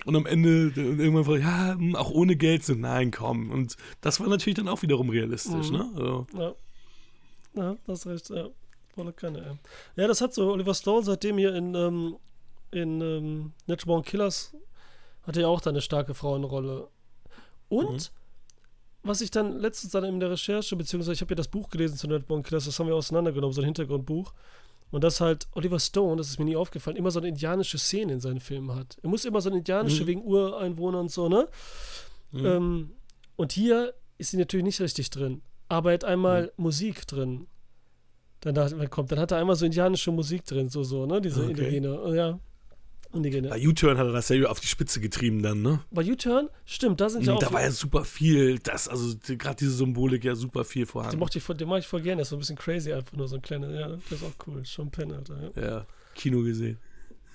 und 0.05 0.15
am 0.15 0.27
Ende 0.27 0.71
irgendwann 0.75 1.25
fragt, 1.25 1.41
ja, 1.41 1.73
hm, 1.73 1.95
auch 1.95 2.11
ohne 2.11 2.35
Geld, 2.35 2.63
so, 2.63 2.75
nein, 2.75 3.09
komm. 3.09 3.49
Und 3.49 3.75
das 4.01 4.19
war 4.19 4.27
natürlich 4.27 4.55
dann 4.55 4.67
auch 4.67 4.83
wiederum 4.83 5.09
realistisch, 5.09 5.71
mhm. 5.71 5.77
ne? 5.77 5.91
Also. 5.95 6.27
Ja. 6.37 6.55
ja, 7.55 7.75
das 7.87 8.05
recht, 8.05 8.29
ja. 8.29 8.49
Volle 8.93 9.13
Kanne, 9.13 9.39
ja. 9.39 10.03
Ja, 10.03 10.07
das 10.07 10.21
hat 10.21 10.33
so 10.33 10.51
Oliver 10.51 10.75
Stone 10.75 11.03
seitdem 11.03 11.39
hier 11.39 11.55
in, 11.55 11.73
ähm, 11.73 12.17
in 12.71 13.01
ähm, 13.01 13.53
Natural 13.65 13.95
Born 13.95 14.03
Killers 14.03 14.55
hatte 15.23 15.41
ja 15.41 15.47
auch 15.47 15.59
da 15.59 15.71
eine 15.71 15.81
starke 15.81 16.13
Frauenrolle. 16.13 16.87
Und 17.67 17.91
mhm. 17.91 18.24
Was 19.05 19.21
ich 19.21 19.31
dann 19.31 19.59
letztens 19.59 19.91
dann 19.91 20.03
in 20.03 20.19
der 20.19 20.31
Recherche, 20.31 20.75
beziehungsweise 20.75 21.13
ich 21.13 21.21
habe 21.21 21.31
ja 21.31 21.35
das 21.35 21.47
Buch 21.47 21.69
gelesen 21.69 21.95
zu 21.95 22.07
Natural 22.07 22.25
Born 22.27 22.43
Killers, 22.43 22.65
das 22.65 22.79
haben 22.79 22.87
wir 22.87 22.95
auseinandergenommen, 22.95 23.53
so 23.53 23.61
ein 23.61 23.65
Hintergrundbuch. 23.65 24.33
Und 24.91 25.03
dass 25.03 25.19
halt 25.19 25.47
Oliver 25.53 25.79
Stone, 25.79 26.17
das 26.17 26.29
ist 26.29 26.39
mir 26.39 26.45
nie 26.45 26.55
aufgefallen, 26.55 26.95
immer 26.95 27.11
so 27.11 27.19
eine 27.19 27.29
indianische 27.29 27.77
Szene 27.77 28.13
in 28.13 28.19
seinen 28.19 28.39
Filmen 28.39 28.75
hat. 28.75 28.97
Er 29.01 29.09
muss 29.09 29.25
immer 29.25 29.41
so 29.41 29.49
eine 29.49 29.59
indianische 29.59 30.03
mhm. 30.03 30.07
wegen 30.07 30.23
Ureinwohnern 30.23 31.01
und 31.01 31.11
so, 31.11 31.27
ne? 31.27 31.47
Mhm. 32.31 32.45
Ähm, 32.45 32.91
und 33.35 33.51
hier 33.51 33.93
ist 34.17 34.31
sie 34.31 34.37
natürlich 34.37 34.63
nicht 34.63 34.79
richtig 34.79 35.09
drin. 35.09 35.41
Aber 35.67 35.91
er 35.91 35.95
hat 35.95 36.03
einmal 36.05 36.43
mhm. 36.43 36.63
Musik 36.63 37.07
drin. 37.07 37.47
Dann, 38.41 38.89
kommt, 38.89 39.11
dann 39.11 39.19
hat 39.19 39.31
er 39.31 39.39
einmal 39.39 39.55
so 39.55 39.65
indianische 39.65 40.11
Musik 40.11 40.45
drin, 40.45 40.69
so, 40.69 40.83
so, 40.83 41.05
ne? 41.05 41.19
Diese 41.19 41.41
okay. 41.41 41.51
indigene, 41.51 42.15
ja. 42.15 42.39
Indigene. 43.13 43.49
Bei 43.49 43.67
U-Turn 43.67 43.97
hat 43.97 44.07
er 44.07 44.13
das 44.13 44.29
ja 44.29 44.47
auf 44.47 44.59
die 44.59 44.67
Spitze 44.67 44.99
getrieben 44.99 45.41
dann, 45.41 45.61
ne? 45.61 45.79
Bei 45.91 46.03
U-Turn? 46.03 46.49
Stimmt, 46.65 47.01
da 47.01 47.09
sind 47.09 47.25
ja 47.25 47.33
auch. 47.33 47.39
Da 47.39 47.51
war 47.51 47.61
ja 47.61 47.71
super 47.71 48.03
viel, 48.03 48.59
das, 48.59 48.87
also 48.87 49.15
gerade 49.23 49.55
diese 49.57 49.71
Symbolik 49.71 50.23
ja 50.23 50.35
super 50.35 50.65
viel 50.65 50.85
vorhanden. 50.85 51.17
Den, 51.17 51.19
mochte 51.19 51.37
ich, 51.37 51.45
den 51.45 51.67
mag 51.67 51.79
ich 51.79 51.87
voll 51.87 52.01
gerne, 52.01 52.17
der 52.17 52.23
ist 52.23 52.29
so 52.29 52.35
ein 52.35 52.39
bisschen 52.39 52.57
crazy 52.57 52.91
einfach 52.91 53.13
nur, 53.13 53.27
so 53.27 53.35
ein 53.35 53.41
kleiner, 53.41 53.69
ja, 53.71 53.87
der 53.87 53.97
ist 54.11 54.23
auch 54.23 54.47
cool. 54.47 54.65
Schon 54.65 54.91
Penn, 54.91 55.11
Alter. 55.11 55.51
Ja. 55.55 55.61
ja, 55.61 55.85
Kino 56.13 56.41
gesehen. 56.41 56.77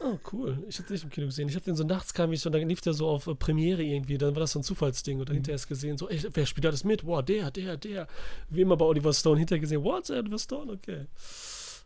Oh, 0.03 0.18
cool. 0.33 0.64
Ich 0.66 0.79
habe 0.79 0.91
nicht 0.91 1.05
im 1.05 1.11
Kino 1.11 1.27
gesehen. 1.27 1.49
Ich 1.49 1.55
habe 1.55 1.64
den 1.64 1.77
so 1.77 1.85
nachts 1.85 2.14
kam 2.14 2.33
ich 2.33 2.41
so, 2.41 2.49
dann 2.49 2.66
lief 2.66 2.81
der 2.81 2.95
so 2.95 3.07
auf 3.07 3.27
äh, 3.27 3.35
Premiere 3.35 3.83
irgendwie. 3.83 4.16
Dann 4.16 4.35
war 4.35 4.41
das 4.41 4.53
so 4.53 4.59
ein 4.59 4.62
Zufallsding. 4.62 5.21
Und 5.21 5.29
dann 5.29 5.35
mhm. 5.35 5.45
hinterher 5.45 5.61
gesehen, 5.68 5.99
so, 5.99 6.09
ey, 6.09 6.23
wer 6.33 6.47
spielt 6.47 6.64
alles 6.64 6.85
mit? 6.85 7.05
Wow, 7.05 7.23
der, 7.23 7.51
der, 7.51 7.77
der. 7.77 8.09
Wie 8.49 8.62
immer 8.62 8.79
bei 8.79 8.87
Oliver 8.87 9.12
Stone 9.12 9.39
hinterher 9.39 9.61
gesehen, 9.61 9.85
what, 9.85 10.09
Oliver 10.09 10.39
Stone? 10.39 10.73
Okay. 10.73 11.07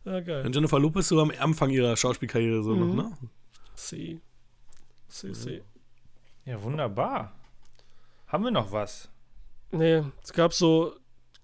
Ja, 0.05 0.21
geil. 0.21 0.47
Und 0.47 0.55
Jennifer 0.55 0.79
Lopez 0.79 1.09
so 1.09 1.21
am 1.21 1.33
Anfang 1.39 1.71
ihrer 1.71 1.97
Schauspielkarriere 1.97 2.63
so 2.63 2.77
mhm. 2.77 2.97
noch, 2.97 3.11
ne? 3.11 3.17
Sie. 3.75 4.21
Sie, 5.09 5.35
sie. 5.35 5.63
Ja, 6.45 6.63
wunderbar. 6.63 7.33
Haben 8.27 8.45
wir 8.45 8.51
noch 8.51 8.73
was? 8.73 9.09
Nee, 9.71 10.03
es 10.23 10.33
gab 10.33 10.53
so 10.53 10.95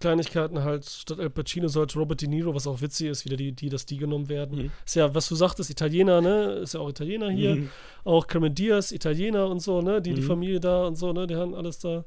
Kleinigkeiten 0.00 0.64
halt, 0.64 0.86
statt 0.86 1.18
El 1.18 1.28
Pacino 1.28 1.68
sollte 1.68 1.98
Robert 1.98 2.22
De 2.22 2.28
Niro, 2.28 2.54
was 2.54 2.66
auch 2.66 2.80
witzig 2.80 3.08
ist, 3.08 3.24
wieder 3.26 3.36
die, 3.36 3.52
die 3.52 3.68
dass 3.68 3.84
die 3.84 3.98
genommen 3.98 4.28
werden. 4.28 4.62
Mhm. 4.62 4.70
Ist 4.84 4.96
ja, 4.96 5.14
was 5.14 5.28
du 5.28 5.34
sagtest, 5.34 5.68
Italiener, 5.68 6.22
ne? 6.22 6.54
Ist 6.62 6.74
ja 6.74 6.80
auch 6.80 6.88
Italiener 6.88 7.30
hier. 7.30 7.56
Mhm. 7.56 7.70
Auch 8.04 8.26
Cameron 8.26 8.54
Diaz, 8.54 8.92
Italiener 8.92 9.46
und 9.46 9.60
so, 9.60 9.82
ne? 9.82 10.00
Die, 10.00 10.12
mhm. 10.12 10.14
die 10.16 10.22
Familie 10.22 10.60
da 10.60 10.86
und 10.86 10.96
so, 10.96 11.12
ne? 11.12 11.26
Die 11.26 11.36
haben 11.36 11.54
alles 11.54 11.78
da 11.78 12.04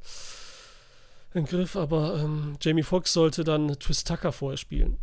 im 1.36 1.46
Griff. 1.46 1.76
Aber 1.76 2.20
ähm, 2.20 2.58
Jamie 2.60 2.84
Foxx 2.84 3.14
sollte 3.14 3.44
dann 3.44 3.68
Twist 3.80 4.08
Tucker 4.08 4.32
vorher 4.32 4.58
spielen. 4.58 4.98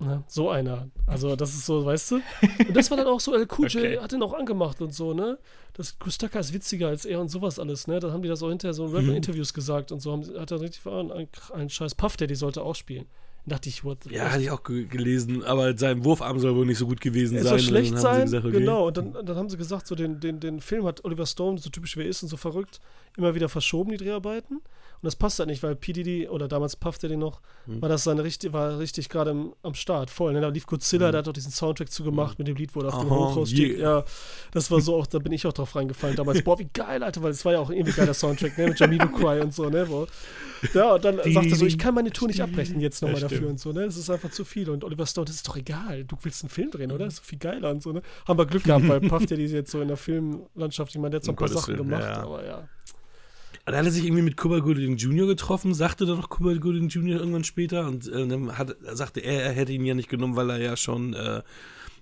Ne? 0.00 0.22
So 0.28 0.48
einer. 0.48 0.88
Also, 1.06 1.34
das 1.34 1.50
ist 1.54 1.66
so, 1.66 1.84
weißt 1.84 2.12
du? 2.12 2.14
Und 2.68 2.76
das 2.76 2.88
war 2.90 2.96
dann 2.96 3.08
auch 3.08 3.18
so, 3.18 3.34
El 3.34 3.46
Kuj 3.46 3.66
okay. 3.66 3.98
hat 3.98 4.12
den 4.12 4.22
auch 4.22 4.32
angemacht 4.32 4.80
und 4.80 4.94
so, 4.94 5.12
ne? 5.12 5.38
Das 5.72 5.98
Kustaka 5.98 6.38
ist 6.38 6.52
witziger 6.52 6.88
als 6.88 7.04
er 7.04 7.20
und 7.20 7.30
sowas 7.30 7.58
alles, 7.58 7.88
ne? 7.88 7.98
Dann 7.98 8.12
haben 8.12 8.22
die 8.22 8.28
das 8.28 8.42
auch 8.42 8.48
hinterher 8.48 8.74
so 8.74 8.86
in 8.96 9.06
mhm. 9.06 9.14
Interviews 9.16 9.52
gesagt 9.52 9.90
und 9.90 10.00
so. 10.00 10.12
Haben, 10.12 10.22
hat 10.38 10.52
er 10.52 10.60
richtig 10.60 10.86
einen, 10.86 11.10
einen, 11.10 11.28
einen 11.52 11.68
scheiß 11.68 11.96
Puff, 11.96 12.16
der 12.16 12.28
die 12.28 12.36
sollte 12.36 12.62
auch 12.62 12.76
spielen. 12.76 13.06
Dann 13.44 13.56
dachte 13.56 13.70
ich, 13.70 13.82
what 13.82 13.98
Ja, 14.08 14.30
hatte 14.30 14.42
ich 14.42 14.50
auch 14.52 14.62
gelesen, 14.62 15.42
aber 15.42 15.76
sein 15.76 16.04
Wurfarm 16.04 16.38
soll 16.38 16.54
wohl 16.54 16.66
nicht 16.66 16.78
so 16.78 16.86
gut 16.86 17.00
gewesen 17.00 17.36
er 17.36 17.42
sein. 17.42 17.58
Soll 17.58 17.60
schlecht 17.60 17.98
sein, 17.98 18.22
gesagt, 18.22 18.44
okay. 18.44 18.58
genau. 18.58 18.86
Und 18.86 18.96
dann, 18.96 19.12
dann 19.12 19.36
haben 19.36 19.48
sie 19.48 19.56
gesagt, 19.56 19.88
so 19.88 19.96
den, 19.96 20.20
den, 20.20 20.38
den 20.38 20.60
Film 20.60 20.84
hat 20.84 21.04
Oliver 21.04 21.26
Stone, 21.26 21.58
so 21.58 21.70
typisch 21.70 21.96
wie 21.96 22.02
er 22.02 22.08
ist 22.08 22.22
und 22.22 22.28
so 22.28 22.36
verrückt, 22.36 22.80
immer 23.16 23.34
wieder 23.34 23.48
verschoben, 23.48 23.90
die 23.90 23.96
Dreharbeiten. 23.96 24.60
Und 25.00 25.06
das 25.06 25.16
passt 25.16 25.38
halt 25.38 25.48
nicht, 25.48 25.62
weil 25.62 25.76
PDD, 25.76 26.28
oder 26.28 26.48
damals 26.48 26.74
Puff 26.74 26.98
Daddy 26.98 27.16
noch, 27.16 27.40
mhm. 27.66 27.80
war 27.80 27.88
das 27.88 28.04
seine 28.04 28.24
richtig, 28.24 28.52
war 28.52 28.78
richtig 28.78 29.08
gerade 29.08 29.52
am 29.62 29.74
Start, 29.74 30.10
voll. 30.10 30.32
Ne? 30.32 30.40
Da 30.40 30.48
lief 30.48 30.66
Godzilla, 30.66 31.08
mhm. 31.08 31.12
der 31.12 31.18
hat 31.20 31.28
auch 31.28 31.32
diesen 31.32 31.52
Soundtrack 31.52 31.90
zugemacht 31.90 32.38
mhm. 32.38 32.44
mit 32.44 32.48
dem 32.48 32.56
Lied, 32.56 32.74
wo 32.74 32.80
er 32.80 32.88
auf 32.88 33.00
dem 33.00 33.10
Hochhaus 33.10 33.50
steht. 33.50 33.78
Yeah. 33.78 33.98
Ja, 33.98 34.04
das 34.52 34.70
war 34.70 34.80
so 34.80 34.96
auch, 34.96 35.06
da 35.06 35.18
bin 35.18 35.32
ich 35.32 35.46
auch 35.46 35.52
drauf 35.52 35.76
reingefallen 35.76 36.16
damals. 36.16 36.42
Boah, 36.42 36.58
wie 36.58 36.68
geil, 36.72 37.02
Alter, 37.02 37.22
weil 37.22 37.30
es 37.30 37.44
war 37.44 37.52
ja 37.52 37.60
auch 37.60 37.70
irgendwie 37.70 37.92
geiler 37.92 38.14
Soundtrack, 38.14 38.58
ne? 38.58 38.68
Mit 38.68 38.78
Cry 38.78 39.40
und 39.42 39.54
so, 39.54 39.68
ne? 39.70 39.88
Wo, 39.88 40.06
ja, 40.74 40.94
und 40.94 41.04
dann 41.04 41.20
die, 41.24 41.32
sagt 41.32 41.46
er 41.46 41.56
so, 41.56 41.66
ich 41.66 41.78
kann 41.78 41.94
meine 41.94 42.10
Tour 42.10 42.28
nicht 42.28 42.42
abbrechen 42.42 42.80
jetzt 42.80 43.02
nochmal 43.02 43.20
dafür 43.20 43.48
und 43.48 43.60
so, 43.60 43.72
ne? 43.72 43.84
Das 43.86 43.96
ist 43.96 44.10
einfach 44.10 44.30
zu 44.30 44.44
viel. 44.44 44.68
Und 44.70 44.84
Oliver 44.84 45.06
Stone, 45.06 45.26
das 45.26 45.36
ist 45.36 45.48
doch 45.48 45.56
egal. 45.56 46.04
Du 46.04 46.16
willst 46.22 46.42
einen 46.42 46.50
Film 46.50 46.70
drehen, 46.70 46.92
oder? 46.92 47.04
Das 47.04 47.14
ist 47.14 47.24
viel 47.24 47.38
geiler 47.38 47.70
und 47.70 47.82
so, 47.82 47.92
ne? 47.92 48.02
Haben 48.26 48.38
wir 48.38 48.46
Glück 48.46 48.64
gehabt, 48.64 48.88
weil 48.88 49.00
Puff 49.08 49.26
Daddy 49.26 49.46
jetzt 49.46 49.70
so 49.70 49.80
in 49.80 49.88
der 49.88 49.96
Filmlandschaft, 49.96 50.94
ich 50.94 51.00
meine, 51.00 51.10
der 51.10 51.20
hat 51.20 51.24
so 51.24 51.32
ein 51.32 51.36
paar 51.36 51.48
Sachen 51.48 51.76
gemacht, 51.76 52.02
ja. 52.02 52.22
aber 52.22 52.44
ja. 52.44 52.68
Und 53.68 53.72
dann 53.72 53.80
hat 53.80 53.86
er 53.88 53.92
sich 53.92 54.04
irgendwie 54.06 54.22
mit 54.22 54.38
Cuba 54.38 54.60
Gooding 54.60 54.96
Jr. 54.96 55.26
getroffen, 55.26 55.74
sagte 55.74 56.06
dann 56.06 56.16
noch 56.16 56.30
Cuba 56.30 56.54
Gooding 56.54 56.88
Jr. 56.88 57.18
irgendwann 57.20 57.44
später 57.44 57.86
und 57.86 58.08
äh, 58.08 58.26
dann 58.26 58.56
hat, 58.56 58.74
sagte 58.94 59.20
er, 59.20 59.42
er 59.42 59.52
hätte 59.52 59.72
ihn 59.72 59.84
ja 59.84 59.92
nicht 59.92 60.08
genommen, 60.08 60.36
weil 60.36 60.48
er 60.48 60.58
ja 60.58 60.74
schon 60.74 61.12
äh, 61.12 61.42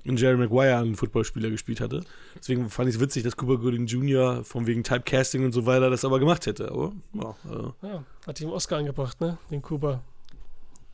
in 0.05 0.17
Jerry 0.17 0.37
Maguire 0.37 0.77
einen 0.77 0.95
Footballspieler 0.95 1.51
gespielt 1.51 1.81
hatte. 1.81 2.05
Deswegen 2.37 2.71
fand 2.71 2.89
ich 2.89 2.95
es 2.95 3.01
witzig, 3.01 3.25
dass 3.25 3.37
Cooper 3.37 3.57
Gooding 3.59 3.87
Jr. 3.87 4.45
von 4.45 4.69
wegen 4.69 4.85
Typecasting 4.85 5.45
und 5.45 5.51
so 5.51 5.67
weiter 5.67 5.91
das 5.91 6.05
aber 6.05 6.21
gemacht 6.21 6.47
hätte. 6.47 6.71
Aber 6.71 6.93
ja, 7.15 7.35
äh, 7.51 7.89
Ja, 7.89 8.05
hat 8.29 8.41
ihm 8.41 8.51
Oscar 8.51 8.77
angebracht, 8.79 9.21
ne? 9.21 9.37
Den 9.51 9.61
Kuba. 9.61 10.05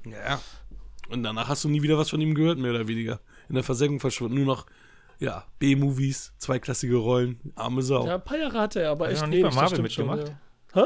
ja. 0.06 0.40
Und 1.10 1.22
danach 1.22 1.48
hast 1.48 1.64
du 1.64 1.68
nie 1.68 1.82
wieder 1.82 1.98
was 1.98 2.08
von 2.08 2.18
ihm 2.22 2.34
gehört, 2.34 2.58
mehr 2.58 2.70
oder 2.70 2.88
weniger. 2.88 3.20
In 3.50 3.56
der 3.56 3.64
Versenkung 3.64 4.00
verschwunden. 4.00 4.36
Nur 4.36 4.46
noch, 4.46 4.64
ja, 5.18 5.44
B-Movies, 5.58 6.32
zweiklassige 6.38 6.96
Rollen, 6.96 7.38
arme 7.56 7.82
Sau. 7.82 8.06
Ja, 8.06 8.14
ein 8.14 8.24
paar 8.24 8.38
Jahre 8.38 8.58
hatte 8.58 8.80
er, 8.80 8.92
aber 8.92 9.04
Hat 9.04 9.10
er 9.10 9.12
echt 9.12 9.22
noch 9.22 9.28
nicht 9.28 9.42
bei 9.42 9.50
Marvel 9.50 9.82
mitgemacht? 9.82 10.28
Ja. 10.28 10.38
Hä? 10.74 10.84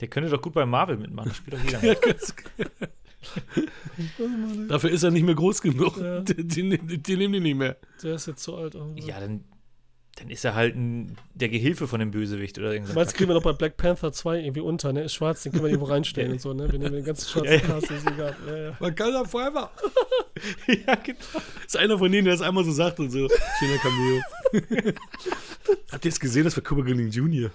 Der 0.00 0.08
könnte 0.08 0.30
doch 0.30 0.42
gut 0.42 0.54
bei 0.54 0.66
Marvel 0.66 0.96
mitmachen. 0.96 1.28
Das 1.28 1.36
spielt 1.36 1.56
doch 1.56 1.82
jeder. 1.82 1.96
Dafür 4.68 4.90
ist 4.90 5.02
er 5.02 5.10
nicht 5.10 5.24
mehr 5.24 5.34
groß 5.34 5.60
genug. 5.60 5.98
Ja. 5.98 6.20
Die, 6.20 6.46
die, 6.46 6.78
die, 6.78 6.98
die 6.98 7.16
nehmen 7.16 7.34
ihn 7.34 7.42
nicht 7.42 7.56
mehr. 7.56 7.76
Der 8.02 8.14
ist 8.14 8.26
jetzt 8.26 8.42
zu 8.42 8.56
alt. 8.56 8.76
auch. 8.76 8.86
ja, 8.96 9.20
dann, 9.20 9.44
dann 10.16 10.30
ist 10.30 10.44
er 10.44 10.54
halt 10.54 10.74
ein, 10.74 11.16
der 11.34 11.48
Gehilfe 11.50 11.86
von 11.86 12.00
dem 12.00 12.10
Bösewicht 12.10 12.58
oder 12.58 12.72
irgendwas. 12.72 12.94
Meinst 12.94 13.12
du, 13.12 13.16
kriegen 13.18 13.28
wir 13.30 13.34
noch 13.34 13.42
bei 13.42 13.52
Black 13.52 13.76
Panther 13.76 14.12
2 14.12 14.40
irgendwie 14.40 14.60
unter, 14.60 14.92
ne? 14.92 15.02
Ist 15.02 15.14
schwarz, 15.14 15.42
den 15.42 15.52
können 15.52 15.64
wir 15.64 15.70
irgendwo 15.70 15.90
reinstellen 15.90 16.32
und 16.32 16.40
so, 16.40 16.52
ne? 16.54 16.70
Wir 16.72 16.78
nehmen 16.78 16.94
den 16.94 17.04
ganzen 17.04 17.28
schwarzen 17.28 17.52
Ja, 17.52 17.56
ja. 17.56 17.60
Cast, 17.60 17.90
ist 17.90 18.06
egal. 18.06 18.36
Ja, 18.46 18.56
ja. 18.56 18.76
Wakanda 18.80 19.24
forever. 19.24 19.70
ja, 20.66 20.94
genau. 20.94 21.18
ist 21.66 21.76
einer 21.76 21.98
von 21.98 22.10
denen, 22.10 22.24
der 22.24 22.34
das 22.34 22.42
einmal 22.42 22.64
so 22.64 22.72
sagt 22.72 23.00
und 23.00 23.10
so. 23.10 23.28
Schöner 23.58 23.78
Cameo. 23.78 24.22
Habt 25.92 26.04
ihr 26.04 26.10
jetzt 26.10 26.20
gesehen, 26.20 26.44
das 26.44 26.56
war 26.56 26.64
Cooper 26.64 26.84
Gooding 26.84 27.10
Jr.? 27.10 27.50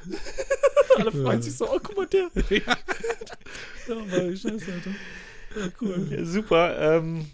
Alle 1.00 1.12
freuen 1.12 1.42
sich 1.42 1.56
so, 1.56 1.70
oh, 1.70 1.80
guck 1.82 1.98
mal, 1.98 2.08
der. 2.08 2.30
ja, 2.50 2.78
weil 4.12 4.36
scheiße, 4.36 4.74
Alter. 4.74 4.92
Ja, 5.56 5.68
cool. 5.82 6.08
Ja, 6.10 6.26
super. 6.26 6.98
Ähm, 6.98 7.30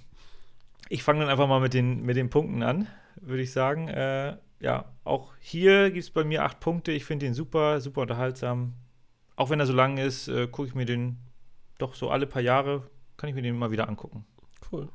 ich 0.90 1.04
fange 1.04 1.22
dann 1.22 1.30
einfach 1.30 1.48
mal 1.48 1.60
mit 1.60 1.74
den, 1.74 2.04
mit 2.04 2.18
den 2.18 2.30
Punkten 2.30 2.64
an, 2.64 2.88
würde 3.16 3.44
ich 3.44 3.52
sagen. 3.52 3.88
Äh, 3.88 4.38
ja, 4.60 4.94
auch 5.04 5.34
hier 5.40 5.90
gibt 5.92 6.04
es 6.04 6.12
bei 6.12 6.24
mir 6.24 6.44
acht 6.44 6.60
Punkte. 6.60 6.92
Ich 6.92 7.06
finde 7.06 7.26
den 7.26 7.34
super, 7.34 7.82
super 7.82 8.02
unterhaltsam. 8.02 8.74
Auch 9.36 9.50
wenn 9.50 9.60
er 9.60 9.66
so 9.66 9.74
lang 9.74 9.98
ist, 9.98 10.28
äh, 10.28 10.48
gucke 10.48 10.68
ich 10.68 10.76
mir 10.76 10.86
den 10.86 11.18
doch 11.78 11.96
so 11.96 12.10
alle 12.10 12.28
paar 12.28 12.42
Jahre, 12.42 12.88
kann 13.18 13.30
ich 13.30 13.36
mir 13.36 13.42
den 13.42 13.58
mal 13.58 13.72
wieder 13.72 13.88
angucken. 13.88 14.26
Cool. 14.72 14.90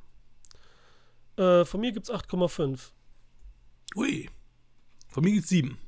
Äh, 1.37 1.65
von 1.65 1.81
mir 1.81 1.93
gibt's 1.93 2.11
8,5. 2.11 2.93
Ui. 3.97 4.31
Von 5.09 5.25
mir 5.25 5.33
geht's 5.33 5.49
sieben. 5.49 5.79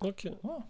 Okay. 0.00 0.36
Oh. 0.42 0.64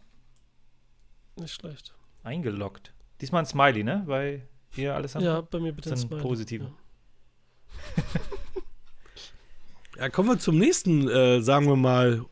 Nicht 1.37 1.55
schlecht. 1.55 1.95
Eingeloggt. 2.23 2.93
Diesmal 3.21 3.43
ein 3.43 3.47
Smiley, 3.47 3.85
ne? 3.85 4.05
Bei 4.07 4.43
dir, 4.77 4.95
Alessandro? 4.95 5.29
Ja, 5.31 5.41
bei 5.43 5.61
mir 5.61 5.73
bitte 5.73 5.91
Das 5.91 6.01
ein 6.03 6.09
Smiley. 6.09 6.23
positive. 6.23 6.73
Ja, 9.99 10.11
kommen 10.11 10.29
wir 10.29 10.39
zum 10.39 10.59
nächsten, 10.59 11.09
äh, 11.09 11.41
sagen 11.41 11.67
wir 11.67 11.77
mal, 11.77 12.27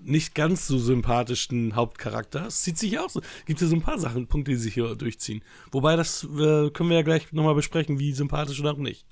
nicht 0.00 0.34
ganz 0.34 0.66
so 0.66 0.78
sympathischen 0.78 1.76
Hauptcharakter. 1.76 2.46
Es 2.46 2.62
zieht 2.62 2.76
sich 2.76 2.98
auch 2.98 3.08
so. 3.08 3.20
Gibt 3.46 3.60
ja 3.60 3.68
so 3.68 3.76
ein 3.76 3.82
paar 3.82 4.00
Sachen, 4.00 4.26
Punkte, 4.26 4.50
die 4.50 4.56
sich 4.56 4.74
hier 4.74 4.96
durchziehen. 4.96 5.42
Wobei, 5.70 5.94
das 5.94 6.24
äh, 6.24 6.70
können 6.70 6.88
wir 6.88 6.96
ja 6.96 7.02
gleich 7.02 7.30
nochmal 7.32 7.54
besprechen, 7.54 8.00
wie 8.00 8.12
sympathisch 8.12 8.58
oder 8.60 8.72
auch 8.72 8.78
nicht. 8.78 9.06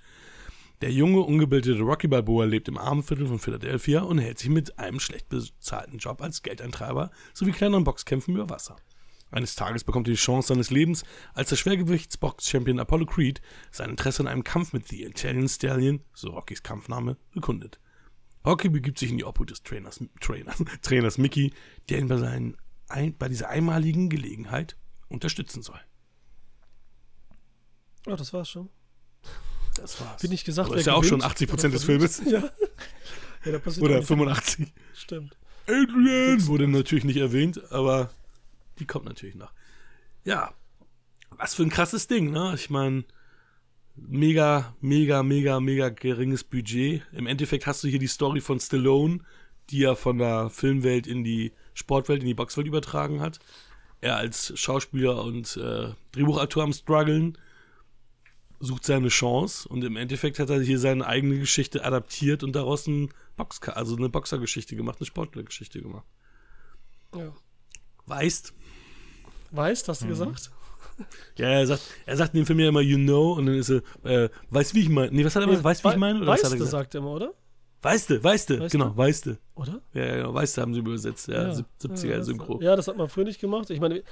Der 0.81 0.91
junge, 0.91 1.21
ungebildete 1.21 1.81
Rocky 1.81 2.09
Balboa 2.09 2.45
lebt 2.45 2.67
im 2.67 2.77
armen 2.77 3.05
Viertel 3.05 3.29
von 3.29 3.39
Philadelphia 3.39 4.01
und 4.03 4.19
hält 4.19 4.41
sich 4.41 4.51
mit 4.51 4.79
einem 4.81 4.99
schlecht 4.99 5.29
bezahlten 5.29 5.99
Job 5.99 6.21
als 6.21 6.43
Geldeintreiber 6.43 7.13
sowie 7.35 7.53
kleineren 7.53 7.85
Boxkämpfen 7.85 8.35
über 8.35 8.51
Wasser. 8.51 8.75
Eines 9.37 9.55
Tages 9.55 9.85
bekommt 9.85 10.09
er 10.09 10.13
die 10.13 10.19
Chance 10.19 10.49
seines 10.49 10.71
Lebens, 10.71 11.05
als 11.35 11.51
der 11.51 11.57
Schwergewichtsbox-Champion 11.57 12.81
Apollo 12.81 13.05
Creed 13.05 13.43
sein 13.71 13.91
Interesse 13.91 14.23
an 14.23 14.29
einem 14.29 14.45
Kampf 14.45 14.73
mit 14.73 14.89
The 14.89 15.05
Italian 15.05 15.47
Stallion, 15.47 16.01
so 16.15 16.31
Rockys 16.31 16.63
Kampfname, 16.63 17.19
bekundet. 17.35 17.79
Rocky 18.47 18.71
begibt 18.71 18.99
sich 18.99 19.11
in 19.11 19.19
die 19.19 19.27
Obhut 19.27 19.51
des 19.51 19.63
Trainers, 19.63 20.03
Trainers, 20.23 20.57
Trainers 20.81 21.19
Mickey, 21.19 21.53
der 21.91 21.99
ihn 21.99 22.09
bei, 22.09 22.17
seinen, 22.17 22.57
ein, 22.89 23.15
bei 23.15 23.29
dieser 23.29 23.51
einmaligen 23.51 24.09
Gelegenheit 24.09 24.75
unterstützen 25.11 25.61
soll. 25.61 25.81
Oh, 28.07 28.17
das 28.17 28.33
war's 28.33 28.49
schon. 28.49 28.71
Das 29.75 30.01
war's. 30.01 30.23
Bin 30.23 30.33
ich 30.33 30.47
gesagt, 30.47 30.71
Aber 30.71 30.79
ist 30.79 30.87
ja 30.87 30.95
auch 30.95 31.05
schon 31.05 31.19
gewinnt 31.19 31.33
80 31.33 31.49
Prozent 31.51 31.75
des? 31.75 31.85
Filmes. 31.85 32.23
Ja. 32.25 32.43
ja 33.45 33.61
Oder 33.83 33.99
nicht. 33.99 34.09
85. 34.09 34.73
Stimmt. 34.95 35.37
Adrian 35.67 36.47
wurde 36.47 36.69
natürlich 36.69 37.05
nicht 37.05 37.19
erwähnt, 37.19 37.71
aber 37.71 38.09
die 38.79 38.87
kommt 38.87 39.07
natürlich 39.07 39.35
noch. 39.35 39.53
Ja, 40.25 40.53
was 41.31 41.55
für 41.55 41.63
ein 41.63 41.71
krasses 41.71 42.07
Ding, 42.07 42.31
ne? 42.31 42.53
Ich 42.55 42.71
meine, 42.71 43.05
mega, 43.95 44.75
mega, 44.81 45.23
mega, 45.23 45.61
mega 45.61 45.89
geringes 45.89 46.45
Budget. 46.45 47.03
Im 47.13 47.27
Endeffekt 47.27 47.67
hast 47.67 47.85
du 47.85 47.89
hier 47.89 47.99
die 47.99 48.07
Story 48.07 48.41
von 48.41 48.61
Stallone, 48.61 49.21
die 49.71 49.85
er 49.85 49.97
von 49.97 50.19
der 50.19 50.51
Filmwelt 50.51 51.07
in 51.07 51.25
die 51.25 51.53
Sportwelt, 51.75 52.21
in 52.21 52.27
die 52.27 52.35
Boxwelt 52.35 52.67
übertragen 52.67 53.21
hat. 53.21 53.39
Er 54.01 54.17
als 54.17 54.53
Schauspieler 54.59 55.23
und 55.25 55.57
äh, 55.57 55.93
Drehbuchautor 56.13 56.63
am 56.63 56.73
struggeln, 56.73 57.39
sucht 58.61 58.85
seine 58.85 59.09
Chance 59.09 59.69
und 59.69 59.85
im 59.85 59.97
Endeffekt 59.97 60.39
hat 60.39 60.51
er 60.51 60.61
hier 60.61 60.79
seine 60.79 61.07
eigene 61.07 61.39
Geschichte 61.39 61.85
adaptiert 61.85 62.43
und 62.43 62.55
daraus 62.55 62.87
ein 62.87 63.11
Boxka 63.37 63.73
also 63.73 63.97
eine 63.97 64.09
Boxergeschichte 64.09 64.77
gemacht, 64.77 64.99
eine 64.99 65.07
Sportlergeschichte 65.07 65.83
gemacht. 65.83 66.07
Ja. 67.15 67.35
Weißt? 68.07 68.55
Weißt, 69.51 69.89
hast 69.89 70.03
du 70.03 70.07
gesagt? 70.09 70.51
Ja, 71.37 71.49
er 71.49 71.67
sagt, 71.67 71.83
er 72.07 72.17
sagt 72.17 72.33
in 72.33 72.41
dem 72.41 72.47
Film 72.47 72.59
ja 72.59 72.69
immer, 72.71 72.81
you 72.81 72.97
know, 72.97 73.33
und 73.35 73.45
dann 73.45 73.55
ist 73.57 73.69
er, 73.69 73.83
äh, 74.05 74.31
weißt 74.49 74.75
wie 74.75 74.81
ich 74.81 74.89
meine? 74.89 75.13
Nee, 75.13 75.27
was 75.27 75.37
hat 75.37 75.43
er 75.43 75.47
gesagt? 75.49 75.65
Weißt 75.67 75.85
wie 75.85 75.89
ich 75.91 75.97
meine? 75.97 76.21
Oder 76.21 76.29
was 76.29 76.39
hat 76.43 76.45
er 76.45 76.53
Weißt 76.53 76.55
du, 76.55 76.65
gesagt? 76.65 76.71
sagt 76.71 76.95
er 76.95 76.99
immer, 77.03 77.11
oder? 77.11 77.35
Weißt 77.83 78.09
du, 78.09 78.25
weißt 78.25 78.49
du, 78.51 78.69
genau, 78.71 78.97
weißt 78.97 79.27
du. 79.27 79.39
Oder? 79.57 79.83
Ja, 79.93 80.05
ja, 80.07 80.17
genau, 80.17 80.33
weißt 80.33 80.57
du, 80.57 80.63
haben 80.63 80.73
sie 80.73 80.81
übersetzt, 80.81 81.29
ja, 81.29 81.53
sieb- 81.53 81.67
70er 81.83 82.07
ja, 82.09 82.23
Synchro. 82.23 82.63
Ja, 82.63 82.77
das 82.77 82.89
hat 82.89 82.97
man 82.97 83.11
früher 83.11 83.25
nicht 83.25 83.43
gemacht. 83.43 83.69
Ich 83.69 83.79
meine, 83.79 84.03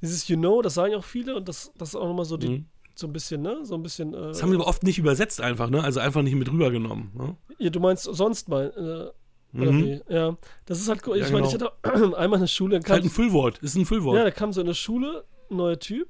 dieses 0.00 0.26
You 0.28 0.38
know, 0.38 0.62
das 0.62 0.72
sagen 0.72 0.94
auch 0.94 1.04
viele 1.04 1.36
und 1.36 1.46
das, 1.46 1.72
das 1.76 1.90
ist 1.90 1.96
auch 1.96 2.08
nochmal 2.08 2.24
so, 2.24 2.38
die, 2.38 2.48
Mhm. 2.48 2.66
so 2.94 3.06
ein 3.06 3.12
bisschen, 3.12 3.42
ne? 3.42 3.58
So 3.64 3.74
ein 3.74 3.82
bisschen. 3.82 4.14
Äh, 4.14 4.28
Das 4.28 4.42
haben 4.42 4.48
sie 4.48 4.56
aber 4.56 4.66
oft 4.66 4.82
nicht 4.82 4.98
übersetzt 4.98 5.42
einfach, 5.42 5.68
ne? 5.68 5.84
Also 5.84 6.00
einfach 6.00 6.22
nicht 6.22 6.36
mit 6.36 6.50
rübergenommen. 6.50 7.10
Ne? 7.14 7.36
ja, 7.58 7.68
du 7.68 7.80
meinst 7.80 8.04
sonst 8.04 8.48
mal. 8.48 9.12
Äh, 9.12 9.19
Mhm. 9.52 10.00
Ja, 10.08 10.36
das 10.66 10.80
ist 10.80 10.88
halt, 10.88 11.00
ich 11.00 11.06
Ja, 11.26 11.30
meine, 11.30 11.46
ich 11.46 11.52
genau. 11.52 11.70
hatte 11.82 12.16
einmal 12.18 12.38
eine 12.38 12.48
Schule, 12.48 12.78
Ist 12.78 12.88
halt 12.88 13.04
ein 13.04 13.10
Füllwort, 13.10 13.58
ist 13.58 13.74
ein 13.76 13.84
Füllwort. 13.86 14.16
ja, 14.16 14.24
da 14.24 14.30
kam 14.30 14.52
so 14.52 14.60
in 14.60 14.66
eine 14.66 14.74
Schule 14.74 15.24
ein 15.50 15.56
neuer 15.56 15.78
Typ 15.78 16.08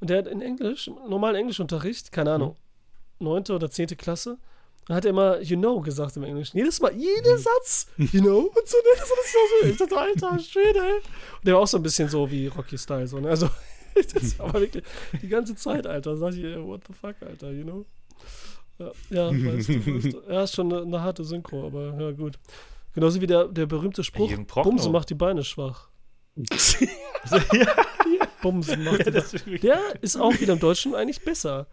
und 0.00 0.08
der 0.10 0.18
hat 0.18 0.26
in 0.26 0.40
Englisch, 0.40 0.90
normalen 1.08 1.36
Englischunterricht, 1.36 2.10
keine 2.12 2.32
Ahnung, 2.32 2.56
neunte 3.18 3.54
oder 3.54 3.70
zehnte 3.70 3.96
Klasse, 3.96 4.38
dann 4.86 4.96
hat 4.96 5.04
er 5.04 5.10
immer 5.10 5.40
you 5.42 5.58
know 5.58 5.80
gesagt 5.80 6.16
im 6.16 6.22
Englischen. 6.24 6.56
Jedes 6.56 6.80
Mal, 6.80 6.94
jeder 6.94 7.36
Satz, 7.36 7.86
you 7.98 8.20
know, 8.22 8.38
und 8.38 8.66
so, 8.68 8.78
ne? 8.78 8.84
das 8.96 9.04
ist 9.10 9.32
so, 9.62 9.68
ich 9.68 9.76
dachte, 9.76 9.96
alter 9.98 10.38
Schwede, 10.38 10.78
ey. 10.78 10.94
Und 11.38 11.46
der 11.46 11.54
war 11.54 11.60
auch 11.62 11.66
so 11.66 11.76
ein 11.76 11.82
bisschen 11.82 12.08
so 12.08 12.30
wie 12.30 12.46
Rocky 12.46 12.78
Style, 12.78 13.06
so, 13.06 13.20
ne? 13.20 13.28
Also, 13.28 13.50
das 14.14 14.40
aber 14.40 14.60
wirklich 14.60 14.84
die 15.20 15.28
ganze 15.28 15.54
Zeit, 15.54 15.86
Alter, 15.86 16.16
sag 16.16 16.32
ich, 16.34 16.44
what 16.56 16.80
the 16.86 16.94
fuck, 16.94 17.16
Alter, 17.20 17.50
you 17.52 17.64
know? 17.64 17.84
Ja, 18.78 18.90
ja, 19.10 19.28
weißt 19.28 19.68
du, 19.68 19.86
weißt 19.94 20.12
du. 20.14 20.22
Ja, 20.32 20.42
ist 20.44 20.54
schon 20.54 20.72
eine, 20.72 20.82
eine 20.82 21.02
harte 21.02 21.22
Synchro, 21.22 21.66
aber 21.66 21.94
ja, 22.00 22.10
gut. 22.12 22.38
Genauso 22.92 23.20
wie 23.20 23.26
der, 23.26 23.46
der 23.48 23.66
berühmte 23.66 24.02
Spruch. 24.04 24.30
Bumsen 24.62 24.92
macht 24.92 25.10
die 25.10 25.14
Beine 25.14 25.44
schwach. 25.44 25.88
ja, 27.52 27.68
Bumsen 28.42 28.84
macht 28.84 29.00
die 29.00 29.04
Beine 29.04 29.20
das 29.20 29.32
wirklich- 29.32 29.60
Der 29.60 29.80
ist 30.02 30.16
auch 30.16 30.38
wieder 30.40 30.54
im 30.54 30.60
Deutschen 30.60 30.94
eigentlich 30.94 31.22
besser. 31.22 31.66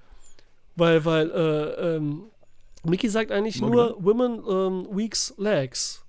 Weil, 0.76 1.04
weil, 1.06 1.32
äh, 1.32 1.96
ähm, 1.96 2.24
Mickey 2.84 3.10
sagt 3.10 3.32
eigentlich 3.32 3.60
Warum 3.62 3.74
nur 3.74 4.04
Women 4.04 4.44
ähm, 4.48 4.88
weaks 4.98 5.34
legs. 5.38 6.04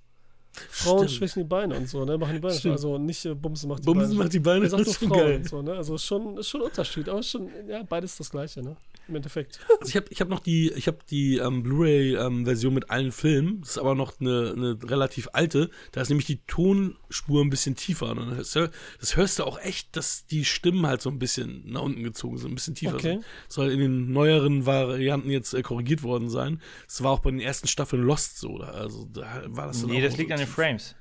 Frauen 0.51 1.07
Stimmt. 1.07 1.11
schwächen 1.11 1.43
die 1.43 1.47
Beine 1.47 1.75
und 1.75 1.87
so, 1.89 2.03
ne? 2.05 2.17
Machen 2.17 2.33
die 2.33 2.39
Beine. 2.39 2.55
Stimmt. 2.55 2.73
Also 2.73 2.97
nicht 2.97 3.25
äh, 3.25 3.33
Bumsen 3.33 3.69
macht 3.69 3.81
die 3.81 3.85
Bumsen 3.85 4.09
Beine. 4.09 4.19
macht 4.23 4.33
die 4.33 4.39
Beine, 4.39 4.67
das 4.69 4.81
ist 4.81 4.99
schon 4.99 5.07
Frauen 5.09 5.19
geil. 5.19 5.35
und 5.37 5.49
so, 5.49 5.61
ne? 5.61 5.73
Also 5.73 5.97
schon, 5.97 6.41
schon 6.43 6.61
Unterschied, 6.61 7.07
aber 7.09 7.19
ist 7.19 7.29
schon, 7.29 7.49
ja, 7.67 7.81
beides 7.83 8.17
das 8.17 8.29
Gleiche, 8.29 8.61
ne? 8.61 8.75
Im 9.09 9.15
Endeffekt. 9.15 9.59
Also 9.79 9.89
ich 9.89 9.95
habe 9.95 10.05
ich 10.11 10.21
hab 10.21 10.29
noch 10.29 10.39
die, 10.39 10.71
ich 10.73 10.87
hab 10.87 11.05
die 11.07 11.37
ähm, 11.37 11.63
Blu-ray-Version 11.63 12.71
mit 12.73 12.91
allen 12.91 13.11
Filmen. 13.11 13.61
Das 13.61 13.71
ist 13.71 13.77
aber 13.79 13.95
noch 13.95 14.19
eine, 14.19 14.53
eine 14.55 14.77
relativ 14.89 15.29
alte. 15.33 15.71
Da 15.91 16.01
ist 16.01 16.09
nämlich 16.09 16.27
die 16.27 16.43
Tonspur 16.45 17.43
ein 17.43 17.49
bisschen 17.49 17.75
tiefer. 17.75 18.11
Und 18.11 18.37
das, 18.37 18.53
hör- 18.53 18.69
das 18.99 19.17
hörst 19.17 19.39
du 19.39 19.45
auch 19.45 19.59
echt, 19.59 19.95
dass 19.97 20.27
die 20.27 20.45
Stimmen 20.45 20.85
halt 20.85 21.01
so 21.01 21.09
ein 21.09 21.17
bisschen 21.17 21.63
nach 21.71 21.81
unten 21.81 22.03
gezogen 22.03 22.37
sind, 22.37 22.51
ein 22.51 22.55
bisschen 22.55 22.75
tiefer 22.75 22.93
Okay. 22.95 23.13
sind. 23.13 23.25
Soll 23.47 23.71
in 23.71 23.79
den 23.79 24.11
neueren 24.11 24.67
Varianten 24.67 25.31
jetzt 25.31 25.53
äh, 25.55 25.63
korrigiert 25.63 26.03
worden 26.03 26.29
sein. 26.29 26.61
Das 26.85 27.01
war 27.01 27.09
auch 27.11 27.19
bei 27.19 27.31
den 27.31 27.39
ersten 27.39 27.67
Staffeln 27.67 28.03
Lost 28.03 28.37
so. 28.37 28.59
Da, 28.59 28.65
also 28.67 29.05
da 29.05 29.43
war 29.47 29.65
das 29.67 29.81
Nee, 29.83 30.01
das 30.01 30.11
so 30.13 30.19
liegt 30.19 30.31
an 30.31 30.37
den. 30.37 30.47
Frames. 30.47 30.95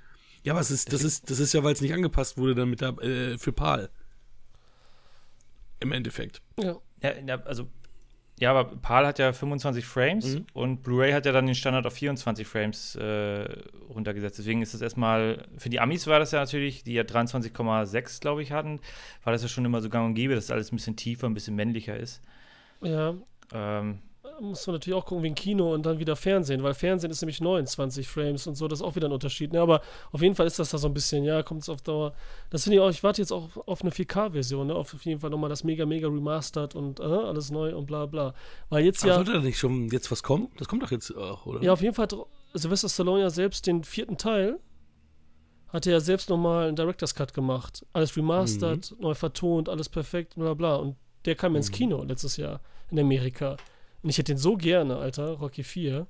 Ja, 0.44 0.52
aber 0.54 0.62
es 0.62 0.70
ist, 0.70 0.92
das, 0.94 1.02
ist, 1.04 1.30
das 1.30 1.40
ist 1.40 1.52
ja, 1.52 1.62
weil 1.62 1.74
es 1.74 1.82
nicht 1.82 1.92
angepasst 1.92 2.38
wurde 2.38 2.54
dann 2.54 2.70
mit 2.70 2.80
der, 2.80 2.96
äh, 3.02 3.36
für 3.36 3.52
PAL. 3.52 3.90
Im 5.80 5.92
Endeffekt. 5.92 6.40
Ja. 6.58 6.76
Ja, 7.02 7.12
ja, 7.24 7.40
also, 7.42 7.68
ja, 8.40 8.50
aber 8.50 8.64
PAL 8.76 9.06
hat 9.06 9.18
ja 9.18 9.32
25 9.32 9.84
Frames 9.84 10.34
Mhm. 10.36 10.46
und 10.52 10.82
Blu-ray 10.82 11.12
hat 11.12 11.26
ja 11.26 11.32
dann 11.32 11.46
den 11.46 11.54
Standard 11.54 11.86
auf 11.86 11.94
24 11.94 12.46
Frames 12.46 12.94
äh, 12.96 13.44
runtergesetzt. 13.88 14.38
Deswegen 14.38 14.62
ist 14.62 14.74
es 14.74 14.80
erstmal, 14.80 15.44
für 15.56 15.68
die 15.70 15.80
Amis 15.80 16.06
war 16.06 16.18
das 16.18 16.30
ja 16.32 16.40
natürlich, 16.40 16.84
die 16.84 16.94
ja 16.94 17.02
23,6, 17.02 18.20
glaube 18.20 18.42
ich, 18.42 18.52
hatten, 18.52 18.80
war 19.24 19.32
das 19.32 19.42
ja 19.42 19.48
schon 19.48 19.64
immer 19.64 19.80
so 19.80 19.88
gang 19.88 20.06
und 20.06 20.14
gäbe, 20.14 20.34
dass 20.34 20.50
alles 20.50 20.72
ein 20.72 20.76
bisschen 20.76 20.96
tiefer, 20.96 21.26
ein 21.26 21.34
bisschen 21.34 21.56
männlicher 21.56 21.96
ist. 21.96 22.22
Ja. 22.80 23.14
Ähm, 23.52 23.98
muss 24.40 24.66
man 24.66 24.74
natürlich 24.74 24.96
auch 24.96 25.04
gucken 25.04 25.22
wegen 25.22 25.34
Kino 25.34 25.72
und 25.74 25.84
dann 25.84 25.98
wieder 25.98 26.16
Fernsehen, 26.16 26.62
weil 26.62 26.74
Fernsehen 26.74 27.10
ist 27.10 27.20
nämlich 27.20 27.40
29 27.40 28.06
Frames 28.06 28.46
und 28.46 28.54
so, 28.54 28.68
das 28.68 28.80
ist 28.80 28.84
auch 28.84 28.96
wieder 28.96 29.08
ein 29.08 29.12
Unterschied. 29.12 29.52
Ne? 29.52 29.60
Aber 29.60 29.80
auf 30.12 30.22
jeden 30.22 30.34
Fall 30.34 30.46
ist 30.46 30.58
das 30.58 30.70
da 30.70 30.78
so 30.78 30.88
ein 30.88 30.94
bisschen, 30.94 31.24
ja, 31.24 31.42
kommt 31.42 31.62
es 31.62 31.68
auf 31.68 31.82
Dauer. 31.82 32.14
Das 32.50 32.64
finde 32.64 32.76
ich 32.76 32.80
auch, 32.80 32.90
ich 32.90 33.02
warte 33.02 33.20
jetzt 33.22 33.32
auch 33.32 33.48
auf 33.66 33.82
eine 33.82 33.90
4K-Version, 33.90 34.68
ne? 34.68 34.74
Auf 34.74 34.94
jeden 35.04 35.20
Fall 35.20 35.30
nochmal 35.30 35.50
das 35.50 35.64
mega, 35.64 35.86
mega 35.86 36.08
remastered 36.08 36.74
und 36.74 37.00
äh, 37.00 37.02
alles 37.02 37.50
neu 37.50 37.76
und 37.76 37.86
bla 37.86 38.06
bla. 38.06 38.34
Weil 38.68 38.84
jetzt 38.84 39.02
Aber 39.02 39.10
ja. 39.10 39.14
sollte 39.16 39.32
da 39.32 39.40
nicht 39.40 39.58
schon 39.58 39.88
jetzt 39.88 40.10
was 40.10 40.22
kommen? 40.22 40.48
Das 40.56 40.68
kommt 40.68 40.82
doch 40.82 40.90
jetzt 40.90 41.14
auch, 41.16 41.46
oder? 41.46 41.62
Ja, 41.62 41.72
auf 41.72 41.82
jeden 41.82 41.94
Fall 41.94 42.04
hat 42.04 42.16
Sylvester 42.54 42.88
Stallone 42.88 43.22
ja 43.22 43.30
selbst 43.30 43.66
den 43.66 43.84
vierten 43.84 44.16
Teil, 44.16 44.58
hat 45.68 45.86
er 45.86 45.92
ja 45.92 46.00
selbst 46.00 46.30
nochmal 46.30 46.68
einen 46.68 46.76
Director's 46.76 47.14
Cut 47.14 47.34
gemacht. 47.34 47.84
Alles 47.92 48.16
remastered, 48.16 48.94
neu 48.98 49.14
vertont, 49.14 49.68
alles 49.68 49.88
perfekt, 49.88 50.34
bla 50.36 50.54
bla. 50.54 50.76
Und 50.76 50.96
der 51.24 51.34
kam 51.34 51.56
ins 51.56 51.70
Kino 51.70 52.02
letztes 52.04 52.36
Jahr 52.36 52.60
in 52.90 52.98
Amerika. 52.98 53.56
Und 54.02 54.10
ich 54.10 54.18
hätte 54.18 54.32
den 54.32 54.38
so 54.38 54.56
gerne, 54.56 54.96
Alter, 54.96 55.32
Rocky 55.32 55.62
4, 55.62 56.06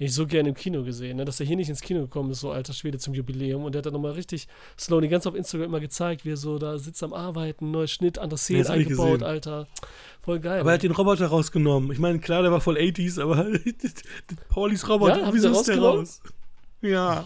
hätte 0.00 0.04
ich 0.04 0.14
so 0.14 0.26
gerne 0.26 0.48
im 0.48 0.54
Kino 0.54 0.82
gesehen, 0.82 1.18
ne? 1.18 1.24
dass 1.24 1.40
er 1.40 1.46
hier 1.46 1.56
nicht 1.56 1.68
ins 1.68 1.80
Kino 1.82 2.00
gekommen 2.00 2.30
ist, 2.30 2.40
so 2.40 2.50
alter 2.50 2.72
Schwede 2.72 2.98
zum 2.98 3.14
Jubiläum. 3.14 3.64
Und 3.64 3.74
der 3.74 3.80
hat 3.80 3.86
dann 3.86 3.92
nochmal 3.92 4.12
richtig 4.12 4.48
Stallone 4.78 5.08
ganz 5.08 5.26
auf 5.26 5.34
Instagram 5.34 5.66
immer 5.68 5.80
gezeigt, 5.80 6.24
wie 6.24 6.30
er 6.30 6.36
so 6.36 6.58
da 6.58 6.78
sitzt 6.78 7.02
am 7.02 7.12
Arbeiten, 7.12 7.70
neuer 7.70 7.86
Schnitt, 7.86 8.18
andere 8.18 8.38
Szenen 8.38 8.62
ich 8.62 8.70
eingebaut. 8.70 9.22
Alter. 9.22 9.68
Voll 10.22 10.40
geil. 10.40 10.60
Aber 10.60 10.70
er 10.70 10.74
hat 10.74 10.82
den 10.82 10.92
Roboter 10.92 11.26
rausgenommen. 11.26 11.92
Ich 11.92 11.98
meine, 11.98 12.18
klar, 12.18 12.42
der 12.42 12.50
war 12.50 12.60
voll 12.60 12.76
80s, 12.78 13.20
aber 13.20 13.46
Paulis 14.48 14.88
Roboter, 14.88 15.20
Ja, 15.20 15.34
wieso 15.34 15.50
ist 15.50 15.68
der 15.68 15.78
raus? 15.78 16.20
Ja. 16.80 17.24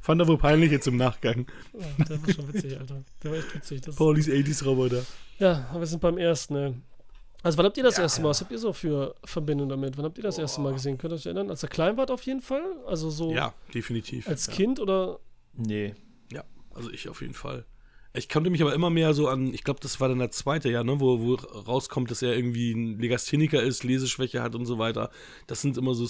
Fand 0.00 0.22
er 0.22 0.26
wohl 0.26 0.38
peinlich 0.38 0.72
jetzt 0.72 0.86
im 0.86 0.96
Nachgang. 0.96 1.46
ja, 1.74 2.04
der 2.06 2.22
war 2.22 2.34
schon 2.34 2.52
witzig, 2.54 2.80
Alter. 2.80 3.04
Der 3.22 3.30
war 3.30 3.38
echt 3.38 3.54
witzig. 3.54 3.82
Paulis 3.94 4.28
80s 4.28 4.64
Roboter. 4.64 5.04
Ja, 5.38 5.68
aber 5.70 5.80
wir 5.80 5.86
sind 5.86 6.00
beim 6.00 6.16
ersten, 6.16 6.54
ne? 6.54 6.74
Also 7.42 7.56
wann 7.58 7.66
habt 7.66 7.76
ihr 7.76 7.84
das 7.84 7.98
erste 7.98 8.20
Mal, 8.20 8.30
was 8.30 8.40
habt 8.40 8.50
ihr 8.50 8.58
so 8.58 8.72
für 8.72 9.14
Verbindung 9.24 9.68
damit? 9.68 9.96
Wann 9.96 10.04
habt 10.04 10.18
ihr 10.18 10.24
das 10.24 10.38
erste 10.38 10.60
Mal 10.60 10.72
gesehen? 10.72 10.98
Könnt 10.98 11.12
ihr 11.12 11.16
euch 11.16 11.26
erinnern? 11.26 11.50
Als 11.50 11.62
ihr 11.62 11.68
klein 11.68 11.96
wart 11.96 12.10
auf 12.10 12.22
jeden 12.22 12.40
Fall? 12.40 12.64
Also 12.86 13.10
so 13.10 13.32
Ja, 13.32 13.54
definitiv. 13.72 14.28
als 14.28 14.46
ja. 14.46 14.52
Kind 14.52 14.80
oder? 14.80 15.20
Nee. 15.54 15.94
Ja, 16.32 16.42
also 16.74 16.90
ich 16.90 17.08
auf 17.08 17.20
jeden 17.20 17.34
Fall. 17.34 17.64
Ich 18.18 18.28
konnte 18.28 18.50
mich 18.50 18.60
aber 18.60 18.74
immer 18.74 18.90
mehr 18.90 19.14
so 19.14 19.28
an, 19.28 19.54
ich 19.54 19.64
glaube, 19.64 19.80
das 19.80 20.00
war 20.00 20.08
dann 20.08 20.18
der 20.18 20.30
zweite 20.30 20.68
Jahr, 20.70 20.84
ne, 20.84 21.00
wo, 21.00 21.20
wo 21.20 21.34
rauskommt, 21.34 22.10
dass 22.10 22.20
er 22.20 22.34
irgendwie 22.34 22.72
ein 22.72 22.98
Legastheniker 22.98 23.62
ist, 23.62 23.84
Leseschwäche 23.84 24.42
hat 24.42 24.54
und 24.54 24.66
so 24.66 24.78
weiter. 24.78 25.10
Das 25.46 25.62
sind 25.62 25.78
immer 25.78 25.94
so 25.94 26.06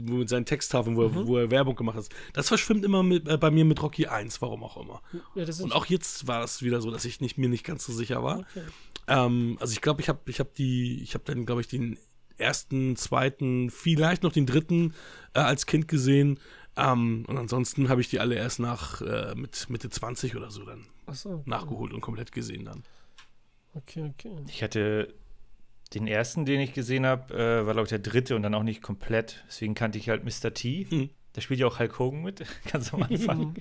mit 0.00 0.28
seinen 0.28 0.46
Texttafeln, 0.46 0.96
wo, 0.96 1.04
er, 1.04 1.26
wo 1.26 1.36
er 1.36 1.50
Werbung 1.50 1.76
gemacht 1.76 1.96
hat. 1.96 2.08
Das 2.32 2.48
verschwimmt 2.48 2.84
immer 2.84 3.02
mit, 3.02 3.28
äh, 3.28 3.36
bei 3.36 3.50
mir 3.50 3.64
mit 3.64 3.82
Rocky 3.82 4.06
1, 4.06 4.40
warum 4.42 4.64
auch 4.64 4.76
immer. 4.76 5.02
Ja, 5.34 5.44
Und 5.62 5.72
auch 5.72 5.86
jetzt 5.86 6.26
war 6.26 6.40
das 6.40 6.62
wieder 6.62 6.80
so, 6.80 6.90
dass 6.90 7.04
ich 7.04 7.20
nicht, 7.20 7.38
mir 7.38 7.48
nicht 7.48 7.64
ganz 7.64 7.84
so 7.84 7.92
sicher 7.92 8.22
war. 8.22 8.40
Okay. 8.40 8.62
Ähm, 9.06 9.58
also 9.60 9.72
ich 9.72 9.80
glaube, 9.80 10.00
ich 10.00 10.08
habe 10.08 10.20
ich 10.26 10.40
hab 10.40 10.54
die, 10.54 11.02
ich 11.02 11.14
habe 11.14 11.24
dann, 11.26 11.46
glaube 11.46 11.60
ich, 11.60 11.68
den 11.68 11.98
ersten, 12.38 12.96
zweiten, 12.96 13.70
vielleicht 13.70 14.22
noch 14.22 14.32
den 14.32 14.46
dritten 14.46 14.94
äh, 15.34 15.40
als 15.40 15.66
Kind 15.66 15.88
gesehen. 15.88 16.40
Ähm, 16.76 17.24
und 17.28 17.36
ansonsten 17.36 17.88
habe 17.88 18.00
ich 18.00 18.08
die 18.08 18.20
alle 18.20 18.36
erst 18.36 18.60
nach 18.60 19.02
äh, 19.02 19.34
mit 19.34 19.68
Mitte 19.68 19.90
20 19.90 20.36
oder 20.36 20.50
so 20.50 20.64
dann 20.64 20.86
Achso. 21.10 21.42
nachgeholt 21.46 21.92
und 21.92 22.00
komplett 22.00 22.32
gesehen 22.32 22.64
dann. 22.64 22.82
Okay, 23.74 24.10
okay. 24.10 24.36
Ich 24.48 24.62
hatte 24.62 25.14
den 25.94 26.06
ersten, 26.06 26.44
den 26.44 26.60
ich 26.60 26.72
gesehen 26.72 27.06
habe, 27.06 27.34
äh, 27.34 27.66
war, 27.66 27.72
glaube 27.74 27.84
ich, 27.84 27.90
der 27.90 27.98
dritte 27.98 28.36
und 28.36 28.42
dann 28.42 28.54
auch 28.54 28.62
nicht 28.62 28.82
komplett. 28.82 29.44
Deswegen 29.48 29.74
kannte 29.74 29.98
ich 29.98 30.08
halt 30.08 30.24
Mr. 30.24 30.54
T. 30.54 30.86
Hm. 30.88 31.10
Da 31.32 31.40
spielt 31.40 31.60
ja 31.60 31.66
auch 31.66 31.78
Hulk 31.78 31.98
Hogan 31.98 32.22
mit, 32.22 32.44
ganz 32.72 32.92
am 32.94 33.02
Anfang. 33.02 33.56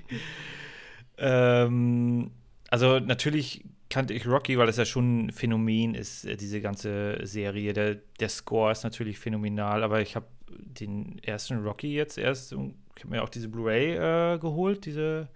ähm, 1.18 2.32
also 2.70 3.00
natürlich 3.00 3.66
kannte 3.90 4.14
ich 4.14 4.28
Rocky, 4.28 4.58
weil 4.58 4.68
das 4.68 4.78
ja 4.78 4.86
schon 4.86 5.26
ein 5.26 5.32
Phänomen 5.32 5.96
ist, 5.96 6.26
äh, 6.26 6.38
diese 6.38 6.62
ganze 6.62 7.26
Serie. 7.26 7.74
Der, 7.74 7.96
der 8.20 8.30
Score 8.30 8.72
ist 8.72 8.84
natürlich 8.84 9.18
phänomenal, 9.18 9.84
aber 9.84 10.02
ich 10.02 10.16
habe 10.16 10.28
den 10.50 11.20
ersten 11.24 11.64
Rocky 11.64 11.94
jetzt 11.94 12.18
erst, 12.18 12.52
ich 12.52 12.58
habe 12.58 13.10
mir 13.10 13.24
auch 13.24 13.30
diese 13.30 13.50
Blu-ray 13.50 13.96
äh, 14.36 14.38
geholt, 14.38 14.86
diese 14.86 15.30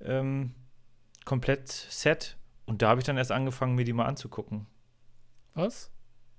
ähm, 0.00 0.52
Komplett-Set. 1.24 2.36
Und 2.66 2.82
da 2.82 2.88
habe 2.90 3.00
ich 3.00 3.06
dann 3.06 3.16
erst 3.16 3.32
angefangen, 3.32 3.74
mir 3.74 3.84
die 3.84 3.92
mal 3.92 4.06
anzugucken. 4.06 4.66
Was? 5.54 5.90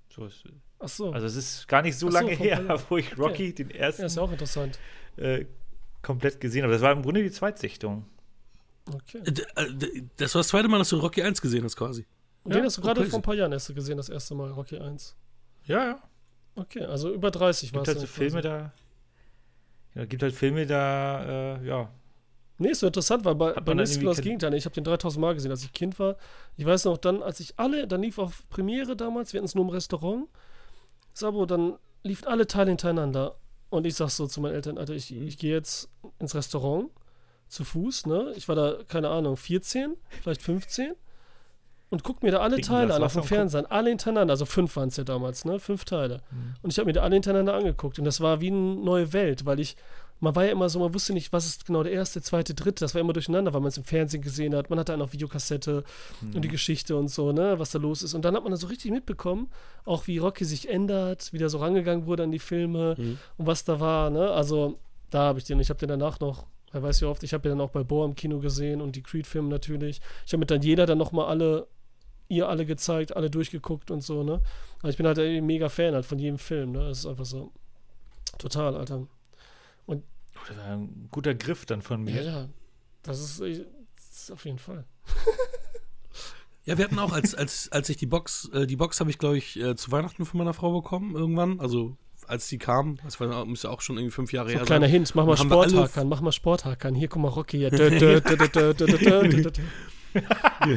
So 0.08 0.26
ist, 0.26 0.44
Achso. 0.78 1.10
also 1.12 1.26
es 1.26 1.36
ist 1.36 1.68
gar 1.68 1.82
nicht 1.82 1.96
so 1.98 2.08
Ach 2.08 2.12
so, 2.12 2.18
lange 2.18 2.32
her, 2.32 2.82
wo 2.88 2.96
ich 2.96 3.16
Rocky 3.18 3.54
den 3.54 3.70
ja, 3.70 3.76
ersten 3.76 4.04
ist 4.04 4.16
ja 4.16 4.22
auch 4.22 4.30
interessant. 4.32 4.78
äh, 5.16 5.44
komplett 6.02 6.40
gesehen 6.40 6.62
habe. 6.64 6.72
Das 6.72 6.82
war 6.82 6.92
im 6.92 7.02
Grunde 7.02 7.22
die 7.22 7.30
Zweitsichtung. 7.30 8.06
Okay. 8.92 9.18
Äh, 9.56 9.62
äh, 9.62 10.02
Das 10.16 10.34
war 10.34 10.40
das 10.40 10.48
zweite 10.48 10.68
Mal, 10.68 10.78
dass 10.78 10.90
du 10.90 10.96
Rocky 10.96 11.22
1 11.22 11.40
gesehen 11.40 11.64
hast, 11.64 11.76
quasi. 11.76 12.06
Und 12.44 12.52
Ja, 12.52 12.58
den 12.58 12.66
hast 12.66 12.76
du 12.78 12.82
gerade 12.82 13.04
vor 13.06 13.18
ein 13.18 13.22
paar 13.22 13.34
Jahren 13.34 13.52
erst 13.52 13.74
gesehen, 13.74 13.96
das 13.96 14.08
erste 14.08 14.34
Mal, 14.34 14.50
Rocky 14.52 14.78
1. 14.78 15.16
Ja, 15.64 15.84
ja. 15.84 16.02
Okay, 16.54 16.84
also 16.84 17.12
über 17.12 17.30
30 17.30 17.74
war 17.74 17.82
Gibt 17.82 17.88
es. 17.88 17.94
halt 17.94 18.00
so 18.00 18.06
dann 18.06 18.30
Filme 18.30 18.40
da. 18.42 18.72
Ja, 19.94 20.04
gibt 20.06 20.22
halt 20.22 20.34
Filme 20.34 20.66
da, 20.66 21.56
äh, 21.58 21.66
ja. 21.66 21.90
Nee, 22.58 22.70
ist 22.70 22.80
so 22.80 22.86
interessant, 22.86 23.24
weil 23.24 23.34
bei, 23.34 23.52
bei 23.52 23.72
ist 23.82 23.98
genau 23.98 24.12
das 24.12 24.22
Gegenteil. 24.22 24.54
Ich 24.54 24.64
habe 24.64 24.74
den 24.74 24.84
3000 24.84 25.20
Mal 25.20 25.34
gesehen, 25.34 25.50
als 25.50 25.62
ich 25.62 25.72
Kind 25.72 25.98
war. 25.98 26.16
Ich 26.56 26.64
weiß 26.64 26.86
noch, 26.86 26.96
dann, 26.96 27.22
als 27.22 27.40
ich 27.40 27.58
alle, 27.58 27.86
dann 27.86 28.02
lief 28.02 28.18
auf 28.18 28.48
Premiere 28.48 28.96
damals, 28.96 29.32
wir 29.32 29.38
hatten 29.38 29.46
es 29.46 29.54
nur 29.54 29.64
im 29.64 29.70
Restaurant. 29.70 30.28
Sabo, 31.12 31.44
dann 31.44 31.74
liefen 32.02 32.26
alle 32.26 32.46
Teile 32.46 32.70
hintereinander. 32.70 33.36
Und 33.68 33.86
ich 33.86 33.94
sag 33.94 34.10
so 34.10 34.26
zu 34.26 34.40
meinen 34.40 34.54
Eltern, 34.54 34.78
Alter, 34.78 34.94
ich, 34.94 35.14
ich 35.14 35.38
gehe 35.38 35.52
jetzt 35.52 35.90
ins 36.18 36.34
Restaurant 36.34 36.90
zu 37.48 37.64
Fuß, 37.64 38.06
ne? 38.06 38.32
Ich 38.36 38.48
war 38.48 38.54
da, 38.54 38.78
keine 38.88 39.08
Ahnung, 39.10 39.36
14, 39.36 39.96
vielleicht 40.22 40.42
15. 40.42 40.94
Und 41.88 42.02
guck 42.02 42.22
mir 42.22 42.32
da 42.32 42.38
alle 42.38 42.56
Trinken 42.56 42.68
Teile 42.68 42.94
an 42.94 43.02
auf 43.02 43.12
dem 43.12 43.22
Fernsehen, 43.22 43.66
alle 43.66 43.90
hintereinander, 43.90 44.32
also 44.32 44.44
fünf 44.44 44.74
waren 44.74 44.88
es 44.88 44.96
ja 44.96 45.04
damals, 45.04 45.44
ne? 45.44 45.60
Fünf 45.60 45.84
Teile. 45.84 46.22
Mhm. 46.30 46.54
Und 46.62 46.72
ich 46.72 46.78
habe 46.78 46.86
mir 46.86 46.92
da 46.92 47.02
alle 47.02 47.14
hintereinander 47.14 47.54
angeguckt. 47.54 47.98
Und 47.98 48.04
das 48.04 48.20
war 48.20 48.40
wie 48.40 48.48
eine 48.48 48.76
neue 48.76 49.12
Welt, 49.12 49.46
weil 49.46 49.60
ich, 49.60 49.76
man 50.20 50.34
war 50.34 50.44
ja 50.44 50.52
immer 50.52 50.68
so, 50.68 50.78
man 50.78 50.94
wusste 50.94 51.12
nicht, 51.12 51.32
was 51.32 51.44
ist 51.46 51.66
genau 51.66 51.82
der 51.82 51.92
erste, 51.92 52.22
zweite, 52.22 52.54
dritte. 52.54 52.84
Das 52.84 52.94
war 52.94 53.00
immer 53.00 53.12
durcheinander, 53.12 53.52
weil 53.52 53.60
man 53.60 53.68
es 53.68 53.76
im 53.76 53.84
Fernsehen 53.84 54.22
gesehen 54.22 54.54
hat. 54.54 54.70
Man 54.70 54.78
hatte 54.78 54.92
einen 54.92 55.02
auf 55.02 55.12
Videokassette 55.12 55.84
und 56.34 56.42
die 56.42 56.48
Geschichte 56.48 56.96
und 56.96 57.08
so, 57.08 57.32
ne, 57.32 57.58
was 57.58 57.70
da 57.70 57.78
los 57.78 58.02
ist. 58.02 58.14
Und 58.14 58.24
dann 58.24 58.34
hat 58.34 58.42
man 58.42 58.50
das 58.52 58.60
so 58.62 58.66
richtig 58.68 58.90
mitbekommen, 58.92 59.50
auch 59.84 60.06
wie 60.06 60.18
Rocky 60.18 60.44
sich 60.44 60.68
ändert, 60.70 61.32
wie 61.32 61.38
da 61.38 61.48
so 61.48 61.58
rangegangen 61.58 62.06
wurde 62.06 62.22
an 62.22 62.30
die 62.30 62.38
Filme 62.38 62.94
Mhm. 62.98 63.18
und 63.36 63.46
was 63.46 63.64
da 63.64 63.78
war, 63.78 64.10
ne. 64.10 64.30
Also, 64.30 64.78
da 65.10 65.20
habe 65.24 65.38
ich 65.38 65.44
den, 65.44 65.60
ich 65.60 65.68
habe 65.68 65.78
den 65.78 65.88
danach 65.90 66.18
noch, 66.20 66.46
wer 66.72 66.82
weiß 66.82 67.02
wie 67.02 67.06
oft, 67.06 67.22
ich 67.22 67.32
habe 67.34 67.42
den 67.42 67.50
dann 67.58 67.60
auch 67.60 67.70
bei 67.70 67.82
Bohr 67.84 68.04
im 68.06 68.14
Kino 68.14 68.38
gesehen 68.40 68.80
und 68.80 68.96
die 68.96 69.02
Creed-Filme 69.02 69.48
natürlich. 69.48 70.00
Ich 70.26 70.32
habe 70.32 70.40
mit 70.40 70.50
dann 70.50 70.62
jeder 70.62 70.86
dann 70.86 70.98
nochmal 70.98 71.26
alle 71.26 71.66
ihr 72.28 72.48
alle 72.48 72.66
gezeigt, 72.66 73.14
alle 73.14 73.30
durchgeguckt 73.30 73.90
und 73.92 74.00
so, 74.02 74.24
ne? 74.24 74.40
Aber 74.80 74.88
ich 74.88 74.96
bin 74.96 75.06
halt 75.06 75.16
ein 75.20 75.46
mega 75.46 75.68
Fan 75.68 75.94
halt 75.94 76.04
von 76.06 76.18
jedem 76.18 76.38
Film, 76.38 76.72
ne? 76.72 76.88
Das 76.88 76.98
ist 77.00 77.06
einfach 77.06 77.24
so. 77.24 77.52
Total, 78.38 78.74
Alter. 78.74 79.06
Oh, 80.36 80.44
das 80.48 80.56
war 80.56 80.64
ein 80.76 81.08
guter 81.10 81.34
Griff 81.34 81.66
dann 81.66 81.82
von 81.82 82.06
Ja, 82.06 82.14
mir. 82.14 82.22
ja. 82.22 82.48
Das 83.02 83.20
ist, 83.20 83.40
ich- 83.40 83.64
das 83.96 84.22
ist 84.22 84.30
auf 84.32 84.44
jeden 84.44 84.58
Fall. 84.58 84.84
Ja, 86.64 86.76
wir 86.78 86.84
hatten 86.84 86.98
auch, 86.98 87.12
als, 87.12 87.34
als, 87.34 87.70
als 87.70 87.88
ich 87.88 87.96
die 87.96 88.06
Box, 88.06 88.50
äh, 88.52 88.66
die 88.66 88.74
Box 88.76 88.98
habe 88.98 89.08
ich, 89.10 89.18
glaube 89.18 89.38
ich, 89.38 89.56
äh, 89.60 89.76
zu 89.76 89.92
Weihnachten 89.92 90.26
von 90.26 90.38
meiner 90.38 90.52
Frau 90.54 90.72
bekommen, 90.80 91.14
irgendwann. 91.14 91.60
Also, 91.60 91.96
als 92.26 92.48
die 92.48 92.58
kam, 92.58 92.98
das 93.04 93.20
war, 93.20 93.44
müsste 93.44 93.70
auch 93.70 93.80
schon 93.80 93.96
irgendwie 93.98 94.10
fünf 94.12 94.32
Jahre 94.32 94.48
So 94.48 94.54
her 94.54 94.60
ein 94.62 94.66
kleiner 94.66 94.86
sein. 94.86 94.90
Hint, 94.90 95.14
mach 95.14 95.26
mal 95.26 95.36
Sporthackern, 95.36 96.08
mach 96.08 96.20
mal 96.22 96.32
Sporthackern. 96.32 96.94
Hier, 96.96 97.06
guck 97.08 97.22
mal, 97.22 97.28
Rocky. 97.28 97.58
Ja. 97.58 97.70
Dö, 97.70 97.90
dö, 97.90 98.20
dö, 98.48 98.72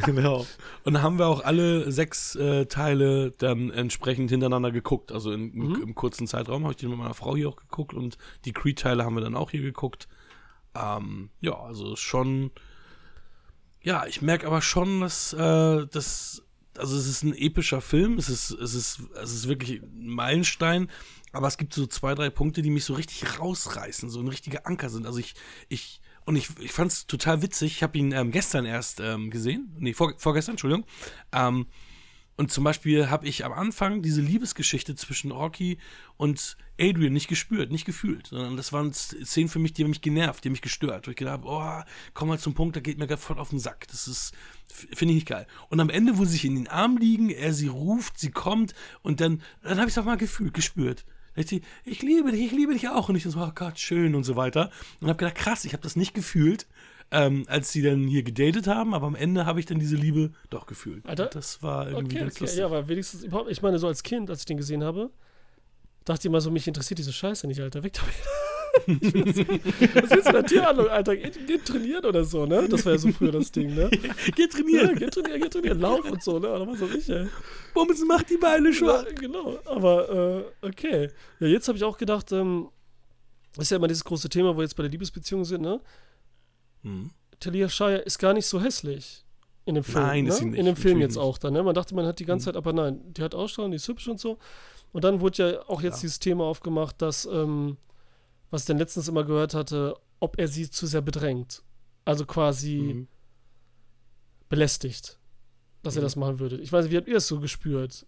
genau. 0.06 0.46
Und 0.84 1.02
haben 1.02 1.18
wir 1.20 1.28
auch 1.28 1.44
alle 1.44 1.92
sechs 1.92 2.36
äh, 2.36 2.66
Teile 2.66 3.32
dann 3.32 3.70
entsprechend 3.72 4.30
hintereinander 4.30 4.72
geguckt. 4.72 5.12
Also 5.12 5.32
in, 5.32 5.54
im, 5.54 5.70
Mhm. 5.70 5.82
im 5.82 5.96
kurzen 5.96 6.28
Zeitraum 6.28 6.64
habe 6.64 6.74
ich 6.74 6.78
den 6.78 6.90
mit 6.90 7.00
meiner 7.00 7.14
Frau 7.14 7.36
hier 7.36 7.50
auch 7.50 7.56
geguckt 7.58 7.94
und 7.94 8.18
die 8.46 8.54
Creed-Teile 8.54 9.04
haben 9.04 9.16
wir 9.16 9.22
dann 9.22 9.36
auch 9.36 9.52
hier 9.52 9.62
geguckt. 9.62 10.08
Ähm, 10.76 11.30
ja, 11.42 11.58
also 11.60 11.96
schon. 11.96 12.52
Ja, 13.82 14.06
ich 14.06 14.22
merke 14.22 14.48
aber 14.48 14.62
schon, 14.62 15.02
dass 15.02 15.34
äh, 15.34 15.88
das. 15.88 16.44
Also 16.78 16.96
es 16.96 17.08
ist 17.08 17.24
ein 17.24 17.34
epischer 17.36 17.82
Film, 17.82 18.18
es 18.18 18.30
ist, 18.30 18.52
es 18.52 18.74
ist, 18.74 19.02
es 19.22 19.34
ist 19.34 19.48
wirklich 19.50 19.82
ein 19.82 20.08
Meilenstein, 20.08 20.90
aber 21.34 21.48
es 21.48 21.58
gibt 21.58 21.74
so 21.74 21.88
zwei, 21.88 22.16
drei 22.16 22.30
Punkte, 22.30 22.62
die 22.62 22.70
mich 22.70 22.86
so 22.86 22.94
richtig 22.94 23.40
rausreißen, 23.40 24.10
so 24.10 24.20
ein 24.22 24.30
richtiger 24.30 24.66
Anker 24.66 24.90
sind. 24.90 25.06
Also 25.06 25.20
ich, 25.20 25.34
ich, 25.68 26.00
und 26.30 26.36
ich, 26.36 26.48
ich 26.60 26.72
fand 26.72 26.92
es 26.92 27.08
total 27.08 27.42
witzig. 27.42 27.72
Ich 27.72 27.82
habe 27.82 27.98
ihn 27.98 28.12
ähm, 28.12 28.30
gestern 28.30 28.68
erst 28.68 29.00
ähm, 29.00 29.32
gesehen. 29.32 29.76
Nee, 29.80 29.94
vor, 29.94 30.14
vorgestern, 30.20 30.54
Entschuldigung. 30.54 30.86
Ähm, 31.32 31.66
und 32.38 32.52
zum 32.52 32.64
Beispiel 32.64 33.10
habe 33.10 33.28
ich 33.28 33.46
am 33.46 33.52
Anfang 33.52 34.04
diese 34.04 34.22
Liebesgeschichte 34.22 34.94
zwischen 34.94 35.32
Rocky 35.32 35.80
und 36.18 36.56
Adrian 36.80 37.14
nicht 37.14 37.30
gespürt, 37.30 37.72
nicht 37.72 37.84
gefühlt, 37.84 38.28
sondern 38.28 38.58
das 38.58 38.72
waren 38.72 38.94
Szenen 38.94 39.50
für 39.50 39.58
mich, 39.58 39.74
die 39.74 39.84
haben 39.84 39.90
mich 39.90 40.04
genervt, 40.04 40.44
die 40.44 40.50
haben 40.50 40.54
mich 40.54 40.62
gestört. 40.62 41.08
Wo 41.08 41.10
ich 41.10 41.18
gedacht 41.18 41.42
habe, 41.42 41.48
oh, 41.48 41.90
komm 42.14 42.28
mal 42.28 42.38
zum 42.38 42.54
Punkt, 42.54 42.76
da 42.76 42.80
geht 42.80 43.00
mir 43.00 43.08
gerade 43.08 43.20
voll 43.20 43.40
auf 43.40 43.50
den 43.50 43.58
Sack. 43.58 43.88
Das 43.88 44.08
ist, 44.08 44.36
finde 44.68 45.14
ich 45.14 45.22
nicht 45.22 45.28
geil. 45.28 45.48
Und 45.70 45.80
am 45.80 45.90
Ende, 45.90 46.20
wo 46.20 46.26
sie 46.26 46.34
sich 46.34 46.46
in 46.46 46.54
den 46.54 46.68
Arm 46.68 46.98
liegen, 46.98 47.32
er 47.32 47.54
sie 47.54 47.70
ruft, 47.70 48.20
sie 48.20 48.30
kommt 48.30 48.76
und 49.02 49.20
dann, 49.20 49.42
dann 49.64 49.80
habe 49.80 49.90
ich 49.90 49.96
es 49.96 49.98
auch 49.98 50.06
mal 50.06 50.16
gefühlt, 50.16 50.54
gespürt. 50.54 51.06
Sie, 51.48 51.62
Ich 51.86 52.02
liebe 52.02 52.32
dich, 52.32 52.42
ich 52.42 52.52
liebe 52.52 52.74
dich 52.74 52.90
auch. 52.90 53.10
Und 53.10 53.16
ich 53.16 53.24
so, 53.24 53.40
oh 53.40 53.52
Gott, 53.56 53.80
schön 53.80 54.16
und 54.16 54.24
so 54.24 54.36
weiter. 54.36 54.72
Und 55.00 55.08
habe 55.08 55.18
gedacht, 55.18 55.36
krass, 55.36 55.64
ich 55.66 55.74
habe 55.74 55.84
das 55.84 55.96
nicht 55.96 56.14
gefühlt, 56.14 56.68
ähm, 57.12 57.46
als 57.48 57.72
sie 57.72 57.82
dann 57.82 58.08
hier 58.08 58.24
gedatet 58.24 58.68
haben, 58.68 58.94
aber 58.94 59.08
am 59.08 59.16
Ende 59.16 59.46
habe 59.46 59.60
ich 59.60 59.66
dann 59.66 59.80
diese 59.80 59.96
Liebe 59.96 60.32
doch 60.50 60.66
gefühlt. 60.68 61.06
Alter. 61.08 61.26
Und 61.26 61.36
das 61.36 61.64
war 61.64 61.88
irgendwie 61.88 62.06
Okay, 62.16 62.20
ganz 62.20 62.34
okay. 62.36 62.44
lustig. 62.44 62.60
Ja, 62.60 62.66
aber 62.66 62.88
wenigstens 62.88 63.24
überhaupt, 63.24 63.50
ich 63.50 63.62
meine, 63.62 63.80
so 63.80 63.88
als 63.88 64.04
Kind, 64.04 64.30
als 64.30 64.40
ich 64.42 64.46
den 64.46 64.58
gesehen 64.58 64.84
habe, 64.84 65.10
dachte 66.06 66.22
ich 66.22 66.26
immer 66.26 66.42
so, 66.42 66.52
mich 66.52 66.68
interessiert 66.68 66.98
diese 67.00 67.14
Scheiße 67.14 67.48
nicht, 67.48 67.62
Alter. 67.62 67.84
Weg 67.84 67.94
damit. 68.00 68.14
Was 68.88 70.10
willst 70.12 70.28
du 70.28 70.32
da 70.32 70.42
Tierhandlung, 70.42 70.88
Alter? 70.88 71.16
Geh, 71.16 71.30
geh 71.48 71.58
trainieren 71.58 72.06
oder 72.06 72.24
so, 72.24 72.46
ne? 72.46 72.68
Das 72.70 72.86
war 72.86 72.94
ja 72.94 72.98
so 73.00 73.12
früher 73.12 73.32
das 73.32 73.52
Ding, 73.52 73.74
ne? 73.76 73.90
Geh 74.36 74.48
trainieren. 74.48 74.90
Ja, 74.90 74.94
geh 74.94 75.08
trainieren, 75.10 75.42
geh 75.42 75.50
trainieren, 75.50 75.80
lauf 75.80 76.10
und 76.10 76.24
so, 76.24 76.40
ne? 76.40 76.48
Aber 76.50 76.76
so 76.76 76.88
ich, 76.90 77.10
ey. 77.10 77.28
Bumsen 77.74 78.08
macht 78.08 78.30
die 78.30 78.38
Beine 78.38 78.74
schwach. 78.74 79.06
Ja, 79.06 79.12
genau, 79.14 79.60
aber 79.66 80.44
äh, 80.62 80.68
okay. 80.68 81.10
Ja, 81.40 81.48
jetzt 81.48 81.68
habe 81.68 81.78
ich 81.78 81.84
auch 81.84 81.98
gedacht, 81.98 82.32
ähm, 82.32 82.70
ist 83.58 83.72
ja 83.72 83.78
immer 83.78 83.88
dieses 83.88 84.04
große 84.04 84.30
Thema, 84.30 84.54
wo 84.54 84.58
wir 84.60 84.64
jetzt 84.64 84.76
bei 84.76 84.84
der 84.84 84.92
Liebesbeziehung 84.92 85.46
sind, 85.46 85.62
ne? 85.62 85.80
Hm. 86.84 87.10
Talia 87.40 87.70
Shire 87.70 87.98
ist 87.98 88.18
gar 88.20 88.34
nicht 88.34 88.46
so 88.46 88.62
hässlich. 88.62 89.24
In 89.66 89.76
dem 89.76 89.84
Film. 89.84 90.04
Nein, 90.06 90.24
ne? 90.26 90.30
ist 90.30 90.38
sie 90.38 90.46
nicht, 90.46 90.60
In 90.60 90.66
dem 90.66 90.76
Film 90.76 90.94
natürlich 91.00 91.02
jetzt 91.16 91.16
nicht. 91.16 91.24
auch 91.24 91.38
dann, 91.38 91.54
ne? 91.54 91.64
Man 91.64 91.76
dachte, 91.76 91.94
man 91.96 92.06
hat 92.06 92.20
die 92.20 92.26
ganze 92.26 92.46
Zeit, 92.46 92.56
aber 92.56 92.74
nein, 92.74 93.02
die 93.14 93.22
hat 93.22 93.36
Ausstrahlung, 93.36 93.72
die 93.72 93.76
ist 93.76 93.88
hübsch 93.88 94.08
und 94.08 94.20
so. 94.20 94.38
Und 94.92 95.04
dann 95.04 95.22
wurde 95.22 95.52
ja 95.52 95.60
auch 95.70 95.82
jetzt 95.84 95.98
Ja. 95.98 96.02
dieses 96.02 96.20
Thema 96.20 96.46
aufgemacht, 96.46 97.00
dass, 97.02 97.26
ähm, 97.32 97.78
was 98.52 98.62
ich 98.64 98.68
dann 98.68 98.78
letztens 98.78 99.08
immer 99.08 99.24
gehört 99.24 99.54
hatte, 99.54 99.96
ob 100.20 100.38
er 100.40 100.48
sie 100.48 100.70
zu 100.70 100.88
sehr 100.88 101.02
bedrängt. 101.02 101.64
Also 102.06 102.26
quasi 102.26 102.78
Mhm. 102.78 103.08
belästigt, 104.50 105.20
dass 105.84 105.96
er 105.96 106.02
Mhm. 106.02 106.06
das 106.06 106.16
machen 106.16 106.40
würde. 106.40 106.58
Ich 106.58 106.72
weiß 106.72 106.86
nicht, 106.86 106.92
wie 106.92 106.98
habt 106.98 107.08
ihr 107.08 107.14
das 107.14 107.28
so 107.28 107.40
gespürt 107.40 108.06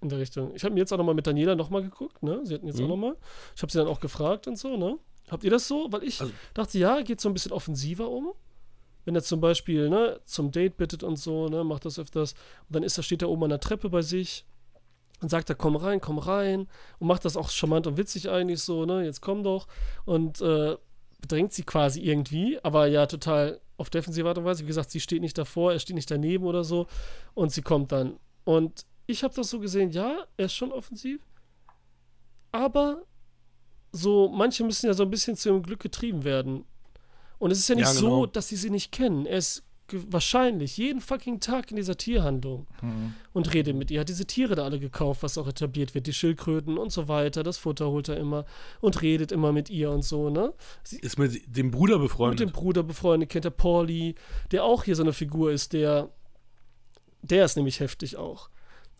in 0.00 0.08
der 0.08 0.18
Richtung? 0.18 0.54
Ich 0.54 0.64
habe 0.64 0.74
mir 0.74 0.80
jetzt 0.80 0.92
auch 0.92 0.98
nochmal 0.98 1.14
mit 1.14 1.26
Daniela 1.26 1.54
nochmal 1.54 1.82
geguckt, 1.82 2.22
ne? 2.22 2.40
Sie 2.44 2.54
hatten 2.54 2.66
jetzt 2.66 2.78
Mhm. 2.78 2.84
auch 2.86 2.88
nochmal. 2.90 3.16
Ich 3.54 3.62
habe 3.62 3.70
sie 3.70 3.78
dann 3.78 3.88
auch 3.88 4.00
gefragt 4.00 4.46
und 4.46 4.56
so, 4.58 4.76
ne? 4.76 4.98
Habt 5.30 5.44
ihr 5.44 5.50
das 5.50 5.68
so? 5.68 5.88
Weil 5.90 6.02
ich 6.04 6.20
Also- 6.20 6.32
dachte, 6.54 6.78
ja, 6.78 7.00
geht 7.02 7.20
so 7.20 7.28
ein 7.28 7.34
bisschen 7.34 7.52
offensiver 7.52 8.08
um. 8.08 8.32
Wenn 9.04 9.14
er 9.16 9.22
zum 9.22 9.40
Beispiel 9.40 9.88
ne, 9.88 10.20
zum 10.26 10.52
Date 10.52 10.76
bittet 10.76 11.02
und 11.02 11.16
so, 11.16 11.48
ne, 11.48 11.64
macht 11.64 11.84
das 11.84 11.98
öfters. 11.98 12.34
Und 12.68 12.76
dann 12.76 12.82
ist 12.84 12.96
er, 12.98 13.02
steht 13.02 13.22
er 13.22 13.28
oben 13.28 13.44
an 13.44 13.50
der 13.50 13.60
Treppe 13.60 13.88
bei 13.90 14.00
sich 14.02 14.44
und 15.22 15.28
sagt 15.28 15.48
er, 15.48 15.54
komm 15.54 15.76
rein, 15.76 16.00
komm 16.00 16.18
rein. 16.18 16.68
Und 16.98 17.06
macht 17.06 17.24
das 17.24 17.36
auch 17.36 17.48
charmant 17.50 17.86
und 17.86 17.96
witzig 17.96 18.28
eigentlich 18.28 18.60
so, 18.60 18.84
ne, 18.84 19.04
jetzt 19.04 19.20
komm 19.20 19.42
doch. 19.42 19.66
Und 20.04 20.40
äh, 20.40 20.76
bedrängt 21.20 21.52
sie 21.52 21.62
quasi 21.62 22.00
irgendwie, 22.00 22.58
aber 22.62 22.86
ja, 22.86 23.06
total 23.06 23.60
auf 23.76 23.88
defensive 23.90 24.28
Art 24.28 24.38
und 24.38 24.44
Weise. 24.44 24.62
Wie 24.64 24.66
gesagt, 24.66 24.90
sie 24.90 25.00
steht 25.00 25.22
nicht 25.22 25.38
davor, 25.38 25.72
er 25.72 25.78
steht 25.78 25.96
nicht 25.96 26.10
daneben 26.10 26.44
oder 26.44 26.64
so. 26.64 26.86
Und 27.34 27.52
sie 27.52 27.62
kommt 27.62 27.92
dann. 27.92 28.18
Und 28.44 28.84
ich 29.06 29.22
habe 29.24 29.34
das 29.34 29.50
so 29.50 29.60
gesehen, 29.60 29.90
ja, 29.90 30.24
er 30.36 30.46
ist 30.46 30.54
schon 30.54 30.72
offensiv. 30.72 31.20
Aber 32.50 33.02
so, 33.92 34.28
manche 34.28 34.64
müssen 34.64 34.86
ja 34.86 34.94
so 34.94 35.04
ein 35.04 35.10
bisschen 35.10 35.36
zu 35.36 35.50
ihrem 35.50 35.62
Glück 35.62 35.80
getrieben 35.80 36.24
werden. 36.24 36.64
Und 37.38 37.50
es 37.50 37.58
ist 37.58 37.68
ja 37.68 37.74
nicht 37.74 37.86
Ja, 37.86 37.92
so, 37.92 38.06
genau. 38.08 38.26
dass 38.26 38.48
sie 38.48 38.56
sie 38.56 38.70
nicht 38.70 38.92
kennen. 38.92 39.26
Er 39.26 39.38
ist 39.38 39.64
wahrscheinlich 39.90 40.76
jeden 40.78 41.00
fucking 41.00 41.40
Tag 41.40 41.70
in 41.70 41.76
dieser 41.76 41.96
Tierhandlung 41.96 42.66
Mhm. 42.80 43.14
und 43.32 43.52
redet 43.52 43.76
mit 43.76 43.90
ihr. 43.90 44.00
Hat 44.00 44.08
diese 44.08 44.26
Tiere 44.26 44.54
da 44.54 44.64
alle 44.64 44.78
gekauft, 44.78 45.22
was 45.22 45.36
auch 45.36 45.46
etabliert 45.46 45.94
wird, 45.94 46.06
die 46.06 46.12
Schildkröten 46.12 46.78
und 46.78 46.90
so 46.92 47.08
weiter. 47.08 47.42
Das 47.42 47.58
Futter 47.58 47.90
holt 47.90 48.08
er 48.08 48.16
immer 48.16 48.44
und 48.80 49.02
redet 49.02 49.32
immer 49.32 49.52
mit 49.52 49.68
ihr 49.70 49.90
und 49.90 50.02
so, 50.02 50.30
ne? 50.30 50.54
Sie, 50.82 50.98
Ist 51.00 51.18
mit 51.18 51.42
dem 51.56 51.70
Bruder 51.70 51.98
mit 51.98 52.08
befreundet. 52.08 52.40
dem 52.40 52.52
Bruder 52.52 52.82
befreundet, 52.82 53.28
kennt 53.28 53.44
er 53.44 53.50
Pauli, 53.50 54.14
der 54.50 54.64
auch 54.64 54.84
hier 54.84 54.96
so 54.96 55.02
eine 55.02 55.12
Figur 55.12 55.52
ist, 55.52 55.72
der, 55.74 56.08
der 57.22 57.44
ist 57.44 57.56
nämlich 57.56 57.80
heftig 57.80 58.16
auch. 58.16 58.48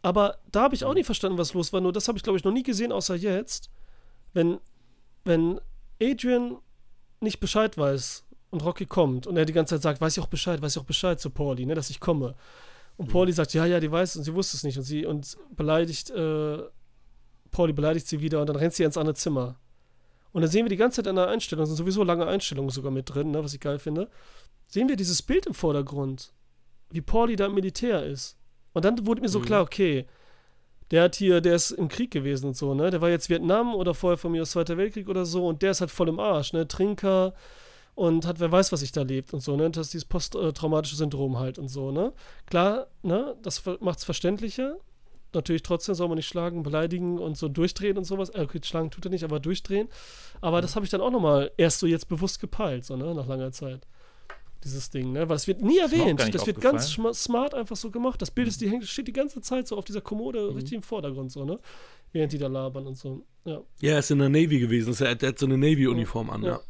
Aber 0.03 0.39
da 0.51 0.63
habe 0.63 0.75
ich 0.75 0.85
auch 0.85 0.95
nie 0.95 1.05
verstanden, 1.05 1.39
was 1.39 1.55
los 1.55 1.73
war. 1.73 1.81
Nur 1.81 1.93
das 1.93 2.09
habe 2.09 2.19
ich, 2.19 2.25
glaube 2.25 2.37
ich, 2.39 2.45
noch 2.45 2.53
nie 2.53 2.65
gesehen, 2.65 2.93
außer 2.93 3.15
jetzt. 3.15 3.71
Wenn, 4.33 4.59
wenn 5.25 5.61
Adrian 6.03 6.57
nicht 7.21 7.39
Bescheid 7.39 7.79
weiß 7.79 8.25
und 8.53 8.63
Rocky 8.65 8.87
kommt 8.87 9.27
und 9.27 9.37
er 9.37 9.45
die 9.45 9.53
ganze 9.53 9.75
Zeit 9.75 9.83
sagt, 9.83 10.01
weiß 10.01 10.17
ich 10.17 10.23
auch 10.23 10.29
Bescheid, 10.29 10.63
weiß 10.63 10.77
ich 10.77 10.81
auch 10.81 10.87
Bescheid 10.87 11.19
zu 11.19 11.31
Pauli, 11.31 11.67
ne, 11.67 11.75
dass 11.75 11.91
ich 11.91 11.99
komme. 11.99 12.35
Und 12.99 13.09
Pauli 13.09 13.33
sagt, 13.33 13.55
ja, 13.55 13.65
ja, 13.65 13.81
die 13.81 13.91
weiß 13.91 14.11
es 14.11 14.17
und 14.17 14.25
sie 14.25 14.35
wusste 14.35 14.57
es 14.57 14.63
nicht. 14.63 14.77
Und 14.77 14.85
sie 14.85 15.07
und 15.07 15.37
beleidigt, 15.57 16.11
äh, 16.11 16.59
Pauli 17.51 17.73
beleidigt 17.73 18.07
sie 18.07 18.21
wieder 18.21 18.41
und 18.41 18.49
dann 18.49 18.57
rennt 18.57 18.75
sie 18.75 18.85
ins 18.85 18.99
andere 18.99 19.15
Zimmer. 19.15 19.57
Und 20.33 20.43
dann 20.43 20.51
sehen 20.51 20.65
wir 20.67 20.71
die 20.71 20.77
ganze 20.77 20.97
Zeit 21.03 21.09
in 21.09 21.17
der 21.17 21.29
Einstellung, 21.29 21.65
sind 21.67 21.77
sowieso 21.77 22.05
lange 22.05 22.27
Einstellungen 22.27 22.71
sogar 22.71 22.93
mit 22.93 23.13
drin, 23.13 23.31
ne, 23.31 23.43
was 23.43 23.55
ich 23.55 23.61
geil 23.61 23.79
finde. 23.79 24.09
Sehen 24.69 24.89
wir 24.89 24.97
dieses 24.97 25.23
Bild 25.23 25.47
im 25.47 25.55
Vordergrund, 25.55 26.33
wie 26.91 27.01
Pauli 27.01 27.37
da 27.37 27.47
im 27.47 27.55
Militär 27.55 28.05
ist. 28.05 28.37
Und 28.75 28.85
dann 28.85 29.07
wurde 29.07 29.23
mir 29.23 29.29
so 29.29 29.41
Mhm. 29.41 29.45
klar, 29.45 29.63
okay, 29.63 30.07
der 30.91 31.05
hat 31.05 31.15
hier, 31.17 31.41
der 31.41 31.55
ist 31.55 31.71
im 31.71 31.89
Krieg 31.89 32.11
gewesen 32.11 32.47
und 32.49 32.57
so, 32.57 32.75
ne? 32.75 32.91
Der 32.91 33.01
war 33.01 33.09
jetzt 33.09 33.31
Vietnam 33.31 33.75
oder 33.75 33.95
vorher 33.95 34.19
von 34.19 34.33
mir 34.33 34.43
aus 34.43 34.51
Zweiter 34.51 34.77
Weltkrieg 34.77 35.09
oder 35.09 35.25
so 35.25 35.47
und 35.47 35.63
der 35.63 35.71
ist 35.71 35.81
halt 35.81 35.91
voll 35.91 36.11
im 36.11 36.21
Arsch, 36.21 36.53
ne? 36.53 36.69
Trinker 36.69 37.33
und 37.95 38.27
hat, 38.27 38.41
wer 38.41 38.51
weiß, 38.51 38.73
was 38.73 38.81
sich 38.81 38.93
da 38.93 39.03
lebt 39.03 39.35
und 39.35 39.41
so, 39.41 39.57
ne? 39.57 39.71
Das 39.71 39.87
ist 39.89 39.93
dieses 39.95 40.05
posttraumatische 40.07 40.97
Syndrom 40.97 41.39
halt 41.39 41.59
und 41.59 41.69
so, 41.69 41.91
ne? 41.91 42.13
Klar, 42.47 42.87
ne? 43.03 43.37
Das 43.43 43.63
macht 43.81 43.99
es 43.99 44.05
verständlicher. 44.05 44.77
Natürlich 45.35 45.63
trotzdem 45.63 45.95
soll 45.95 46.09
man 46.09 46.17
nicht 46.17 46.29
schlagen, 46.29 46.63
beleidigen 46.63 47.19
und 47.19 47.39
so 47.39 47.49
durchdrehen 47.49 47.97
und 47.97 48.05
sowas. 48.05 48.29
Äh, 48.31 48.43
Okay, 48.43 48.61
schlagen 48.63 48.91
tut 48.91 49.05
er 49.07 49.11
nicht, 49.11 49.25
aber 49.25 49.41
durchdrehen. 49.41 49.89
Aber 50.43 50.61
das 50.61 50.75
habe 50.77 50.85
ich 50.85 50.91
dann 50.91 51.01
auch 51.01 51.11
nochmal 51.11 51.51
erst 51.57 51.79
so 51.79 51.87
jetzt 51.87 52.09
bewusst 52.09 52.41
gepeilt, 52.41 52.85
so, 52.85 52.97
ne? 52.97 53.15
Nach 53.15 53.27
langer 53.27 53.53
Zeit. 53.53 53.87
Dieses 54.65 54.91
Ding, 54.91 55.13
ne? 55.13 55.29
Weil 55.29 55.37
es 55.37 55.47
wird 55.47 55.61
nie 55.61 55.79
erwähnt. 55.79 56.21
Das 56.35 56.47
wird 56.47 56.61
ganz 56.61 56.93
smart 56.93 57.55
einfach 57.55 57.77
so 57.77 57.91
gemacht. 57.91 58.23
Das 58.23 58.31
Bild 58.31 58.47
ist, 58.49 58.61
die 58.61 58.71
hängt, 58.71 58.85
steht 58.87 59.09
die 59.09 59.13
ganze 59.13 59.41
Zeit 59.41 59.67
so 59.67 59.77
auf 59.77 59.85
dieser 59.85 60.01
Kommode 60.01 60.55
richtig 60.55 60.75
im 60.75 60.83
Vordergrund, 60.83 61.33
so, 61.33 61.45
ne? 61.45 61.59
Während 62.13 62.33
die 62.33 62.39
da 62.39 62.47
labern 62.47 62.87
und 62.87 62.97
so. 62.97 63.25
Ja. 63.45 63.61
Ja, 63.81 63.93
er 63.95 63.99
ist 64.01 64.11
in 64.11 64.19
der 64.19 64.29
Navy 64.29 64.61
gewesen. 64.61 64.95
Er 65.05 65.11
hat, 65.13 65.23
er 65.23 65.31
hat 65.31 65.39
so 65.39 65.47
eine 65.47 65.57
Navy-Uniform 65.59 66.31
an, 66.31 66.43
Ja. 66.43 66.51
ja. 66.53 66.61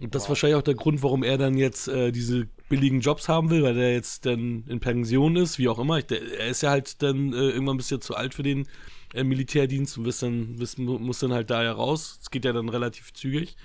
Und 0.00 0.14
das 0.14 0.24
ist 0.24 0.28
wahrscheinlich 0.28 0.56
auch 0.56 0.62
der 0.62 0.74
Grund, 0.74 1.02
warum 1.02 1.22
er 1.22 1.38
dann 1.38 1.56
jetzt 1.56 1.88
äh, 1.88 2.12
diese 2.12 2.46
billigen 2.68 3.00
Jobs 3.00 3.28
haben 3.28 3.50
will, 3.50 3.62
weil 3.62 3.76
er 3.78 3.92
jetzt 3.92 4.26
dann 4.26 4.64
in 4.68 4.80
Pension 4.80 5.36
ist, 5.36 5.58
wie 5.58 5.68
auch 5.68 5.78
immer. 5.78 5.98
Ich, 5.98 6.06
der, 6.06 6.20
er 6.38 6.48
ist 6.48 6.62
ja 6.62 6.70
halt 6.70 7.02
dann 7.02 7.32
äh, 7.32 7.50
irgendwann 7.50 7.76
bist 7.76 7.90
du 7.90 7.98
zu 7.98 8.14
alt 8.14 8.34
für 8.34 8.42
den 8.42 8.68
äh, 9.14 9.24
Militärdienst 9.24 9.98
und 9.98 10.04
wirst 10.04 10.22
dann, 10.22 10.58
wirst, 10.60 10.78
mu- 10.78 10.98
muss 10.98 11.18
dann 11.18 11.32
halt 11.32 11.50
da 11.50 11.64
ja 11.64 11.72
raus. 11.72 12.18
Es 12.22 12.30
geht 12.30 12.44
ja 12.44 12.52
dann 12.52 12.68
relativ 12.68 13.12
zügig. 13.12 13.56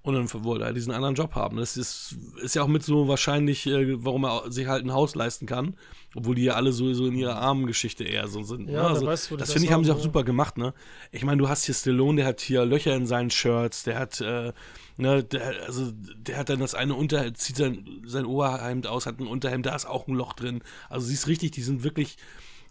Und 0.00 0.14
dann 0.14 0.44
wollte 0.44 0.64
er 0.64 0.72
diesen 0.72 0.92
anderen 0.92 1.16
Job 1.16 1.34
haben. 1.34 1.58
Das 1.58 1.76
ist, 1.76 2.16
ist 2.42 2.54
ja 2.54 2.62
auch 2.62 2.68
mit 2.68 2.82
so 2.82 3.08
wahrscheinlich, 3.08 3.66
äh, 3.66 4.02
warum 4.02 4.24
er 4.24 4.50
sich 4.50 4.66
halt 4.66 4.84
ein 4.84 4.92
Haus 4.92 5.14
leisten 5.14 5.46
kann. 5.46 5.74
Obwohl 6.14 6.36
die 6.36 6.44
ja 6.44 6.54
alle 6.54 6.72
so, 6.72 6.92
so 6.94 7.06
in 7.06 7.14
ihrer 7.14 7.36
armen 7.36 7.66
Geschichte 7.66 8.04
eher 8.04 8.26
so 8.28 8.42
sind. 8.42 8.68
Ja, 8.68 8.82
ne? 8.82 8.88
also, 8.88 9.06
weiß, 9.06 9.30
wo 9.30 9.36
die 9.36 9.40
das 9.40 9.48
das 9.48 9.52
finde 9.52 9.66
ich, 9.66 9.72
haben 9.72 9.84
sie 9.84 9.90
auch 9.90 9.98
ja. 9.98 10.02
super 10.02 10.24
gemacht, 10.24 10.56
ne? 10.56 10.72
Ich 11.12 11.24
meine, 11.24 11.38
du 11.38 11.48
hast 11.48 11.64
hier 11.64 11.74
Stallone, 11.74 12.16
der 12.16 12.26
hat 12.26 12.40
hier 12.40 12.64
Löcher 12.64 12.96
in 12.96 13.06
seinen 13.06 13.30
Shirts, 13.30 13.82
der 13.82 13.98
hat, 13.98 14.20
äh, 14.20 14.52
ne, 14.98 15.24
der, 15.24 15.64
also 15.64 15.90
der 15.92 16.36
hat 16.36 16.50
dann 16.50 16.60
das 16.60 16.74
eine 16.74 16.94
Unterhemd, 16.94 17.38
zieht 17.38 17.56
sein, 17.56 18.02
sein 18.04 18.26
Oberhemd 18.26 18.86
aus, 18.86 19.06
hat 19.06 19.18
ein 19.20 19.26
Unterhemd, 19.26 19.64
da 19.64 19.74
ist 19.74 19.86
auch 19.86 20.06
ein 20.06 20.14
Loch 20.14 20.34
drin. 20.34 20.60
Also 20.90 21.06
siehst 21.06 21.26
richtig, 21.28 21.52
die 21.52 21.62
sind 21.62 21.82
wirklich, 21.84 22.18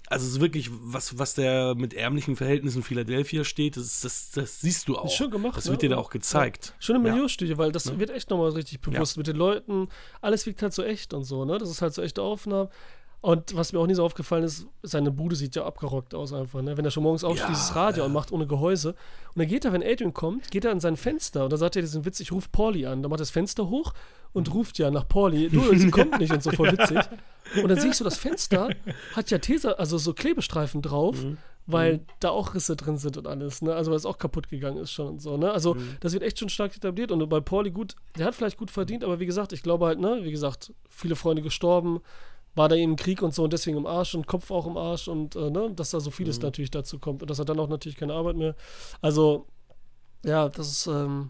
also 0.10 0.26
es 0.26 0.34
ist 0.34 0.40
wirklich, 0.42 0.70
was, 0.72 1.18
was 1.20 1.34
der 1.34 1.76
mit 1.76 1.94
ärmlichen 1.94 2.36
Verhältnissen 2.36 2.78
in 2.78 2.84
Philadelphia 2.84 3.44
steht, 3.44 3.76
das, 3.76 4.02
das, 4.02 4.32
das 4.32 4.62
siehst 4.62 4.88
du 4.88 4.98
auch. 4.98 5.06
Ist 5.06 5.16
schön 5.16 5.32
gemacht, 5.32 5.58
Das 5.58 5.66
ne? 5.66 5.72
wird 5.72 5.82
dir 5.82 5.90
da 5.90 5.98
auch 5.98 6.10
gezeigt. 6.10 6.76
Schöne 6.80 7.06
Ja. 7.06 7.14
Milieustudie, 7.14 7.58
weil 7.58 7.72
das 7.72 7.86
Ne? 7.86 8.00
wird 8.00 8.12
echt 8.12 8.30
nochmal 8.30 8.52
richtig 8.52 8.80
bewusst 8.80 9.18
mit 9.18 9.28
den 9.28 9.36
Leuten. 9.36 9.90
Alles 10.22 10.46
wirkt 10.46 10.62
halt 10.62 10.74
so 10.74 10.84
echt 10.84 11.14
und 11.14 11.24
so, 11.24 11.44
ne? 11.44 11.58
Das 11.58 11.70
ist 11.70 11.82
halt 11.82 11.94
so 11.94 12.02
echte 12.02 12.22
Aufnahmen. 12.22 12.70
Und 13.20 13.56
was 13.56 13.74
mir 13.74 13.80
auch 13.80 13.88
nie 13.88 13.96
so 13.96 14.06
aufgefallen 14.06 14.44
ist, 14.44 14.68
seine 14.84 15.12
Bude 15.12 15.36
sieht 15.36 15.56
ja 15.56 15.66
abgerockt 15.66 16.14
aus 16.14 16.34
einfach, 16.34 16.62
ne? 16.62 16.78
Wenn 16.78 16.86
er 16.86 16.92
schon 16.92 17.04
morgens 17.04 17.24
aufsteht, 17.24 17.50
Ja, 17.50 17.54
dieses 17.54 17.76
Radio 17.76 18.04
ja. 18.04 18.06
und 18.06 18.14
macht 18.14 18.32
ohne 18.32 18.46
Gehäuse. 18.46 18.90
Und 18.90 19.40
dann 19.40 19.48
geht 19.48 19.66
er, 19.66 19.74
wenn 19.74 19.84
Adrian 19.84 20.14
kommt, 20.14 20.52
geht 20.52 20.66
er 20.66 20.72
an 20.72 20.80
sein 20.80 20.98
Fenster 20.98 21.44
und 21.44 21.52
da 21.52 21.58
sagt 21.58 21.76
er 21.76 21.82
diesen 21.82 22.06
Witz, 22.06 22.20
ich 22.20 22.32
rufe 22.32 22.50
Pauli 22.52 22.86
an. 22.86 23.02
Dann 23.02 23.10
macht 23.10 23.20
er 23.20 23.24
das 23.24 23.32
Fenster 23.32 23.70
hoch 23.70 23.94
und 24.34 24.54
ruft 24.54 24.78
ja 24.78 24.92
nach 24.92 25.08
Pauli. 25.08 25.50
Du, 25.50 25.76
sie 25.76 25.90
kommt 25.92 26.20
nicht 26.20 26.32
und 26.32 26.44
so 26.44 26.52
voll 26.52 26.72
witzig. 26.72 27.00
Und 27.62 27.70
dann 27.70 27.80
sehe 27.80 27.90
ich 27.90 27.96
so, 27.96 28.04
das 28.04 28.18
Fenster 28.18 28.70
hat 29.16 29.32
ja 29.32 29.40
Tesa, 29.40 29.72
also 29.72 29.98
so 29.98 30.14
Klebestreifen 30.14 30.82
drauf, 30.84 31.18
weil 31.66 32.02
da 32.20 32.30
auch 32.30 32.54
Risse 32.54 32.76
drin 32.76 32.98
sind 32.98 33.18
und 33.18 33.28
alles, 33.28 33.62
ne? 33.62 33.74
Also 33.76 33.92
weil 33.92 33.98
es 33.98 34.06
auch 34.06 34.20
kaputt 34.20 34.48
gegangen 34.48 34.78
ist 34.78 34.92
schon 34.92 35.08
und 35.08 35.22
so, 35.22 35.38
ne? 35.38 35.52
Also 35.52 35.76
das 36.02 36.14
wird 36.14 36.24
echt 36.24 36.40
schon 36.40 36.50
stark 36.50 36.76
etabliert 36.78 37.12
und 37.12 37.28
bei 37.28 37.40
Pauli 37.40 37.72
gut, 37.72 37.96
der 38.18 38.28
hat 38.28 38.36
vielleicht 38.36 38.58
gut 38.58 38.72
verdient, 38.72 39.04
aber 39.04 39.20
wie 39.20 39.26
gesagt, 39.26 39.54
ich 39.54 39.64
glaube 39.64 39.86
halt, 39.88 40.00
ne, 40.00 40.20
wie 40.22 40.32
gesagt, 40.32 40.72
viele 40.90 41.16
Freunde 41.16 41.42
gestorben, 41.42 42.00
war 42.58 42.68
da 42.68 42.76
im 42.76 42.96
Krieg 42.96 43.22
und 43.22 43.34
so 43.34 43.44
und 43.44 43.54
deswegen 43.54 43.78
im 43.78 43.86
Arsch 43.86 44.16
und 44.16 44.28
Kopf 44.28 44.52
auch 44.52 44.66
im 44.66 44.76
Arsch 44.76 45.08
und 45.08 45.36
äh, 45.36 45.50
ne, 45.50 45.72
dass 45.74 45.92
da 45.92 46.00
so 46.00 46.12
vieles 46.12 46.42
natürlich 46.42 46.72
dazu 46.72 47.00
kommt 47.00 47.22
und 47.22 47.30
dass 47.30 47.40
er 47.40 47.46
dann 47.46 47.60
auch 47.60 47.70
natürlich 47.70 47.98
keine 47.98 48.14
Arbeit 48.14 48.36
mehr. 48.36 48.56
Also, 49.02 49.46
ja, 50.26 50.50
das 50.50 50.72
ist 50.72 50.88
ähm, 50.88 51.30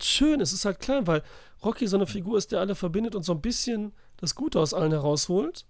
schön, 0.00 0.40
es 0.40 0.52
ist 0.52 0.64
halt 0.64 0.80
klein, 0.80 1.06
weil 1.06 1.22
Rocky 1.64 1.86
so 1.86 1.96
eine 1.96 2.06
Figur 2.06 2.38
ist, 2.38 2.52
der 2.52 2.60
alle 2.60 2.74
verbindet 2.74 3.14
und 3.14 3.24
so 3.24 3.32
ein 3.32 3.40
bisschen 3.40 3.92
das 4.16 4.34
Gute 4.34 4.60
aus 4.60 4.72
allen 4.72 4.92
herausholt. 4.92 5.66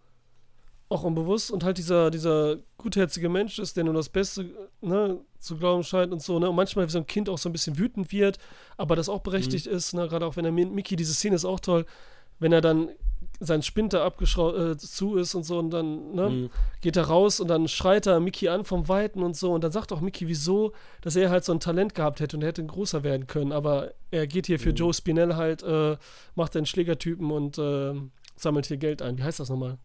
Auch 0.90 1.02
unbewusst 1.02 1.50
und 1.50 1.64
halt 1.64 1.78
dieser, 1.78 2.10
dieser 2.10 2.58
gutherzige 2.76 3.30
Mensch 3.30 3.58
ist, 3.58 3.76
der 3.76 3.84
nur 3.84 3.94
das 3.94 4.10
Beste 4.10 4.50
ne, 4.82 5.18
zu 5.38 5.56
glauben 5.56 5.82
scheint 5.82 6.12
und 6.12 6.22
so, 6.22 6.38
ne? 6.38 6.50
Und 6.50 6.56
manchmal 6.56 6.86
wie 6.86 6.90
so 6.90 6.98
ein 6.98 7.06
Kind 7.06 7.30
auch 7.30 7.38
so 7.38 7.48
ein 7.48 7.52
bisschen 7.52 7.78
wütend 7.78 8.12
wird, 8.12 8.38
aber 8.76 8.94
das 8.94 9.08
auch 9.08 9.20
berechtigt 9.20 9.66
ist, 9.66 9.94
ne? 9.94 10.06
Gerade 10.08 10.26
auch 10.26 10.36
wenn 10.36 10.44
er 10.44 10.52
Mi- 10.52 10.66
Mickey, 10.66 10.94
diese 10.94 11.14
Szene 11.14 11.36
ist 11.36 11.46
auch 11.46 11.58
toll, 11.58 11.86
wenn 12.38 12.52
er 12.52 12.60
dann 12.60 12.90
sein 13.40 13.62
Spinter 13.62 14.02
abgeschraubt 14.04 14.56
äh, 14.58 14.76
zu 14.76 15.16
ist 15.16 15.34
und 15.34 15.42
so 15.42 15.58
und 15.58 15.70
dann 15.70 16.14
ne, 16.14 16.28
Mhm. 16.30 16.50
geht 16.80 16.96
er 16.96 17.04
raus 17.04 17.40
und 17.40 17.48
dann 17.48 17.66
schreit 17.68 18.06
er 18.06 18.20
Mickey 18.20 18.48
an 18.48 18.64
vom 18.64 18.88
Weiten 18.88 19.22
und 19.22 19.36
so 19.36 19.52
und 19.52 19.64
dann 19.64 19.72
sagt 19.72 19.92
auch 19.92 20.00
Mickey, 20.00 20.28
wieso, 20.28 20.72
dass 21.00 21.16
er 21.16 21.30
halt 21.30 21.44
so 21.44 21.52
ein 21.52 21.60
Talent 21.60 21.94
gehabt 21.94 22.20
hätte 22.20 22.36
und 22.36 22.42
er 22.42 22.48
hätte 22.48 22.62
ein 22.62 22.68
großer 22.68 23.02
werden 23.02 23.26
können, 23.26 23.52
aber 23.52 23.92
er 24.10 24.26
geht 24.26 24.46
hier 24.46 24.58
für 24.60 24.70
Mhm. 24.70 24.76
Joe 24.76 24.94
Spinell 24.94 25.34
halt, 25.34 25.62
äh, 25.62 25.96
macht 26.34 26.56
einen 26.56 26.66
Schlägertypen 26.66 27.30
und 27.30 27.58
äh, 27.58 27.94
sammelt 28.36 28.66
hier 28.66 28.76
Geld 28.76 29.02
ein. 29.02 29.18
Wie 29.18 29.22
heißt 29.22 29.40
das 29.40 29.48
nochmal? 29.50 29.78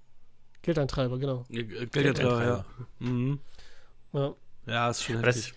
Geldeintreiber, 0.62 1.18
genau. 1.18 1.46
Äh, 1.50 1.64
Geldertreiber, 1.64 2.44
ja. 2.44 2.66
Mhm. 3.00 3.40
Ja. 4.14 4.34
Ja, 4.68 4.90
ist 4.90 5.04
schon 5.04 5.18
Aber 5.18 5.26
das, 5.28 5.52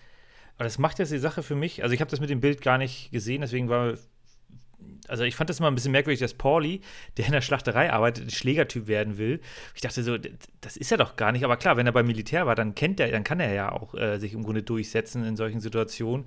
aber 0.55 0.63
das 0.63 0.77
macht 0.79 0.97
jetzt 0.99 1.11
die 1.11 1.17
Sache 1.19 1.43
für 1.43 1.55
mich. 1.55 1.83
Also, 1.83 1.93
ich 1.93 2.01
habe 2.01 2.09
das 2.09 2.19
mit 2.19 2.29
dem 2.29 2.39
Bild 2.39 2.61
gar 2.61 2.77
nicht 2.77 3.11
gesehen, 3.11 3.41
deswegen 3.41 3.69
war. 3.69 3.93
Also, 5.07 5.23
ich 5.23 5.35
fand 5.35 5.49
das 5.49 5.59
immer 5.59 5.69
ein 5.69 5.75
bisschen 5.75 5.91
merkwürdig, 5.91 6.19
dass 6.19 6.33
Pauli, 6.33 6.81
der 7.17 7.25
in 7.25 7.31
der 7.33 7.41
Schlachterei 7.41 7.91
arbeitet, 7.91 8.25
ein 8.25 8.29
Schlägertyp 8.29 8.87
werden 8.87 9.17
will. 9.17 9.41
Ich 9.75 9.81
dachte 9.81 10.03
so, 10.03 10.17
das 10.61 10.77
ist 10.77 10.91
er 10.91 10.97
doch 10.97 11.15
gar 11.15 11.31
nicht. 11.31 11.43
Aber 11.43 11.57
klar, 11.57 11.77
wenn 11.77 11.85
er 11.85 11.91
beim 11.91 12.07
Militär 12.07 12.45
war, 12.45 12.55
dann 12.55 12.73
kennt 12.75 12.99
er, 12.99 13.11
dann 13.11 13.23
kann 13.23 13.39
er 13.39 13.53
ja 13.53 13.71
auch 13.71 13.93
äh, 13.95 14.17
sich 14.17 14.33
im 14.33 14.43
Grunde 14.43 14.63
durchsetzen 14.63 15.25
in 15.25 15.35
solchen 15.35 15.59
Situationen. 15.59 16.25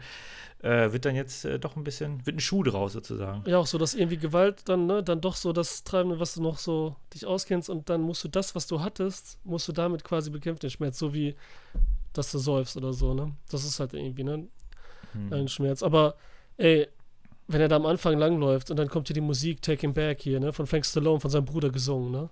Äh, 0.63 0.93
wird 0.93 1.05
dann 1.05 1.15
jetzt 1.15 1.45
äh, 1.45 1.59
doch 1.59 1.77
ein 1.77 1.85
bisschen, 1.85 2.25
wird 2.27 2.37
ein 2.37 2.41
Schuh 2.41 2.63
draus 2.63 2.95
sozusagen. 2.95 3.43
Ja, 3.47 3.59
auch 3.59 3.67
so, 3.67 3.77
dass 3.77 3.95
irgendwie 3.95 4.17
Gewalt 4.17 4.69
dann, 4.69 4.87
ne, 4.87 5.03
dann 5.03 5.21
doch 5.21 5.37
so 5.37 5.53
das 5.53 5.85
Treibende, 5.85 6.19
was 6.19 6.35
du 6.35 6.43
noch 6.43 6.59
so 6.59 6.97
dich 7.13 7.27
auskennst 7.27 7.69
und 7.69 7.91
dann 7.91 8.01
musst 8.01 8.25
du 8.25 8.29
das, 8.29 8.55
was 8.55 8.67
du 8.67 8.81
hattest, 8.81 9.39
musst 9.45 9.69
du 9.69 9.73
damit 9.73 10.03
quasi 10.03 10.31
bekämpfen, 10.31 10.61
den 10.61 10.71
Schmerz, 10.71 10.99
so 10.99 11.13
wie, 11.13 11.37
dass 12.15 12.33
du 12.33 12.39
säufst 12.39 12.77
oder 12.79 12.95
so, 12.95 13.13
ne? 13.13 13.37
Das 13.51 13.65
ist 13.65 13.79
halt 13.81 13.93
irgendwie, 13.93 14.25
ne, 14.25 14.49
Hm. 15.13 15.33
ein 15.33 15.49
Schmerz. 15.49 15.83
Aber, 15.83 16.17
ey, 16.57 16.89
wenn 17.49 17.61
er 17.61 17.69
da 17.69 17.77
am 17.77 17.87
Anfang 17.87 18.19
langläuft 18.19 18.71
und 18.71 18.77
dann 18.77 18.89
kommt 18.89 19.09
hier 19.09 19.15
die 19.15 19.21
Musik 19.21 19.63
Take 19.63 19.81
Him 19.83 19.95
Back 19.95 20.21
hier, 20.21 20.41
ne, 20.41 20.53
von 20.53 20.67
Frank 20.67 20.85
Stallone, 20.85 21.21
von 21.21 21.31
seinem 21.31 21.45
Bruder 21.45 21.71
gesungen, 21.71 22.11
ne? 22.11 22.31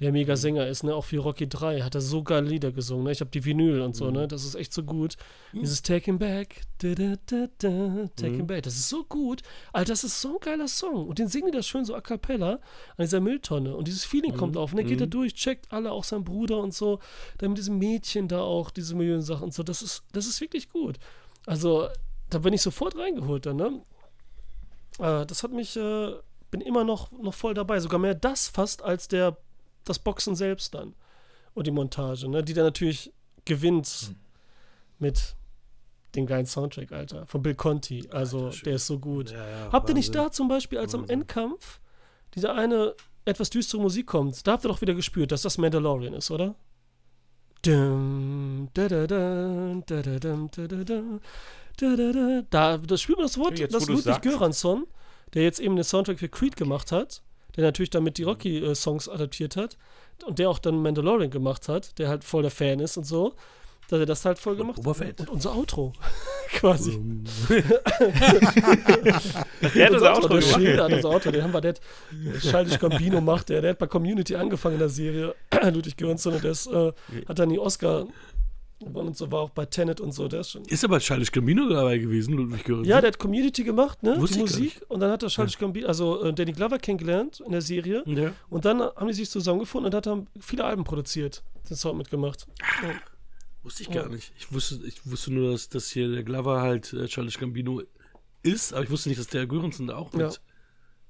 Der 0.00 0.10
mega 0.10 0.36
Sänger 0.36 0.66
ist, 0.66 0.84
ne? 0.84 0.94
Auch 0.94 1.04
für 1.04 1.18
Rocky 1.18 1.46
3 1.46 1.82
hat 1.82 1.94
er 1.94 2.00
so 2.00 2.22
geile 2.22 2.48
Lieder 2.48 2.72
gesungen, 2.72 3.04
ne? 3.04 3.12
Ich 3.12 3.20
habe 3.20 3.30
die 3.30 3.44
Vinyl 3.44 3.82
und 3.82 3.94
so, 3.94 4.10
ne? 4.10 4.26
Das 4.26 4.44
ist 4.44 4.54
echt 4.54 4.72
so 4.72 4.84
gut. 4.84 5.16
Dieses 5.52 5.82
Take 5.82 6.06
Him 6.06 6.18
Back, 6.18 6.62
da, 6.78 6.94
da, 6.94 7.14
da, 7.26 7.48
da, 7.58 8.08
Take 8.16 8.36
Him 8.36 8.46
Back, 8.46 8.62
das 8.62 8.74
ist 8.74 8.88
so 8.88 9.04
gut. 9.04 9.42
Alter, 9.72 9.92
das 9.92 10.02
ist 10.02 10.20
so 10.20 10.38
ein 10.38 10.40
geiler 10.40 10.66
Song. 10.66 11.06
Und 11.08 11.18
den 11.18 11.28
singen 11.28 11.52
die 11.52 11.56
das 11.56 11.66
schön 11.66 11.84
so 11.84 11.94
a 11.94 12.00
cappella 12.00 12.52
an 12.52 12.60
dieser 13.00 13.20
Mülltonne. 13.20 13.76
Und 13.76 13.86
dieses 13.86 14.04
Feeling 14.04 14.34
kommt 14.34 14.56
auf. 14.56 14.72
Und 14.72 14.78
dann 14.78 14.86
geht 14.86 15.00
er 15.00 15.06
durch, 15.06 15.34
checkt 15.34 15.70
alle, 15.70 15.92
auch 15.92 16.04
sein 16.04 16.24
Bruder 16.24 16.58
und 16.58 16.72
so. 16.72 16.98
Dann 17.38 17.50
mit 17.50 17.58
diesem 17.58 17.78
Mädchen 17.78 18.28
da 18.28 18.40
auch, 18.40 18.70
diese 18.70 18.94
Millionensachen 18.94 19.44
und 19.44 19.54
so. 19.54 19.62
Das 19.62 19.82
ist, 19.82 20.04
das 20.12 20.26
ist 20.26 20.40
wirklich 20.40 20.70
gut. 20.70 20.98
Also, 21.44 21.88
da 22.30 22.38
bin 22.38 22.54
ich 22.54 22.62
sofort 22.62 22.96
reingeholt 22.96 23.44
dann, 23.44 23.56
ne? 23.56 23.82
Äh, 24.98 25.26
das 25.26 25.42
hat 25.42 25.52
mich, 25.52 25.76
äh, 25.76 26.14
bin 26.50 26.60
immer 26.60 26.84
noch, 26.84 27.10
noch 27.12 27.34
voll 27.34 27.54
dabei. 27.54 27.80
Sogar 27.80 27.98
mehr 27.98 28.14
das 28.14 28.48
fast 28.48 28.82
als 28.82 29.08
der, 29.08 29.36
das 29.84 29.98
Boxen 29.98 30.36
selbst 30.36 30.74
dann. 30.74 30.94
Und 31.54 31.66
die 31.66 31.70
Montage, 31.70 32.28
ne? 32.28 32.42
Die 32.42 32.54
dann 32.54 32.64
natürlich 32.64 33.12
gewinnt 33.44 34.14
mit 34.98 35.36
dem 36.14 36.26
geilen 36.26 36.46
Soundtrack, 36.46 36.92
Alter. 36.92 37.26
Von 37.26 37.42
Bill 37.42 37.54
Conti. 37.54 38.08
Also, 38.10 38.50
der 38.50 38.74
ist 38.74 38.86
so 38.86 38.98
gut. 38.98 39.30
Ja, 39.30 39.48
ja, 39.48 39.72
Habt 39.72 39.88
ihr 39.88 39.94
nicht 39.94 40.14
da 40.14 40.30
zum 40.30 40.48
Beispiel, 40.48 40.78
als 40.78 40.94
am 40.94 41.02
Wahnsinn. 41.02 41.20
Endkampf 41.20 41.80
diese 42.34 42.52
eine 42.52 42.94
etwas 43.24 43.50
düstere 43.50 43.80
Musik 43.80 44.06
kommt, 44.06 44.46
da 44.46 44.52
habt 44.52 44.64
ihr 44.64 44.68
doch 44.68 44.80
wieder 44.80 44.94
gespürt, 44.94 45.32
dass 45.32 45.42
das 45.42 45.58
Mandalorian 45.58 46.14
ist, 46.14 46.30
oder? 46.30 46.54
Dum, 47.64 48.68
da, 48.74 48.88
da, 48.88 49.06
da, 49.06 49.74
da, 49.86 50.02
da, 50.02 50.18
da, 50.18 50.66
da, 50.66 50.84
da, 50.84 51.02
da, 51.76 51.96
da, 51.96 52.12
da. 52.12 52.42
Da, 52.50 52.76
da 52.78 52.96
spürt 52.96 53.18
man 53.18 53.26
das 53.26 53.38
Wort, 53.38 53.58
Jetzt, 53.58 53.74
das 53.74 53.86
Ludwig 53.88 54.04
sagst. 54.04 54.22
Göransson, 54.22 54.86
der 55.34 55.42
jetzt 55.42 55.60
eben 55.60 55.76
den 55.76 55.84
Soundtrack 55.84 56.18
für 56.18 56.28
Creed 56.28 56.56
gemacht 56.56 56.92
hat, 56.92 57.22
der 57.56 57.64
natürlich 57.64 57.90
damit 57.90 58.18
die 58.18 58.22
Rocky-Songs 58.24 59.08
adaptiert 59.08 59.56
hat 59.56 59.76
und 60.26 60.38
der 60.38 60.48
auch 60.50 60.58
dann 60.58 60.80
Mandalorian 60.82 61.30
gemacht 61.30 61.68
hat, 61.68 61.98
der 61.98 62.08
halt 62.08 62.24
voll 62.24 62.42
der 62.42 62.50
Fan 62.50 62.80
ist 62.80 62.96
und 62.96 63.04
so, 63.04 63.34
dass 63.88 64.00
er 64.00 64.06
das 64.06 64.24
halt 64.24 64.38
voll 64.38 64.56
gemacht 64.56 64.82
Boba 64.82 65.04
hat. 65.04 65.20
Und 65.20 65.28
unser 65.28 65.54
Outro, 65.54 65.92
quasi. 66.54 66.98
Der 69.74 69.86
hat 69.86 69.92
unser 69.92 70.14
Outro 70.14 70.28
der 70.28 70.40
gemacht. 70.40 70.54
Schilder 70.54 70.84
hat 70.84 70.92
unser 70.92 71.08
Auto, 71.10 71.30
den 71.30 71.42
haben 71.42 71.52
wir, 71.52 71.60
der 71.60 71.74
hat 71.74 71.80
Childish 72.40 72.78
Gambino 72.78 73.20
macht 73.20 73.48
der, 73.48 73.60
der 73.60 73.70
hat 73.70 73.78
bei 73.78 73.86
Community 73.86 74.36
angefangen 74.36 74.74
in 74.74 74.78
der 74.80 74.88
Serie, 74.88 75.34
Ludwig 75.72 75.96
Göransson, 75.96 76.34
und 76.34 76.44
der 76.44 76.52
ist, 76.52 76.66
äh, 76.68 76.92
hat 77.28 77.38
dann 77.38 77.48
die 77.50 77.58
Oscar 77.58 78.06
gewonnen 78.84 79.08
und 79.08 79.16
so, 79.16 79.30
war 79.32 79.40
auch 79.40 79.50
bei 79.50 79.66
Tenet 79.66 80.00
und 80.00 80.12
so, 80.12 80.28
der 80.28 80.40
ist 80.40 80.50
schon. 80.50 80.64
Ist 80.64 80.84
aber 80.84 80.98
Charles 81.00 81.30
Gambino 81.32 81.68
dabei 81.68 81.98
gewesen, 81.98 82.34
Ludwig 82.34 82.64
Göransson? 82.64 82.88
Ja, 82.90 83.00
der 83.00 83.08
hat 83.08 83.18
Community 83.18 83.64
gemacht, 83.64 84.02
ne, 84.02 84.16
Wusste 84.20 84.36
die 84.36 84.40
Musik, 84.42 84.80
und 84.88 85.00
dann 85.00 85.10
hat 85.10 85.22
er 85.22 85.28
Childish 85.28 85.58
Gambino, 85.58 85.86
also 85.88 86.22
äh, 86.22 86.32
Danny 86.32 86.52
Glover 86.52 86.78
kennengelernt 86.78 87.40
in 87.44 87.52
der 87.52 87.62
Serie, 87.62 88.02
Ja. 88.06 88.32
und 88.50 88.64
dann 88.64 88.80
haben 88.80 89.06
die 89.08 89.14
sich 89.14 89.30
zusammengefunden 89.30 89.86
und 89.92 89.96
hat 89.96 90.06
dann 90.06 90.26
viele 90.40 90.64
Alben 90.64 90.84
produziert, 90.84 91.42
den 91.68 91.76
Sound 91.76 91.98
mitgemacht. 91.98 92.46
Wusste 93.62 93.82
ich 93.84 93.88
Ja. 93.90 94.02
gar 94.02 94.08
nicht. 94.08 94.32
Ich 94.38 94.52
wusste, 94.52 94.80
ich 94.86 95.08
wusste 95.10 95.32
nur, 95.32 95.52
dass, 95.52 95.68
dass 95.68 95.88
hier 95.90 96.08
der 96.10 96.24
Glover 96.24 96.60
halt 96.62 96.92
äh, 96.92 97.06
Charles 97.06 97.38
Gambino 97.38 97.82
ist, 98.42 98.72
aber 98.74 98.82
ich 98.84 98.90
wusste 98.90 99.08
nicht, 99.08 99.20
dass 99.20 99.28
der 99.28 99.46
Göransson 99.46 99.86
da 99.86 99.96
auch 99.96 100.12
Ja. 100.14 100.26
mit 100.26 100.40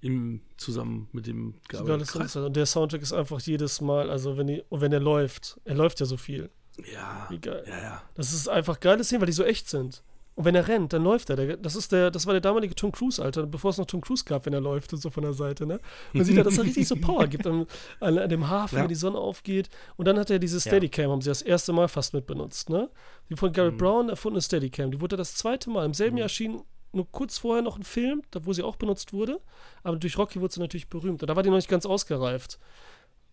ihm 0.03 0.43
zusammen 0.57 1.09
mit 1.13 1.27
dem 1.29 1.55
Ja, 1.73 1.81
gearbeitet 1.85 2.37
und 2.37 2.57
der 2.57 2.67
Soundtrack 2.67 3.03
ist 3.03 3.13
einfach 3.13 3.41
jedes 3.41 3.81
Mal, 3.81 4.11
also 4.11 4.37
wenn 4.37 4.49
die, 4.49 4.63
wenn 4.69 4.93
er 4.93 4.99
läuft, 5.01 5.61
er 5.65 5.77
läuft 5.77 6.01
ja 6.01 6.07
so 6.07 6.17
viel. 6.17 6.51
Ja, 6.93 7.27
Wie 7.31 7.39
geil. 7.39 7.65
ja, 7.69 7.79
ja. 7.81 8.03
Das 8.15 8.33
ist 8.33 8.49
einfach 8.49 8.81
geile 8.81 9.05
Szenen, 9.05 9.21
weil 9.21 9.27
die 9.27 9.33
so 9.33 9.45
echt 9.45 9.69
sind. 9.69 10.03
Und 10.35 10.47
wenn 10.47 10.55
er 10.55 10.67
rennt, 10.67 10.95
dann 10.95 11.05
läuft 11.05 11.29
er. 11.29 11.59
Das 11.59 11.77
ist 11.77 11.93
der, 11.93 12.11
das 12.11 12.25
war 12.25 12.33
der 12.33 12.41
damalige 12.41 12.75
Tom 12.75 12.91
Cruise, 12.91 13.23
Alter, 13.23 13.45
bevor 13.47 13.71
es 13.71 13.77
noch 13.77 13.85
Tom 13.85 14.01
Cruise 14.01 14.25
gab, 14.25 14.47
wenn 14.47 14.55
er 14.55 14.63
läuft 14.63 14.91
und 14.95 14.99
so 15.01 15.11
von 15.11 15.23
der 15.25 15.35
Seite, 15.35 15.67
ne? 15.67 15.79
Man 16.15 16.25
sieht 16.25 16.37
ja, 16.39 16.43
dass 16.43 16.57
er 16.57 16.65
richtig 16.65 16.89
so 16.89 16.97
Power 16.97 17.27
gibt 17.27 17.47
an, 17.47 17.67
an, 18.01 18.17
an 18.17 18.31
dem 18.31 18.49
Hafen, 18.49 18.77
Ja. 18.77 18.83
wenn 18.83 18.89
die 18.89 18.95
Sonne 18.95 19.19
aufgeht. 19.19 19.69
Und 19.97 20.09
dann 20.09 20.19
hat 20.19 20.31
er 20.31 20.39
diese 20.39 20.59
Steadicam, 20.59 21.11
haben 21.11 21.21
sie 21.21 21.29
das 21.29 21.43
erste 21.43 21.75
Mal 21.75 21.87
fast 21.89 22.15
mit 22.15 22.27
benutzt, 22.27 22.71
ne? 22.71 22.89
Die 23.29 23.37
von 23.37 23.51
Mhm. 23.51 23.53
Garrett 23.53 23.77
Brown 23.77 24.09
erfundene 24.09 24.41
Steadicam. 24.41 24.91
Die 24.91 25.03
wurde 25.03 25.19
das 25.19 25.35
zweite 25.35 25.69
Mal. 25.69 25.85
Im 25.85 25.93
selben 25.93 26.17
Jahr 26.17 26.25
erschien 26.27 26.63
nur 26.95 27.11
kurz 27.13 27.37
vorher 27.37 27.63
noch 27.63 27.77
ein 27.77 27.83
Film, 27.85 28.23
da 28.31 28.47
wo 28.47 28.55
sie 28.55 28.63
auch 28.63 28.77
benutzt 28.77 29.13
wurde. 29.13 29.39
Aber 29.83 29.97
durch 29.99 30.17
Rocky 30.17 30.41
wurde 30.41 30.55
sie 30.55 30.61
natürlich 30.61 30.89
berühmt. 30.89 31.23
Und 31.23 31.29
da 31.29 31.37
war 31.37 31.43
die 31.43 31.51
noch 31.51 31.57
nicht 31.57 31.69
ganz 31.69 31.85
ausgereift. 31.85 32.59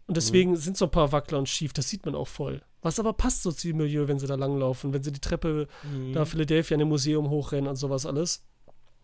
Und 0.07 0.17
deswegen 0.17 0.57
sind 0.57 0.75
so 0.75 0.85
ein 0.85 0.91
paar 0.91 1.13
Wackler 1.13 1.37
und 1.37 1.47
schief, 1.47 1.71
das 1.71 1.87
sieht 1.87 2.05
man 2.05 2.15
auch 2.15 2.27
voll. 2.27 2.61
Was 2.81 2.99
aber 2.99 3.13
passt 3.13 3.43
so 3.43 3.51
zu 3.51 3.67
dem 3.67 3.77
Milieu, 3.77 4.07
wenn 4.07 4.19
sie 4.19 4.27
da 4.27 4.35
langlaufen, 4.35 4.93
wenn 4.93 5.03
sie 5.03 5.11
die 5.11 5.19
Treppe 5.19 5.67
da 6.13 6.25
Philadelphia 6.25 6.75
in 6.75 6.79
dem 6.79 6.89
Museum 6.89 7.29
hochrennen 7.29 7.67
und 7.67 7.75
sowas 7.75 8.05
alles. 8.05 8.43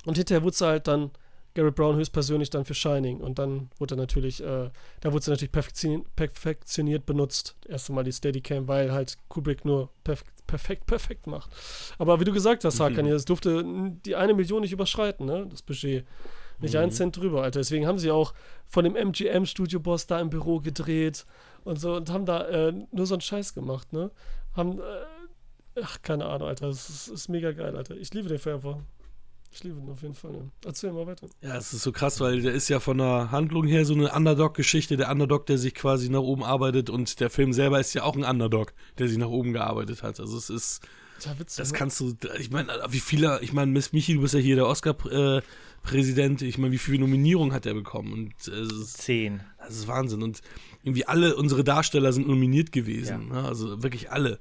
Und 0.06 0.18
hinterher 0.18 0.44
wurde 0.44 0.56
sie 0.56 0.66
halt 0.66 0.88
dann 0.88 1.12
Garrett 1.56 1.76
Brown 1.76 1.96
höchstpersönlich 1.96 2.50
dann 2.50 2.66
für 2.66 2.74
Shining. 2.74 3.22
Und 3.22 3.40
dann 3.40 3.70
wurde 3.80 3.96
er 3.96 3.98
natürlich, 3.98 4.44
äh, 4.44 4.70
da 5.00 5.14
wurde 5.14 5.26
sie 5.26 5.32
natürlich 5.32 5.52
perfektioniert, 5.52 7.06
benutzt. 7.06 7.56
Erst 7.68 7.90
einmal 7.90 8.04
die 8.04 8.12
Steadicam, 8.12 8.68
weil 8.68 8.92
halt 8.92 9.18
Kubrick 9.30 9.66
nur 9.66 9.90
perfekt, 10.04 10.32
perfekt, 10.48 10.86
perfekt 10.86 11.28
macht. 11.28 11.50
Aber 11.98 12.20
wie 12.20 12.26
du 12.26 12.34
gesagt 12.34 12.66
hast, 12.66 12.80
Hakan, 12.80 13.08
es 13.08 13.26
durfte 13.26 13.64
die 14.06 14.16
eine 14.16 14.34
Million 14.34 14.62
nicht 14.62 14.74
überschreiten, 14.74 15.26
ne? 15.26 15.48
Das 15.50 15.62
Budget. 15.62 16.06
Nicht 16.60 16.78
einen 16.78 16.92
Cent 16.92 17.18
drüber, 17.18 17.44
Alter. 17.44 17.60
Deswegen 17.60 17.86
haben 17.86 18.00
sie 18.00 18.12
auch 18.12 18.34
von 18.68 18.86
dem 18.86 18.96
MGM-Studio-Boss 18.96 20.08
da 20.08 20.22
im 20.22 20.30
Büro 20.30 20.62
gedreht 20.62 21.26
und 21.66 21.80
so 21.80 21.96
und 21.96 22.10
haben 22.10 22.26
da 22.26 22.48
äh, 22.48 22.74
nur 22.92 23.06
so 23.06 23.16
einen 23.16 23.22
Scheiß 23.22 23.54
gemacht, 23.54 23.92
ne? 23.92 24.10
Haben, 24.54 24.80
äh, 24.80 25.82
ach, 25.84 26.02
keine 26.02 26.26
Ahnung, 26.26 26.48
Alter. 26.48 26.68
Das 26.68 26.90
ist, 26.90 27.08
ist 27.10 27.28
mega 27.28 27.52
geil, 27.52 27.76
Alter. 27.76 27.96
Ich 27.98 28.14
liebe 28.14 28.30
den 28.30 28.40
Film 28.40 28.56
einfach. 28.56 28.78
Ich 29.52 29.64
liebe 29.64 29.80
ihn 29.80 29.90
auf 29.90 30.02
jeden 30.02 30.16
Fall, 30.16 30.32
ne? 30.32 30.52
Erzähl 30.66 30.92
mal 30.92 31.08
weiter. 31.08 31.28
Ja, 31.42 31.56
es 31.56 31.72
ist 31.74 31.84
so 31.84 31.92
krass, 31.94 32.20
weil 32.20 32.42
der 32.42 32.54
ist 32.54 32.68
ja 32.70 32.80
von 32.82 32.98
der 32.98 33.32
Handlung 33.32 33.66
her 33.68 33.86
so 33.86 33.94
eine 33.94 34.12
Underdog-Geschichte. 34.12 34.98
Der 34.98 35.10
Underdog, 35.10 35.46
der 35.46 35.58
sich 35.58 35.74
quasi 35.74 36.10
nach 36.10 36.20
oben 36.20 36.44
arbeitet 36.44 36.90
und 36.90 37.20
der 37.22 37.30
Film 37.30 37.54
selber 37.54 37.80
ist 37.80 37.94
ja 37.94 38.04
auch 38.04 38.16
ein 38.16 38.24
Underdog, 38.26 38.74
der 38.98 39.08
sich 39.08 39.18
nach 39.18 39.30
oben 39.30 39.54
gearbeitet 39.54 40.04
hat. 40.04 40.20
Also 40.20 40.38
es 40.38 40.50
ist, 40.50 40.82
Ja, 41.24 41.40
witzig. 41.40 41.58
das 41.58 41.72
ne? 41.72 41.78
kannst 41.78 42.00
du, 42.02 42.14
ich 42.38 42.52
meine, 42.52 42.70
wie 42.90 43.00
viele, 43.00 43.40
ich 43.42 43.54
meine, 43.54 43.72
Miss 43.72 43.94
Michi, 43.94 44.16
du 44.16 44.22
bist 44.22 44.34
ja 44.34 44.42
hier 44.42 44.58
der 44.58 44.68
Oscar-Präsident. 44.68 46.42
ich 46.42 46.58
meine, 46.58 46.74
wie 46.74 46.78
viele 46.78 47.00
Nominierungen 47.00 47.54
hat 47.54 47.66
er 47.66 47.74
bekommen? 47.76 48.12
Und 48.12 48.48
äh, 48.54 48.68
Zehn. 48.86 49.42
das 49.60 49.76
ist 49.76 49.88
Wahnsinn. 49.88 50.22
Und 50.22 50.42
irgendwie 50.86 51.08
alle 51.08 51.36
unsere 51.36 51.64
Darsteller 51.64 52.14
sind 52.14 52.28
nominiert 52.28 52.72
gewesen. 52.72 53.30
Ja. 53.30 53.42
Ne? 53.42 53.48
Also 53.48 53.82
wirklich 53.82 54.12
alle 54.12 54.40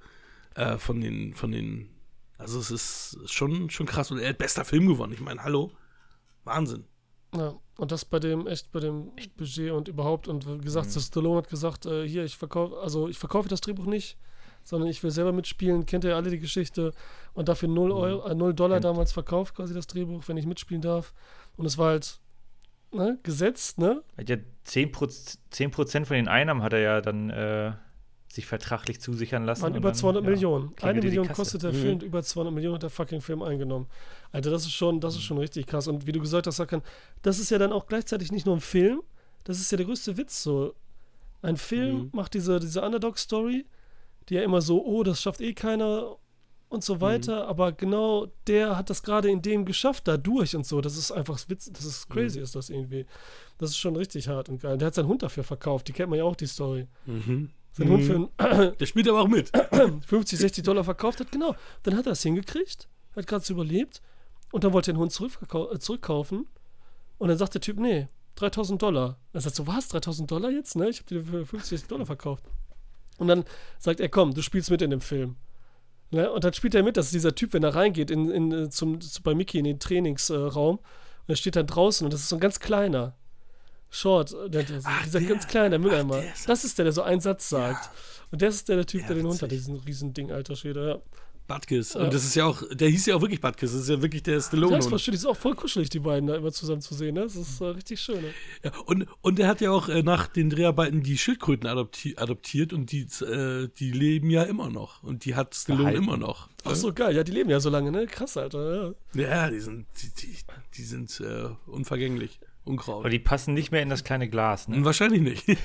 äh, 0.54 0.76
von 0.76 1.00
den, 1.00 1.32
von 1.32 1.50
den, 1.50 1.88
also 2.36 2.60
es 2.60 2.70
ist 2.70 3.18
schon, 3.26 3.70
schon 3.70 3.86
krass. 3.86 4.10
Und 4.10 4.18
er 4.18 4.28
hat 4.28 4.38
bester 4.38 4.66
Film 4.66 4.86
gewonnen. 4.86 5.14
Ich 5.14 5.20
meine, 5.20 5.42
hallo. 5.42 5.72
Wahnsinn. 6.44 6.84
Ja, 7.34 7.54
und 7.78 7.90
das 7.90 8.04
bei 8.04 8.20
dem, 8.20 8.46
echt 8.46 8.70
bei 8.72 8.80
dem 8.80 9.10
Budget 9.38 9.72
und 9.72 9.88
überhaupt. 9.88 10.28
Und 10.28 10.46
wie 10.46 10.64
gesagt, 10.64 10.94
das 10.94 11.06
Stallone 11.06 11.38
hat 11.38 11.48
gesagt, 11.48 11.86
äh, 11.86 12.06
hier, 12.06 12.24
ich 12.24 12.36
verkaufe, 12.36 12.78
also 12.78 13.08
ich 13.08 13.18
verkaufe 13.18 13.48
das 13.48 13.62
Drehbuch 13.62 13.86
nicht, 13.86 14.18
sondern 14.62 14.90
ich 14.90 15.02
will 15.02 15.10
selber 15.10 15.32
mitspielen. 15.32 15.86
Kennt 15.86 16.04
ihr 16.04 16.10
ja 16.10 16.16
alle 16.16 16.30
die 16.30 16.38
Geschichte? 16.38 16.92
Und 17.32 17.48
dafür 17.48 17.70
0, 17.70 17.90
Euro, 17.90 18.28
äh, 18.28 18.34
0 18.34 18.52
Dollar 18.52 18.80
damals 18.80 19.12
verkauft, 19.12 19.54
quasi 19.54 19.72
das 19.72 19.86
Drehbuch, 19.86 20.22
wenn 20.26 20.36
ich 20.36 20.44
mitspielen 20.44 20.82
darf. 20.82 21.14
Und 21.56 21.64
es 21.64 21.78
war 21.78 21.88
halt 21.88 22.20
ne, 22.94 23.18
gesetzt, 23.22 23.78
ne? 23.78 24.02
Hat 24.16 24.28
ja 24.28 24.36
10%, 24.66 24.90
Proz- 24.92 25.38
10 25.50 25.72
von 26.04 26.14
den 26.16 26.28
Einnahmen 26.28 26.62
hat 26.62 26.72
er 26.72 26.78
ja 26.80 27.00
dann 27.00 27.30
äh, 27.30 27.72
sich 28.28 28.46
vertraglich 28.46 29.00
zusichern 29.00 29.44
lassen. 29.44 29.62
Waren 29.62 29.72
und 29.72 29.78
über 29.78 29.90
dann, 29.90 29.94
200 29.98 30.24
ja, 30.24 30.30
Millionen. 30.30 30.72
Eine 30.80 31.00
Million 31.00 31.28
kostet 31.28 31.62
der 31.62 31.72
Mhm. 31.72 31.76
Film, 31.76 32.00
über 32.00 32.22
200 32.22 32.52
Millionen 32.54 32.74
hat 32.76 32.82
der 32.82 32.90
fucking 32.90 33.20
Film 33.20 33.42
eingenommen. 33.42 33.86
Alter, 34.32 34.50
das 34.50 34.64
ist 34.64 34.72
schon, 34.72 35.00
das 35.00 35.14
ist 35.14 35.22
schon 35.22 35.38
richtig 35.38 35.66
krass. 35.66 35.86
Und 35.86 36.06
wie 36.06 36.12
du 36.12 36.20
gesagt 36.20 36.46
hast, 36.46 36.56
Sakan, 36.56 36.82
das 37.22 37.38
ist 37.38 37.50
ja 37.50 37.58
dann 37.58 37.72
auch 37.72 37.86
gleichzeitig 37.86 38.32
nicht 38.32 38.46
nur 38.46 38.56
ein 38.56 38.60
Film, 38.60 39.02
das 39.44 39.60
ist 39.60 39.70
ja 39.70 39.76
der 39.76 39.86
größte 39.86 40.16
Witz 40.16 40.42
so. 40.42 40.74
Ein 41.42 41.56
Film 41.58 41.96
Mhm. 41.96 42.10
macht 42.12 42.34
diese, 42.34 42.58
diese 42.58 42.80
Underdog-Story, 42.82 43.66
die 44.28 44.34
ja 44.34 44.42
immer 44.42 44.62
so, 44.62 44.82
oh, 44.84 45.02
das 45.02 45.20
schafft 45.20 45.40
eh 45.42 45.52
keiner 45.52 46.16
und 46.74 46.84
so 46.84 47.00
weiter, 47.00 47.48
aber 47.48 47.72
genau 47.72 48.26
der 48.46 48.76
hat 48.76 48.90
das 48.90 49.02
gerade 49.02 49.30
in 49.30 49.40
dem 49.40 49.64
geschafft, 49.64 50.06
dadurch 50.06 50.54
und 50.54 50.66
so. 50.66 50.80
Das 50.80 50.96
ist 50.96 51.12
einfach 51.12 51.38
Witz, 51.48 51.70
das 51.72 51.84
ist 51.84 52.10
crazy, 52.10 52.40
ist 52.40 52.54
das 52.54 52.68
irgendwie. 52.70 53.06
Das 53.58 53.70
ist 53.70 53.78
schon 53.78 53.96
richtig 53.96 54.28
hart 54.28 54.48
und 54.48 54.60
geil. 54.60 54.76
Der 54.76 54.86
hat 54.86 54.94
seinen 54.94 55.08
Hund 55.08 55.22
dafür 55.22 55.44
verkauft, 55.44 55.88
die 55.88 55.92
kennt 55.92 56.10
man 56.10 56.18
ja 56.18 56.24
auch, 56.24 56.36
die 56.36 56.46
Story. 56.46 56.86
Mhm. 57.06 57.50
Sein 57.72 57.88
Hund 57.88 58.04
für 58.04 58.28
ein 58.38 58.76
Der 58.78 58.86
spielt 58.86 59.08
aber 59.08 59.22
auch 59.22 59.28
mit. 59.28 59.50
50, 60.06 60.38
60 60.38 60.64
Dollar 60.64 60.84
verkauft 60.84 61.20
hat, 61.20 61.32
genau. 61.32 61.56
Dann 61.84 61.96
hat 61.96 62.06
er 62.06 62.12
es 62.12 62.22
hingekriegt, 62.22 62.88
hat 63.16 63.26
gerade 63.26 63.52
überlebt 63.52 64.02
und 64.52 64.64
dann 64.64 64.72
wollte 64.72 64.90
er 64.90 64.94
den 64.94 65.00
Hund 65.00 65.12
äh, 65.12 65.78
zurückkaufen 65.78 66.46
und 67.18 67.28
dann 67.28 67.38
sagt 67.38 67.54
der 67.54 67.60
Typ, 67.60 67.78
nee, 67.78 68.08
3000 68.36 68.82
Dollar. 68.82 69.18
Er 69.32 69.40
sagt 69.40 69.56
so, 69.56 69.66
was, 69.66 69.88
3000 69.88 70.30
Dollar 70.30 70.50
jetzt? 70.50 70.76
Ne? 70.76 70.88
Ich 70.88 70.98
habe 70.98 71.08
dir 71.08 71.22
für 71.22 71.46
50 71.46 71.70
60 71.70 71.88
Dollar 71.88 72.06
verkauft. 72.06 72.44
Und 73.18 73.28
dann 73.28 73.44
sagt 73.78 74.00
er, 74.00 74.08
komm, 74.08 74.34
du 74.34 74.42
spielst 74.42 74.70
mit 74.70 74.82
in 74.82 74.90
dem 74.90 75.00
Film. 75.00 75.36
Ne? 76.14 76.30
Und 76.30 76.44
dann 76.44 76.52
spielt 76.52 76.74
er 76.74 76.82
mit, 76.82 76.96
das 76.96 77.06
ist 77.06 77.14
dieser 77.14 77.34
Typ, 77.34 77.52
wenn 77.52 77.62
er 77.62 77.74
reingeht 77.74 78.10
in, 78.10 78.30
in, 78.30 78.52
äh, 78.52 78.70
zum, 78.70 79.00
zu, 79.00 79.22
bei 79.22 79.34
Mickey 79.34 79.58
in 79.58 79.64
den 79.64 79.78
Trainingsraum 79.80 80.76
und 80.78 81.28
er 81.28 81.36
steht 81.36 81.56
dann 81.56 81.66
draußen 81.66 82.04
und 82.04 82.12
das 82.12 82.20
ist 82.20 82.28
so 82.28 82.36
ein 82.36 82.40
ganz 82.40 82.60
kleiner. 82.60 83.14
Short, 83.90 84.32
äh, 84.32 84.50
der, 84.50 84.64
Ach, 84.84 85.04
dieser 85.04 85.20
der. 85.20 85.28
ganz 85.28 85.46
kleine, 85.46 85.70
der 85.70 85.78
Mülleimer. 85.78 86.20
der 86.20 86.32
ist 86.32 86.48
das 86.48 86.64
ist 86.64 86.78
der, 86.78 86.84
der 86.84 86.92
so 86.92 87.02
einen 87.02 87.20
Satz 87.20 87.48
sagt. 87.48 87.90
Und 88.30 88.42
das 88.42 88.56
ist 88.56 88.68
der, 88.68 88.76
der 88.76 88.86
Typ, 88.86 89.02
Ja, 89.02 89.08
der 89.08 89.16
den 89.16 89.26
Hund 89.26 89.40
hat, 89.40 89.50
diesen 89.50 89.76
riesen 89.76 90.12
Ding, 90.14 90.32
alter 90.32 90.56
Schwede. 90.56 90.88
Ja. 90.88 90.98
Butkus. 91.46 91.94
Ja. 91.94 92.00
Und 92.04 92.14
das 92.14 92.24
ist 92.24 92.34
ja 92.34 92.46
auch, 92.46 92.62
der 92.72 92.88
hieß 92.88 93.06
ja 93.06 93.16
auch 93.16 93.20
wirklich 93.20 93.40
Butkus. 93.40 93.72
Das 93.72 93.80
ist 93.82 93.88
ja 93.88 94.00
wirklich 94.00 94.22
der 94.22 94.36
Das 94.36 94.46
Stallone. 94.46 94.80
verstehe 94.82 95.14
ich, 95.14 95.20
ist 95.20 95.26
auch 95.26 95.36
voll 95.36 95.54
kuschelig, 95.54 95.90
die 95.90 95.98
beiden 95.98 96.26
da 96.26 96.36
immer 96.36 96.52
zusammen 96.52 96.80
zu 96.80 96.94
sehen. 96.94 97.14
Ne? 97.14 97.22
Das 97.22 97.36
ist 97.36 97.60
äh, 97.60 97.64
richtig 97.66 98.00
schön. 98.00 98.22
Ne? 98.22 98.30
Ja, 98.64 98.72
und, 98.86 99.06
und 99.22 99.38
er 99.38 99.48
hat 99.48 99.60
ja 99.60 99.70
auch 99.70 99.88
äh, 99.88 100.02
nach 100.02 100.26
den 100.26 100.50
Dreharbeiten 100.50 101.02
die 101.02 101.18
Schildkröten 101.18 101.68
adopti 101.68 102.14
adoptiert 102.16 102.72
und 102.72 102.92
die, 102.92 103.02
äh, 103.24 103.68
die 103.78 103.90
leben 103.92 104.30
ja 104.30 104.42
immer 104.44 104.70
noch. 104.70 105.02
Und 105.02 105.24
die 105.24 105.34
hat 105.34 105.54
Stallone 105.54 105.84
Behalten. 105.90 106.02
immer 106.04 106.16
noch. 106.16 106.48
Ach 106.64 106.74
so, 106.74 106.92
geil. 106.92 107.14
Ja, 107.14 107.22
die 107.24 107.32
leben 107.32 107.50
ja 107.50 107.60
so 107.60 107.68
lange, 107.68 107.90
ne? 107.92 108.06
Krass, 108.06 108.36
Alter. 108.36 108.94
Ja. 109.14 109.20
Ja, 109.22 109.50
die 109.50 109.60
sind, 109.60 109.86
die, 110.02 110.08
die, 110.26 110.36
die 110.76 110.82
sind 110.82 111.20
äh, 111.20 111.48
unvergänglich. 111.66 112.40
Unkraut. 112.66 113.00
Aber 113.00 113.10
die 113.10 113.18
passen 113.18 113.52
nicht 113.52 113.72
mehr 113.72 113.82
in 113.82 113.90
das 113.90 114.04
kleine 114.04 114.26
Glas, 114.28 114.68
ne? 114.68 114.82
Wahrscheinlich 114.84 115.20
nicht. 115.20 115.44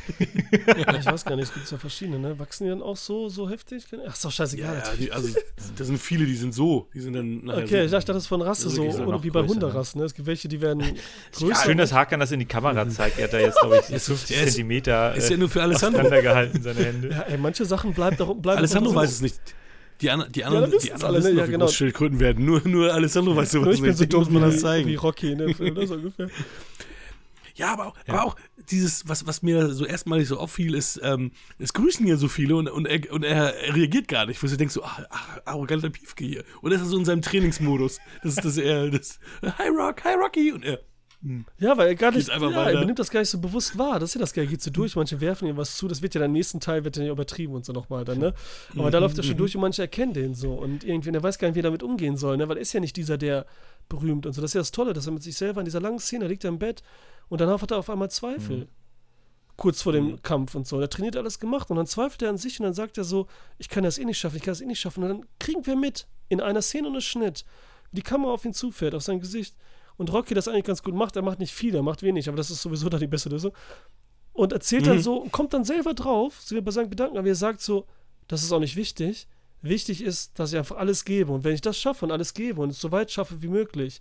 Ja, 0.77 0.95
ich 0.97 1.05
weiß 1.05 1.23
gar 1.25 1.35
nicht, 1.35 1.45
es 1.49 1.53
gibt 1.53 1.69
ja 1.71 1.77
verschiedene, 1.77 2.19
ne? 2.19 2.39
Wachsen 2.39 2.63
die 2.65 2.69
dann 2.71 2.81
auch 2.81 2.97
so, 2.97 3.29
so 3.29 3.49
heftig? 3.49 3.85
Ach, 4.07 4.13
ist 4.13 4.25
doch 4.25 4.31
scheißegal. 4.31 4.73
Ja, 4.75 4.79
ja, 4.91 4.95
die, 4.99 5.11
also 5.11 5.29
da 5.77 5.83
sind 5.85 5.97
viele, 5.99 6.25
die 6.25 6.35
sind 6.35 6.53
so. 6.53 6.89
Die 6.93 6.99
sind 6.99 7.13
dann 7.13 7.49
Okay, 7.49 7.83
ich 7.85 7.91
so. 7.91 7.97
dachte, 7.97 8.13
das 8.13 8.23
ist 8.23 8.27
von 8.27 8.41
Rasse 8.41 8.69
so, 8.69 8.83
oder 8.83 9.23
wie 9.23 9.29
bei 9.29 9.39
größer, 9.41 9.53
Hunderassen. 9.53 9.99
Ne? 9.99 10.05
Es 10.05 10.13
gibt 10.13 10.27
welche, 10.27 10.47
die 10.47 10.59
werden 10.61 10.79
Ja, 10.83 10.87
größer. 11.37 11.63
schön, 11.63 11.77
dass 11.77 11.93
Hakan 11.93 12.19
das 12.19 12.31
in 12.31 12.39
die 12.39 12.45
Kamera 12.45 12.87
zeigt. 12.89 13.17
Er 13.19 13.25
hat 13.25 13.33
da 13.33 13.39
jetzt, 13.39 13.59
glaube 13.59 13.77
ich, 13.77 13.85
50 14.01 14.35
er 14.37 14.43
ist- 14.43 14.53
Zentimeter 14.53 15.15
Ist 15.15 15.29
ja 15.29 15.35
äh, 15.35 15.39
nur 15.39 15.49
für 15.49 15.61
Alessandro. 15.61 15.99
auseinandergehalten, 16.01 16.61
seine 16.61 16.83
Hände. 16.83 17.09
ja, 17.11 17.21
ey, 17.21 17.37
manche 17.37 17.65
Sachen 17.65 17.93
bleiben 17.93 18.17
doch 18.17 18.33
bleiben 18.35 18.57
Alessandro 18.57 18.93
weiß 18.95 19.11
es 19.11 19.21
nicht. 19.21 19.39
Die, 20.01 20.09
an, 20.09 20.25
die 20.31 20.45
anderen, 20.45 20.67
wissen's 20.67 20.83
die 20.83 20.93
anderen 20.93 21.15
alle, 21.15 21.19
ne? 21.19 21.25
wissen 21.25 21.37
Ja, 21.37 21.43
doch, 21.43 21.47
wie 21.47 21.51
genau. 21.51 21.67
Schildkröten 21.67 22.19
werden. 22.19 22.45
Nur, 22.45 22.61
nur 22.65 22.93
Alessandro 22.93 23.35
weiß 23.35 23.51
sowas 23.51 23.65
Nur 23.65 23.73
ich 23.73 23.81
bin 23.81 23.93
so 23.93 24.05
Dem 24.05 24.09
dumm 24.09 24.19
muss 24.21 24.29
man 24.29 24.43
wie, 24.43 24.53
das 24.53 24.61
zeigen. 24.61 24.87
wie 24.87 24.95
Rocky 24.95 25.53
Film, 25.53 25.73
ne? 25.73 25.87
so 25.87 25.95
ungefähr. 25.95 26.29
Ja, 27.59 27.73
aber 27.73 27.87
auch, 27.87 27.95
aber 28.07 28.23
auch 28.23 28.35
dieses, 28.69 29.09
was, 29.09 29.27
was 29.27 29.41
mir 29.41 29.73
so 29.73 29.85
erstmalig 29.85 30.29
so 30.29 30.39
auffiel, 30.39 30.75
ist, 30.75 30.97
ähm, 31.03 31.31
es 31.57 31.73
grüßen 31.73 32.05
hier 32.05 32.15
so 32.15 32.29
viele 32.29 32.55
und, 32.55 32.69
und, 32.69 32.85
er, 32.85 33.11
und 33.11 33.23
er, 33.23 33.53
er 33.53 33.75
reagiert 33.75 34.07
gar 34.07 34.25
nicht, 34.25 34.41
wo 34.41 34.47
sie 34.47 34.55
denkt 34.55 34.71
so, 34.71 34.81
ah, 34.81 35.05
ah, 35.09 35.41
arroganter 35.43 35.89
Piefke 35.89 36.23
hier. 36.23 36.43
Und 36.61 36.71
er 36.71 36.81
ist 36.81 36.87
so 36.87 36.97
in 36.97 37.03
seinem 37.03 37.21
Trainingsmodus. 37.21 37.99
Das 38.23 38.37
ist 38.37 38.45
das 38.45 38.57
er, 38.57 38.89
das, 38.89 39.19
hi 39.41 39.67
Rock, 39.67 40.05
hi 40.05 40.13
Rocky. 40.13 40.53
Und 40.53 40.63
er, 40.63 40.79
Ja, 41.57 41.77
weil 41.77 41.89
er 41.89 41.95
gar 41.95 42.11
nicht, 42.11 42.29
einfach 42.29 42.49
ja, 42.49 42.55
weiter. 42.55 42.79
er 42.79 42.85
nimmt 42.85 42.97
das 42.97 43.09
gar 43.09 43.19
nicht 43.19 43.29
so 43.29 43.39
bewusst 43.39 43.77
wahr. 43.77 43.99
Das 43.99 44.11
ist 44.11 44.13
ja 44.13 44.21
das 44.21 44.31
Geil, 44.31 44.47
geht 44.47 44.61
so 44.61 44.71
durch, 44.71 44.95
manche 44.95 45.19
werfen 45.19 45.49
ihm 45.49 45.57
was 45.57 45.75
zu, 45.75 45.89
das 45.89 46.01
wird 46.01 46.15
ja 46.15 46.19
dann 46.19 46.29
im 46.29 46.33
nächsten 46.33 46.61
Teil, 46.61 46.85
wird 46.85 46.95
dann 46.95 47.03
ja 47.03 47.11
übertrieben 47.11 47.53
und 47.55 47.65
so 47.65 47.73
nochmal 47.73 48.05
dann, 48.05 48.19
ne? 48.19 48.33
Aber 48.77 48.89
da 48.89 48.99
läuft 48.99 49.17
er 49.17 49.23
schon 49.23 49.35
durch 49.35 49.53
und 49.53 49.61
manche 49.61 49.81
erkennen 49.81 50.13
den 50.13 50.33
so 50.33 50.53
und 50.53 50.85
irgendwie, 50.85 51.09
und 51.09 51.15
er 51.15 51.23
weiß 51.23 51.37
gar 51.37 51.49
nicht, 51.49 51.55
wie 51.55 51.59
er 51.59 51.63
damit 51.63 51.83
umgehen 51.83 52.15
soll, 52.15 52.37
ne? 52.37 52.47
Weil 52.47 52.55
er 52.55 52.61
ist 52.61 52.71
ja 52.71 52.79
nicht 52.79 52.95
dieser, 52.95 53.17
der 53.17 53.45
berühmt 53.89 54.25
und 54.25 54.33
so. 54.33 54.41
Das 54.41 54.51
ist 54.51 54.55
ja 54.55 54.61
das 54.61 54.71
Tolle, 54.71 54.93
dass 54.93 55.07
er 55.07 55.11
mit 55.11 55.23
sich 55.23 55.35
selber 55.35 55.59
in 55.59 55.65
dieser 55.65 55.81
langen 55.81 55.99
Szene, 55.99 56.27
liegt 56.27 56.45
er 56.45 56.49
im 56.49 56.59
Bett 56.59 56.83
und 57.27 57.41
danach 57.41 57.61
hat 57.61 57.71
er 57.71 57.79
auf 57.79 57.89
einmal 57.89 58.09
Zweifel. 58.09 58.69
Kurz 59.57 59.81
vor 59.81 59.91
dem 59.91 60.21
Kampf 60.21 60.55
und 60.55 60.65
so. 60.65 60.79
Er 60.79 60.89
trainiert 60.89 61.17
alles 61.17 61.37
gemacht 61.37 61.69
und 61.69 61.75
dann 61.75 61.85
zweifelt 61.85 62.21
er 62.21 62.29
an 62.29 62.37
sich 62.37 62.61
und 62.61 62.63
dann 62.63 62.73
sagt 62.73 62.97
er 62.97 63.03
so, 63.03 63.27
ich 63.57 63.67
kann 63.67 63.83
das 63.83 63.97
eh 63.97 64.05
nicht 64.05 64.17
schaffen, 64.17 64.37
ich 64.37 64.43
kann 64.43 64.53
das 64.53 64.61
eh 64.61 64.65
nicht 64.65 64.79
schaffen. 64.79 65.03
Und 65.03 65.09
dann 65.09 65.25
kriegen 65.37 65.65
wir 65.65 65.75
mit, 65.75 66.07
in 66.29 66.39
einer 66.39 66.61
Szene 66.61 66.87
und 66.87 66.93
einem 66.93 67.01
Schnitt, 67.01 67.43
wie 67.91 67.97
die 67.97 68.01
Kamera 68.03 68.31
auf 68.31 68.45
ihn 68.45 68.53
zufährt, 68.53 68.95
auf 68.95 69.03
sein 69.03 69.19
Gesicht. 69.19 69.57
Und 69.99 70.13
Rocky 70.13 70.33
das 70.33 70.47
eigentlich 70.47 70.63
ganz 70.63 70.81
gut 70.81 70.95
macht. 70.95 71.17
Er 71.17 71.21
macht 71.21 71.39
nicht 71.39 71.53
viel, 71.53 71.75
er 71.75 71.83
macht 71.83 72.03
wenig, 72.03 72.29
aber 72.29 72.37
das 72.37 72.49
ist 72.49 72.61
sowieso 72.61 72.87
dann 72.87 73.01
die 73.01 73.07
beste 73.07 73.27
Lösung. 73.27 73.51
Und 74.31 74.53
erzählt 74.53 74.87
dann 74.87 75.01
so 75.01 75.17
und 75.17 75.33
kommt 75.33 75.53
dann 75.53 75.65
selber 75.65 75.93
drauf, 75.93 76.39
sind 76.39 76.55
wir 76.55 76.63
bei 76.63 76.71
seinen 76.71 76.89
Gedanken, 76.89 77.17
aber 77.17 77.27
er 77.27 77.35
sagt 77.35 77.59
so, 77.59 77.85
das 78.29 78.41
ist 78.41 78.53
auch 78.53 78.61
nicht 78.61 78.77
wichtig. 78.77 79.27
Wichtig 79.61 80.01
ist, 80.01 80.39
dass 80.39 80.53
ich 80.53 80.57
einfach 80.57 80.77
alles 80.77 81.03
gebe. 81.03 81.33
Und 81.33 81.43
wenn 81.43 81.53
ich 81.53 81.59
das 81.59 81.77
schaffe 81.77 82.05
und 82.05 82.13
alles 82.13 82.33
gebe 82.33 82.61
und 82.61 82.69
es 82.69 82.79
so 82.79 82.93
weit 82.93 83.11
schaffe 83.11 83.41
wie 83.41 83.49
möglich, 83.49 83.99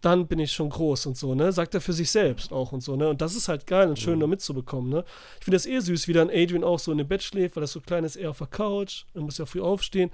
dann 0.00 0.26
bin 0.26 0.38
ich 0.38 0.52
schon 0.52 0.70
groß 0.70 1.04
und 1.04 1.18
so, 1.18 1.34
ne? 1.34 1.52
Sagt 1.52 1.74
er 1.74 1.82
für 1.82 1.92
sich 1.92 2.10
selbst 2.10 2.50
auch 2.50 2.72
und 2.72 2.82
so, 2.82 2.96
ne? 2.96 3.10
Und 3.10 3.20
das 3.20 3.34
ist 3.34 3.48
halt 3.48 3.66
geil 3.66 3.90
und 3.90 3.98
schön, 3.98 4.18
da 4.18 4.26
mitzubekommen, 4.26 4.88
ne? 4.88 5.04
Ich 5.38 5.44
finde 5.44 5.56
das 5.56 5.66
eh 5.66 5.80
süß, 5.80 6.08
wie 6.08 6.14
dann 6.14 6.30
Adrian 6.30 6.64
auch 6.64 6.78
so 6.78 6.92
in 6.92 6.98
dem 6.98 7.08
Bett 7.08 7.22
schläft, 7.22 7.56
weil 7.56 7.60
das 7.60 7.72
so 7.72 7.82
klein 7.82 8.04
ist, 8.04 8.16
er 8.16 8.30
auf 8.30 8.38
der 8.38 8.46
Couch, 8.46 9.04
er 9.12 9.20
muss 9.20 9.36
ja 9.36 9.44
früh 9.44 9.60
aufstehen. 9.60 10.10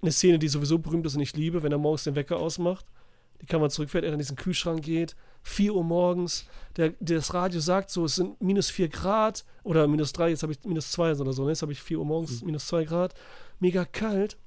Eine 0.00 0.12
Szene, 0.12 0.38
die 0.38 0.48
sowieso 0.48 0.78
berühmt 0.78 1.04
ist 1.04 1.16
und 1.16 1.20
ich 1.20 1.36
liebe, 1.36 1.62
wenn 1.62 1.72
er 1.72 1.78
morgens 1.78 2.04
den 2.04 2.14
Wecker 2.14 2.38
ausmacht. 2.38 2.86
Die 3.40 3.46
Kamera 3.46 3.68
zurückfährt, 3.68 4.04
er 4.04 4.12
in 4.12 4.18
diesen 4.18 4.36
Kühlschrank 4.36 4.82
geht, 4.82 5.16
4 5.42 5.74
Uhr 5.74 5.84
morgens, 5.84 6.46
der, 6.76 6.94
das 7.00 7.34
Radio 7.34 7.60
sagt 7.60 7.90
so, 7.90 8.06
es 8.06 8.14
sind 8.14 8.40
minus 8.40 8.70
4 8.70 8.88
Grad 8.88 9.44
oder 9.62 9.86
minus 9.86 10.12
3, 10.14 10.30
jetzt 10.30 10.42
habe 10.42 10.52
ich 10.52 10.64
minus 10.64 10.90
2 10.92 11.16
oder 11.16 11.32
so, 11.32 11.44
ne? 11.44 11.50
Jetzt 11.50 11.62
habe 11.62 11.72
ich 11.72 11.82
4 11.82 11.98
Uhr 11.98 12.06
morgens, 12.06 12.42
minus 12.42 12.66
2 12.66 12.84
Grad, 12.84 13.14
mega 13.60 13.84
kalt, 13.84 14.38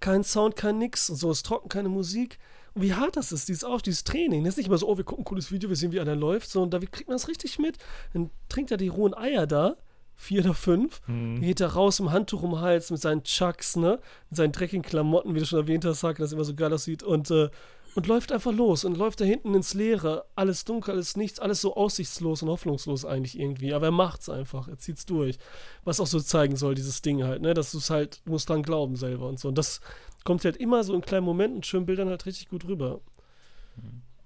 kein 0.00 0.24
Sound, 0.24 0.56
kein 0.56 0.78
nix 0.78 1.08
und 1.08 1.16
so, 1.16 1.30
es 1.30 1.38
ist 1.38 1.46
trocken, 1.46 1.68
keine 1.68 1.88
Musik. 1.88 2.38
Und 2.74 2.82
wie 2.82 2.94
hart 2.94 3.16
das 3.16 3.32
ist, 3.32 3.48
dieses 3.48 3.64
Auf, 3.64 3.82
dieses 3.82 4.04
Training. 4.04 4.44
Das 4.44 4.52
ist 4.52 4.58
nicht 4.58 4.66
immer 4.66 4.78
so, 4.78 4.88
oh, 4.88 4.96
wir 4.96 5.04
gucken 5.04 5.22
ein 5.22 5.24
cooles 5.24 5.50
Video, 5.50 5.68
wir 5.68 5.76
sehen, 5.76 5.90
wie 5.92 6.00
einer 6.00 6.14
läuft, 6.14 6.50
sondern 6.50 6.82
da 6.82 6.86
kriegt 6.86 7.08
man 7.08 7.16
das 7.16 7.28
richtig 7.28 7.58
mit. 7.58 7.78
Dann 8.12 8.30
trinkt 8.48 8.70
er 8.70 8.76
die 8.76 8.88
rohen 8.88 9.14
Eier 9.14 9.46
da, 9.46 9.76
vier 10.18 10.42
oder 10.42 10.52
fünf, 10.52 11.00
dann 11.06 11.40
geht 11.40 11.60
er 11.60 11.68
raus 11.68 12.00
im 12.00 12.10
Handtuch 12.10 12.42
um 12.42 12.50
den 12.50 12.60
Hals 12.60 12.90
mit 12.90 13.00
seinen 13.00 13.22
Chucks, 13.22 13.76
ne, 13.76 14.00
mit 14.28 14.36
seinen 14.36 14.52
dreckigen 14.52 14.82
Klamotten, 14.82 15.34
wie 15.34 15.38
du 15.38 15.46
schon 15.46 15.60
erwähnt 15.60 15.84
hast, 15.84 16.02
Hake, 16.02 16.20
das 16.20 16.32
immer 16.32 16.44
so 16.44 16.54
geil 16.54 16.72
aussieht 16.72 17.04
und, 17.04 17.30
äh, 17.30 17.48
und 17.94 18.06
läuft 18.08 18.32
einfach 18.32 18.52
los 18.52 18.84
und 18.84 18.96
läuft 18.96 19.20
da 19.20 19.24
hinten 19.24 19.54
ins 19.54 19.74
Leere. 19.74 20.24
Alles 20.34 20.64
dunkel, 20.64 20.94
alles 20.94 21.16
nichts, 21.16 21.38
alles 21.38 21.60
so 21.60 21.76
aussichtslos 21.76 22.42
und 22.42 22.48
hoffnungslos 22.48 23.04
eigentlich 23.04 23.38
irgendwie. 23.38 23.72
Aber 23.72 23.86
er 23.86 23.92
macht's 23.92 24.28
einfach, 24.28 24.66
er 24.68 24.78
zieht's 24.78 25.06
durch. 25.06 25.38
Was 25.84 26.00
auch 26.00 26.06
so 26.06 26.20
zeigen 26.20 26.56
soll, 26.56 26.74
dieses 26.74 27.00
Ding 27.00 27.22
halt, 27.22 27.40
ne, 27.40 27.54
dass 27.54 27.70
du 27.70 27.78
es 27.78 27.88
halt, 27.88 28.20
du 28.24 28.32
musst 28.32 28.48
dran 28.48 28.62
glauben 28.62 28.96
selber 28.96 29.28
und 29.28 29.38
so. 29.38 29.48
Und 29.48 29.56
das 29.56 29.80
kommt 30.24 30.44
halt 30.44 30.56
immer 30.56 30.82
so 30.82 30.94
in 30.94 31.00
kleinen 31.00 31.24
Momenten, 31.24 31.62
schönen 31.62 31.86
Bildern 31.86 32.08
halt 32.08 32.26
richtig 32.26 32.48
gut 32.48 32.66
rüber. 32.66 33.00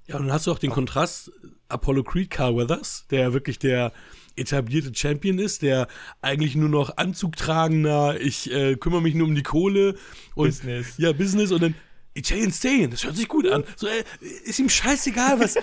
Ja, 0.07 0.17
und 0.17 0.23
dann 0.23 0.33
hast 0.33 0.47
du 0.47 0.53
auch 0.53 0.59
den 0.59 0.71
Kontrast 0.71 1.31
Apollo 1.69 2.05
Creed 2.05 2.31
Carl 2.31 2.57
Weathers, 2.57 3.07
der 3.11 3.21
ja 3.21 3.33
wirklich 3.33 3.59
der 3.59 3.93
etablierte 4.37 4.95
Champion 4.95 5.39
ist, 5.39 5.63
der 5.63 5.89
eigentlich 6.21 6.55
nur 6.55 6.69
noch 6.69 6.97
Anzug 6.97 7.37
tragender, 7.37 8.21
ich 8.21 8.51
äh, 8.51 8.77
kümmere 8.77 9.03
mich 9.03 9.15
nur 9.15 9.27
um 9.27 9.35
die 9.35 9.43
Kohle 9.43 9.97
und 10.35 10.49
Business. 10.49 10.95
ja, 10.99 11.13
Business 11.13 11.53
und 11.53 11.63
dann 11.63 11.75
Italian 12.15 12.53
Stain, 12.53 12.91
das 12.91 13.05
hört 13.05 13.17
sich 13.17 13.27
gut 13.27 13.49
an. 13.49 13.65
So, 13.77 13.87
äh, 13.87 14.05
ist 14.45 14.59
ihm 14.59 14.69
scheißegal, 14.69 15.41
was, 15.41 15.57
äh, 15.57 15.63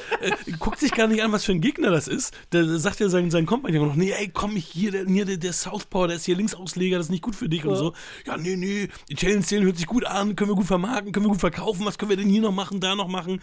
guckt 0.57 0.79
sich 0.79 0.91
gar 0.91 1.07
nicht 1.07 1.21
an, 1.21 1.31
was 1.31 1.45
für 1.45 1.51
ein 1.51 1.61
Gegner 1.61 1.91
das 1.91 2.07
ist. 2.07 2.35
Da 2.49 2.65
sagt 2.79 2.99
ja 2.99 3.09
sein, 3.09 3.29
sein 3.29 3.45
Kompagnon 3.45 3.87
noch, 3.87 3.95
nee, 3.95 4.11
ey, 4.11 4.29
komm, 4.33 4.57
ich 4.57 4.65
hier, 4.65 4.91
der, 4.91 5.05
hier 5.05 5.25
der, 5.25 5.37
der 5.37 5.53
Southpaw, 5.53 6.07
der 6.07 6.15
ist 6.15 6.25
hier 6.25 6.35
Linksausleger, 6.35 6.97
das 6.97 7.07
ist 7.07 7.11
nicht 7.11 7.23
gut 7.23 7.35
für 7.35 7.49
dich 7.49 7.65
und 7.65 7.75
so. 7.75 7.93
Ja, 8.25 8.37
nee, 8.37 8.55
nee, 8.55 8.87
Italian 9.09 9.43
Stain 9.43 9.63
hört 9.63 9.77
sich 9.77 9.85
gut 9.85 10.05
an, 10.05 10.35
können 10.35 10.49
wir 10.49 10.55
gut 10.55 10.65
vermarkten, 10.65 11.11
können 11.11 11.25
wir 11.25 11.31
gut 11.31 11.39
verkaufen, 11.39 11.85
was 11.85 11.97
können 11.97 12.09
wir 12.09 12.17
denn 12.17 12.29
hier 12.29 12.41
noch 12.41 12.51
machen, 12.51 12.79
da 12.79 12.95
noch 12.95 13.07
machen? 13.07 13.41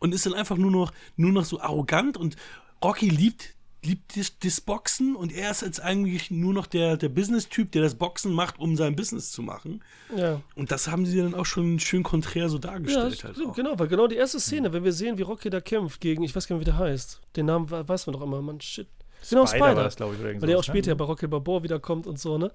Und 0.00 0.12
ist 0.12 0.26
dann 0.26 0.34
einfach 0.34 0.56
nur 0.56 0.70
noch, 0.70 0.92
nur 1.16 1.32
noch 1.32 1.44
so 1.44 1.60
arrogant 1.60 2.16
und 2.16 2.36
Rocky 2.82 3.08
liebt 3.08 3.54
liebt 3.88 4.16
das, 4.16 4.38
das 4.38 4.60
Boxen 4.60 5.16
und 5.16 5.32
er 5.32 5.50
ist 5.50 5.62
jetzt 5.62 5.80
eigentlich 5.82 6.30
nur 6.30 6.52
noch 6.52 6.66
der, 6.66 6.96
der 6.96 7.08
Business-Typ, 7.08 7.72
der 7.72 7.82
das 7.82 7.94
Boxen 7.94 8.32
macht, 8.32 8.58
um 8.58 8.76
sein 8.76 8.94
Business 8.96 9.30
zu 9.32 9.42
machen. 9.42 9.82
Ja. 10.16 10.40
Und 10.54 10.70
das 10.70 10.88
haben 10.88 11.06
sie 11.06 11.18
dann 11.18 11.34
auch 11.34 11.46
schon 11.46 11.78
schön 11.80 12.02
konträr 12.02 12.48
so 12.48 12.56
Ja, 12.56 12.62
dargestellt. 12.62 13.24
halt 13.24 13.36
stimmt, 13.36 13.54
genau, 13.56 13.78
weil 13.78 13.88
genau 13.88 14.06
die 14.06 14.16
erste 14.16 14.38
Szene, 14.40 14.72
wenn 14.72 14.84
wir 14.84 14.92
sehen, 14.92 15.18
wie 15.18 15.22
Rocky 15.22 15.50
da 15.50 15.60
kämpft 15.60 16.00
gegen, 16.00 16.22
ich 16.22 16.34
weiß 16.36 16.46
gar 16.46 16.56
nicht, 16.56 16.66
wie 16.66 16.70
der 16.70 16.78
heißt. 16.78 17.20
Den 17.36 17.46
Namen 17.46 17.70
we- 17.70 17.88
weiß 17.88 18.06
man 18.06 18.14
doch 18.14 18.22
immer, 18.22 18.40
Mann, 18.42 18.60
shit. 18.60 18.88
Genau, 19.30 19.46
Spider 19.46 19.64
Spider. 19.64 19.76
war 19.76 19.84
das, 19.84 19.96
glaube 19.96 20.14
ich, 20.14 20.22
weil 20.22 20.38
der 20.38 20.56
auch 20.58 20.62
ne? 20.62 20.64
später 20.72 20.88
ja 20.90 20.94
bei 20.94 21.04
Rocky 21.04 21.26
Balboa 21.26 21.62
wiederkommt 21.62 22.06
und 22.06 22.18
so, 22.20 22.38
ne? 22.38 22.52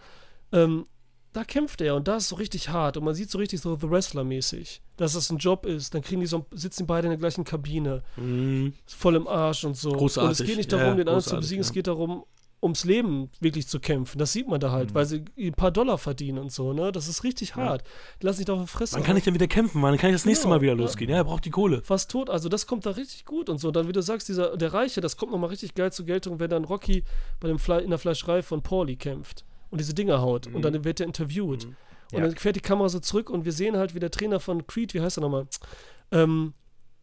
Ähm, 0.51 0.85
da 1.34 1.43
kämpft 1.43 1.81
er 1.81 1.95
und 1.95 2.07
da 2.07 2.18
ist 2.18 2.30
so 2.30 2.35
richtig 2.35 2.69
hart 2.69 2.95
und 2.97 3.03
man 3.03 3.15
sieht 3.15 3.30
so 3.31 3.38
richtig 3.39 3.60
so 3.61 3.76
The 3.76 3.89
Wrestler-mäßig, 3.89 4.81
dass 4.97 5.14
das 5.14 5.30
ein 5.31 5.38
Job 5.39 5.65
ist. 5.65 5.93
Dann 5.93 6.01
kriegen 6.01 6.22
die 6.22 6.27
so, 6.27 6.45
sitzen 6.51 6.85
beide 6.88 7.07
in 7.07 7.11
der 7.11 7.18
gleichen 7.19 7.43
Kabine, 7.43 8.03
Mhm. 8.15 8.73
voll 8.85 9.15
im 9.15 9.27
Arsch 9.27 9.64
und 9.65 9.76
so. 9.76 9.89
Und 9.89 9.95
es 9.95 9.99
Großartig. 10.15 10.45
geht 10.47 10.57
nicht 10.57 10.72
Ja, 10.72 10.77
darum, 10.77 10.97
den 10.97 11.07
anderen 11.07 11.22
zu 11.22 11.30
großartig, 11.31 11.39
besiegen, 11.45 11.61
es 11.61 11.68
ja. 11.69 11.73
geht 11.73 11.88
darum, 11.88 12.23
ums 12.61 12.85
Leben 12.85 13.30
wirklich 13.41 13.68
zu 13.68 13.81
kämpfen. 13.81 14.18
Das 14.19 14.31
sieht 14.31 14.47
man 14.47 14.57
da 14.61 14.69
Mhm. 14.69 14.72
halt, 14.72 14.93
weil 14.95 15.05
sie 15.05 15.26
ein 15.38 15.51
paar 15.53 15.72
Dollar 15.72 15.97
verdienen 15.97 16.38
und 16.38 16.49
so, 16.51 16.72
ne? 16.72 16.93
Das 16.93 17.10
ist 17.10 17.23
richtig 17.26 17.55
hart. 17.57 17.84
Die 18.22 18.26
lassen 18.26 18.38
sich 18.38 18.45
doch 18.45 18.65
fressen. 18.69 18.95
Wann 18.95 19.03
kann 19.03 19.18
ich 19.18 19.26
denn 19.26 19.34
wieder 19.34 19.47
kämpfen? 19.47 19.81
Wann 19.81 19.97
kann 19.97 20.11
ich 20.11 20.15
das 20.15 20.26
nächste 20.26 20.43
Genau, 20.45 20.55
Mal 20.55 20.61
wieder 20.61 20.72
ja. 20.72 20.77
losgehen? 20.77 21.10
Ja, 21.11 21.18
er 21.18 21.23
braucht 21.26 21.43
die 21.43 21.49
Kohle. 21.49 21.81
fast 21.84 22.10
tot. 22.10 22.30
Also 22.30 22.47
das 22.47 22.65
kommt 22.65 22.85
da 22.85 22.91
richtig 22.91 23.26
gut 23.26 23.49
und 23.49 23.57
so. 23.57 23.72
Dann, 23.72 23.89
wie 23.89 23.91
du 23.91 24.01
sagst, 24.01 24.30
dieser, 24.30 24.55
der 24.55 24.73
Reiche, 24.73 25.01
das 25.01 25.18
kommt 25.18 25.34
nochmal 25.34 25.49
richtig 25.49 25.73
geil 25.76 25.91
zur 25.91 26.05
Geltung, 26.05 26.39
wenn 26.39 26.49
dann 26.49 26.64
Rocky 26.64 27.03
bei 27.41 27.49
dem 27.49 27.60
Fle 27.60 27.81
in 27.81 27.89
der 27.89 27.99
Fleischerei 27.99 28.41
von 28.41 28.61
Pauli 28.61 28.95
kämpft 28.95 29.43
und 29.74 29.80
diese 29.80 29.95
Dinger 29.95 30.22
haut. 30.22 30.45
Und 30.45 30.62
dann 30.62 30.84
wird 30.84 31.00
er 31.00 31.08
interviewt. 31.08 31.66
Und 31.66 31.76
Ja. 32.12 32.20
dann 32.22 32.36
fährt 32.36 32.56
die 32.56 32.62
Kamera 32.62 32.90
so 32.90 33.00
zurück 33.00 33.32
und 33.32 33.44
wir 33.44 33.52
sehen 33.52 33.76
halt, 33.76 33.95
wie 33.95 34.00
der 34.00 34.12
Trainer 34.12 34.40
von 34.40 34.68
Creed, 34.68 34.94
wie 34.94 35.02
heißt 35.02 35.18
er 35.18 35.22
nochmal? 35.22 35.48
Ähm, 36.12 36.54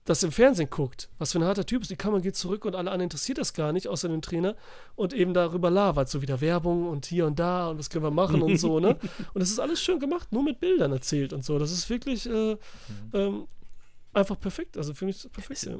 das 0.04 0.22
im 0.22 0.30
Fernsehen 0.30 0.70
guckt, 0.70 1.08
was 1.18 1.32
für 1.32 1.38
ein 1.38 1.44
harter 1.44 1.66
Typ 1.66 1.82
ist, 1.82 1.90
die 1.90 1.96
Kamera 1.96 2.20
geht 2.20 2.36
zurück 2.36 2.64
und 2.64 2.76
alle 2.76 2.90
anderen 2.90 3.06
interessiert 3.06 3.38
das 3.38 3.52
gar 3.52 3.72
nicht, 3.72 3.88
außer 3.88 4.08
den 4.08 4.22
Trainer 4.22 4.54
und 4.94 5.12
eben 5.12 5.34
darüber 5.34 5.68
labert, 5.68 6.08
so 6.08 6.22
wieder 6.22 6.40
Werbung 6.40 6.88
und 6.88 7.06
hier 7.06 7.26
und 7.26 7.40
da 7.40 7.70
und 7.70 7.78
was 7.78 7.90
können 7.90 8.04
wir 8.04 8.12
machen 8.12 8.40
und 8.40 8.56
so, 8.58 8.78
ne? 8.78 8.96
Und 9.34 9.40
das 9.40 9.50
ist 9.50 9.58
alles 9.58 9.82
schön 9.82 9.98
gemacht, 9.98 10.32
nur 10.32 10.44
mit 10.44 10.60
Bildern 10.60 10.92
erzählt 10.92 11.32
und 11.32 11.44
so. 11.44 11.58
Das 11.58 11.72
ist 11.72 11.90
wirklich 11.90 12.26
äh, 12.26 12.54
mhm. 12.54 12.58
ähm, 13.12 13.48
einfach 14.12 14.38
perfekt. 14.38 14.76
Also 14.76 14.94
für 14.94 15.06
mich 15.06 15.28
perfekt. 15.32 15.64
Ja. 15.64 15.76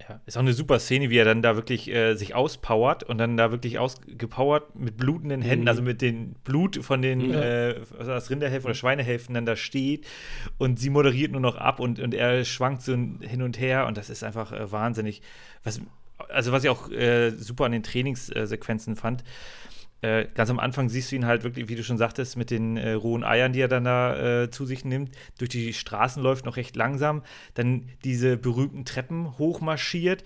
Ja, 0.00 0.20
ist 0.26 0.36
auch 0.36 0.42
eine 0.42 0.52
super 0.52 0.80
Szene, 0.80 1.08
wie 1.08 1.16
er 1.16 1.24
dann 1.24 1.40
da 1.40 1.56
wirklich 1.56 1.88
äh, 1.88 2.14
sich 2.14 2.34
auspowert 2.34 3.04
und 3.04 3.16
dann 3.16 3.36
da 3.36 3.52
wirklich 3.52 3.78
ausgepowert 3.78 4.74
mit 4.74 4.96
blutenden 4.96 5.40
Händen, 5.40 5.62
mhm. 5.62 5.68
also 5.68 5.82
mit 5.82 6.02
dem 6.02 6.34
Blut 6.44 6.84
von 6.84 7.00
den 7.00 7.30
ja. 7.30 7.40
äh, 7.40 7.80
das 7.98 8.28
Rinderhälften 8.28 8.66
oder 8.66 8.74
Schweinehälften 8.74 9.34
dann 9.34 9.46
da 9.46 9.56
steht 9.56 10.04
und 10.58 10.78
sie 10.78 10.90
moderiert 10.90 11.32
nur 11.32 11.40
noch 11.40 11.56
ab 11.56 11.80
und, 11.80 12.00
und 12.00 12.12
er 12.12 12.44
schwankt 12.44 12.82
so 12.82 12.92
hin 12.92 13.42
und 13.42 13.58
her 13.58 13.86
und 13.86 13.96
das 13.96 14.10
ist 14.10 14.24
einfach 14.24 14.52
äh, 14.52 14.70
wahnsinnig. 14.70 15.22
Was, 15.62 15.80
also 16.28 16.52
was 16.52 16.64
ich 16.64 16.70
auch 16.70 16.90
äh, 16.90 17.30
super 17.30 17.64
an 17.64 17.72
den 17.72 17.82
Trainingssequenzen 17.82 18.96
fand, 18.96 19.24
äh, 20.04 20.28
ganz 20.34 20.50
am 20.50 20.58
Anfang 20.58 20.90
siehst 20.90 21.10
du 21.10 21.16
ihn 21.16 21.24
halt 21.24 21.44
wirklich, 21.44 21.68
wie 21.68 21.76
du 21.76 21.82
schon 21.82 21.96
sagtest, 21.96 22.36
mit 22.36 22.50
den 22.50 22.76
äh, 22.76 22.92
rohen 22.92 23.24
Eiern, 23.24 23.54
die 23.54 23.60
er 23.60 23.68
dann 23.68 23.84
da 23.84 24.42
äh, 24.42 24.50
zu 24.50 24.66
sich 24.66 24.84
nimmt, 24.84 25.10
durch 25.38 25.48
die 25.48 25.72
Straßen 25.72 26.22
läuft, 26.22 26.44
noch 26.44 26.56
recht 26.56 26.76
langsam, 26.76 27.22
dann 27.54 27.88
diese 28.04 28.36
berühmten 28.36 28.84
Treppen 28.84 29.38
hochmarschiert 29.38 30.22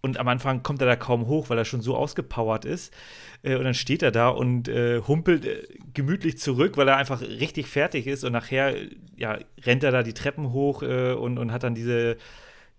und 0.00 0.18
am 0.18 0.28
Anfang 0.28 0.62
kommt 0.62 0.80
er 0.80 0.86
da 0.86 0.94
kaum 0.94 1.26
hoch, 1.26 1.50
weil 1.50 1.58
er 1.58 1.64
schon 1.64 1.80
so 1.80 1.96
ausgepowert 1.96 2.64
ist. 2.64 2.94
Äh, 3.42 3.56
und 3.56 3.64
dann 3.64 3.74
steht 3.74 4.02
er 4.04 4.12
da 4.12 4.28
und 4.28 4.68
äh, 4.68 5.00
humpelt 5.00 5.68
gemütlich 5.94 6.38
zurück, 6.38 6.76
weil 6.76 6.86
er 6.86 6.96
einfach 6.96 7.20
richtig 7.20 7.66
fertig 7.66 8.06
ist. 8.06 8.22
Und 8.22 8.32
nachher 8.32 8.76
ja, 9.16 9.38
rennt 9.64 9.82
er 9.82 9.90
da 9.90 10.04
die 10.04 10.14
Treppen 10.14 10.52
hoch 10.52 10.82
und, 10.82 11.38
und 11.38 11.50
hat 11.50 11.64
dann 11.64 11.74
diese 11.74 12.18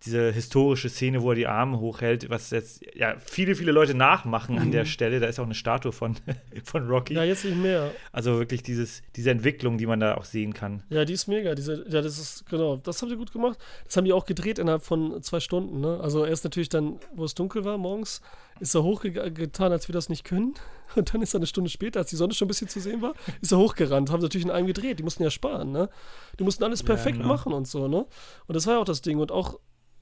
diese 0.06 0.32
historische 0.32 0.88
Szene, 0.88 1.22
wo 1.22 1.32
er 1.32 1.36
die 1.36 1.48
Arme 1.48 1.80
hochhält, 1.80 2.30
was 2.30 2.52
jetzt 2.52 2.82
ja 2.96 3.16
viele, 3.20 3.56
viele 3.56 3.74
Leute 3.74 3.94
nachmachen 3.94 4.58
an 4.58 4.72
der 4.72 4.84
mhm. 4.84 4.88
Stelle. 4.88 5.20
Da 5.20 5.28
ist 5.28 5.40
auch 5.40 5.46
eine 5.46 5.56
Statue 5.56 5.92
von, 5.92 6.16
von 6.64 6.88
Rocky. 6.88 7.16
Ja, 7.16 7.24
jetzt 7.24 7.44
nicht 7.44 7.58
mehr. 7.58 7.92
Also 8.14 8.40
wirklich 8.40 8.64
dieses, 8.64 9.02
diese 9.16 9.32
Entwicklung, 9.32 9.78
die 9.78 9.86
man 9.86 10.00
da 10.00 10.16
auch 10.16 10.24
sehen 10.24 10.54
kann. 10.54 10.84
Ja, 10.90 11.04
die 11.04 11.14
ist 11.14 11.28
mega. 11.28 11.54
Diese, 11.54 11.86
ja, 11.90 12.02
das 12.02 12.18
ist, 12.18 12.46
genau, 12.50 12.78
das 12.78 13.02
haben 13.02 13.10
sie 13.10 13.18
gut 13.18 13.34
gemacht. 13.34 13.60
Das 13.86 13.98
haben 13.98 14.06
die 14.06 14.14
auch 14.14 14.26
gedreht 14.26 14.58
innerhalb 14.58 14.84
von 14.84 15.22
zwei 15.22 15.42
Stunden. 15.42 15.82
Ne? 15.82 16.00
Also 16.02 16.26
erst 16.26 16.46
natürlich 16.46 16.70
dann, 16.70 17.00
wo 17.14 17.26
es 17.26 17.36
dunkel 17.36 17.66
war 17.66 17.78
morgens, 17.78 18.22
ist 18.62 18.76
er 18.76 18.84
hochgetan, 18.84 19.72
als 19.72 19.90
wir 19.90 19.94
das 19.94 20.08
nicht 20.08 20.24
können. 20.24 20.54
Und 20.96 21.14
dann 21.14 21.22
ist 21.22 21.34
er 21.34 21.40
eine 21.40 21.46
Stunde 21.46 21.70
später, 21.70 22.00
als 22.00 22.10
die 22.10 22.16
Sonne 22.16 22.34
schon 22.34 22.46
ein 22.46 22.50
bisschen 22.50 22.70
zu 22.70 22.80
sehen 22.80 23.02
war, 23.02 23.14
ist 23.42 23.52
er 23.52 23.58
hochgerannt. 23.58 24.10
Haben 24.12 24.22
sie 24.22 24.26
natürlich 24.26 24.46
in 24.46 24.52
einem 24.52 24.68
gedreht. 24.68 25.00
Die 25.00 25.04
mussten 25.04 25.24
ja 25.24 25.30
sparen, 25.30 25.72
ne? 25.72 25.90
Die 26.40 26.44
mussten 26.44 26.64
alles 26.64 26.84
perfekt 26.84 27.20
ja, 27.20 27.26
machen 27.26 27.54
und 27.54 27.68
so, 27.68 27.88
ne? 27.88 28.06
Und 28.48 28.56
das 28.56 28.66
war 28.66 28.76
ja 28.76 28.80
auch 28.80 28.86
das 28.86 29.02
Ding. 29.02 29.20
Und 29.20 29.32
auch 29.32 29.60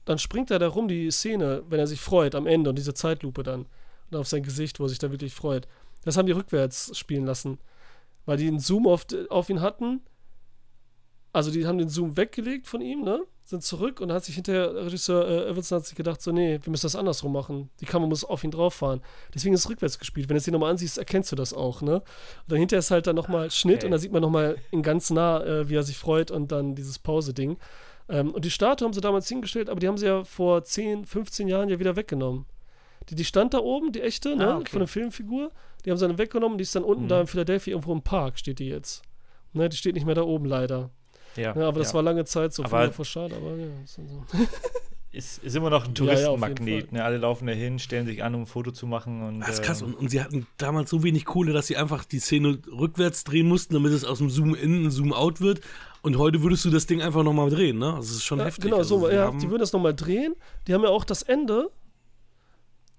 dann 0.08 0.18
springt 0.18 0.50
er 0.50 0.58
da 0.58 0.68
rum, 0.68 0.88
die 0.88 1.10
Szene, 1.10 1.62
wenn 1.68 1.78
er 1.78 1.86
sich 1.86 2.00
freut 2.00 2.34
am 2.34 2.46
Ende 2.46 2.70
und 2.70 2.76
diese 2.76 2.94
Zeitlupe 2.94 3.42
dann. 3.42 3.66
Und 4.10 4.16
auf 4.16 4.26
sein 4.26 4.42
Gesicht, 4.42 4.80
wo 4.80 4.84
er 4.84 4.88
sich 4.88 4.98
da 4.98 5.10
wirklich 5.10 5.34
freut. 5.34 5.68
Das 6.02 6.16
haben 6.16 6.24
die 6.24 6.32
rückwärts 6.32 6.96
spielen 6.96 7.26
lassen. 7.26 7.58
Weil 8.24 8.38
die 8.38 8.48
einen 8.48 8.58
Zoom 8.58 8.86
auf, 8.86 9.04
auf 9.28 9.50
ihn 9.50 9.60
hatten. 9.60 10.00
Also 11.34 11.50
die 11.50 11.66
haben 11.66 11.76
den 11.76 11.90
Zoom 11.90 12.16
weggelegt 12.16 12.66
von 12.66 12.80
ihm, 12.80 13.02
ne? 13.02 13.22
Sind 13.44 13.62
zurück 13.62 14.00
und 14.00 14.08
dann 14.08 14.16
hat 14.16 14.24
sich 14.24 14.34
hinterher 14.34 14.74
Regisseur 14.74 15.28
äh, 15.28 15.50
Evanson 15.50 15.78
hat 15.78 15.86
sich 15.86 15.94
gedacht, 15.96 16.22
so, 16.22 16.32
nee, 16.32 16.58
wir 16.62 16.70
müssen 16.70 16.86
das 16.86 16.96
andersrum 16.96 17.32
machen. 17.32 17.68
Die 17.80 17.86
Kamera 17.86 18.08
muss 18.08 18.24
auf 18.24 18.44
ihn 18.44 18.50
drauf 18.50 18.74
fahren. 18.74 19.02
Deswegen 19.34 19.54
ist 19.54 19.60
es 19.60 19.70
rückwärts 19.70 19.98
gespielt. 19.98 20.30
Wenn 20.30 20.36
du 20.36 20.38
es 20.38 20.44
dir 20.44 20.52
nochmal 20.52 20.70
ansiehst, 20.70 20.96
erkennst 20.96 21.32
du 21.32 21.36
das 21.36 21.52
auch, 21.52 21.82
ne? 21.82 21.96
Und 21.96 22.04
dann 22.48 22.58
hinterher 22.58 22.78
ist 22.78 22.90
halt 22.90 23.06
dann 23.06 23.16
nochmal 23.16 23.50
Schnitt 23.50 23.78
okay. 23.78 23.86
und 23.86 23.90
dann 23.90 24.00
sieht 24.00 24.12
man 24.12 24.22
nochmal 24.22 24.56
in 24.70 24.82
ganz 24.82 25.10
nah, 25.10 25.44
äh, 25.44 25.68
wie 25.68 25.74
er 25.74 25.82
sich 25.82 25.98
freut 25.98 26.30
und 26.30 26.50
dann 26.50 26.74
dieses 26.74 26.98
Pause-Ding. 26.98 27.58
Ähm, 28.08 28.32
und 28.32 28.44
die 28.44 28.50
Statue 28.50 28.86
haben 28.86 28.92
sie 28.92 29.00
damals 29.00 29.28
hingestellt, 29.28 29.68
aber 29.68 29.80
die 29.80 29.88
haben 29.88 29.98
sie 29.98 30.06
ja 30.06 30.24
vor 30.24 30.64
10, 30.64 31.04
15 31.04 31.48
Jahren 31.48 31.68
ja 31.68 31.78
wieder 31.78 31.96
weggenommen. 31.96 32.46
Die, 33.08 33.14
die 33.14 33.24
stand 33.24 33.54
da 33.54 33.58
oben, 33.58 33.92
die 33.92 34.00
echte, 34.00 34.36
ne, 34.36 34.48
ah, 34.48 34.56
okay. 34.58 34.70
von 34.70 34.80
der 34.80 34.88
Filmfigur. 34.88 35.50
Die 35.84 35.90
haben 35.90 35.98
sie 35.98 36.06
dann 36.06 36.18
weggenommen, 36.18 36.58
die 36.58 36.62
ist 36.62 36.74
dann 36.74 36.84
unten 36.84 37.04
mhm. 37.04 37.08
da 37.08 37.20
in 37.20 37.26
Philadelphia 37.26 37.72
irgendwo 37.72 37.92
im 37.92 38.02
Park, 38.02 38.38
steht 38.38 38.58
die 38.58 38.68
jetzt. 38.68 39.02
Ne, 39.52 39.68
die 39.68 39.76
steht 39.76 39.94
nicht 39.94 40.06
mehr 40.06 40.14
da 40.14 40.22
oben 40.22 40.46
leider. 40.46 40.90
Ja, 41.36 41.54
ja 41.54 41.68
aber 41.68 41.78
das 41.78 41.94
war 41.94 42.02
lange 42.02 42.24
Zeit 42.24 42.52
so, 42.52 42.64
aber 42.64 42.90
vor 42.92 43.04
schade, 43.04 43.36
aber 43.36 43.56
ja. 43.56 43.66
Ist, 43.84 43.94
so. 43.94 44.24
ist, 45.12 45.44
ist, 45.44 45.56
immer 45.56 45.70
noch 45.70 45.86
ein 45.86 45.94
Touristenmagnet. 45.94 46.86
Ja, 46.86 46.98
ne? 46.98 47.04
Alle 47.04 47.18
laufen 47.18 47.46
da 47.46 47.52
hin, 47.52 47.78
stellen 47.78 48.06
sich 48.06 48.22
an, 48.24 48.34
um 48.34 48.42
ein 48.42 48.46
Foto 48.46 48.72
zu 48.72 48.86
machen. 48.86 49.22
Und, 49.22 49.40
das 49.40 49.50
ist 49.50 49.62
krass. 49.62 49.82
Und, 49.82 49.94
und, 49.94 50.10
sie 50.10 50.20
hatten 50.20 50.46
damals 50.58 50.90
so 50.90 51.02
wenig 51.02 51.24
Kohle, 51.24 51.52
dass 51.52 51.68
sie 51.68 51.76
einfach 51.76 52.04
die 52.04 52.18
Szene 52.18 52.58
rückwärts 52.66 53.24
drehen 53.24 53.46
mussten, 53.46 53.74
damit 53.74 53.92
es 53.92 54.04
aus 54.04 54.18
dem 54.18 54.30
Zoom-In 54.30 54.86
ein 54.86 54.90
Zoom-Out 54.90 55.40
wird. 55.40 55.60
Und 56.02 56.16
heute 56.18 56.42
würdest 56.42 56.64
du 56.64 56.70
das 56.70 56.86
Ding 56.86 57.02
einfach 57.02 57.22
nochmal 57.22 57.50
drehen, 57.50 57.78
ne? 57.78 57.94
Das 57.96 58.10
ist 58.10 58.24
schon 58.24 58.38
ja, 58.38 58.46
heftig. 58.46 58.64
Genau, 58.64 58.78
also, 58.78 59.00
so, 59.00 59.10
ja, 59.10 59.30
die 59.30 59.50
würden 59.50 59.60
das 59.60 59.72
nochmal 59.72 59.94
drehen. 59.94 60.34
Die 60.66 60.74
haben 60.74 60.82
ja 60.82 60.90
auch 60.90 61.04
das 61.04 61.22
Ende. 61.22 61.70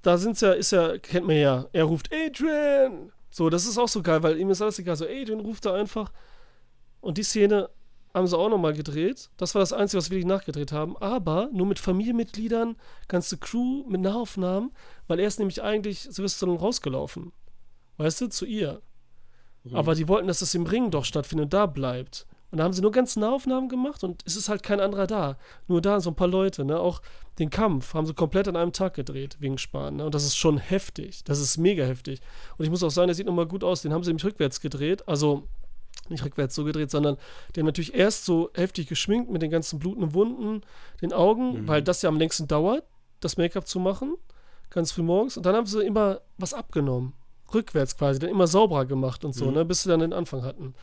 Da 0.01 0.17
sind's 0.17 0.41
ja, 0.41 0.51
ist 0.51 0.71
ja, 0.71 0.97
kennt 0.97 1.27
man 1.27 1.35
ja, 1.35 1.65
er 1.71 1.85
ruft 1.85 2.09
Adrian. 2.13 3.11
So, 3.31 3.49
das 3.49 3.65
ist 3.65 3.77
auch 3.77 3.87
so 3.87 4.01
geil, 4.01 4.23
weil 4.23 4.37
ihm 4.37 4.49
ist 4.49 4.61
alles 4.61 4.79
egal. 4.79 4.95
So, 4.95 5.05
Adrian 5.05 5.39
ruft 5.39 5.65
da 5.65 5.73
einfach. 5.73 6.11
Und 7.01 7.17
die 7.17 7.23
Szene 7.23 7.69
haben 8.13 8.27
sie 8.27 8.37
auch 8.37 8.49
nochmal 8.49 8.73
gedreht. 8.73 9.29
Das 9.37 9.55
war 9.55 9.59
das 9.59 9.73
Einzige, 9.73 9.99
was 9.99 10.09
wir 10.09 10.17
wirklich 10.17 10.25
nachgedreht 10.25 10.71
haben. 10.71 10.97
Aber 10.97 11.49
nur 11.53 11.67
mit 11.67 11.79
Familienmitgliedern, 11.79 12.75
ganze 13.07 13.37
Crew, 13.37 13.85
mit 13.87 14.01
Nahaufnahmen, 14.01 14.71
weil 15.07 15.19
er 15.19 15.27
ist 15.27 15.39
nämlich 15.39 15.61
eigentlich 15.61 16.01
Silvester 16.01 16.47
rausgelaufen. 16.47 17.31
Weißt 17.97 18.21
du, 18.21 18.27
zu 18.27 18.45
ihr. 18.45 18.81
Mhm. 19.63 19.75
Aber 19.75 19.95
die 19.95 20.07
wollten, 20.07 20.27
dass 20.27 20.39
das 20.39 20.55
im 20.55 20.65
Ring 20.65 20.89
doch 20.91 21.05
stattfindet 21.05 21.45
und 21.45 21.53
da 21.53 21.65
bleibt. 21.65 22.25
Und 22.51 22.57
da 22.57 22.63
haben 22.63 22.73
sie 22.73 22.81
nur 22.81 22.91
ganz 22.91 23.15
Nahaufnahmen 23.15 23.69
gemacht 23.69 24.03
und 24.03 24.23
es 24.25 24.35
ist 24.35 24.49
halt 24.49 24.63
kein 24.63 24.79
anderer 24.79 25.05
da. 25.05 25.37
Nur 25.67 25.81
da 25.81 25.99
so 25.99 26.09
ein 26.09 26.15
paar 26.15 26.27
Leute, 26.27 26.65
ne? 26.65 26.79
Auch 26.79 27.01
den 27.37 27.49
Kampf 27.49 27.93
haben 27.93 28.07
sie 28.07 28.13
komplett 28.13 28.47
an 28.47 28.55
einem 28.55 28.73
Tag 28.73 28.95
gedreht, 28.95 29.37
wegen 29.39 29.57
Sparen, 29.57 29.97
ne? 29.97 30.05
Und 30.05 30.15
das 30.15 30.23
ist 30.23 30.35
schon 30.35 30.57
heftig. 30.57 31.23
Das 31.25 31.39
ist 31.39 31.57
mega 31.57 31.83
heftig. 31.83 32.21
Und 32.57 32.65
ich 32.65 32.71
muss 32.71 32.83
auch 32.83 32.89
sagen, 32.89 33.07
der 33.07 33.15
sieht 33.15 33.27
nochmal 33.27 33.45
gut 33.45 33.63
aus. 33.63 33.81
Den 33.81 33.93
haben 33.93 34.03
sie 34.03 34.09
nämlich 34.09 34.25
rückwärts 34.25 34.61
gedreht. 34.61 35.07
Also 35.07 35.47
nicht 36.09 36.25
rückwärts 36.25 36.55
so 36.55 36.63
gedreht, 36.63 36.89
sondern 36.89 37.17
die 37.55 37.59
haben 37.59 37.67
natürlich 37.67 37.93
erst 37.93 38.25
so 38.25 38.49
heftig 38.55 38.87
geschminkt 38.87 39.29
mit 39.29 39.41
den 39.41 39.51
ganzen 39.51 39.79
blutenden 39.79 40.13
Wunden, 40.13 40.61
den 41.01 41.13
Augen, 41.13 41.61
mhm. 41.61 41.67
weil 41.67 41.83
das 41.83 42.01
ja 42.01 42.09
am 42.09 42.17
längsten 42.17 42.47
dauert, 42.47 42.83
das 43.19 43.37
Make-up 43.37 43.67
zu 43.67 43.79
machen, 43.79 44.15
ganz 44.69 44.91
früh 44.91 45.03
morgens. 45.03 45.37
Und 45.37 45.45
dann 45.45 45.55
haben 45.55 45.67
sie 45.67 45.83
immer 45.83 46.21
was 46.37 46.53
abgenommen. 46.53 47.13
Rückwärts 47.53 47.97
quasi, 47.97 48.19
dann 48.19 48.29
immer 48.29 48.47
sauberer 48.47 48.85
gemacht 48.85 49.25
und 49.25 49.33
so, 49.33 49.45
mhm. 49.47 49.53
ne, 49.53 49.65
bis 49.65 49.83
sie 49.83 49.89
dann 49.89 49.99
den 49.99 50.13
Anfang 50.13 50.43
hatten. 50.43 50.75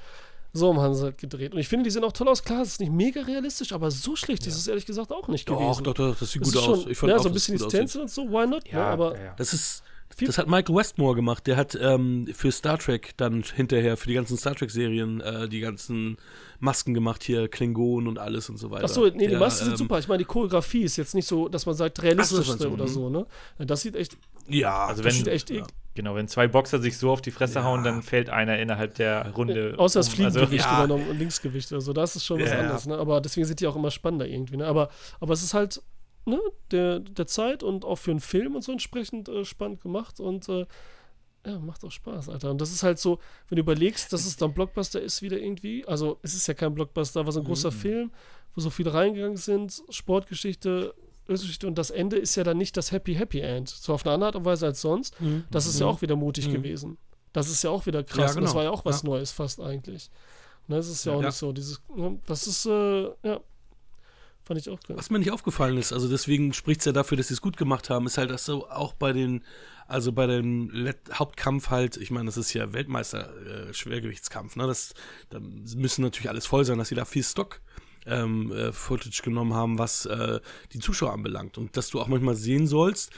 So 0.57 0.75
haben 0.81 0.95
sie 0.95 1.05
halt 1.05 1.19
gedreht. 1.19 1.53
Und 1.53 1.61
ich 1.61 1.69
finde, 1.69 1.85
die 1.85 1.91
sehen 1.91 2.05
auch 2.05 2.13
toll 2.13 2.29
aus. 2.29 2.43
Klar, 2.43 2.63
es 2.63 2.69
ist 2.69 2.81
nicht 2.81 2.93
mega 2.93 3.23
realistisch, 3.23 3.73
aber 3.73 3.91
so 3.91 4.17
schlecht 4.17 4.43
ja. 4.45 4.49
ist 4.49 4.57
es 4.57 4.69
ehrlich 4.69 4.87
gesagt 4.87 5.13
auch 5.13 5.29
nicht 5.29 5.49
doch, 5.49 5.59
gewesen. 5.59 5.85
Doch, 5.85 5.95
doch, 5.95 6.17
das 6.19 6.31
sieht 6.31 6.43
das 6.43 6.53
gut 6.53 6.63
aus. 6.63 6.87
ich 6.87 6.99
fand 6.99 7.11
ja, 7.11 7.19
auch, 7.19 7.23
so 7.23 7.29
ein 7.29 7.33
bisschen 7.33 7.57
die 7.57 7.65
Stencil 7.65 8.03
und 8.03 8.11
so, 8.11 8.23
why 8.23 8.47
not? 8.47 8.67
Ja, 8.69 8.79
ne? 8.79 8.85
aber 8.85 9.21
ja, 9.21 9.35
das 9.37 9.53
ist. 9.53 9.83
Das 10.19 10.39
hat 10.39 10.47
Michael 10.47 10.75
Westmore 10.75 11.15
gemacht. 11.15 11.47
Der 11.47 11.57
hat 11.57 11.77
ähm, 11.79 12.27
für 12.33 12.51
Star 12.51 12.79
Trek 12.79 13.13
dann 13.19 13.43
hinterher, 13.43 13.99
für 13.99 14.07
die 14.07 14.15
ganzen 14.15 14.39
Star 14.39 14.55
Trek-Serien, 14.55 15.21
äh, 15.21 15.47
die 15.47 15.61
ganzen 15.61 16.17
Masken 16.59 16.95
gemacht, 16.95 17.23
hier 17.23 17.49
Klingonen 17.49 18.09
und 18.09 18.19
alles 18.19 18.49
und 18.49 18.57
so 18.57 18.71
weiter. 18.71 18.85
Achso, 18.85 19.05
nee, 19.05 19.19
der, 19.19 19.29
die 19.29 19.37
Masken 19.37 19.65
ähm, 19.65 19.69
sind 19.71 19.79
super. 19.79 19.99
Ich 19.99 20.09
meine, 20.09 20.19
die 20.19 20.25
Choreografie 20.25 20.85
ist 20.85 20.97
jetzt 20.97 21.15
nicht 21.15 21.27
so, 21.29 21.49
dass 21.49 21.67
man 21.67 21.75
sagt, 21.75 22.03
realistisch 22.03 22.47
so, 22.47 22.69
oder 22.69 22.89
so, 22.89 23.11
ne? 23.11 23.27
Das 23.59 23.83
sieht 23.83 23.95
echt. 23.95 24.17
Ja, 24.49 24.87
also 24.87 25.05
wenn, 25.05 25.13
sieht 25.13 25.29
echt 25.29 25.51
ja. 25.51 25.67
Genau, 25.97 26.15
wenn 26.15 26.29
zwei 26.29 26.47
Boxer 26.47 26.79
sich 26.79 26.99
so 26.99 27.11
auf 27.11 27.23
die 27.23 27.31
Fresse 27.31 27.57
ja. 27.57 27.65
hauen, 27.65 27.83
dann 27.83 28.03
fällt 28.03 28.31
einer 28.31 28.59
innerhalb 28.59 28.95
der 28.95 29.33
Runde. 29.35 29.71
Äh, 29.71 29.77
außer 29.77 30.01
das 30.01 30.09
Fliegengewicht 30.11 30.65
also, 30.65 30.75
ja. 30.75 30.85
übernommen 30.85 31.09
und 31.09 31.19
Linksgewicht 31.19 31.73
oder 31.73 31.81
so. 31.81 31.93
Das 31.93 32.15
ist 32.15 32.25
schon 32.25 32.41
was 32.41 32.51
ja. 32.51 32.59
anderes, 32.59 32.87
ne? 32.87 32.99
Aber 32.99 33.21
deswegen 33.21 33.47
sind 33.47 33.61
die 33.61 33.67
auch 33.67 33.77
immer 33.77 33.91
spannender 33.91 34.27
irgendwie, 34.27 34.59
ne? 34.59 34.67
Aber, 34.67 34.91
aber 35.21 35.33
es 35.33 35.43
ist 35.43 35.55
halt, 35.55 35.83
ne, 36.27 36.39
der, 36.71 37.01
der 37.01 37.27
Zeit 37.27 37.63
und 37.63 37.85
auch 37.85 37.97
für 37.97 38.11
einen 38.11 38.21
Film 38.21 38.55
und 38.55 38.63
so 38.63 38.73
entsprechend 38.73 39.29
äh, 39.29 39.45
spannend 39.45 39.81
gemacht 39.81 40.21
und 40.21 40.49
äh, 40.49 40.67
ja, 41.47 41.59
macht 41.61 41.85
auch 41.85 41.91
Spaß, 41.91 42.29
Alter. 42.29 42.51
Und 42.51 42.61
das 42.61 42.73
ist 42.73 42.83
halt 42.83 42.99
so, 42.99 43.21
wenn 43.49 43.57
du 43.57 43.63
überlegst, 43.63 44.13
dass 44.13 44.27
es 44.27 44.37
dann 44.37 44.53
Blockbuster 44.53 45.01
ist 45.01 45.23
wieder 45.23 45.39
irgendwie, 45.39 45.87
also 45.87 46.19
es 46.23 46.35
ist 46.35 46.47
ja 46.49 46.55
kein 46.55 46.75
Blockbuster, 46.75 47.21
aber 47.21 47.33
so 47.33 47.41
ein 47.41 47.47
großer 47.47 47.71
mhm. 47.71 47.75
Film, 47.75 48.11
wo 48.55 48.61
so 48.61 48.69
viele 48.69 48.93
reingegangen 48.93 49.37
sind, 49.37 49.83
Sportgeschichte, 49.89 50.95
und 51.29 51.77
das 51.77 51.91
Ende 51.91 52.17
ist 52.17 52.37
ja 52.37 52.45
dann 52.45 52.59
nicht 52.59 52.77
das 52.77 52.93
Happy 52.93 53.15
Happy 53.15 53.41
End. 53.41 53.69
So 53.69 53.95
auf 53.95 54.05
eine 54.05 54.15
andere 54.15 54.29
Art 54.29 54.37
und 54.37 54.45
Weise 54.45 54.67
als 54.67 54.81
sonst. 54.81 55.21
Mhm. 55.21 55.45
Das 55.51 55.67
ist 55.67 55.75
mhm. 55.75 55.81
ja 55.81 55.87
auch 55.87 56.03
wieder 56.03 56.17
mutig 56.17 56.49
mhm. 56.49 56.53
gewesen. 56.55 56.99
Das 57.33 57.51
ist 57.51 57.63
ja 57.63 57.71
auch 57.71 57.87
wieder 57.87 58.03
krass. 58.03 58.31
Ja, 58.31 58.35
genau. 58.35 58.47
Das 58.47 58.55
war 58.55 58.65
ja 58.65 58.71
auch 58.71 58.85
was 58.85 59.03
ja. 59.03 59.11
Neues 59.11 59.33
fast 59.33 59.61
eigentlich. 59.61 60.11
Ne, 60.69 60.77
das 60.77 60.89
ist 60.89 61.05
ja, 61.05 61.13
ja 61.13 61.19
auch 61.19 61.23
nicht 61.23 61.35
so. 61.35 61.53
Dieses, 61.53 61.81
ne, 61.95 62.19
das 62.27 62.47
ist, 62.47 62.67
äh, 62.67 63.05
ja, 63.23 63.41
fand 64.45 64.61
ich 64.61 64.71
auch 64.71 64.81
geil. 64.81 64.97
Was 64.97 65.11
mir 65.11 65.19
nicht 65.19 65.31
aufgefallen 65.31 65.77
ist, 65.77 65.93
also 65.93 66.09
deswegen 66.09 66.53
spricht 66.53 66.81
es 66.81 66.87
ja 66.87 66.93
dafür, 66.93 67.17
dass 67.17 67.29
sie 67.29 67.35
es 67.35 67.41
gut 67.41 67.57
gemacht 67.57 67.91
haben, 67.91 68.07
ist 68.07 68.19
halt, 68.19 68.31
dass 68.31 68.45
so 68.45 68.69
auch 68.69 68.95
bei 68.95 69.13
den, 69.13 69.45
also 69.87 70.13
bei 70.13 70.27
dem 70.27 70.71
Let 70.71 70.99
Hauptkampf 71.13 71.71
halt, 71.71 71.97
ich 71.97 72.11
meine, 72.11 72.27
das 72.27 72.37
ist 72.37 72.53
ja 72.55 72.73
Weltmeister-Schwergewichtskampf, 72.73 74.57
äh, 74.57 74.61
ne? 74.61 74.67
Das, 74.67 74.95
da 75.31 75.41
müssen 75.41 76.03
natürlich 76.03 76.31
alles 76.31 76.47
voll 76.47 76.65
sein, 76.65 76.79
dass 76.79 76.89
sie 76.89 76.95
da 76.95 77.05
viel 77.05 77.25
Stock 77.25 77.61
ähm, 78.07 78.53
äh, 78.53 78.73
Footage 78.73 79.23
genommen 79.23 79.55
haben, 79.55 79.79
was 79.79 80.07
äh, 80.07 80.41
die 80.73 80.79
Zuschauer 80.79 81.13
anbelangt. 81.13 81.59
Und 81.59 81.77
dass 81.77 81.91
du 81.91 82.01
auch 82.01 82.09
manchmal 82.09 82.35
sehen 82.35 82.67
sollst, 82.67 83.13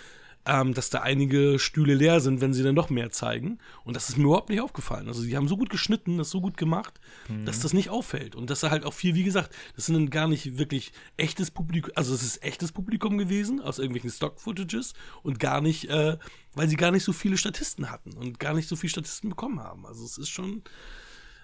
ähm, 0.48 0.72
dass 0.72 0.88
da 0.88 1.00
einige 1.00 1.58
Stühle 1.58 1.94
leer 1.94 2.20
sind, 2.20 2.40
wenn 2.40 2.54
sie 2.54 2.62
dann 2.62 2.74
noch 2.74 2.88
mehr 2.88 3.10
zeigen. 3.10 3.58
Und 3.84 3.94
das 3.94 4.08
ist 4.08 4.16
mir 4.16 4.24
überhaupt 4.24 4.48
nicht 4.48 4.62
aufgefallen. 4.62 5.06
Also 5.06 5.22
die 5.22 5.36
haben 5.36 5.46
so 5.46 5.58
gut 5.58 5.68
geschnitten, 5.68 6.16
das 6.16 6.30
so 6.30 6.40
gut 6.40 6.56
gemacht, 6.56 7.00
mhm. 7.28 7.44
dass 7.44 7.60
das 7.60 7.74
nicht 7.74 7.90
auffällt. 7.90 8.34
Und 8.34 8.48
dass 8.48 8.60
da 8.60 8.70
halt 8.70 8.84
auch 8.84 8.94
viel, 8.94 9.14
wie 9.14 9.24
gesagt, 9.24 9.54
das 9.76 9.86
sind 9.86 9.94
dann 9.94 10.10
gar 10.10 10.26
nicht 10.26 10.56
wirklich 10.56 10.92
echtes 11.18 11.50
Publikum, 11.50 11.92
also 11.94 12.14
es 12.14 12.22
ist 12.22 12.42
echtes 12.42 12.72
Publikum 12.72 13.18
gewesen 13.18 13.60
aus 13.60 13.78
irgendwelchen 13.78 14.10
Stock-Footages 14.10 14.94
und 15.22 15.38
gar 15.38 15.60
nicht, 15.60 15.90
äh, 15.90 16.16
weil 16.54 16.68
sie 16.68 16.76
gar 16.76 16.92
nicht 16.92 17.04
so 17.04 17.12
viele 17.12 17.36
Statisten 17.36 17.90
hatten 17.90 18.12
und 18.14 18.40
gar 18.40 18.54
nicht 18.54 18.68
so 18.68 18.76
viele 18.76 18.90
Statisten 18.90 19.28
bekommen 19.28 19.60
haben. 19.60 19.84
Also 19.84 20.04
es 20.04 20.16
ist 20.16 20.30
schon 20.30 20.62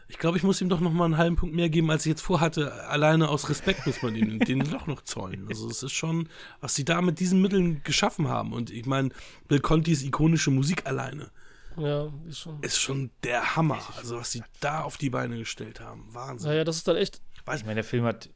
ich 0.08 0.18
glaube, 0.18 0.36
ich 0.36 0.42
muss 0.42 0.60
ihm 0.60 0.68
doch 0.68 0.80
noch 0.80 0.92
mal 0.92 1.06
einen 1.06 1.16
halben 1.16 1.36
Punkt 1.36 1.54
mehr 1.54 1.70
geben, 1.70 1.90
als 1.90 2.04
ich 2.04 2.10
jetzt 2.10 2.20
vorhatte. 2.20 2.72
Alleine 2.88 3.28
aus 3.28 3.48
Respekt 3.48 3.86
muss 3.86 4.02
man 4.02 4.14
ihm 4.14 4.38
den 4.38 4.58
doch 4.70 4.86
noch 4.86 5.02
zollen. 5.02 5.48
Also 5.48 5.68
es 5.68 5.82
ist 5.82 5.92
schon, 5.92 6.28
was 6.60 6.74
sie 6.74 6.84
da 6.84 7.00
mit 7.00 7.20
diesen 7.20 7.40
Mitteln 7.40 7.82
geschaffen 7.84 8.28
haben. 8.28 8.52
Und 8.52 8.70
ich 8.70 8.86
meine, 8.86 9.10
Bill 9.48 9.60
Contis 9.60 10.02
ikonische 10.02 10.50
Musik 10.50 10.86
alleine. 10.86 11.30
Ja, 11.76 12.12
ist 12.28 12.38
schon. 12.38 12.62
Ist 12.62 12.78
schon 12.78 13.10
der 13.22 13.56
Hammer. 13.56 13.80
Also 13.96 14.16
was 14.16 14.30
sie 14.30 14.42
da 14.60 14.82
auf 14.82 14.96
die 14.96 15.10
Beine 15.10 15.38
gestellt 15.38 15.80
haben. 15.80 16.06
Wahnsinn. 16.12 16.50
Naja, 16.50 16.64
das 16.64 16.76
ist 16.76 16.88
dann 16.88 16.96
echt. 16.96 17.20
Weiß 17.46 17.60
ich 17.60 17.66
meine, 17.66 17.76
der 17.76 17.84
Film 17.84 18.04
hat 18.04 18.30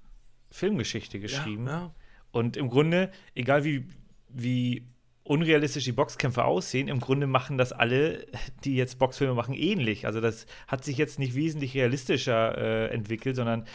Filmgeschichte 0.51 1.21
geschrieben. 1.21 1.67
Ja, 1.67 1.73
ja. 1.73 1.95
Und 2.31 2.57
im 2.57 2.69
Grunde, 2.69 3.11
egal 3.35 3.65
wie, 3.65 3.89
wie 4.29 4.87
unrealistisch 5.29 5.85
die 5.85 5.93
Boxkämpfe 5.93 6.45
aussehen, 6.45 6.89
im 6.89 7.01
Grunde 7.01 7.27
machen 7.27 7.59
das 7.59 7.73
alle, 7.73 8.27
die 8.65 8.77
jetzt 8.77 8.99
Boxfilme 8.99 9.35
machen, 9.35 9.55
ähnlich. 9.55 10.07
Also 10.07 10.21
das 10.21 10.47
hat 10.67 10.85
sich 10.85 10.97
jetzt 10.97 11.19
nicht 11.19 11.35
wesentlich 11.35 11.75
realistischer 11.75 12.57
äh, 12.57 12.87
entwickelt, 12.89 13.37
sondern 13.37 13.67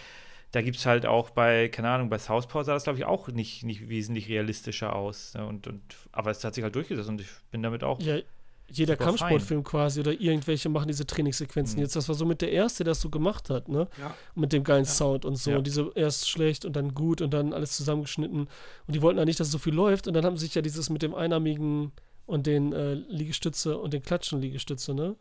da 0.52 0.62
gibt 0.62 0.78
es 0.78 0.86
halt 0.86 1.06
auch 1.06 1.32
bei, 1.32 1.68
keine 1.70 1.90
Ahnung, 1.90 2.10
bei 2.10 2.18
Southpaw 2.20 2.64
sah 2.64 2.74
das, 2.74 2.84
glaube 2.84 3.00
ich, 3.00 3.06
auch 3.06 3.28
nicht, 3.28 3.64
nicht 3.64 3.90
wesentlich 3.90 4.30
realistischer 4.30 4.96
aus. 4.96 5.34
Ne? 5.34 5.46
Und, 5.46 5.68
und, 5.68 5.82
aber 6.12 6.32
es 6.32 6.44
hat 6.44 6.54
sich 6.54 6.64
halt 6.64 6.76
durchgesetzt 6.76 7.10
und 7.10 7.22
ich 7.22 7.28
bin 7.50 7.64
damit 7.64 7.84
auch. 7.84 8.00
Ja, 8.02 8.20
jeder 8.69 8.95
Kampfsportfilm 8.95 9.64
quasi 9.64 9.99
oder 9.99 10.19
irgendwelche 10.19 10.69
machen 10.69 10.88
diese 10.88 11.06
Trainingssequenzen. 11.06 11.77
Mhm. 11.77 11.84
Jetzt, 11.84 11.95
das 11.95 12.07
war 12.07 12.15
so 12.15 12.26
mit 12.26 12.41
der 12.41 12.52
erste, 12.52 12.84
der 12.84 12.91
das 12.91 13.02
so 13.02 13.10
gemacht 13.10 13.49
hat, 13.49 13.69
ne? 13.69 13.88
Ja. 13.99 14.15
Mit 14.35 14.53
dem 14.53 14.64
geilen 14.64 14.85
ja. 14.85 14.90
Sound 14.90 15.26
und 15.26 15.35
so. 15.35 15.52
Ja. 15.52 15.57
Und 15.57 15.68
diese 15.68 15.91
erst 15.95 16.30
schlecht 16.30 16.65
und 16.65 16.76
dann 16.76 16.94
gut 16.94 17.22
und 17.22 17.34
dann 17.34 17.53
alles 17.53 17.76
zusammengeschnitten. 17.76 18.41
Und 18.41 18.95
die 18.95 19.02
wollten 19.02 19.19
ja 19.19 19.26
nicht, 19.26 19.40
dass 19.40 19.52
so 19.52 19.60
viel 19.60 19.73
läuft. 19.73 20.07
Und 20.07 20.14
dann 20.14 20.26
haben 20.26 20.38
sie 20.38 20.45
sich 20.45 20.56
ja 20.56 20.61
dieses 20.61 20.90
mit 20.90 21.02
dem 21.02 21.14
einarmigen 21.14 21.91
und 22.26 22.48
den 22.48 22.73
äh, 22.73 22.94
Liegestütze 22.94 23.77
und 23.77 23.94
den 23.94 24.02
Klatschen-Liegestütze, 24.02 24.94
ne? 24.94 25.15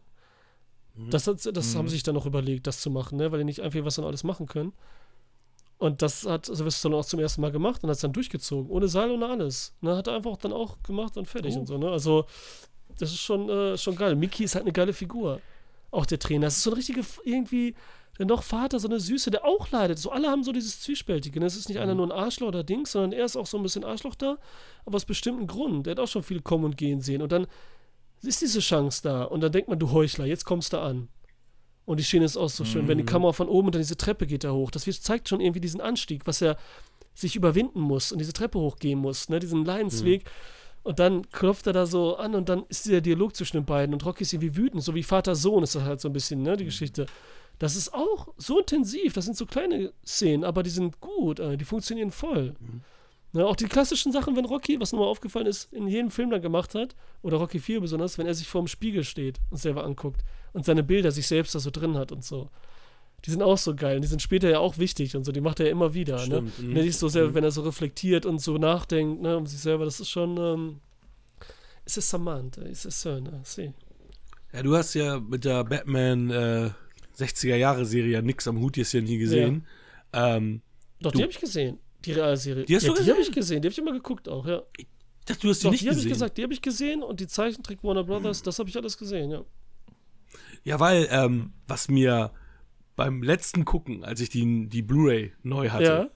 Mhm. 0.95 1.11
Das, 1.11 1.25
das, 1.25 1.43
das 1.53 1.75
mhm. 1.75 1.79
haben 1.79 1.89
sie 1.89 1.97
sich 1.97 2.03
dann 2.03 2.15
noch 2.15 2.27
überlegt, 2.27 2.67
das 2.67 2.81
zu 2.81 2.91
machen, 2.91 3.19
ne? 3.19 3.33
Weil 3.33 3.41
die 3.41 3.45
nicht 3.45 3.61
einfach 3.61 3.85
was 3.85 3.97
dann 3.97 4.05
alles 4.05 4.25
machen 4.25 4.47
können. 4.47 4.73
Und 5.79 6.01
das 6.01 6.25
hat 6.25 6.47
Sylvester 6.47 6.89
dann 6.89 6.99
auch 7.01 7.05
zum 7.05 7.19
ersten 7.19 7.41
Mal 7.41 7.51
gemacht 7.51 7.83
und 7.83 7.89
hat 7.91 7.97
es 7.97 8.03
dann 8.03 8.13
durchgezogen. 8.13 8.71
Ohne 8.71 8.87
Seil, 8.87 9.11
ohne 9.11 9.27
alles. 9.27 9.75
Ne? 9.81 9.97
Hat 9.97 10.07
er 10.07 10.15
einfach 10.15 10.37
dann 10.37 10.53
auch 10.53 10.81
gemacht 10.85 11.17
und 11.17 11.27
fertig 11.27 11.57
oh. 11.57 11.59
und 11.59 11.67
so, 11.67 11.77
ne? 11.77 11.91
Also 11.91 12.27
das 12.99 13.11
ist 13.11 13.21
schon, 13.21 13.49
äh, 13.49 13.77
schon 13.77 13.97
geil. 13.97 14.17
Mickey 14.17 14.45
ist 14.45 14.55
halt 14.55 14.65
eine 14.65 14.73
geile 14.73 14.93
Figur. 14.93 15.41
Auch 15.91 16.07
der 16.07 16.19
Trainer. 16.19 16.47
Das 16.47 16.57
ist 16.57 16.63
so 16.63 16.71
ein 16.71 16.77
richtiger, 16.77 17.03
irgendwie, 17.25 17.75
der 18.19 18.27
noch 18.27 18.43
Vater, 18.43 18.79
so 18.79 18.89
eine 18.89 19.01
Süße, 19.01 19.31
der 19.31 19.45
auch 19.45 19.71
leidet. 19.71 19.99
So 19.99 20.11
alle 20.11 20.29
haben 20.29 20.45
so 20.45 20.53
dieses 20.53 20.81
Zwiespältige. 20.81 21.41
Das 21.41 21.55
ne? 21.55 21.61
ist 21.61 21.69
nicht 21.69 21.79
einer 21.79 21.93
mhm. 21.93 21.99
nur 21.99 22.07
ein 22.09 22.13
Arschloch 22.13 22.49
oder 22.49 22.65
Dings, 22.65 22.93
sondern 22.93 23.13
er 23.13 23.25
ist 23.25 23.37
auch 23.37 23.47
so 23.47 23.57
ein 23.57 23.63
bisschen 23.63 23.85
Arschloch 23.85 24.15
da, 24.15 24.39
aber 24.85 24.97
aus 24.97 25.05
bestimmten 25.05 25.47
Gründen. 25.47 25.83
Der 25.83 25.93
hat 25.93 26.01
auch 26.01 26.09
schon 26.09 26.23
viel 26.23 26.41
kommen 26.41 26.65
und 26.65 26.77
gehen 26.77 27.01
sehen. 27.01 27.23
Und 27.23 27.33
dann 27.33 27.47
ist 28.23 28.41
diese 28.41 28.61
Chance 28.61 29.03
da. 29.03 29.25
Und 29.25 29.41
dann 29.41 29.53
denkt 29.53 29.69
man, 29.69 29.79
du 29.79 29.91
Heuchler, 29.91 30.27
jetzt 30.27 30.45
kommst 30.45 30.73
du 30.73 30.79
an. 30.79 31.09
Und 31.85 31.99
die 31.99 32.05
Schiene 32.05 32.25
ist 32.25 32.37
auch 32.37 32.49
so 32.49 32.65
schön, 32.65 32.85
mhm. 32.85 32.89
wenn 32.89 32.99
die 32.99 33.05
mhm. 33.05 33.09
Kamera 33.09 33.33
von 33.33 33.49
oben 33.49 33.67
und 33.67 33.75
dann 33.75 33.83
diese 33.83 33.97
Treppe 33.97 34.27
geht 34.27 34.45
da 34.45 34.53
hoch. 34.53 34.71
Das 34.71 34.85
zeigt 35.03 35.29
schon 35.29 35.41
irgendwie 35.41 35.61
diesen 35.61 35.81
Anstieg, 35.81 36.27
was 36.27 36.41
er 36.41 36.57
sich 37.15 37.37
überwinden 37.37 37.81
muss 37.81 38.13
und 38.13 38.19
diese 38.19 38.33
Treppe 38.33 38.59
hochgehen 38.59 38.99
muss, 38.99 39.29
ne? 39.29 39.39
diesen 39.39 39.65
Leidensweg. 39.65 40.25
Mhm. 40.25 40.29
Und 40.83 40.99
dann 40.99 41.29
klopft 41.31 41.67
er 41.67 41.73
da 41.73 41.87
so 41.87 42.17
an 42.17 42.35
und 42.35 42.49
dann 42.49 42.65
ist 42.69 42.87
dieser 42.87 43.01
Dialog 43.01 43.37
zwischen 43.37 43.59
den 43.59 43.65
beiden 43.65 43.95
und 43.95 44.05
Rocky 44.05 44.23
ist 44.23 44.33
irgendwie 44.33 44.57
wütend, 44.57 44.83
so 44.83 44.95
wie 44.95 45.03
Vater-Sohn 45.03 45.63
ist 45.63 45.75
das 45.75 45.85
halt 45.85 46.01
so 46.01 46.09
ein 46.09 46.13
bisschen, 46.13 46.43
ne, 46.43 46.57
die 46.57 46.65
mhm. 46.65 46.69
Geschichte. 46.69 47.07
Das 47.59 47.77
ist 47.77 47.95
auch 47.95 48.29
so 48.37 48.59
intensiv, 48.59 49.13
das 49.13 49.27
sind 49.27 49.37
so 49.37 49.47
kleine 49.47 49.93
Szenen, 50.05 50.43
aber 50.43 50.65
die 50.65 50.71
sind 50.71 51.01
gut, 51.01 51.39
äh, 51.39 51.57
die 51.57 51.65
funktionieren 51.65 52.11
voll. 52.11 52.55
Mhm. 52.59 52.81
Ne, 53.35 53.47
auch 53.47 53.55
die 53.55 53.67
klassischen 53.67 54.11
Sachen, 54.11 54.35
wenn 54.35 54.45
Rocky, 54.45 54.81
was 54.81 54.93
nochmal 54.93 55.09
aufgefallen 55.09 55.47
ist, 55.47 55.73
in 55.73 55.87
jedem 55.87 56.11
Film 56.11 56.31
dann 56.31 56.43
gemacht 56.43 56.75
hat, 56.75 56.97
oder 57.23 57.37
Rocky 57.37 57.61
4 57.61 57.81
besonders, 57.81 58.19
wenn 58.19 58.27
er 58.27 58.35
sich 58.35 58.49
vorm 58.49 58.67
Spiegel 58.67 59.05
steht 59.05 59.41
und 59.51 59.59
selber 59.59 59.85
anguckt 59.85 60.23
und 60.53 60.65
seine 60.65 60.83
Bilder 60.83 61.13
sich 61.13 61.29
selbst 61.29 61.55
da 61.55 61.61
so 61.61 61.71
drin 61.71 61.97
hat 61.97 62.11
und 62.11 62.25
so 62.25 62.51
die 63.25 63.31
sind 63.31 63.43
auch 63.43 63.59
so 63.59 63.75
geil. 63.75 63.97
Und 63.97 64.03
die 64.03 64.09
sind 64.09 64.21
später 64.21 64.51
ja 64.51 64.59
auch 64.59 64.79
wichtig 64.79 65.17
und 65.17 65.25
so. 65.25 65.33
Die 65.33 65.41
macht 65.41 65.61
er 65.61 65.67
ja 65.67 65.73
immer 65.73 65.95
wieder. 65.95 66.17
Ne? 66.17 66.25
Stimmt, 66.25 66.59
ne? 66.59 66.69
Mhm. 66.69 66.75
Nicht 66.75 66.99
so 66.99 67.09
sehr, 67.09 67.29
mhm. 67.29 67.35
wenn 67.35 67.45
er 67.45 67.51
so 67.51 67.63
reflektiert 67.63 68.27
und 68.27 68.41
so 68.41 68.59
nachdenkt, 68.59 69.23
ne, 69.23 69.37
um 69.37 69.47
sich 69.47 69.61
selber. 69.61 69.85
Das 69.85 70.01
ist 70.01 70.11
schon. 70.11 70.37
Ähm, 70.37 70.81
es 71.85 71.97
ist 71.97 72.11
Samantha, 72.11 72.63
es 72.63 72.85
ist 72.85 73.01
so, 73.01 73.19
ne? 73.19 73.41
Sie. 73.45 73.73
Ja, 74.53 74.63
du 74.63 74.77
hast 74.77 74.95
ja 74.95 75.19
mit 75.19 75.45
der 75.45 75.65
Batman 75.65 76.31
äh, 76.31 76.71
60er 77.19 77.57
Jahre 77.57 77.85
Serie 77.87 78.13
ja 78.13 78.23
nix 78.23 78.47
am 78.47 78.61
Hut 78.61 78.77
jetzt 78.77 78.93
ja 78.93 79.01
nie 79.01 79.19
gesehen. 79.19 79.67
Ja. 80.15 80.37
Ähm, 80.37 80.63
Doch, 81.01 81.13
die 81.13 81.23
habe 81.23 81.33
ich 81.33 81.41
gesehen. 81.41 81.79
Die 82.05 82.13
Realserie. 82.13 82.65
Die 82.65 82.77
hast 82.77 82.85
ja, 82.85 82.93
du 82.93 83.03
die 83.03 83.11
habe 83.11 83.21
ich 83.21 83.33
gesehen. 83.33 83.63
Die 83.63 83.67
habe 83.67 83.73
ich 83.73 83.79
immer 83.79 83.93
geguckt 83.93 84.29
auch, 84.29 84.47
ja. 84.47 84.63
Das, 85.25 85.39
du 85.39 85.49
hast 85.49 85.61
die 85.61 85.65
Doch, 85.65 85.71
nicht 85.71 85.83
die 85.83 85.87
gesehen. 85.87 86.01
habe 86.01 86.09
ich 86.09 86.13
gesagt, 86.13 86.39
die 86.39 86.43
habe 86.43 86.53
ich 86.53 86.63
gesehen 86.63 87.03
und 87.03 87.21
die 87.21 87.29
Zeichentrick 87.29 87.83
Warner 87.85 88.05
Brothers, 88.05 88.43
das 88.45 88.59
habe 88.59 88.69
ich 88.69 88.77
alles 88.77 88.99
gesehen, 88.99 89.31
ja. 89.31 89.45
Ja, 90.65 90.81
weil, 90.81 91.09
ähm, 91.11 91.53
was 91.67 91.89
mir 91.89 92.33
beim 92.97 93.23
letzten 93.23 93.65
Gucken, 93.65 94.05
als 94.05 94.21
ich 94.21 94.31
die, 94.31 94.69
die 94.69 94.83
Blu-ray 94.83 95.33
neu 95.43 95.71
hatte, 95.71 96.11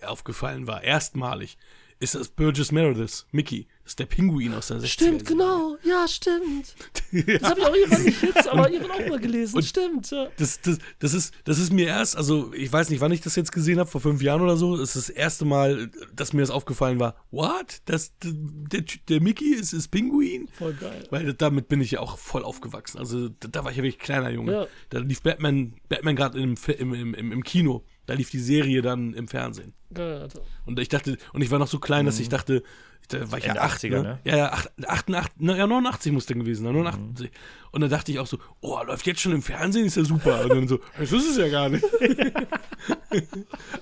ja. 0.00 0.08
aufgefallen 0.08 0.66
war, 0.66 0.82
erstmalig, 0.82 1.58
ist 2.00 2.14
das 2.14 2.28
Burgess 2.28 2.70
Meredith, 2.70 3.26
Mickey. 3.32 3.66
Das 3.82 3.92
ist 3.92 3.98
der 3.98 4.06
Pinguin 4.06 4.54
aus 4.54 4.68
der 4.68 4.78
60er. 4.78 4.86
Stimmt, 4.86 5.24
genau. 5.24 5.76
Ja, 5.82 6.06
stimmt. 6.06 6.74
ja. 7.10 7.22
Das 7.38 7.50
habe 7.50 7.60
ich 7.60 7.66
auch 7.66 7.74
irgendwann 7.74 8.02
nicht 8.04 8.22
jetzt, 8.22 8.48
aber 8.48 8.70
irgendwann 8.70 9.02
auch 9.02 9.08
mal 9.08 9.18
gelesen. 9.18 9.56
Und 9.56 9.64
stimmt, 9.64 10.10
ja. 10.10 10.28
Das, 10.36 10.60
das, 10.60 10.78
das, 10.98 11.14
ist, 11.14 11.34
das 11.44 11.58
ist 11.58 11.72
mir 11.72 11.86
erst, 11.86 12.16
also 12.16 12.52
ich 12.52 12.72
weiß 12.72 12.90
nicht, 12.90 13.00
wann 13.00 13.12
ich 13.12 13.20
das 13.20 13.34
jetzt 13.34 13.50
gesehen 13.50 13.78
habe, 13.78 13.90
vor 13.90 14.00
fünf 14.00 14.22
Jahren 14.22 14.42
oder 14.42 14.56
so. 14.56 14.76
Das 14.76 14.94
ist 14.94 15.08
das 15.08 15.10
erste 15.10 15.44
Mal, 15.44 15.90
dass 16.14 16.32
mir 16.32 16.42
das 16.42 16.50
aufgefallen 16.50 17.00
war. 17.00 17.16
What? 17.30 17.80
Das, 17.86 18.12
der, 18.22 18.84
der 19.08 19.20
Mickey 19.20 19.54
ist, 19.54 19.72
ist 19.72 19.88
Pinguin? 19.88 20.48
Voll 20.52 20.74
geil. 20.74 21.06
Weil 21.10 21.32
damit 21.32 21.68
bin 21.68 21.80
ich 21.80 21.92
ja 21.92 22.00
auch 22.00 22.18
voll 22.18 22.44
aufgewachsen. 22.44 22.98
Also 22.98 23.28
da, 23.28 23.48
da 23.48 23.64
war 23.64 23.70
ich 23.70 23.78
ja 23.78 23.82
wirklich 23.82 23.98
kleiner 23.98 24.30
Junge. 24.30 24.52
Ja. 24.52 24.66
Da 24.90 24.98
lief 24.98 25.22
Batman, 25.22 25.74
Batman 25.88 26.14
gerade 26.14 26.38
im, 26.38 26.54
im, 26.78 27.14
im, 27.14 27.32
im 27.32 27.42
Kino. 27.42 27.84
Da 28.08 28.14
lief 28.14 28.30
die 28.30 28.38
Serie 28.38 28.80
dann 28.80 29.12
im 29.12 29.28
Fernsehen. 29.28 29.74
Geil, 29.92 30.22
Alter. 30.22 30.40
Und 30.64 30.80
ich 30.80 30.88
dachte, 30.88 31.18
und 31.34 31.42
ich 31.42 31.50
war 31.50 31.58
noch 31.58 31.68
so 31.68 31.78
klein, 31.78 32.06
dass 32.06 32.18
ich 32.18 32.28
mhm. 32.28 32.30
dachte, 32.30 32.62
da 33.08 33.30
war 33.30 33.36
ich 33.36 33.44
ja 33.44 33.56
80, 33.56 33.92
ne? 33.92 34.02
ne? 34.02 34.18
Ja, 34.24 34.36
ja, 34.38 34.50
88, 34.86 35.34
ja, 35.40 35.66
89 35.66 36.12
muss 36.12 36.24
dann 36.24 36.38
gewesen 36.38 36.64
sein, 36.64 36.72
89. 36.72 37.26
Mhm. 37.26 37.32
Und 37.70 37.82
dann 37.82 37.90
dachte 37.90 38.10
ich 38.10 38.18
auch 38.18 38.26
so, 38.26 38.38
oh, 38.62 38.82
läuft 38.82 39.06
jetzt 39.06 39.20
schon 39.20 39.32
im 39.32 39.42
Fernsehen, 39.42 39.84
ist 39.84 39.98
ja 39.98 40.04
super. 40.04 40.42
Und 40.42 40.48
dann 40.48 40.68
so, 40.68 40.80
das 40.98 41.12
ist 41.12 41.32
es 41.32 41.36
ja 41.36 41.50
gar 41.50 41.68
nicht. 41.68 41.84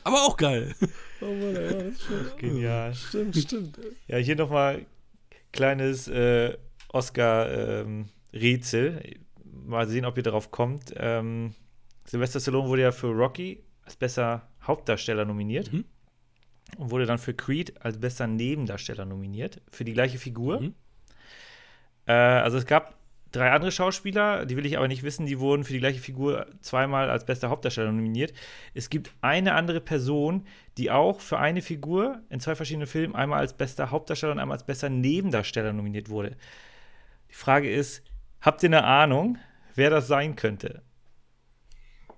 Aber 0.03 0.25
auch 0.25 0.37
geil. 0.37 0.75
Oh 1.21 1.27
Mann, 1.27 1.55
ja, 1.55 1.61
das 1.61 1.93
ist 1.93 2.03
schon. 2.03 2.27
Genial. 2.39 2.93
Stimmt, 2.97 3.37
stimmt. 3.37 3.79
Ja, 4.09 4.17
hier 4.17 4.35
nochmal 4.35 4.87
kleines 5.53 6.09
äh, 6.09 6.59
Oscar-Rätsel. 6.89 9.03
Ähm, 9.05 9.21
mal 9.69 9.87
sehen, 9.87 10.05
ob 10.05 10.17
ihr 10.17 10.25
darauf 10.25 10.51
kommt. 10.51 10.93
Ähm, 10.97 11.55
Sylvester 12.07 12.41
Stallone 12.41 12.69
wurde 12.69 12.83
ja 12.83 12.91
für 12.91 13.13
Rocky 13.13 13.63
als 13.87 13.97
besser 13.97 14.49
Hauptdarsteller 14.63 15.25
nominiert. 15.25 15.73
Mhm 15.73 15.87
und 16.77 16.91
wurde 16.91 17.07
dann 17.07 17.19
für 17.19 17.35
Creed 17.35 17.85
als 17.85 17.99
bester 17.99 18.27
Nebendarsteller 18.27 19.05
nominiert, 19.05 19.61
für 19.69 19.85
die 19.85 19.93
gleiche 19.93 20.19
Figur. 20.19 20.61
Mhm. 20.61 20.75
Äh, 22.07 22.13
also 22.13 22.59
es 22.59 22.67
gab 22.67 22.97
drei 23.33 23.51
andere 23.51 23.71
Schauspieler, 23.71 24.47
die 24.47 24.57
will 24.57 24.67
ich 24.67 24.77
aber 24.77 24.89
nicht 24.89 25.03
wissen, 25.03 25.27
die 25.27 25.39
wurden 25.39 25.65
für 25.65 25.73
die 25.73 25.79
gleiche 25.79 26.01
Figur 26.01 26.47
zweimal 26.61 27.11
als 27.11 27.25
bester 27.25 27.51
Hauptdarsteller 27.51 27.93
nominiert. 27.93 28.33
Es 28.75 28.91
gibt 28.91 29.13
eine 29.21 29.55
andere 29.55 29.81
Person, 29.81 30.47
die 30.79 30.91
auch 30.91 31.21
für 31.21 31.39
eine 31.39 31.63
Figur 31.63 32.23
in 32.31 32.41
zwei 32.41 32.55
verschiedenen 32.55 32.87
Filmen 32.87 33.15
einmal 33.15 33.41
als 33.41 33.57
bester 33.57 33.91
Hauptdarsteller 33.91 34.33
und 34.33 34.39
einmal 34.39 34.57
als 34.57 34.67
bester 34.67 34.89
Nebendarsteller 34.89 35.73
nominiert 35.73 36.09
wurde. 36.09 36.37
Die 37.31 37.35
Frage 37.35 37.71
ist, 37.71 38.03
habt 38.41 38.63
ihr 38.63 38.69
eine 38.69 38.85
Ahnung, 38.85 39.39
wer 39.75 39.91
das 39.91 40.07
sein 40.07 40.37
könnte? 40.37 40.83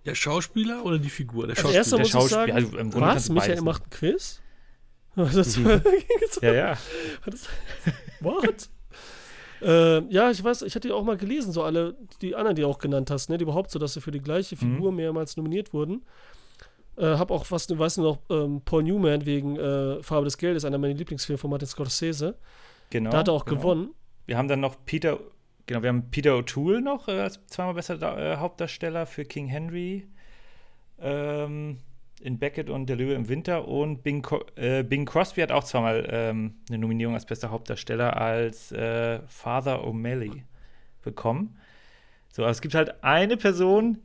Der 0.08 0.14
Schauspieler 0.14 0.86
oder 0.86 0.98
die 0.98 1.10
Figur? 1.10 1.46
Der 1.46 1.54
Schauspieler. 1.54 1.78
Also 1.80 1.96
erster 1.98 2.18
muss 2.18 2.24
ich 2.24 2.30
sagen, 2.30 2.52
also 2.52 2.78
im 2.78 2.90
Grunde 2.90 3.08
was? 3.08 3.28
Michael 3.28 3.60
macht 3.60 3.84
ein 3.84 3.90
Quiz? 3.90 4.40
Mhm. 5.16 5.82
ja, 6.42 6.52
ja. 6.52 6.78
What? 8.20 8.68
äh, 9.60 10.00
ja, 10.12 10.30
ich 10.30 10.44
weiß, 10.44 10.62
ich 10.62 10.76
hatte 10.76 10.88
ja 10.88 10.94
auch 10.94 11.02
mal 11.02 11.16
gelesen, 11.16 11.50
so 11.50 11.64
alle, 11.64 11.96
die 12.22 12.36
anderen, 12.36 12.54
die 12.54 12.62
du 12.62 12.68
auch 12.68 12.78
genannt 12.78 13.10
hast, 13.10 13.28
ne, 13.28 13.36
die 13.36 13.42
überhaupt 13.42 13.72
so, 13.72 13.80
dass 13.80 13.94
sie 13.94 14.00
für 14.00 14.12
die 14.12 14.20
gleiche 14.20 14.54
mhm. 14.54 14.60
Figur 14.60 14.92
mhm. 14.92 14.98
mehrmals 14.98 15.36
nominiert 15.36 15.72
wurden. 15.72 16.04
Äh, 16.96 17.16
hab 17.16 17.32
auch 17.32 17.44
was, 17.50 17.66
du 17.66 17.76
weißt 17.76 17.98
noch, 17.98 18.20
ähm, 18.30 18.62
Paul 18.64 18.84
Newman 18.84 19.26
wegen 19.26 19.56
äh, 19.56 20.00
Farbe 20.04 20.26
des 20.26 20.38
Geldes, 20.38 20.64
einer 20.64 20.78
meiner 20.78 20.94
Lieblingsfilme 20.94 21.38
von 21.38 21.50
Martin 21.50 21.66
Scorsese. 21.66 22.36
Genau. 22.90 23.10
Da 23.10 23.18
hat 23.18 23.28
er 23.28 23.34
auch 23.34 23.44
genau. 23.44 23.60
gewonnen. 23.60 23.94
Wir 24.26 24.38
haben 24.38 24.46
dann 24.46 24.60
noch 24.60 24.76
Peter 24.86 25.18
Genau, 25.68 25.82
wir 25.82 25.90
haben 25.90 26.10
Peter 26.10 26.32
O'Toole 26.32 26.80
noch 26.80 27.08
äh, 27.08 27.20
als 27.20 27.46
zweimal 27.46 27.74
besser 27.74 28.00
äh, 28.18 28.38
Hauptdarsteller 28.38 29.04
für 29.04 29.26
King 29.26 29.48
Henry. 29.48 30.08
Ähm, 30.98 31.80
in 32.22 32.38
Beckett 32.38 32.70
und 32.70 32.86
Der 32.86 32.96
Löwe 32.96 33.12
im 33.12 33.28
Winter 33.28 33.68
und 33.68 34.02
Bing, 34.02 34.26
äh, 34.56 34.82
Bing 34.82 35.04
Crosby 35.04 35.42
hat 35.42 35.52
auch 35.52 35.62
zweimal 35.62 36.08
ähm, 36.10 36.54
eine 36.70 36.78
Nominierung 36.78 37.12
als 37.12 37.26
bester 37.26 37.50
Hauptdarsteller 37.50 38.16
als 38.16 38.72
äh, 38.72 39.20
Father 39.26 39.84
O'Malley 39.84 40.42
bekommen. 41.02 41.58
So, 42.32 42.42
aber 42.42 42.50
es 42.50 42.62
gibt 42.62 42.74
halt 42.74 43.04
eine 43.04 43.36
Person, 43.36 43.98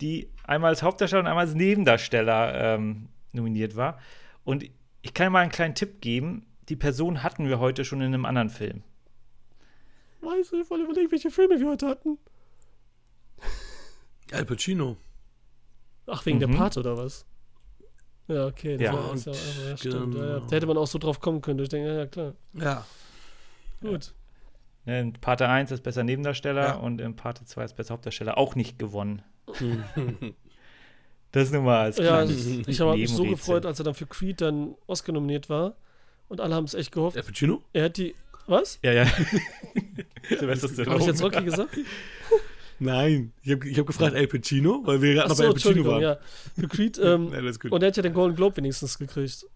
die 0.00 0.30
einmal 0.44 0.70
als 0.70 0.82
Hauptdarsteller 0.82 1.20
und 1.20 1.28
einmal 1.28 1.44
als 1.44 1.54
Nebendarsteller 1.54 2.76
ähm, 2.76 3.10
nominiert 3.32 3.76
war. 3.76 3.98
Und 4.42 4.64
ich 5.02 5.12
kann 5.12 5.30
mal 5.32 5.40
einen 5.40 5.52
kleinen 5.52 5.74
Tipp 5.74 6.00
geben. 6.00 6.46
Die 6.70 6.76
Person 6.76 7.22
hatten 7.22 7.46
wir 7.46 7.58
heute 7.58 7.84
schon 7.84 8.00
in 8.00 8.06
einem 8.06 8.24
anderen 8.24 8.48
Film. 8.48 8.84
Weiß 10.20 10.52
ich, 10.52 10.70
wollte 10.70 10.84
überlegen, 10.84 11.10
welche 11.10 11.30
Filme 11.30 11.58
wir 11.58 11.68
heute 11.68 11.86
hatten. 11.88 12.18
Al 14.32 14.44
Pacino. 14.44 14.96
Ach, 16.06 16.24
wegen 16.26 16.36
Mhm. 16.38 16.40
der 16.40 16.48
Part 16.58 16.76
oder 16.76 16.96
was? 16.96 17.24
Ja, 18.28 18.46
okay. 18.46 18.76
Das 18.76 18.82
Ja, 18.84 18.92
war, 18.94 19.14
ist 19.14 19.26
ja, 19.26 19.32
und 19.32 19.38
ja, 19.70 19.76
stimmt. 19.76 20.14
Ja, 20.14 20.20
ja. 20.20 20.34
genau. 20.36 20.46
Da 20.46 20.56
hätte 20.56 20.66
man 20.66 20.76
auch 20.76 20.86
so 20.86 20.98
drauf 20.98 21.20
kommen 21.20 21.40
können. 21.40 21.58
Ich 21.60 21.68
denke, 21.68 21.88
ja, 21.88 21.94
ja, 21.94 22.06
klar. 22.06 22.34
Ja. 22.54 22.86
Gut. 23.80 24.14
Ne, 24.84 25.00
In 25.00 25.12
Parte 25.14 25.48
1 25.48 25.72
als 25.72 25.80
bester 25.80 26.04
Nebendarsteller 26.04 26.62
Ja. 26.68 26.74
und 26.74 27.00
in 27.00 27.16
Parte 27.16 27.44
2 27.44 27.62
als 27.62 27.74
bester 27.74 27.94
Hauptdarsteller 27.94 28.38
auch 28.38 28.54
nicht 28.54 28.78
gewonnen. 28.78 29.22
Das 31.32 31.52
nur 31.52 31.62
mal 31.62 31.82
als 31.82 31.96
Ja, 31.98 32.24
ich, 32.24 32.66
ich 32.66 32.80
habe 32.80 32.96
mich 32.96 33.08
so 33.08 33.22
gefreut, 33.22 33.64
als 33.64 33.78
er 33.78 33.84
dann 33.84 33.94
für 33.94 34.06
Creed 34.06 34.40
dann 34.40 34.74
Oscar 34.88 35.12
nominiert 35.12 35.48
war. 35.48 35.76
Und 36.26 36.40
alle 36.40 36.56
haben 36.56 36.64
es 36.64 36.74
echt 36.74 36.90
gehofft. 36.90 37.16
Al 37.16 37.22
Pacino? 37.22 37.62
Er 37.72 37.84
hat 37.84 37.96
die. 37.98 38.16
Was? 38.50 38.78
Ja, 38.82 38.92
ja. 38.92 39.06
Sylvester 40.28 40.84
Habe 40.86 41.00
ich 41.00 41.06
jetzt 41.06 41.18
Stallone. 41.18 41.36
Rocky 41.36 41.44
gesagt? 41.44 41.78
Nein. 42.78 43.32
Ich 43.42 43.52
habe 43.52 43.68
ich 43.68 43.78
hab 43.78 43.86
gefragt 43.86 44.14
Al 44.14 44.26
Pacino, 44.26 44.82
weil 44.84 45.00
wir 45.02 45.14
gerade 45.14 45.28
noch 45.28 45.36
bei 45.38 45.46
Al 45.46 45.52
Pacino 45.52 45.84
waren. 45.84 46.02
ja. 46.02 46.18
Für 46.58 46.68
Creed. 46.68 46.98
Ähm, 46.98 47.28
Nein, 47.30 47.46
und 47.70 47.82
er 47.82 47.88
hat 47.88 47.96
ja 47.96 48.02
den 48.02 48.12
Golden 48.14 48.36
Globe 48.36 48.56
wenigstens 48.56 48.98
gekriegt. 48.98 49.46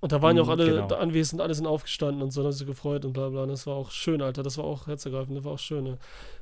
Und 0.00 0.12
da 0.12 0.22
waren 0.22 0.36
ja 0.36 0.42
auch 0.42 0.46
Mhm, 0.46 0.52
alle 0.52 0.66
genau. 0.66 0.94
anwesend, 0.94 1.42
alle 1.42 1.54
sind 1.54 1.66
aufgestanden 1.66 2.22
und 2.22 2.30
so, 2.30 2.42
haben 2.42 2.52
sich 2.52 2.66
gefreut 2.66 3.04
und 3.04 3.12
bla 3.12 3.28
bla. 3.28 3.42
Und 3.42 3.48
das 3.50 3.66
war 3.66 3.74
auch 3.76 3.90
schön, 3.90 4.22
Alter. 4.22 4.42
Das 4.42 4.56
war 4.56 4.64
auch 4.64 4.86
herzergreifend, 4.86 5.36
das 5.36 5.44
war 5.44 5.52
auch 5.52 5.58
schön. 5.58 5.84
Ne? 5.84 5.98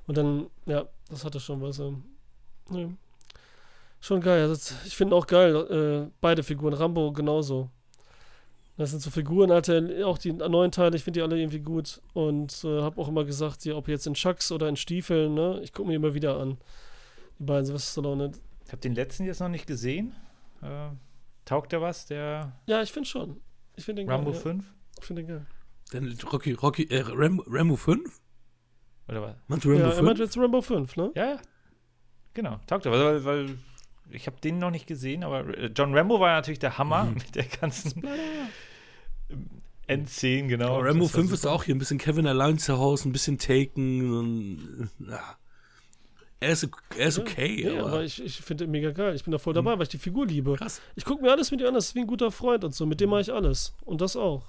Und 0.06 0.16
dann, 0.16 0.47
ja, 0.66 0.86
das 1.10 1.24
hatte 1.24 1.40
schon 1.40 1.60
was. 1.60 1.78
Ähm, 1.81 2.05
ja. 2.70 2.89
Schon 4.01 4.20
geil. 4.20 4.47
Das, 4.48 4.74
ich 4.86 4.97
finde 4.97 5.16
auch 5.16 5.27
geil, 5.27 5.56
äh, 6.06 6.10
beide 6.20 6.43
Figuren. 6.44 6.73
Rambo 6.74 7.10
genauso. 7.12 7.69
Das 8.79 8.91
sind 8.91 9.03
so 9.03 9.11
Figuren, 9.11 9.51
Alter, 9.51 9.83
auch 10.07 10.19
die 10.19 10.33
neuen 10.33 10.71
Teile, 10.71 10.97
ich 10.97 11.03
finde 11.05 11.19
die 11.19 11.23
alle 11.23 11.37
irgendwie 11.39 11.59
gut. 11.61 12.01
Und 12.15 12.63
äh, 12.65 12.81
habe 12.81 13.01
auch 13.01 13.09
immer 13.09 13.25
gesagt, 13.25 13.65
die, 13.65 13.73
ob 13.73 13.89
jetzt 13.89 14.07
in 14.07 14.15
Chucks 14.15 14.51
oder 14.53 14.69
in 14.69 14.77
Stiefeln, 14.77 15.35
ne, 15.35 15.61
ich 15.63 15.73
gucke 15.73 15.89
mir 15.89 15.97
immer 15.97 16.15
wieder 16.15 16.39
an. 16.39 16.59
Die 17.39 17.45
beiden 17.45 17.67
Sylvester 17.67 17.91
Stallone. 18.01 18.33
Ich 18.65 18.71
habe 18.73 18.81
den 18.81 18.95
letzten 18.95 19.25
jetzt 19.25 19.41
noch 19.41 19.49
nicht 19.49 19.67
gesehen. 19.67 20.15
Äh, 20.63 20.91
taugt 21.45 21.73
der 21.73 21.81
was, 21.83 22.07
der 22.07 22.53
Ja, 22.67 22.81
ich 22.83 22.93
finde 22.93 23.09
schon. 23.09 23.41
Ich 23.77 23.85
finde 23.85 24.03
den 24.03 24.11
Rambo 24.11 24.31
geil. 24.33 24.41
5? 24.41 24.65
Ja. 24.65 24.73
Ich 25.01 25.05
finde 25.07 25.23
den 25.23 25.29
geil. 25.29 25.47
Dann 25.91 26.17
Rocky, 26.33 26.53
Rocky, 26.53 26.85
äh, 26.85 27.03
Rambo, 27.05 27.45
Rambo 27.49 27.77
5? 27.77 28.21
Oder 29.09 29.23
was? 29.23 29.37
Meinst 29.49 29.65
du 29.65 29.71
Rambo 29.73 29.85
Ja, 29.89 29.95
er 29.95 30.03
meint 30.03 30.19
5? 30.19 30.29
jetzt 30.29 30.39
Rambo 30.39 30.61
5, 30.63 30.97
ne? 30.97 31.11
Ja, 31.17 31.25
ja. 31.31 31.39
Genau, 32.35 32.61
taugt 32.69 32.87
er. 32.87 32.93
Weil, 32.93 33.25
weil 33.25 33.59
ich 34.11 34.27
habe 34.29 34.41
den 34.41 34.59
noch 34.59 34.71
nicht 34.71 34.87
gesehen, 34.87 35.25
aber 35.25 35.47
äh, 35.59 35.67
John 35.75 35.97
Rambo 35.97 36.21
war 36.21 36.35
natürlich 36.37 36.59
der 36.61 36.79
Hammer 36.79 37.05
Mhm. 37.05 37.15
mit 37.15 37.35
der 37.35 37.45
ganzen 37.45 38.03
Endszenen, 39.87 40.49
genau. 40.49 40.77
Aber 40.77 40.89
Rambo 40.89 41.05
Das 41.05 41.15
war 41.15 41.21
5 41.23 41.33
ist 41.33 41.47
auch 41.47 41.65
hier 41.65 41.75
ein 41.75 41.79
bisschen 41.79 41.99
Kevin 41.99 42.27
allein 42.27 42.59
zu 42.59 42.79
Hause, 42.79 43.09
ein 43.09 43.13
bisschen 43.13 43.39
Taken. 43.39 44.01
Ein, 44.21 44.91
ja. 45.09 45.37
Er 46.41 46.53
ist, 46.53 46.69
er 46.97 47.09
ist 47.09 47.19
okay, 47.19 47.65
Ja, 47.65 47.81
aber, 47.81 47.89
aber 47.93 48.05
ich, 48.05 48.23
ich 48.23 48.37
finde 48.37 48.65
den 48.65 48.71
mega 48.71 48.93
geil. 48.93 49.15
Ich 49.17 49.25
bin 49.25 49.33
da 49.33 49.39
voll 49.39 49.55
dabei, 49.55 49.73
weil 49.73 49.83
ich 49.85 49.89
die 49.89 49.99
Figur 49.99 50.27
liebe. 50.27 50.55
krass. 50.55 50.81
Ich 50.95 51.05
gucke 51.05 51.23
mir 51.23 51.33
alles 51.33 51.51
mit 51.51 51.61
ihr 51.61 51.69
an, 51.69 51.75
das 51.75 51.87
ist 51.89 51.95
wie 51.97 52.01
ein 52.01 52.07
guter 52.07 52.31
Freund 52.31 52.65
und 52.65 52.75
so. 52.75 52.87
Mit 52.87 53.01
dem 53.01 53.11
mache 53.11 53.23
ich 53.23 53.33
alles. 53.33 53.75
Und 53.85 54.01
das 54.01 54.15
auch. 54.15 54.45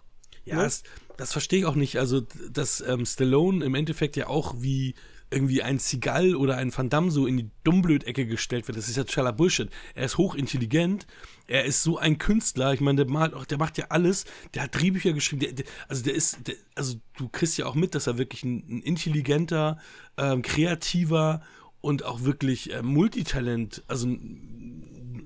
Ja, 0.45 0.57
Ne? 0.57 0.63
das, 0.63 0.83
das 1.17 1.31
verstehe 1.31 1.59
ich 1.59 1.65
auch 1.65 1.75
nicht. 1.75 1.97
Also, 1.97 2.21
dass 2.51 2.81
ähm, 2.81 3.05
Stallone 3.05 3.65
im 3.65 3.73
Endeffekt 3.75 4.17
ja 4.17 4.27
auch 4.27 4.55
wie 4.59 4.93
irgendwie 5.31 5.61
ein 5.61 5.79
Seagal 5.79 6.35
oder 6.35 6.57
ein 6.57 6.75
Van 6.75 6.89
Damme 6.89 7.11
so 7.11 7.27
in 7.27 7.37
die 7.37 7.49
Dummblöd-Ecke 7.63 8.25
gestellt 8.25 8.67
wird. 8.67 8.77
Das 8.77 8.89
ist 8.89 8.97
ja 8.97 9.03
totaler 9.03 9.33
Bullshit. 9.33 9.69
Er 9.95 10.05
ist 10.05 10.17
hochintelligent. 10.17 11.05
Er 11.47 11.65
ist 11.65 11.83
so 11.83 11.97
ein 11.97 12.17
Künstler. 12.17 12.73
Ich 12.73 12.81
meine, 12.81 13.05
der, 13.05 13.13
malt 13.13 13.33
auch, 13.33 13.45
der 13.45 13.57
macht 13.57 13.77
ja 13.77 13.87
alles. 13.89 14.25
Der 14.53 14.63
hat 14.63 14.79
Drehbücher 14.79 15.13
geschrieben. 15.13 15.41
Der, 15.41 15.53
der, 15.53 15.65
also, 15.87 16.03
der 16.03 16.15
ist, 16.15 16.47
der, 16.47 16.55
also, 16.75 16.95
du 17.17 17.27
kriegst 17.29 17.57
ja 17.57 17.65
auch 17.65 17.75
mit, 17.75 17.95
dass 17.95 18.07
er 18.07 18.17
wirklich 18.17 18.43
ein, 18.43 18.63
ein 18.69 18.81
intelligenter, 18.81 19.77
ähm, 20.17 20.41
kreativer 20.41 21.41
und 21.81 22.03
auch 22.03 22.23
wirklich 22.23 22.73
äh, 22.73 22.81
Multitalent, 22.81 23.83
also 23.87 24.07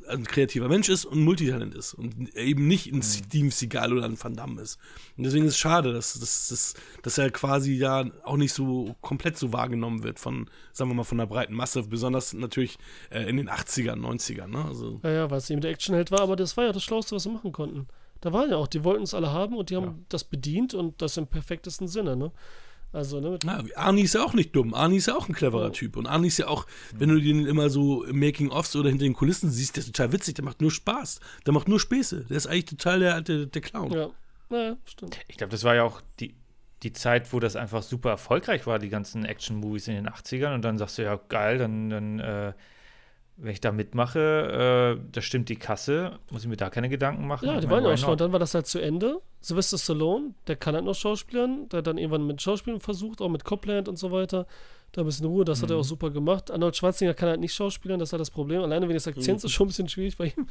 ein, 0.08 0.24
kreativer 0.26 0.68
Mensch 0.68 0.90
ist 0.90 1.06
und 1.06 1.22
Multitalent 1.24 1.76
ist 1.76 1.94
und 1.94 2.36
eben 2.36 2.68
nicht 2.68 2.92
Mhm. 2.92 3.00
ein 3.00 3.02
Steven 3.04 3.52
Seagal 3.52 3.94
oder 3.94 4.06
ein 4.06 4.22
Van 4.22 4.36
Damme 4.36 4.62
ist. 4.62 4.78
Und 5.18 5.24
deswegen 5.26 5.46
ist 5.46 5.54
es 5.54 5.58
schade, 5.60 5.94
dass, 5.94 6.14
dass, 6.20 6.48
dass, 6.50 6.74
dass 7.02 7.18
er 7.18 7.30
quasi 7.32 7.74
ja 7.74 8.06
auch 8.24 8.38
nicht 8.38 8.54
so 8.54 8.96
komplett 9.02 9.38
so 9.38 9.54
wahrgenommen 9.54 10.04
wird 10.04 10.20
von, 10.20 10.50
sagen 10.72 10.90
wir 10.90 10.96
mal, 10.96 11.04
von 11.04 11.18
der 11.18 11.26
breiten 11.28 11.54
Masse, 11.54 11.84
besonders 11.84 12.34
natürlich 12.34 12.78
äh, 13.10 13.30
in 13.30 13.38
den 13.38 13.50
80ern, 13.50 14.00
90ern. 14.00 14.48
Ne? 14.48 14.66
Also, 14.66 15.00
Ja, 15.04 15.12
ja, 15.12 15.32
weil 15.32 15.38
es 15.40 15.50
eben 15.50 15.62
der 15.62 15.72
Actionheld 15.72 16.12
war, 16.12 16.22
aber 16.22 16.36
das 16.36 16.56
war 16.58 16.66
ja 16.66 16.72
das 16.72 16.84
Schlauste, 16.84 17.16
was 17.16 17.24
sie 17.24 17.30
machen 17.30 17.52
konnten. 17.52 17.88
Da 18.22 18.32
waren 18.32 18.50
ja 18.50 18.56
auch, 18.58 18.68
die 18.68 18.84
wollten 18.86 19.04
es 19.04 19.14
alle 19.14 19.32
haben 19.32 19.56
und 19.58 19.70
die 19.70 19.76
haben 19.76 19.86
Ja. 19.86 19.96
das 20.10 20.24
bedient 20.24 20.74
und 20.74 21.02
das 21.02 21.18
im 21.18 21.28
perfektesten 21.28 21.88
Sinne, 21.88 22.16
ne? 22.16 22.32
Also, 22.94 23.20
ne? 23.20 23.40
Ja, 23.44 23.64
Arnie 23.76 24.04
ist 24.04 24.14
ja 24.14 24.24
auch 24.24 24.34
nicht 24.34 24.56
dumm. 24.56 24.74
Arnie 24.76 24.98
ist 24.98 25.08
ja 25.08 25.16
auch 25.16 25.28
ein 25.28 25.34
cleverer 25.34 25.66
Ja. 25.66 25.70
Typ. 25.72 25.98
Und 25.98 26.06
Arnie 26.06 26.28
ist 26.28 26.38
ja 26.38 26.48
auch, 26.48 26.68
wenn 26.96 27.10
du 27.10 27.20
den 27.20 27.46
immer 27.48 27.70
so 27.72 28.04
im 28.04 28.20
Making-ofs 28.20 28.76
oder 28.76 28.90
hinter 28.90 29.04
den 29.04 29.14
Kulissen 29.16 29.50
siehst, 29.50 29.76
der 29.76 29.82
ist 29.82 29.88
total 29.88 30.14
witzig, 30.14 30.36
der 30.36 30.46
macht 30.46 30.62
nur 30.62 30.70
Spaß. 30.72 31.20
Der 31.46 31.54
macht 31.54 31.68
nur 31.68 31.80
Späße. 31.80 32.26
Der 32.30 32.38
ist 32.38 32.46
eigentlich 32.48 32.66
total 32.66 33.00
der, 33.00 33.22
der, 33.22 33.46
der 33.48 33.62
Clown. 33.62 33.92
ja. 33.92 34.10
Naja, 34.50 34.78
stimmt. 34.86 35.18
Ich 35.28 35.38
glaube, 35.38 35.50
das 35.50 35.64
war 35.64 35.74
ja 35.74 35.84
auch 35.84 36.02
die, 36.20 36.36
die 36.84 36.94
Zeit, 36.94 37.34
wo 37.34 37.40
das 37.40 37.56
einfach 37.56 37.82
super 37.82 38.12
erfolgreich 38.12 38.68
war, 38.68 38.78
die 38.78 38.90
ganzen 38.90 39.26
Action-Movies 39.26 39.88
in 39.88 39.96
den 39.96 40.08
80ern. 40.08 40.54
Und 40.54 40.62
dann 40.64 40.78
sagst 40.78 41.00
du, 41.00 41.02
ja, 41.02 41.20
geil, 41.30 41.58
dann, 41.58 41.90
dann 41.90 42.20
äh, 42.20 42.54
wenn 43.38 43.52
ich 43.52 43.62
da 43.62 43.72
mitmache, 43.72 44.98
äh, 45.00 45.10
da 45.12 45.22
stimmt 45.22 45.50
die 45.50 45.56
Kasse, 45.56 46.20
muss 46.30 46.44
ich 46.44 46.48
mir 46.48 46.56
da 46.58 46.70
keine 46.70 46.88
Gedanken 46.90 47.26
machen. 47.28 47.48
Ja, 47.48 47.60
die 47.60 47.70
waren 47.70 47.84
ja 47.84 47.94
auch 47.94 47.98
schon. 47.98 48.12
Und 48.12 48.22
dann 48.22 48.32
war 48.32 48.40
das 48.40 48.54
halt 48.54 48.68
zu 48.68 48.80
Ende. 48.80 49.20
Sylvester 49.42 49.78
Stallone, 49.78 50.34
der 50.48 50.56
kann 50.56 50.76
halt 50.76 50.86
noch 50.86 50.94
Schauspielern, 50.96 51.68
der 51.70 51.80
hat 51.80 51.88
dann 51.88 51.98
irgendwann 51.98 52.26
mit 52.28 52.42
Schauspielen 52.42 52.80
versucht, 52.80 53.22
auch 53.22 53.30
mit 53.30 53.44
Copland 53.44 53.88
und 53.90 53.98
so 53.98 54.12
weiter. 54.12 54.46
Da 54.92 55.02
ein 55.02 55.06
bisschen 55.06 55.26
Ruhe, 55.26 55.44
das 55.44 55.64
hat 55.64 55.72
er 55.72 55.76
Mhm. 55.78 55.80
auch 55.82 55.86
super 55.86 56.12
gemacht. 56.12 56.52
Arnold 56.52 56.76
Schwarzenegger 56.78 57.16
kann 57.16 57.28
halt 57.30 57.40
nicht 57.40 57.54
schauspielen, 57.56 57.98
das 58.00 58.10
ist 58.10 58.14
halt 58.14 58.22
das 58.22 58.30
Problem. 58.30 58.62
Alleine 58.62 58.86
wegen 58.88 58.94
des 58.94 59.08
Akzents 59.08 59.44
Mhm. 59.44 59.48
ist 59.48 59.52
schon 59.52 59.66
ein 59.66 59.70
bisschen 59.70 59.90
schwierig 59.90 60.16
bei 60.18 60.28
ihm. 60.28 60.46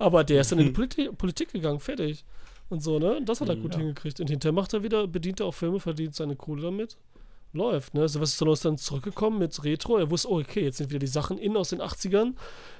Aber 0.00 0.24
der 0.24 0.40
ist 0.40 0.50
dann 0.50 0.58
in 0.58 0.66
die 0.66 0.72
Politi 0.72 1.08
Politik 1.16 1.52
gegangen, 1.52 1.78
fertig. 1.78 2.24
Und 2.70 2.82
so, 2.82 2.98
ne? 2.98 3.18
Und 3.18 3.28
das 3.28 3.40
hat 3.40 3.48
er 3.48 3.56
gut 3.56 3.74
Ja. 3.74 3.78
hingekriegt. 3.80 4.18
Und 4.20 4.28
hinterher 4.30 4.52
macht 4.52 4.72
er 4.74 4.82
wieder, 4.82 5.06
bedient 5.06 5.38
er 5.38 5.46
auch 5.46 5.54
Filme, 5.54 5.78
verdient 5.78 6.14
seine 6.16 6.34
Kohle 6.34 6.62
damit. 6.62 6.96
Läuft, 7.54 7.94
ne? 7.94 8.08
Sylvester 8.08 8.34
Stallone 8.36 8.52
ist 8.54 8.64
dann 8.64 8.78
zurückgekommen 8.78 9.38
mit 9.38 9.62
Retro. 9.64 9.96
Er 9.96 10.10
wusste, 10.10 10.28
oh, 10.30 10.40
okay, 10.40 10.64
jetzt 10.64 10.78
sind 10.78 10.90
wieder 10.90 10.98
die 10.98 11.06
Sachen 11.06 11.38
in 11.38 11.56
aus 11.56 11.70
den 11.70 11.80
80ern. 11.80 12.34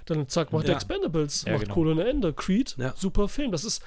Dann 0.07 0.29
zack, 0.29 0.53
macht 0.53 0.65
er 0.65 0.71
Ja. 0.71 0.75
Expendables, 0.77 1.45
Ja, 1.45 1.53
macht 1.53 1.63
genau. 1.63 1.75
Kohle 1.75 1.93
ohne 1.93 2.05
Ende. 2.05 2.33
Creed, 2.33 2.75
Ja. 2.77 2.93
super 2.97 3.29
Film. 3.29 3.53
Das 3.53 3.65
ist, 3.65 3.83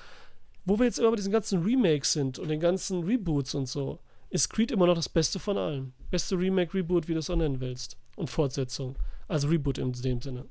wo 0.66 0.80
wir 0.80 0.86
jetzt 0.86 0.98
immer 0.98 1.10
bei 1.10 1.18
diesen 1.18 1.32
ganzen 1.34 1.62
Remakes 1.62 2.14
sind 2.14 2.40
und 2.40 2.48
den 2.48 2.60
ganzen 2.62 3.04
Reboots 3.04 3.54
und 3.54 3.68
so, 3.68 4.00
ist 4.30 4.50
Creed 4.50 4.72
immer 4.72 4.88
noch 4.88 4.96
das 4.96 5.10
Beste 5.10 5.40
von 5.40 5.58
allen. 5.58 5.94
Beste 6.10 6.38
Remake, 6.38 6.74
Reboot, 6.74 7.08
wie 7.08 7.14
du 7.14 7.20
es 7.20 7.30
auch 7.30 7.36
nennen 7.36 7.60
willst. 7.60 7.98
Und 8.16 8.30
Fortsetzung. 8.30 8.96
Also 9.28 9.50
Reboot 9.50 9.78
in 9.78 9.92
dem 9.92 10.22
Sinne. 10.22 10.46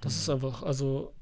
Das 0.00 0.14
Mhm. 0.14 0.18
ist 0.20 0.30
einfach, 0.30 0.62
also, 0.62 1.12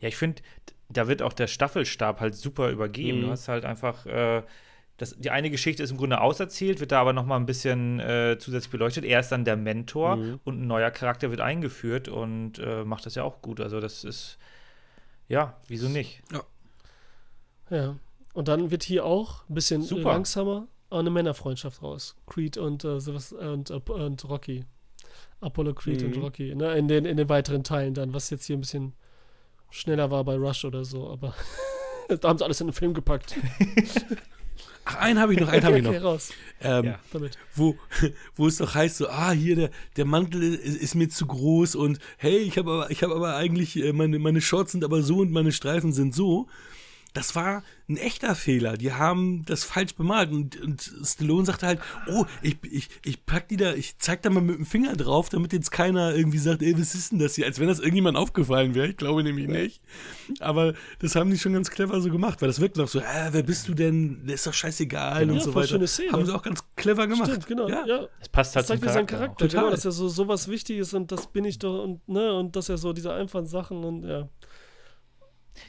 Ja, 0.00 0.08
ich 0.08 0.16
finde, 0.16 0.42
da 0.88 1.06
wird 1.08 1.22
auch 1.22 1.32
der 1.32 1.46
Staffelstab 1.46 2.20
halt 2.20 2.34
super 2.34 2.70
übergeben. 2.70 3.18
Mhm. 3.18 3.22
Du 3.22 3.30
hast 3.30 3.48
halt 3.48 3.64
einfach, 3.64 4.04
äh, 4.06 4.42
das, 4.98 5.14
die 5.18 5.30
eine 5.30 5.50
Geschichte 5.50 5.82
ist 5.82 5.90
im 5.90 5.96
Grunde 5.98 6.20
auserzählt, 6.20 6.80
wird 6.80 6.90
da 6.92 7.00
aber 7.00 7.12
noch 7.12 7.26
mal 7.26 7.36
ein 7.36 7.44
bisschen 7.46 8.00
äh, 8.00 8.36
zusätzlich 8.38 8.70
beleuchtet. 8.70 9.04
Er 9.04 9.20
ist 9.20 9.28
dann 9.30 9.44
der 9.44 9.56
Mentor 9.56 10.16
Mhm. 10.16 10.40
und 10.44 10.62
ein 10.62 10.66
neuer 10.66 10.90
Charakter 10.90 11.30
wird 11.30 11.40
eingeführt 11.40 12.08
und 12.08 12.58
äh, 12.58 12.84
macht 12.84 13.04
das 13.06 13.14
ja 13.14 13.22
auch 13.22 13.42
gut. 13.42 13.60
Also 13.60 13.78
das 13.80 14.04
ist, 14.04 14.38
ja, 15.28 15.56
wieso 15.68 15.88
nicht? 15.88 16.22
ja. 17.70 17.96
Und 18.32 18.48
dann 18.48 18.70
wird 18.70 18.82
hier 18.82 19.04
auch 19.04 19.48
ein 19.48 19.54
bisschen 19.54 19.82
Super. 19.82 20.10
langsamer 20.12 20.66
eine 20.90 21.10
Männerfreundschaft 21.10 21.82
raus. 21.82 22.16
Creed 22.26 22.56
und, 22.58 22.84
äh, 22.84 23.00
Sylvester- 23.00 23.52
und, 23.52 23.70
äh, 23.70 23.74
und 23.74 24.28
Rocky. 24.28 24.64
Apollo 25.40 25.74
Creed 25.74 26.02
Mhm. 26.02 26.06
und 26.14 26.22
Rocky. 26.22 26.54
Ne? 26.54 26.74
In, 26.76 26.86
den, 26.88 27.04
in 27.06 27.16
den 27.16 27.28
weiteren 27.28 27.64
Teilen 27.64 27.92
dann, 27.94 28.14
was 28.14 28.30
jetzt 28.30 28.46
hier 28.46 28.56
ein 28.56 28.60
bisschen 28.60 28.94
schneller 29.70 30.10
war 30.10 30.22
bei 30.24 30.36
Rush 30.36 30.64
oder 30.64 30.84
so, 30.84 31.10
aber 31.10 31.34
da 32.08 32.28
haben 32.28 32.38
sie 32.38 32.44
alles 32.44 32.60
in 32.60 32.68
den 32.68 32.72
Film 32.72 32.94
gepackt. 32.94 33.34
Ach, 34.84 34.96
einen 34.96 35.18
habe 35.18 35.34
ich 35.34 35.40
noch, 35.40 35.48
einen 35.48 35.64
habe 35.64 35.78
ich 35.78 35.82
noch. 35.84 35.90
Okay, 35.94 35.98
raus 36.02 36.30
Ähm, 36.60 36.84
Ja. 36.86 36.98
damit. 37.12 37.36
wo, 37.54 37.76
wo 38.36 38.46
es 38.46 38.56
doch 38.58 38.74
heißt 38.74 38.96
so, 38.98 39.08
ah, 39.08 39.32
hier, 39.32 39.56
der, 39.56 39.70
der 39.96 40.04
Mantel 40.04 40.42
ist, 40.42 40.76
ist 40.76 40.94
mir 40.94 41.08
zu 41.08 41.26
groß 41.26 41.74
und 41.74 41.98
hey, 42.18 42.38
ich 42.38 42.56
habe 42.58 42.70
aber, 42.70 42.90
ich 42.90 43.02
habe 43.02 43.14
aber 43.14 43.36
eigentlich, 43.36 43.76
äh, 43.82 43.92
meine, 43.92 44.18
meine 44.18 44.40
Shorts 44.40 44.72
sind 44.72 44.84
aber 44.84 45.02
so 45.02 45.18
und 45.18 45.32
meine 45.32 45.52
Streifen 45.52 45.92
sind 45.92 46.14
so. 46.14 46.46
Das 47.16 47.34
war 47.34 47.62
ein 47.88 47.96
echter 47.96 48.34
Fehler. 48.34 48.76
Die 48.76 48.92
haben 48.92 49.44
das 49.46 49.62
falsch 49.64 49.94
bemalt. 49.94 50.30
Und, 50.32 50.60
und 50.60 50.92
Stallone 51.04 51.46
sagte 51.46 51.66
halt, 51.66 51.80
oh, 52.08 52.24
ich, 52.42 52.56
ich, 52.68 52.88
ich 53.04 53.24
pack 53.24 53.46
die 53.48 53.56
da, 53.56 53.74
ich 53.74 53.96
zeig 53.98 54.22
da 54.22 54.30
mal 54.30 54.40
mit 54.42 54.56
dem 54.56 54.66
Finger 54.66 54.96
drauf, 54.96 55.28
damit 55.28 55.52
jetzt 55.52 55.70
keiner 55.70 56.14
irgendwie 56.14 56.38
sagt, 56.38 56.62
ey, 56.62 56.74
was 56.78 56.94
ist 56.96 57.12
denn 57.12 57.20
das 57.20 57.36
hier? 57.36 57.46
Als 57.46 57.60
wenn 57.60 57.68
das 57.68 57.78
irgendjemand 57.78 58.16
aufgefallen 58.18 58.74
wäre. 58.74 58.88
Ich 58.88 58.96
glaube 58.96 59.22
nämlich 59.22 59.46
nicht. 59.46 59.80
Aber 60.40 60.74
das 60.98 61.14
haben 61.14 61.30
die 61.30 61.38
schon 61.38 61.52
ganz 61.52 61.70
clever 61.70 62.00
so 62.00 62.10
gemacht, 62.10 62.42
weil 62.42 62.48
das 62.48 62.60
wirkt 62.60 62.76
noch 62.76 62.88
so, 62.88 62.98
äh, 62.98 63.28
wer 63.30 63.42
bist 63.44 63.68
du 63.68 63.74
denn? 63.74 64.22
Das 64.26 64.34
ist 64.36 64.46
doch 64.48 64.54
scheißegal 64.54 65.20
Genau. 65.20 65.34
und 65.34 65.38
Ja, 65.38 65.44
so 65.44 65.54
weiter. 65.54 65.68
schöne 65.68 65.86
Szene. 65.86 66.12
Haben 66.12 66.26
sie 66.26 66.34
auch 66.34 66.42
ganz 66.42 66.64
clever 66.74 67.06
gemacht. 67.06 67.30
Stimmt, 67.30 67.46
genau. 67.46 67.68
Ja. 67.68 67.86
Ja. 67.86 68.06
Es 68.20 68.28
passt 68.28 68.56
halt 68.56 68.64
Das 68.64 68.68
zeigt 68.68 68.80
zum 68.80 68.88
mir 68.88 68.92
seinen 68.92 69.06
Charakter. 69.06 69.16
Charakter, 69.36 69.46
Total. 69.48 69.60
genau, 69.62 69.70
dass 69.74 69.84
er 69.84 69.92
so 69.92 70.08
sowas 70.08 70.48
wichtig 70.48 70.78
ist 70.78 70.92
und 70.92 71.12
das 71.12 71.28
bin 71.28 71.44
ich 71.44 71.58
doch 71.60 71.84
und 71.84 72.06
ne 72.08 72.34
und 72.34 72.56
dass 72.56 72.68
er 72.68 72.78
so 72.78 72.92
diese 72.92 73.12
einfachen 73.14 73.46
Sachen 73.46 73.84
und 73.84 74.02
ja. 74.04 74.28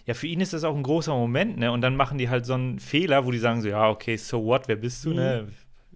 Ja, 0.06 0.14
für 0.14 0.28
ihn 0.28 0.42
ist 0.42 0.54
das 0.54 0.64
auch 0.64 0.76
ein 0.76 0.84
großer 0.84 1.14
Moment, 1.14 1.58
ne? 1.58 1.72
Und 1.72 1.82
dann 1.82 1.96
machen 1.96 2.18
die 2.18 2.30
halt 2.30 2.46
so 2.46 2.54
einen 2.54 2.80
Fehler, 2.80 3.26
wo 3.26 3.32
die 3.32 3.40
sagen 3.40 3.62
so, 3.62 3.68
ja, 3.68 3.90
okay, 3.90 4.18
so 4.18 4.44
what, 4.46 4.68
wer 4.68 4.76
bist 4.78 5.06
du, 5.06 5.10
Mhm. 5.10 5.16
ne? 5.16 5.48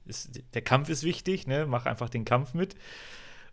Ist, 0.05 0.41
der 0.53 0.61
Kampf 0.61 0.89
ist 0.89 1.03
wichtig, 1.03 1.47
ne? 1.47 1.65
Mach 1.67 1.85
einfach 1.85 2.09
den 2.09 2.25
Kampf 2.25 2.53
mit. 2.53 2.75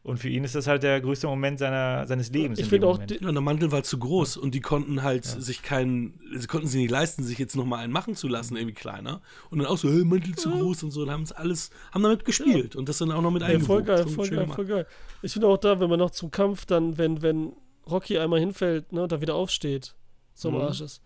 Und 0.04 0.18
für 0.18 0.28
ihn 0.28 0.44
ist 0.44 0.54
das 0.54 0.66
halt 0.68 0.84
der 0.84 1.00
größte 1.00 1.26
Moment 1.26 1.58
seiner, 1.58 2.06
seines 2.06 2.30
Lebens. 2.30 2.58
Ich 2.60 2.64
in 2.66 2.70
finde 2.70 2.86
auch 2.86 2.98
die- 2.98 3.18
Ja, 3.20 3.30
der 3.32 3.40
Mantel 3.42 3.72
war 3.72 3.82
zu 3.82 3.98
groß 3.98 4.36
und 4.38 4.54
die 4.54 4.60
konnten 4.60 5.02
halt 5.02 5.24
sich 5.24 5.60
keinen, 5.62 6.18
sie 6.36 6.46
konnten 6.46 6.68
sich 6.68 6.80
nicht 6.80 6.90
leisten, 6.90 7.24
sich 7.24 7.36
jetzt 7.38 7.56
nochmal 7.56 7.80
einen 7.80 7.92
machen 7.92 8.14
zu 8.14 8.28
lassen, 8.28 8.56
irgendwie 8.56 8.74
kleiner. 8.74 9.20
Und 9.50 9.58
dann 9.58 9.66
auch 9.66 9.76
so, 9.76 9.90
hey, 9.90 10.04
Mantel 10.04 10.34
zu 10.36 10.50
groß 10.50 10.84
und 10.84 10.92
so, 10.92 11.02
und 11.02 11.10
haben 11.10 11.24
es 11.24 11.32
alles, 11.32 11.70
haben 11.92 12.02
damit 12.04 12.24
gespielt 12.24 12.76
und 12.76 12.88
das 12.88 12.98
dann 12.98 13.10
auch 13.10 13.20
noch 13.20 13.32
mit 13.32 13.42
Ja, 13.42 13.58
voll 13.58 13.82
geil, 13.82 14.06
voll 14.06 14.28
geil, 14.30 14.46
voll 14.46 14.64
geil. 14.66 14.86
Ich 15.20 15.32
finde 15.32 15.48
auch 15.48 15.58
da, 15.58 15.80
wenn 15.80 15.90
man 15.90 15.98
noch 15.98 16.10
zum 16.12 16.30
Kampf 16.30 16.64
dann, 16.64 16.96
wenn, 16.96 17.20
wenn 17.20 17.52
Rocky 17.90 18.18
einmal 18.18 18.38
hinfällt, 18.40 18.92
ne, 18.92 19.02
und 19.02 19.12
da 19.12 19.20
wieder 19.20 19.34
aufsteht, 19.34 19.94
so 20.40 20.48
am 20.48 20.54
Mhm. 20.56 20.60
Arsch 20.62 20.80
ist. 20.80 21.02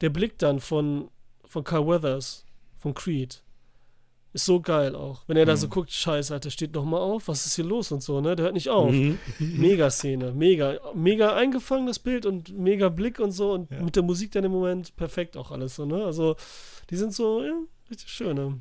Der 0.00 0.10
Blick 0.10 0.38
dann 0.38 0.60
von, 0.60 1.08
von 1.44 1.64
Carl 1.64 1.86
Weathers, 1.86 2.44
von 2.78 2.94
Creed, 2.94 3.42
ist 4.34 4.46
so 4.46 4.60
geil 4.60 4.94
auch. 4.94 5.22
Wenn 5.26 5.36
er 5.36 5.44
da 5.44 5.56
so 5.58 5.68
guckt, 5.68 5.92
scheiße, 5.92 6.32
Alter, 6.32 6.48
steht 6.50 6.72
noch 6.74 6.86
mal 6.86 6.98
auf, 6.98 7.28
was 7.28 7.44
ist 7.44 7.54
hier 7.54 7.66
los 7.66 7.92
und 7.92 8.02
so, 8.02 8.20
ne? 8.22 8.34
Der 8.34 8.44
hört 8.46 8.54
nicht 8.54 8.70
auf. 8.70 8.90
Mhm. 8.90 9.18
Mega 9.38 9.90
Szene, 9.90 10.32
mega, 10.32 10.78
mega 10.94 11.34
eingefangen 11.36 11.86
das 11.86 11.98
Bild 11.98 12.24
und 12.24 12.48
mega 12.58 12.88
Blick 12.88 13.20
und 13.20 13.32
so 13.32 13.52
und 13.52 13.70
mit 13.82 13.94
der 13.94 14.02
Musik 14.02 14.32
dann 14.32 14.44
im 14.44 14.52
Moment 14.52 14.96
perfekt 14.96 15.36
auch 15.36 15.50
alles 15.50 15.74
so, 15.76 15.84
ne? 15.84 16.04
Also, 16.04 16.36
die 16.88 16.96
sind 16.96 17.12
so, 17.12 17.42
ja, 17.44 17.52
richtig 17.90 18.08
schön. 18.08 18.34
Ne? 18.34 18.60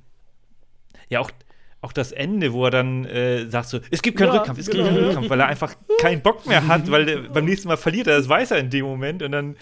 Ja, 1.08 1.22
auch, 1.22 1.32
auch 1.80 1.94
das 1.94 2.12
Ende, 2.12 2.52
wo 2.52 2.66
er 2.66 2.72
dann 2.72 3.06
äh, 3.06 3.50
sagt 3.50 3.70
so, 3.70 3.80
es 3.92 4.02
gibt 4.02 4.18
keinen 4.18 4.34
Ja, 4.34 4.40
Rückkampf, 4.40 4.60
es 4.60 4.70
genau, 4.70 4.84
gibt 4.84 4.90
keinen 4.94 5.02
ja. 5.04 5.08
Rückkampf, 5.08 5.30
weil 5.30 5.40
er 5.40 5.48
einfach 5.48 5.74
keinen 6.02 6.22
Bock 6.22 6.46
mehr 6.46 6.68
hat, 6.68 6.92
weil 6.92 7.06
der, 7.06 7.18
beim 7.30 7.46
nächsten 7.46 7.70
Mal 7.70 7.78
verliert 7.78 8.08
er, 8.08 8.18
das 8.18 8.28
weiß 8.28 8.52
er 8.52 8.58
in 8.60 8.70
dem 8.70 8.86
Moment 8.86 9.24
und 9.24 9.32
dann 9.32 9.56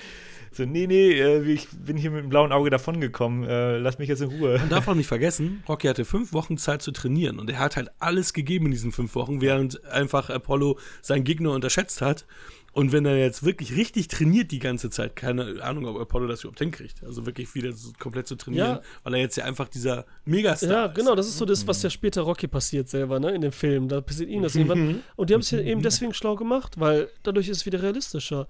so, 0.51 0.65
nee, 0.65 0.87
nee, 0.87 1.11
äh, 1.11 1.41
ich 1.43 1.67
bin 1.69 1.97
hier 1.97 2.11
mit 2.11 2.23
dem 2.23 2.29
blauen 2.29 2.51
Auge 2.51 2.69
davongekommen, 2.69 3.43
äh, 3.47 3.77
lass 3.77 3.99
mich 3.99 4.09
jetzt 4.09 4.21
in 4.21 4.29
Ruhe. 4.29 4.57
Man 4.59 4.69
darf 4.69 4.87
auch 4.87 4.95
nicht 4.95 5.07
vergessen, 5.07 5.63
Rocky 5.67 5.87
hatte 5.87 6.05
fünf 6.05 6.33
Wochen 6.33 6.57
Zeit 6.57 6.81
zu 6.81 6.91
trainieren 6.91 7.39
und 7.39 7.49
er 7.49 7.59
hat 7.59 7.75
halt 7.77 7.89
alles 7.99 8.33
gegeben 8.33 8.65
in 8.65 8.71
diesen 8.71 8.91
fünf 8.91 9.15
Wochen, 9.15 9.41
während 9.41 9.83
einfach 9.85 10.29
Apollo 10.29 10.77
seinen 11.01 11.23
Gegner 11.23 11.51
unterschätzt 11.51 12.01
hat. 12.01 12.25
Und 12.71 12.91
wenn 12.91 13.03
er 13.03 13.17
jetzt 13.17 13.43
wirklich 13.43 13.75
richtig 13.75 14.09
trainiert 14.09 14.51
die 14.51 14.59
ganze 14.59 14.91
Zeit, 14.91 15.15
keine 15.15 15.61
Ahnung, 15.63 15.87
ob 15.87 15.99
Apollo 15.99 16.27
das 16.27 16.41
überhaupt 16.41 16.59
hinkriegt, 16.59 17.03
also 17.03 17.25
wirklich 17.25 17.55
wieder 17.55 17.71
so 17.73 17.91
komplett 17.97 18.27
zu 18.27 18.35
trainieren, 18.35 18.67
Ja. 18.75 18.81
weil 19.03 19.15
er 19.15 19.21
jetzt 19.21 19.35
ja 19.37 19.43
einfach 19.45 19.67
dieser 19.69 20.05
Megastar 20.23 20.69
Ja, 20.69 20.85
ist. 20.85 20.95
genau, 20.95 21.15
das 21.15 21.27
ist 21.27 21.39
so 21.39 21.45
das, 21.45 21.65
was 21.65 21.81
ja 21.81 21.89
später 21.89 22.21
Rocky 22.21 22.47
passiert 22.47 22.87
selber, 22.87 23.19
ne, 23.19 23.31
in 23.31 23.41
dem 23.41 23.51
Film. 23.51 23.87
Da 23.87 24.01
passiert 24.01 24.29
ihm 24.29 24.43
das 24.43 24.55
irgendwann. 24.55 25.01
Und 25.15 25.29
die 25.29 25.33
haben 25.33 25.41
es 25.41 25.49
ja 25.49 25.59
eben 25.59 25.81
deswegen 25.81 26.13
schlau 26.13 26.35
gemacht, 26.35 26.79
weil 26.79 27.09
dadurch 27.23 27.49
ist 27.49 27.57
es 27.57 27.65
wieder 27.65 27.81
realistischer. 27.81 28.47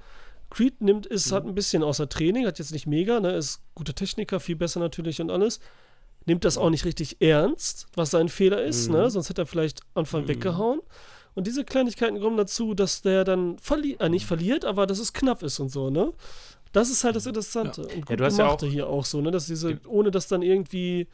Creed 0.49 0.81
nimmt, 0.81 1.05
ist, 1.05 1.31
hat 1.31 1.45
ein 1.45 1.53
bisschen 1.55 1.83
außer 1.83 2.09
Training, 2.09 2.45
hat 2.45 2.57
jetzt 2.59 2.71
nicht 2.71 2.87
mega, 2.87 3.19
ne, 3.19 3.33
ist 3.35 3.61
guter 3.75 3.93
Techniker, 3.93 4.39
viel 4.39 4.55
besser 4.55 4.79
natürlich 4.79 5.21
und 5.21 5.29
alles. 5.29 5.59
Nimmt 6.25 6.43
das 6.45 6.57
auch 6.57 6.69
nicht 6.69 6.85
richtig 6.85 7.21
ernst, 7.21 7.87
was 7.95 8.11
sein 8.11 8.29
Fehler 8.29 8.63
ist, 8.63 8.89
ne, 8.89 9.09
sonst 9.09 9.29
hätte 9.29 9.41
er 9.43 9.45
vielleicht 9.45 9.81
Anfang 9.93 10.27
weggehauen. 10.27 10.81
Und 11.35 11.45
diese 11.47 11.63
Kleinigkeiten 11.63 12.19
kommen 12.19 12.37
dazu, 12.37 12.73
dass 12.73 13.01
der 13.01 13.23
dann 13.23 13.57
verliert, 13.59 14.01
äh, 14.01 14.09
nicht 14.09 14.25
verliert, 14.25 14.65
aber 14.65 14.87
dass 14.87 14.99
es 14.99 15.13
knapp 15.13 15.43
ist 15.43 15.59
und 15.59 15.69
so, 15.69 15.89
ne? 15.89 16.11
Das 16.71 16.89
ist 16.89 17.03
halt 17.03 17.15
das 17.15 17.25
Interessante. 17.25 17.81
Und 17.83 18.05
gut 18.05 18.19
du 18.19 18.25
hast 18.25 18.37
ja 18.37 18.45
gemacht 18.45 18.63
auch- 18.63 18.67
hier 18.67 18.87
auch 18.87 19.05
so, 19.05 19.21
ne? 19.21 19.31
Dass 19.31 19.45
diese, 19.45 19.79
ohne 19.87 20.11
dass 20.11 20.27
dann 20.27 20.41
irgendwie, 20.41 21.07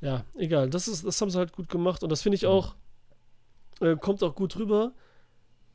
ja, 0.00 0.24
egal, 0.36 0.68
das 0.70 0.88
ist, 0.88 1.04
das 1.06 1.20
haben 1.20 1.30
sie 1.30 1.38
halt 1.38 1.52
gut 1.52 1.68
gemacht 1.68 2.02
und 2.02 2.10
das 2.10 2.22
finde 2.22 2.36
ich 2.36 2.46
auch, 2.46 2.74
äh, 3.80 3.96
kommt 3.96 4.22
auch 4.22 4.34
gut 4.34 4.56
rüber. 4.56 4.92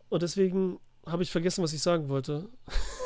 Und 0.09 0.21
deswegen 0.23 0.79
habe 1.07 1.23
ich 1.23 1.31
vergessen, 1.31 1.63
was 1.63 1.73
ich 1.73 1.81
sagen 1.81 2.09
wollte. 2.09 2.49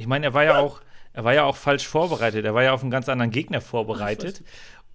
Ich 0.00 0.06
meine, 0.06 0.26
er 0.26 0.34
war 0.34 0.44
ja 0.44 0.58
auch, 0.58 0.80
er 1.12 1.24
war 1.24 1.34
ja 1.34 1.44
auch 1.44 1.56
falsch 1.56 1.86
vorbereitet. 1.86 2.44
Er 2.44 2.54
war 2.54 2.62
ja 2.62 2.72
auf 2.72 2.80
einen 2.82 2.90
ganz 2.90 3.08
anderen 3.08 3.30
Gegner 3.30 3.60
vorbereitet. 3.60 4.42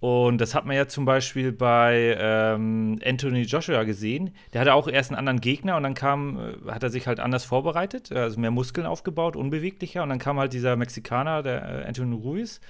Und 0.00 0.38
das 0.38 0.54
hat 0.54 0.66
man 0.66 0.76
ja 0.76 0.88
zum 0.88 1.04
Beispiel 1.04 1.52
bei 1.52 2.16
ähm, 2.18 2.98
Anthony 3.04 3.42
Joshua 3.42 3.84
gesehen. 3.84 4.34
Der 4.52 4.60
hatte 4.60 4.74
auch 4.74 4.88
erst 4.88 5.10
einen 5.10 5.18
anderen 5.18 5.40
Gegner 5.40 5.76
und 5.76 5.84
dann 5.84 5.94
kam, 5.94 6.38
äh, 6.38 6.70
hat 6.70 6.82
er 6.82 6.90
sich 6.90 7.06
halt 7.06 7.18
anders 7.18 7.44
vorbereitet, 7.44 8.12
also 8.12 8.38
mehr 8.38 8.50
Muskeln 8.50 8.86
aufgebaut, 8.86 9.36
unbeweglicher. 9.36 10.02
Und 10.02 10.10
dann 10.10 10.18
kam 10.18 10.38
halt 10.38 10.52
dieser 10.52 10.76
Mexikaner, 10.76 11.42
der 11.42 11.84
äh, 11.84 11.88
Anthony 11.88 12.14
Ruiz. 12.16 12.60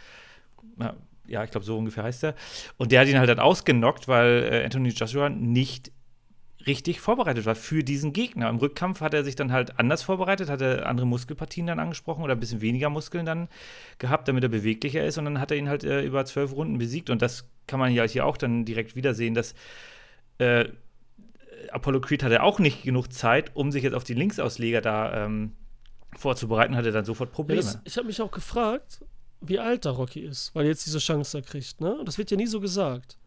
Ja, 0.79 0.95
Ja, 1.27 1.43
ich 1.43 1.51
glaube, 1.51 1.67
so 1.67 1.77
ungefähr 1.77 2.05
heißt 2.05 2.23
er. 2.23 2.35
Und 2.77 2.93
der 2.93 3.01
hat 3.01 3.09
ihn 3.09 3.19
halt 3.19 3.29
dann 3.29 3.41
ausgenockt, 3.41 4.07
weil 4.07 4.49
äh, 4.53 4.65
Anthony 4.65 4.91
Joshua 4.91 5.29
nicht 5.29 5.91
richtig 6.67 7.01
vorbereitet 7.01 7.47
war 7.47 7.55
für 7.55 7.85
diesen 7.85 8.13
Gegner. 8.13 8.49
Im 8.49 8.57
Rückkampf 8.57 9.01
hat 9.01 9.15
er 9.15 9.25
sich 9.25 9.37
dann 9.37 9.53
halt 9.53 9.79
anders 9.79 10.03
vorbereitet, 10.03 10.49
hat 10.49 10.61
er 10.61 10.87
andere 10.87 11.07
Muskelpartien 11.07 11.67
dann 11.67 11.79
angesprochen 11.79 12.23
oder 12.23 12.35
ein 12.35 12.41
bisschen 12.41 12.61
weniger 12.61 12.91
Muskeln 12.91 13.27
dann 13.27 13.49
gehabt, 13.99 14.29
damit 14.29 14.43
er 14.43 14.49
beweglicher 14.49 15.05
ist. 15.05 15.19
Und 15.19 15.27
dann 15.27 15.41
hat 15.41 15.51
er 15.51 15.57
ihn 15.57 15.69
halt 15.69 15.85
äh, 15.85 16.03
über 16.03 16.25
zwölf 16.25 16.53
Runden 16.53 16.79
besiegt. 16.79 17.11
Und 17.11 17.23
das 17.23 17.49
kann 17.67 17.81
man 17.81 17.93
ja 17.93 18.05
hier 18.05 18.27
auch 18.27 18.37
dann 18.37 18.65
direkt 18.65 18.97
wiedersehen, 18.97 19.35
dass 19.35 19.55
äh, 20.39 20.67
Apollo 21.71 22.01
Creed 22.01 22.23
hatte 22.23 22.43
auch 22.43 22.59
nicht 22.59 22.83
genug 22.83 23.13
Zeit, 23.13 23.55
um 23.55 23.73
sich 23.73 23.83
jetzt 23.83 23.95
auf 23.95 24.05
die 24.05 24.15
Linksausleger 24.15 24.81
da 24.81 25.25
ähm, 25.25 25.53
vorzubereiten, 26.17 26.77
hatte 26.77 26.93
dann 26.93 27.05
sofort 27.05 27.33
Probleme. 27.33 27.61
das, 27.61 27.79
ich 27.85 27.97
habe 27.97 28.07
mich 28.07 28.21
auch 28.21 28.31
gefragt, 28.31 29.05
wie 29.41 29.59
alt 29.59 29.85
da 29.85 29.91
Rocky 29.91 30.21
ist, 30.21 30.55
weil 30.55 30.65
er 30.65 30.71
jetzt 30.71 30.87
diese 30.87 30.99
Chance 30.99 31.39
da 31.39 31.47
kriegt, 31.47 31.81
ne? 31.81 32.01
Das 32.05 32.19
wird 32.19 32.31
ja 32.31 32.37
nie 32.37 32.47
so 32.47 32.61
gesagt. 32.61 33.19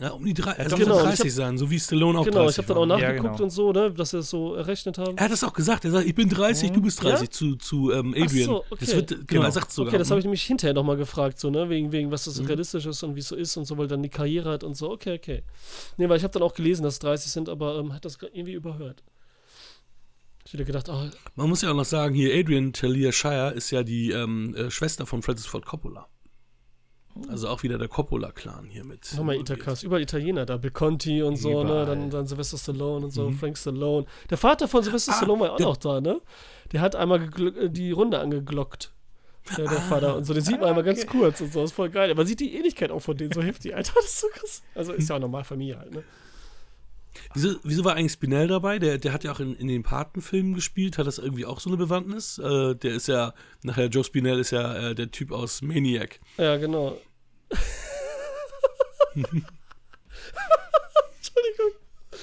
Ja, 0.00 0.10
um 0.10 0.24
die 0.24 0.34
drei, 0.34 0.50
er 0.52 0.64
doch, 0.64 0.70
soll 0.76 0.86
genau, 0.86 1.02
30 1.02 1.12
ich 1.26 1.30
hab- 1.30 1.36
sein, 1.36 1.56
so 1.56 1.70
wie 1.70 1.78
Stallone 1.78 2.18
auch 2.18 2.24
genau, 2.24 2.42
30 2.42 2.50
ich 2.50 2.58
habe 2.58 2.68
dann 2.80 2.90
auch 2.90 2.94
war. 2.94 3.00
Ja, 3.00 3.08
nachgeguckt 3.10 3.32
genau. 3.34 3.44
und 3.44 3.50
so, 3.50 3.72
ne? 3.72 3.92
Dass 3.92 4.10
sie 4.10 4.18
es 4.18 4.28
so 4.30 4.54
errechnet 4.56 4.98
haben. 4.98 5.16
Er 5.16 5.24
hat 5.26 5.30
das 5.30 5.44
auch 5.44 5.52
gesagt. 5.52 5.84
Er 5.84 5.92
sagt, 5.92 6.06
ich 6.06 6.14
bin 6.16 6.28
30, 6.28 6.72
du 6.72 6.80
bist 6.82 7.00
30 7.00 7.28
Ja? 7.28 7.30
zu, 7.30 7.54
zu 7.54 7.92
ähm, 7.92 8.12
Ach 8.18 8.22
Adrian. 8.24 8.44
so, 8.46 8.56
okay. 8.70 8.76
das 8.80 8.96
wird, 8.96 9.08
genau, 9.10 9.22
Genau. 9.28 9.42
er 9.44 9.52
sagt 9.52 9.70
sogar. 9.70 9.88
Okay, 9.92 9.98
das 9.98 10.10
habe 10.10 10.18
ich 10.18 10.24
ne? 10.24 10.30
nämlich 10.30 10.42
hinterher 10.42 10.74
nochmal 10.74 10.96
gefragt, 10.96 11.38
so, 11.38 11.48
ne? 11.48 11.68
Wegen, 11.70 11.92
wegen, 11.92 12.10
was 12.10 12.24
das 12.24 12.40
Mhm. 12.40 12.46
realistisch 12.46 12.86
ist 12.86 13.02
und 13.04 13.14
wie 13.14 13.20
es 13.20 13.28
so 13.28 13.36
ist 13.36 13.56
und 13.56 13.66
so, 13.66 13.78
weil 13.78 13.86
dann 13.86 14.02
die 14.02 14.08
Karriere 14.08 14.50
hat 14.50 14.64
und 14.64 14.76
so. 14.76 14.90
Okay, 14.90 15.14
okay. 15.14 15.42
Nee, 15.96 16.08
weil 16.08 16.16
ich 16.16 16.24
habe 16.24 16.32
dann 16.32 16.42
auch 16.42 16.54
gelesen, 16.54 16.82
dass 16.82 16.94
es 16.94 16.98
30 16.98 17.30
sind, 17.30 17.48
aber 17.48 17.78
ähm, 17.78 17.92
hat 17.94 18.04
das 18.04 18.18
irgendwie 18.20 18.54
überhört. 18.54 19.04
Ich 20.44 20.52
hätte 20.52 20.64
gedacht, 20.64 20.88
oh, 20.88 21.08
Man 21.36 21.48
muss 21.48 21.62
ja 21.62 21.70
auch 21.70 21.74
noch 21.76 21.84
sagen, 21.84 22.14
hier 22.14 22.34
Adrian 22.34 22.72
Talia 22.72 23.12
Shire 23.12 23.52
ist 23.54 23.70
ja 23.70 23.82
die 23.84 24.10
ähm, 24.10 24.54
äh, 24.56 24.70
Schwester 24.70 25.06
von 25.06 25.22
Francis 25.22 25.46
Ford 25.46 25.64
Coppola. 25.64 26.06
Also 27.28 27.48
auch 27.48 27.62
wieder 27.62 27.78
der 27.78 27.88
Coppola-Clan 27.88 28.66
hier 28.68 28.84
mit. 28.84 29.12
nochmal. 29.16 29.36
Itakas, 29.36 29.82
überall 29.84 30.02
Italiener 30.02 30.44
da, 30.46 30.56
Bill 30.56 30.70
Conti 30.72 31.22
und 31.22 31.36
so, 31.36 31.62
ne? 31.62 31.70
Überall. 31.70 31.86
Dann, 31.86 32.10
dann 32.10 32.26
Sylvester 32.26 32.58
Stallone 32.58 33.06
und 33.06 33.12
so, 33.12 33.30
Mhm. 33.30 33.38
Frank 33.38 33.56
Stallone. 33.58 34.06
Der 34.30 34.38
Vater 34.38 34.66
von 34.66 34.82
Sylvester 34.82 35.12
Ah, 35.12 35.16
Stallone 35.16 35.40
war 35.40 35.46
ja 35.48 35.54
auch 35.54 35.58
noch 35.60 35.76
da, 35.76 36.00
ne? 36.00 36.20
Der 36.72 36.80
hat 36.80 36.96
einmal 36.96 37.22
äh, 37.38 37.70
die 37.70 37.92
Runde 37.92 38.18
angeglockt. 38.18 38.90
Der, 39.56 39.66
der 39.68 39.80
Vater 39.80 40.16
und 40.16 40.24
so, 40.24 40.32
den 40.34 40.42
sieht 40.42 40.58
man 40.58 40.70
einmal 40.70 40.82
ganz 40.84 41.06
kurz 41.06 41.40
und 41.42 41.52
so, 41.52 41.62
ist 41.62 41.72
voll 41.72 41.90
geil. 41.90 42.14
Man 42.14 42.26
sieht 42.26 42.40
die 42.40 42.56
Ähnlichkeit 42.56 42.90
auch 42.90 43.00
von 43.00 43.16
denen 43.16 43.30
so 43.32 43.42
heftig, 43.42 43.76
Alter, 43.76 43.92
das 43.96 44.06
ist 44.06 44.20
so 44.20 44.26
krass. 44.32 44.62
Also 44.74 44.92
ist 44.94 45.08
ja 45.08 45.16
auch 45.16 45.20
normal 45.20 45.44
Familie 45.44 45.78
halt, 45.78 45.92
ne? 45.94 46.02
Wieso, 47.34 47.56
wieso 47.62 47.84
war 47.84 47.94
eigentlich 47.94 48.12
Spinell 48.12 48.48
dabei? 48.48 48.78
Der, 48.78 48.98
der 48.98 49.12
hat 49.12 49.24
ja 49.24 49.32
auch 49.32 49.40
in, 49.40 49.54
in 49.56 49.68
den 49.68 49.82
Patenfilmen 49.82 50.54
gespielt. 50.54 50.98
Hat 50.98 51.06
das 51.06 51.18
irgendwie 51.18 51.46
auch 51.46 51.60
so 51.60 51.70
eine 51.70 51.76
Bewandtnis? 51.76 52.38
Äh, 52.38 52.74
der 52.76 52.94
ist 52.94 53.08
ja, 53.08 53.34
nachher 53.62 53.86
Joe 53.86 54.04
Spinell 54.04 54.38
ist 54.40 54.50
ja 54.50 54.90
äh, 54.90 54.94
der 54.94 55.10
Typ 55.10 55.30
aus 55.32 55.62
Maniac. 55.62 56.20
Ja, 56.38 56.56
genau. 56.56 56.96
Entschuldigung. 61.16 61.70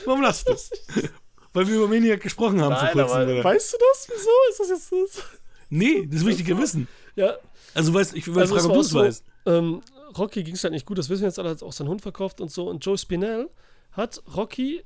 Warum 0.05 0.21
lachst 0.21 0.47
du? 0.47 0.53
Weil 1.53 1.67
wir 1.67 1.75
über 1.75 1.87
Maniac 1.87 2.21
gesprochen 2.21 2.61
haben 2.61 2.75
vor 2.75 2.87
kurzem. 3.05 3.43
weißt 3.43 3.73
du 3.73 3.77
das? 3.77 4.07
Wieso 4.09 4.29
ist 4.49 4.59
das 4.59 4.69
jetzt 4.69 4.91
das? 4.91 5.23
Nee, 5.69 6.07
das 6.09 6.23
will 6.25 6.33
ich 6.33 6.43
dir 6.43 6.57
wissen. 6.57 6.87
Ja, 7.15 7.35
Also 7.73 7.93
weißt, 7.93 8.15
ich 8.15 8.27
will 8.27 8.39
Also 8.41 8.55
fragen, 8.55 8.67
ob 8.67 8.73
du 8.73 8.79
es 8.81 8.89
so, 8.89 8.99
weißt. 8.99 9.23
ähm, 9.47 9.81
Rocky 10.17 10.43
ging 10.43 10.55
es 10.55 10.63
halt 10.63 10.73
nicht 10.73 10.85
gut, 10.85 10.97
das 10.97 11.09
wissen 11.09 11.21
wir 11.21 11.27
jetzt 11.27 11.39
alle, 11.39 11.49
hat 11.49 11.61
auch 11.63 11.73
seinen 11.73 11.87
Hund 11.89 12.01
verkauft 12.01 12.39
und 12.41 12.51
so. 12.51 12.69
Und 12.69 12.85
Joe 12.85 12.97
Spinell 12.97 13.49
hat 13.91 14.21
Rocky 14.35 14.83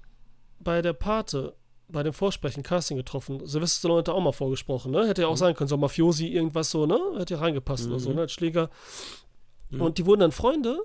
bei 0.59 0.81
der 0.81 0.93
Pate, 0.93 1.55
bei 1.87 2.01
dem 2.03 2.13
Vorsprechen, 2.13 2.63
Casting 2.63 2.97
getroffen. 2.97 3.45
Sylvester 3.45 3.79
Stallone 3.79 3.99
hat 3.99 4.07
da 4.07 4.13
auch 4.13 4.21
mal 4.21 4.31
vorgesprochen, 4.31 4.91
ne? 4.91 5.07
Hätte 5.07 5.21
ja 5.23 5.27
auch 5.27 5.37
sein 5.37 5.53
können, 5.55 5.67
so 5.67 5.77
Mafiosi, 5.77 6.27
irgendwas 6.27 6.71
so, 6.71 6.85
ne? 6.85 6.99
Hätte 7.17 7.35
ja 7.35 7.39
reingepasst 7.39 7.87
oder 7.87 7.99
so, 7.99 8.11
ne? 8.13 8.21
Als 8.21 8.31
Schläger. 8.33 8.69
Und 9.71 9.97
die 9.97 10.05
wurden 10.05 10.21
dann 10.21 10.31
Freunde. 10.31 10.83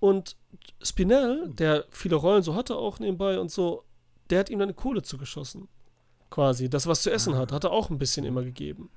Und 0.00 0.36
Spinell, 0.80 1.48
der 1.48 1.84
viele 1.90 2.14
Rollen 2.16 2.42
so 2.44 2.54
hatte 2.54 2.76
auch 2.76 3.00
nebenbei 3.00 3.40
und 3.40 3.50
so, 3.50 3.84
der 4.30 4.40
hat 4.40 4.50
ihm 4.50 4.58
dann 4.60 4.68
eine 4.68 4.74
Kohle 4.74 5.02
zugeschossen. 5.02 5.68
quasi. 6.30 6.68
Das, 6.68 6.86
was 6.86 7.02
zu 7.02 7.10
essen 7.10 7.36
hat, 7.36 7.52
hat 7.52 7.64
er 7.64 7.72
auch 7.72 7.90
ein 7.90 7.98
bisschen 7.98 8.24
immer 8.24 8.42
gegeben. 8.44 8.90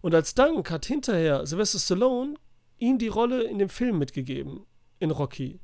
Und 0.00 0.14
als 0.14 0.34
Dank 0.34 0.70
hat 0.70 0.86
hinterher 0.86 1.46
Sylvester 1.46 1.78
Stallone 1.78 2.34
ihm 2.78 2.98
die 2.98 3.08
Rolle 3.08 3.44
in 3.44 3.58
dem 3.58 3.68
Film 3.68 3.98
mitgegeben, 3.98 4.66
in 4.98 5.10
Rocky, 5.10 5.60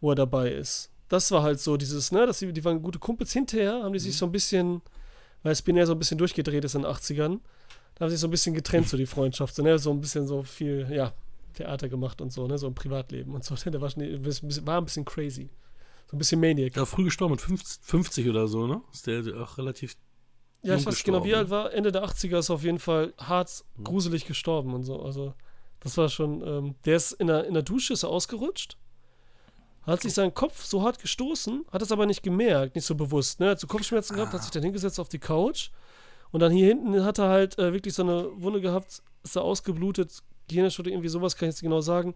wo 0.00 0.10
er 0.10 0.14
dabei 0.14 0.52
ist. 0.52 0.92
Das 1.08 1.30
war 1.30 1.42
halt 1.42 1.60
so 1.60 1.76
dieses, 1.76 2.12
ne, 2.12 2.26
dass 2.26 2.40
die, 2.40 2.52
die 2.52 2.64
waren 2.64 2.82
gute 2.82 2.98
Kumpels. 2.98 3.32
Hinterher 3.32 3.82
haben 3.82 3.92
die 3.92 3.98
sich 3.98 4.16
so 4.16 4.26
ein 4.26 4.32
bisschen, 4.32 4.82
weil 5.42 5.54
Spinell 5.54 5.86
so 5.86 5.92
ein 5.92 5.98
bisschen 5.98 6.18
durchgedreht 6.18 6.64
ist 6.64 6.74
in 6.74 6.82
den 6.82 6.90
80ern, 6.90 7.40
da 7.94 8.04
haben 8.04 8.10
sie 8.10 8.16
sich 8.16 8.20
so 8.20 8.26
ein 8.26 8.30
bisschen 8.30 8.54
getrennt, 8.54 8.88
so 8.88 8.96
die 8.96 9.06
Freundschaft, 9.06 9.54
so, 9.54 9.62
ne, 9.62 9.78
so 9.78 9.90
ein 9.90 10.00
bisschen 10.00 10.26
so 10.26 10.42
viel, 10.42 10.86
ja, 10.90 11.12
Theater 11.54 11.88
gemacht 11.88 12.20
und 12.20 12.32
so, 12.32 12.46
ne, 12.46 12.58
so 12.58 12.66
im 12.66 12.74
Privatleben 12.74 13.34
und 13.34 13.44
so. 13.44 13.54
Der 13.70 13.80
war, 13.80 13.90
schon, 13.90 14.02
war 14.66 14.78
ein 14.78 14.84
bisschen 14.84 15.04
crazy. 15.04 15.48
So 16.08 16.16
ein 16.16 16.18
bisschen 16.18 16.40
Maniac. 16.40 16.72
Der 16.74 16.82
war 16.82 16.86
früh 16.86 17.04
gestorben 17.04 17.32
mit 17.32 17.40
50, 17.40 17.82
50 17.82 18.28
oder 18.28 18.46
so, 18.46 18.66
ne? 18.66 18.80
Ist 18.92 19.06
der 19.06 19.24
auch 19.42 19.58
relativ. 19.58 19.96
Ja, 20.62 20.76
ich 20.76 20.86
weiß 20.86 21.02
genau, 21.02 21.24
wie 21.24 21.34
alt 21.34 21.50
war. 21.50 21.72
Ende 21.72 21.90
der 21.90 22.04
80er 22.04 22.38
ist 22.38 22.50
auf 22.50 22.62
jeden 22.62 22.78
Fall 22.78 23.12
hart 23.18 23.64
gruselig 23.82 24.24
gestorben 24.24 24.74
und 24.74 24.84
so. 24.84 25.02
Also, 25.02 25.34
das 25.80 25.96
war 25.96 26.08
schon. 26.08 26.46
Ähm, 26.46 26.74
der 26.84 26.96
ist 26.96 27.12
in 27.12 27.26
der, 27.26 27.44
in 27.46 27.54
der 27.54 27.64
Dusche 27.64 27.92
ist 27.92 28.04
er 28.04 28.10
ausgerutscht. 28.10 28.76
Hat 29.86 30.02
sich 30.02 30.14
seinen 30.14 30.34
Kopf 30.34 30.64
so 30.64 30.82
hart 30.82 30.98
gestoßen, 30.98 31.64
hat 31.70 31.80
es 31.80 31.92
aber 31.92 32.06
nicht 32.06 32.22
gemerkt, 32.22 32.74
nicht 32.74 32.86
so 32.86 32.94
bewusst. 32.96 33.38
Ne? 33.38 33.50
Hat 33.50 33.60
so 33.60 33.68
Kopfschmerzen 33.68 34.16
gehabt, 34.16 34.32
hat 34.32 34.42
sich 34.42 34.50
dann 34.50 34.64
hingesetzt 34.64 34.98
auf 34.98 35.08
die 35.08 35.20
Couch. 35.20 35.70
Und 36.32 36.40
dann 36.40 36.50
hier 36.50 36.66
hinten 36.66 37.04
hat 37.04 37.18
er 37.18 37.28
halt 37.28 37.58
äh, 37.58 37.72
wirklich 37.72 37.94
so 37.94 38.02
eine 38.02 38.28
Wunde 38.42 38.60
gehabt, 38.60 39.00
ist 39.22 39.36
er 39.36 39.42
ausgeblutet, 39.42 40.22
Gehirnerschütterung 40.48 40.92
oder 40.92 40.96
irgendwie 40.96 41.08
sowas, 41.08 41.36
kann 41.36 41.48
ich 41.48 41.54
jetzt 41.54 41.62
genau 41.62 41.80
sagen. 41.80 42.14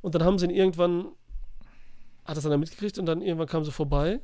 Und 0.00 0.14
dann 0.14 0.24
haben 0.24 0.38
sie 0.38 0.46
ihn 0.46 0.50
irgendwann, 0.50 1.08
hat 2.24 2.36
er 2.36 2.38
es 2.38 2.44
dann 2.44 2.58
mitgekriegt 2.58 2.98
und 2.98 3.06
dann 3.06 3.20
irgendwann 3.20 3.48
kam 3.48 3.64
sie 3.64 3.70
vorbei. 3.70 4.20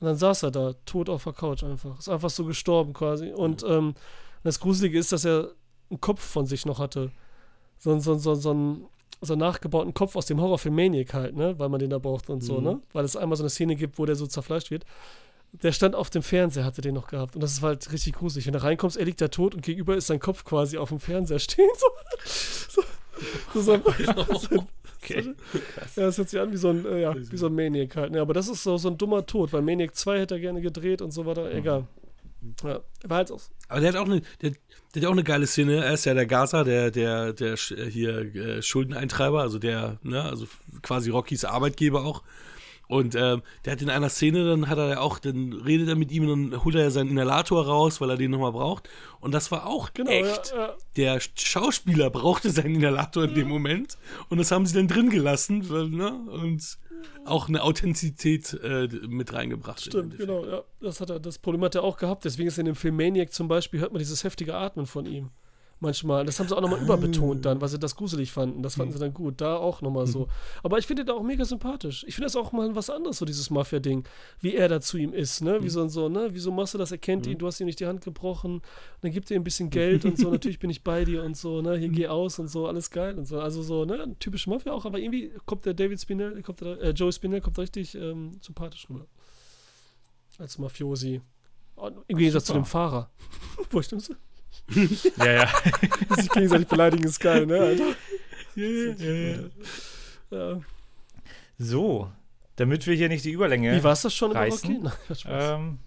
Und 0.00 0.06
dann 0.06 0.16
saß 0.16 0.44
er 0.44 0.50
da, 0.50 0.72
tot 0.86 1.10
auf 1.10 1.24
der 1.24 1.34
Couch 1.34 1.62
einfach. 1.62 1.98
Ist 1.98 2.08
einfach 2.08 2.30
so 2.30 2.46
gestorben 2.46 2.94
quasi. 2.94 3.32
Und 3.32 3.62
ähm, 3.64 3.94
das 4.42 4.60
Gruselige 4.60 4.98
ist, 4.98 5.12
dass 5.12 5.26
er 5.26 5.50
einen 5.90 6.00
Kopf 6.00 6.22
von 6.22 6.46
sich 6.46 6.64
noch 6.64 6.78
hatte. 6.78 7.12
So, 7.78 7.98
so, 7.98 8.14
so, 8.14 8.34
so, 8.34 8.50
einen, 8.50 8.86
so 9.20 9.34
einen 9.34 9.40
nachgebauten 9.40 9.92
Kopf 9.94 10.16
aus 10.16 10.26
dem 10.26 10.40
Horrorfilm 10.40 10.74
Maniac 10.74 11.12
halt, 11.14 11.36
ne? 11.36 11.58
Weil 11.58 11.68
man 11.68 11.78
den 11.80 11.90
da 11.90 11.98
braucht 11.98 12.30
und 12.30 12.42
so, 12.42 12.60
ne? 12.60 12.80
Weil 12.92 13.04
es 13.04 13.16
einmal 13.16 13.36
so 13.36 13.42
eine 13.42 13.50
Szene 13.50 13.76
gibt, 13.76 13.98
wo 13.98 14.06
der 14.06 14.16
so 14.16 14.26
zerfleischt 14.26 14.70
wird. 14.70 14.84
Der 15.52 15.72
stand 15.72 15.94
auf 15.96 16.10
dem 16.10 16.22
Fernseher, 16.22 16.64
hatte 16.64 16.80
den 16.80 16.94
noch 16.94 17.08
gehabt. 17.08 17.34
Und 17.34 17.42
das 17.42 17.52
ist 17.52 17.62
halt 17.62 17.92
richtig 17.92 18.14
gruselig. 18.14 18.46
Wenn 18.46 18.52
du 18.52 18.62
reinkommst, 18.62 18.96
er 18.96 19.04
liegt 19.04 19.20
da 19.20 19.28
tot 19.28 19.54
und 19.54 19.62
gegenüber 19.62 19.96
ist 19.96 20.06
sein 20.06 20.20
Kopf 20.20 20.44
quasi 20.44 20.78
auf 20.78 20.90
dem 20.90 21.00
Fernseher 21.00 21.38
stehen. 21.38 21.68
So, 23.52 23.60
so, 23.60 23.76
so, 23.76 24.24
so, 24.24 24.34
so, 24.38 24.66
Okay. 25.02 25.34
ja, 25.96 26.06
das 26.06 26.18
hört 26.18 26.28
sich 26.28 26.40
an 26.40 26.52
wie 26.52 26.56
so 26.56 26.68
ein, 26.70 26.84
äh, 26.84 27.02
ja, 27.02 27.14
wie 27.14 27.36
so 27.36 27.46
ein 27.46 27.54
Maniac 27.54 27.96
halt. 27.96 28.12
Ne? 28.12 28.20
Aber 28.20 28.34
das 28.34 28.48
ist 28.48 28.62
so, 28.62 28.76
so 28.76 28.88
ein 28.88 28.98
dummer 28.98 29.24
Tod, 29.24 29.52
weil 29.52 29.62
Maniac 29.62 29.94
2 29.94 30.20
hätte 30.20 30.34
er 30.34 30.40
gerne 30.40 30.60
gedreht 30.60 31.00
und 31.02 31.10
so 31.10 31.26
weiter. 31.26 31.52
Egal. 31.52 31.86
Ja, 32.64 32.80
war 33.04 33.16
halt 33.18 33.32
auch. 33.32 33.42
Aber 33.68 33.80
der 33.80 33.90
hat 33.92 33.96
auch 33.96 34.06
eine, 34.06 34.22
der, 34.42 34.52
der 34.94 35.02
hat 35.02 35.08
auch 35.08 35.12
eine 35.12 35.24
geile 35.24 35.46
Szene. 35.46 35.84
Er 35.84 35.94
ist 35.94 36.04
ja 36.04 36.14
der 36.14 36.26
Gaza, 36.26 36.64
der, 36.64 36.90
der, 36.90 37.32
der 37.32 37.54
äh, 37.54 37.90
hier 37.90 38.34
äh, 38.34 38.62
Schuldeneintreiber, 38.62 39.40
also 39.40 39.58
der, 39.58 39.98
ne, 40.02 40.22
also 40.22 40.46
quasi 40.82 41.10
Rockys 41.10 41.44
Arbeitgeber 41.44 42.04
auch. 42.04 42.22
Und 42.88 43.14
ähm, 43.14 43.42
der 43.64 43.74
hat 43.74 43.82
in 43.82 43.88
einer 43.88 44.08
Szene, 44.08 44.44
dann 44.44 44.68
hat 44.68 44.76
er 44.76 45.00
auch, 45.00 45.20
dann 45.20 45.52
redet 45.52 45.88
er 45.88 45.94
mit 45.94 46.10
ihm 46.10 46.28
und 46.28 46.50
dann 46.50 46.64
holt 46.64 46.74
er 46.74 46.82
ja 46.82 46.90
seinen 46.90 47.10
Inhalator 47.10 47.64
raus, 47.64 48.00
weil 48.00 48.10
er 48.10 48.16
den 48.16 48.32
nochmal 48.32 48.50
braucht. 48.50 48.88
Und 49.20 49.32
das 49.32 49.52
war 49.52 49.68
auch 49.68 49.92
Genau, 49.94 50.10
echt. 50.10 50.50
ja, 50.50 50.56
ja. 50.56 50.74
Der 50.96 51.20
Schauspieler 51.36 52.10
brauchte 52.10 52.50
seinen 52.50 52.74
Inhalator 52.74 53.24
in 53.24 53.34
dem 53.34 53.46
Moment 53.48 53.96
und 54.28 54.38
das 54.38 54.50
haben 54.50 54.66
sie 54.66 54.74
dann 54.74 54.88
drin 54.88 55.08
gelassen 55.08 55.60
ne? 55.96 56.10
und 56.32 56.78
auch 57.24 57.48
eine 57.48 57.62
Authentizität 57.62 58.58
äh, 58.62 58.88
mit 59.08 59.32
reingebracht. 59.32 59.84
im 59.86 59.90
Stimmt, 59.92 60.18
genau, 60.18 60.44
ja. 60.44 60.62
Das, 60.80 61.00
hat 61.00 61.10
er, 61.10 61.20
das 61.20 61.38
Problem 61.38 61.62
hat 61.64 61.74
er 61.74 61.84
auch 61.84 61.96
gehabt. 61.96 62.24
Deswegen 62.24 62.48
ist 62.48 62.58
in 62.58 62.66
dem 62.66 62.74
Film 62.74 62.96
Maniac 62.96 63.32
zum 63.32 63.48
Beispiel, 63.48 63.80
hört 63.80 63.92
man 63.92 63.98
dieses 63.98 64.24
heftige 64.24 64.54
Atmen 64.54 64.86
von 64.86 65.06
ihm. 65.06 65.30
Manchmal. 65.82 66.26
Das 66.26 66.38
haben 66.38 66.46
sie 66.46 66.54
auch 66.54 66.60
nochmal 66.60 66.82
überbetont 66.82 67.46
dann, 67.46 67.58
weil 67.62 67.68
sie 67.68 67.78
das 67.78 67.96
gruselig 67.96 68.30
fanden. 68.30 68.62
Das 68.62 68.74
fanden 68.74 68.92
sie 68.92 68.98
dann 68.98 69.14
gut. 69.14 69.40
Da 69.40 69.56
auch 69.56 69.80
nochmal 69.80 70.06
so. 70.06 70.28
Aber 70.62 70.78
ich 70.78 70.86
finde 70.86 71.06
den 71.06 71.14
auch 71.14 71.22
mega 71.22 71.42
sympathisch. 71.46 72.04
Ich 72.06 72.16
finde 72.16 72.26
das 72.26 72.36
auch 72.36 72.52
mal 72.52 72.76
was 72.76 72.90
anderes, 72.90 73.16
so 73.16 73.24
dieses 73.24 73.48
Mafia-Ding. 73.48 74.04
Wie 74.40 74.54
er 74.54 74.68
da 74.68 74.82
zu 74.82 74.98
ihm 74.98 75.14
ist, 75.14 75.40
ne? 75.40 75.62
Wie 75.62 75.70
so, 75.70 75.88
so, 75.88 76.10
ne? 76.10 76.28
Wieso 76.32 76.52
machst 76.52 76.74
du 76.74 76.78
das? 76.78 76.92
Er 76.92 76.98
kennt 76.98 77.26
ihn, 77.26 77.38
du 77.38 77.46
hast 77.46 77.60
ihm 77.60 77.66
nicht 77.66 77.80
die 77.80 77.86
Hand 77.86 78.04
gebrochen. 78.04 78.60
Dann 79.00 79.10
gibt 79.10 79.30
er 79.30 79.36
ihm 79.36 79.40
ein 79.40 79.44
bisschen 79.44 79.70
Geld 79.70 80.04
und 80.04 80.18
so. 80.18 80.30
Natürlich 80.32 80.58
bin 80.58 80.68
ich 80.68 80.84
bei 80.84 81.06
dir 81.06 81.24
und 81.24 81.34
so, 81.34 81.62
ne? 81.62 81.78
Hier 81.78 81.88
geh 81.88 82.08
aus 82.08 82.38
und 82.38 82.48
so, 82.48 82.66
alles 82.66 82.90
geil 82.90 83.16
und 83.16 83.24
so. 83.24 83.40
Also 83.40 83.62
so, 83.62 83.86
ne? 83.86 84.14
Typisch 84.18 84.46
Mafia 84.46 84.72
auch, 84.72 84.84
aber 84.84 84.98
irgendwie 84.98 85.32
kommt 85.46 85.64
der 85.64 85.72
David 85.72 85.98
Spinell, 85.98 86.42
kommt 86.42 86.60
der, 86.60 86.78
äh, 86.82 86.90
Joey 86.90 87.12
Spinell 87.12 87.40
kommt 87.40 87.58
richtig 87.58 87.94
ähm, 87.94 88.32
sympathisch 88.42 88.86
rüber. 88.90 89.06
Als 90.38 90.58
Mafiosi. 90.58 91.22
Und 91.76 91.96
Im 92.06 92.18
Gegensatz 92.18 92.44
zu 92.44 92.52
dem 92.52 92.66
Fahrer. 92.66 93.10
Wo 93.70 93.80
ich 93.80 93.88
so, 93.88 93.96
Ja, 95.16 95.32
ja. 95.32 95.48
sich 96.16 96.28
gegenseitig 96.30 96.68
beleidigen 96.68 97.04
ist 97.04 97.18
geil, 97.18 97.46
ne, 97.46 97.58
Alter? 97.58 97.94
Ja. 100.30 100.60
So, 101.58 102.10
damit 102.56 102.86
wir 102.86 102.94
hier 102.94 103.08
nicht 103.08 103.24
die 103.24 103.32
Überlänge. 103.32 103.76
Wie 103.76 103.82
war 103.82 103.92
es 103.92 104.02
das 104.02 104.14
schon 104.14 104.30
über 104.30 104.40
reißen? 104.40 104.76
Rocky? 104.76 104.82
Nein, 104.82 105.16
Spaß. 105.16 105.58
Ähm, 105.58 105.78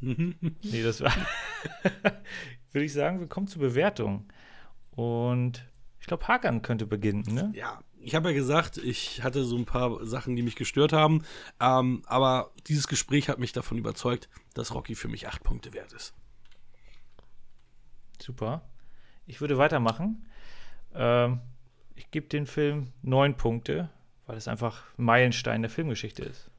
nee, 0.62 0.82
das 0.82 1.00
war. 1.00 1.12
Würde 2.72 2.84
ich 2.84 2.92
sagen, 2.92 3.20
wir 3.20 3.26
kommen 3.26 3.46
zur 3.46 3.62
Bewertung. 3.62 4.30
Und 4.92 5.66
ich 5.98 6.06
glaube, 6.06 6.26
Hakan 6.28 6.62
könnte 6.62 6.86
beginnen, 6.86 7.24
ne? 7.28 7.52
Ja, 7.54 7.82
ich 8.00 8.14
habe 8.14 8.30
ja 8.30 8.34
gesagt, 8.34 8.78
ich 8.78 9.22
hatte 9.22 9.44
so 9.44 9.56
ein 9.56 9.66
paar 9.66 10.04
Sachen, 10.06 10.36
die 10.36 10.42
mich 10.42 10.56
gestört 10.56 10.92
haben. 10.92 11.22
Ähm, 11.60 12.02
aber 12.06 12.52
dieses 12.66 12.88
Gespräch 12.88 13.28
hat 13.28 13.38
mich 13.38 13.52
davon 13.52 13.78
überzeugt, 13.78 14.28
dass 14.54 14.74
Rocky 14.74 14.94
für 14.94 15.08
mich 15.08 15.28
acht 15.28 15.42
Punkte 15.42 15.72
wert 15.74 15.92
ist. 15.92 16.14
Super. 18.22 18.62
Ich 19.26 19.40
würde 19.40 19.58
weitermachen. 19.58 20.26
Ähm, 20.94 21.40
ich 21.94 22.10
gebe 22.10 22.26
den 22.26 22.46
Film 22.46 22.92
neun 23.02 23.36
Punkte, 23.36 23.90
weil 24.26 24.36
es 24.36 24.48
einfach 24.48 24.82
ein 24.98 25.04
Meilenstein 25.04 25.62
der 25.62 25.70
Filmgeschichte 25.70 26.22
ist. 26.22 26.50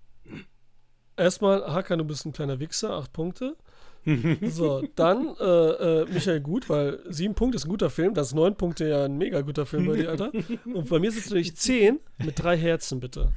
Erstmal, 1.17 1.73
Hakan, 1.73 1.99
du 1.99 2.05
bist 2.05 2.25
ein 2.25 2.33
kleiner 2.33 2.59
Wichser, 2.59 2.91
acht 2.91 3.13
Punkte. 3.13 3.55
So, 4.41 4.83
dann 4.95 5.35
äh, 5.39 5.43
äh, 5.43 6.05
Michael 6.05 6.41
Gut, 6.41 6.69
weil 6.69 6.99
sieben 7.09 7.35
Punkte 7.35 7.57
ist 7.57 7.65
ein 7.65 7.69
guter 7.69 7.91
Film, 7.91 8.15
das 8.15 8.29
ist 8.29 8.33
neun 8.33 8.55
Punkte 8.55 8.87
ja 8.87 9.05
ein 9.05 9.15
mega 9.15 9.41
guter 9.41 9.67
Film 9.67 9.85
bei 9.85 9.95
dir, 9.95 10.09
Alter. 10.09 10.31
Und 10.65 10.89
bei 10.89 10.97
mir 10.97 11.09
ist 11.09 11.17
es 11.17 11.25
natürlich 11.25 11.55
zehn 11.55 11.99
mit 12.17 12.41
drei 12.41 12.57
Herzen, 12.57 12.99
bitte. 12.99 13.31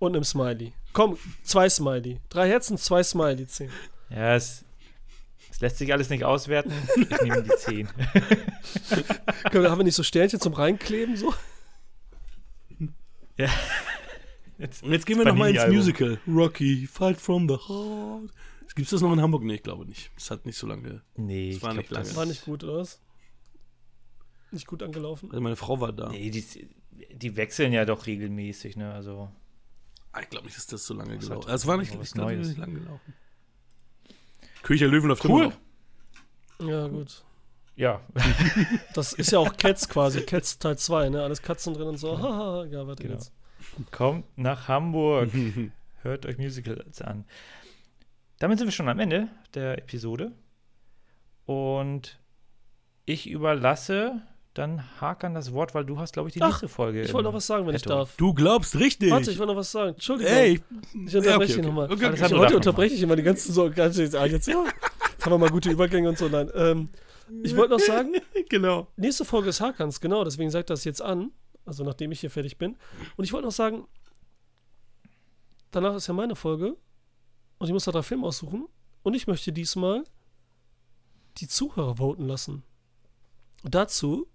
Und 0.00 0.16
einem 0.16 0.24
Smiley. 0.24 0.72
Komm, 0.92 1.16
zwei 1.44 1.68
Smiley. 1.68 2.18
Drei 2.28 2.48
Herzen, 2.48 2.76
zwei 2.76 3.04
Smiley, 3.04 3.46
zehn. 3.46 3.70
Ja, 4.08 4.34
es, 4.34 4.64
es 5.50 5.60
lässt 5.60 5.78
sich 5.78 5.92
alles 5.92 6.10
nicht 6.10 6.24
auswerten. 6.24 6.72
Ich 6.96 7.20
nehme 7.22 7.42
die 7.42 7.50
zehn. 7.58 7.88
Können 9.50 9.64
wir- 9.64 9.70
Haben 9.70 9.78
wir 9.80 9.84
nicht 9.84 9.94
so 9.96 10.02
Sternchen 10.02 10.40
zum 10.40 10.52
Reinkleben, 10.54 11.16
so? 11.16 11.34
ja. 13.36 13.48
Und 14.82 14.92
jetzt 14.92 15.06
gehen 15.06 15.18
wir 15.18 15.24
nochmal 15.24 15.54
ins. 15.54 15.66
Musical. 15.72 16.18
Rocky, 16.28 16.86
Fight 16.86 17.18
from 17.20 17.48
the 17.48 17.56
Heart. 17.56 18.30
Gibt 18.74 18.86
es 18.86 18.90
das 18.90 19.00
noch 19.00 19.12
in 19.12 19.20
Hamburg? 19.20 19.42
Nee, 19.42 19.54
ich 19.54 19.62
glaube 19.62 19.84
nicht. 19.86 20.10
Das 20.14 20.30
hat 20.30 20.46
nicht 20.46 20.56
so 20.56 20.66
lange. 20.66 21.02
Nee, 21.16 21.48
Das 21.48 21.56
ich 21.56 21.62
war 21.62 21.70
glaub, 21.72 21.82
nicht 21.82 21.90
lange. 21.90 22.06
das- 22.06 22.16
War 22.16 22.26
nicht 22.26 22.44
gut, 22.44 22.62
oder 22.64 22.76
was? 22.76 23.00
Nicht 24.52 24.66
gut 24.66 24.82
angelaufen? 24.82 25.30
Also 25.30 25.40
meine 25.40 25.56
Frau 25.56 25.80
war 25.80 25.92
da. 25.92 26.08
Nee, 26.10 26.30
die, 26.30 26.44
die 27.12 27.36
wechseln 27.36 27.72
ja 27.72 27.84
doch 27.84 28.06
regelmäßig, 28.06 28.76
ne? 28.76 28.92
Also. 28.92 29.30
Ah, 30.12 30.20
ich 30.22 30.28
glaube 30.28 30.46
nicht, 30.46 30.56
dass 30.56 30.66
das 30.66 30.84
so 30.84 30.92
lange 30.94 31.18
gelaufen 31.18 31.46
hat 31.48 31.54
ist. 31.54 31.62
Es 31.62 31.66
war 31.66 31.76
nicht, 31.76 31.92
ich 31.94 31.98
nicht 31.98 32.16
lange 32.58 32.80
gelaufen. 32.80 33.14
König 34.62 34.80
der 34.80 34.88
Löwen 34.88 35.08
läuft 35.08 35.24
Cool. 35.24 35.44
immer 35.44 35.54
noch. 36.60 36.68
Ja, 36.68 36.88
gut. 36.88 37.24
Ja. 37.76 38.00
Das 38.94 39.12
ist 39.14 39.30
ja 39.32 39.38
auch 39.38 39.56
Cats 39.56 39.88
quasi. 39.88 40.22
Cats 40.22 40.58
Teil 40.58 40.76
2, 40.76 41.08
ne? 41.10 41.22
Alles 41.22 41.40
Katzen 41.42 41.74
drin 41.74 41.88
und 41.88 41.96
so. 41.96 42.18
Haha, 42.18 42.64
ja, 42.66 42.86
warte 42.86 43.02
Genau. 43.02 43.14
jetzt. 43.14 43.32
Kommt 43.90 44.26
nach 44.36 44.68
Hamburg. 44.68 45.30
Hört 46.02 46.26
euch 46.26 46.38
Musicals 46.38 47.00
an. 47.02 47.24
Damit 48.38 48.58
sind 48.58 48.66
wir 48.68 48.72
schon 48.72 48.88
am 48.88 48.98
Ende 48.98 49.28
der 49.54 49.78
Episode. 49.78 50.32
Und 51.46 52.18
ich 53.06 53.28
überlasse 53.28 54.22
dann 54.60 54.84
Hakan 55.00 55.34
das 55.34 55.52
Wort, 55.52 55.74
weil 55.74 55.84
du 55.84 55.98
hast, 55.98 56.12
glaube 56.12 56.28
ich, 56.28 56.34
die 56.34 56.42
Ach, 56.42 56.48
nächste 56.48 56.68
Folge. 56.68 57.02
Ich 57.02 57.12
wollte 57.14 57.28
noch 57.28 57.34
was 57.34 57.46
sagen, 57.46 57.66
wenn 57.66 57.74
ich 57.74 57.82
Petto. 57.82 57.94
darf. 57.94 58.14
Du 58.16 58.34
glaubst 58.34 58.78
richtig. 58.78 59.10
Warte, 59.10 59.30
ich 59.30 59.38
wollte 59.38 59.52
noch 59.52 59.58
was 59.58 59.72
sagen. 59.72 59.94
Entschuldigung. 59.94 60.32
Ey, 60.32 60.60
ich 61.06 61.12
ja, 61.12 61.18
unterbreche 61.18 61.36
okay, 61.36 61.46
dich 61.46 61.56
okay. 61.56 61.66
nochmal. 61.66 61.90
Okay, 61.90 62.06
okay. 62.06 62.26
Ich, 62.26 62.32
heute 62.32 62.56
unterbreche 62.56 62.94
ich 62.94 63.02
immer 63.02 63.16
die 63.16 63.22
ganzen 63.22 63.52
so, 63.52 63.70
ganz, 63.70 63.98
ah, 63.98 64.26
jetzt, 64.26 64.46
ja. 64.46 64.62
Jetzt 64.64 65.24
haben 65.24 65.32
wir 65.32 65.38
mal 65.38 65.50
gute 65.50 65.70
Übergänge 65.70 66.10
und 66.10 66.18
so. 66.18 66.28
Nein. 66.28 66.50
Ähm, 66.54 66.90
ich 67.42 67.56
wollte 67.56 67.72
noch 67.72 67.80
sagen, 67.80 68.12
genau. 68.50 68.86
nächste 68.96 69.24
Folge 69.24 69.48
ist 69.48 69.60
Hakans, 69.60 70.00
genau, 70.00 70.24
deswegen 70.24 70.50
sagt 70.50 70.70
das 70.70 70.84
jetzt 70.84 71.00
an. 71.00 71.32
Also 71.64 71.84
nachdem 71.84 72.12
ich 72.12 72.20
hier 72.20 72.30
fertig 72.30 72.58
bin. 72.58 72.76
Und 73.16 73.24
ich 73.24 73.32
wollte 73.32 73.46
noch 73.46 73.52
sagen, 73.52 73.86
danach 75.70 75.94
ist 75.94 76.06
ja 76.06 76.14
meine 76.14 76.36
Folge 76.36 76.76
und 77.58 77.66
ich 77.66 77.72
muss 77.72 77.84
da 77.84 77.92
drei 77.92 78.02
Filme 78.02 78.26
aussuchen. 78.26 78.66
Und 79.02 79.14
ich 79.14 79.26
möchte 79.26 79.52
diesmal 79.52 80.04
die 81.38 81.48
Zuhörer 81.48 81.96
voten 81.96 82.26
lassen. 82.26 82.62
Und 83.62 83.74
dazu 83.74 84.26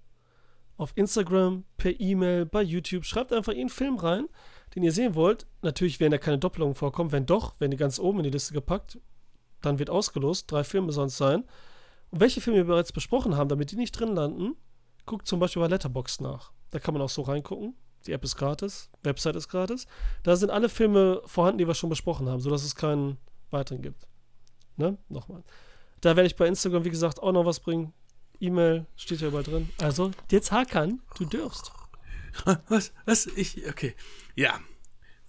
auf 0.77 0.91
Instagram, 0.95 1.63
per 1.77 1.99
E-Mail, 1.99 2.45
bei 2.45 2.61
YouTube, 2.61 3.05
schreibt 3.05 3.31
einfach 3.31 3.53
einen 3.53 3.69
Film 3.69 3.95
rein, 3.97 4.27
den 4.75 4.83
ihr 4.83 4.91
sehen 4.91 5.15
wollt. 5.15 5.47
Natürlich 5.61 5.99
werden 5.99 6.11
da 6.11 6.17
keine 6.17 6.37
Doppelungen 6.37 6.75
vorkommen. 6.75 7.11
Wenn 7.11 7.25
doch, 7.25 7.59
werden 7.59 7.71
die 7.71 7.77
ganz 7.77 7.99
oben 7.99 8.19
in 8.19 8.23
die 8.23 8.31
Liste 8.31 8.53
gepackt. 8.53 8.99
Dann 9.61 9.79
wird 9.79 9.89
ausgelost, 9.89 10.51
drei 10.51 10.63
Filme 10.63 10.91
sollen 10.91 11.07
es 11.07 11.17
sein. 11.17 11.45
Und 12.11 12.19
welche 12.19 12.41
Filme 12.41 12.59
wir 12.59 12.65
bereits 12.65 12.91
besprochen 12.91 13.35
haben, 13.35 13.49
damit 13.49 13.71
die 13.71 13.77
nicht 13.77 13.91
drin 13.91 14.15
landen, 14.15 14.55
guckt 15.05 15.27
zum 15.27 15.39
Beispiel 15.39 15.61
bei 15.61 15.67
Letterboxd 15.67 16.21
nach. 16.21 16.51
Da 16.71 16.79
kann 16.79 16.93
man 16.93 17.01
auch 17.01 17.09
so 17.09 17.21
reingucken. 17.21 17.75
Die 18.05 18.11
App 18.11 18.23
ist 18.23 18.35
gratis, 18.35 18.89
Website 19.03 19.35
ist 19.35 19.47
gratis. 19.47 19.87
Da 20.23 20.35
sind 20.35 20.51
alle 20.51 20.69
Filme 20.69 21.21
vorhanden, 21.25 21.57
die 21.57 21.67
wir 21.67 21.73
schon 21.73 21.89
besprochen 21.89 22.29
haben, 22.29 22.39
sodass 22.39 22.63
es 22.63 22.75
keinen 22.75 23.17
weiteren 23.49 23.81
gibt. 23.81 24.07
Ne? 24.77 24.97
Nochmal. 25.09 25.43
Da 26.01 26.15
werde 26.15 26.27
ich 26.27 26.35
bei 26.35 26.47
Instagram, 26.47 26.85
wie 26.85 26.91
gesagt, 26.91 27.21
auch 27.23 27.31
noch 27.31 27.45
was 27.45 27.59
bringen. 27.59 27.93
E-Mail 28.39 28.85
steht 28.95 29.21
ja 29.21 29.27
überall 29.27 29.43
drin. 29.43 29.69
Also, 29.79 30.11
jetzt 30.31 30.51
Hakan, 30.51 31.01
du 31.17 31.25
dürfst. 31.25 31.71
Was? 32.67 32.93
Was? 33.05 33.27
Ich, 33.27 33.67
okay. 33.67 33.95
Ja. 34.35 34.59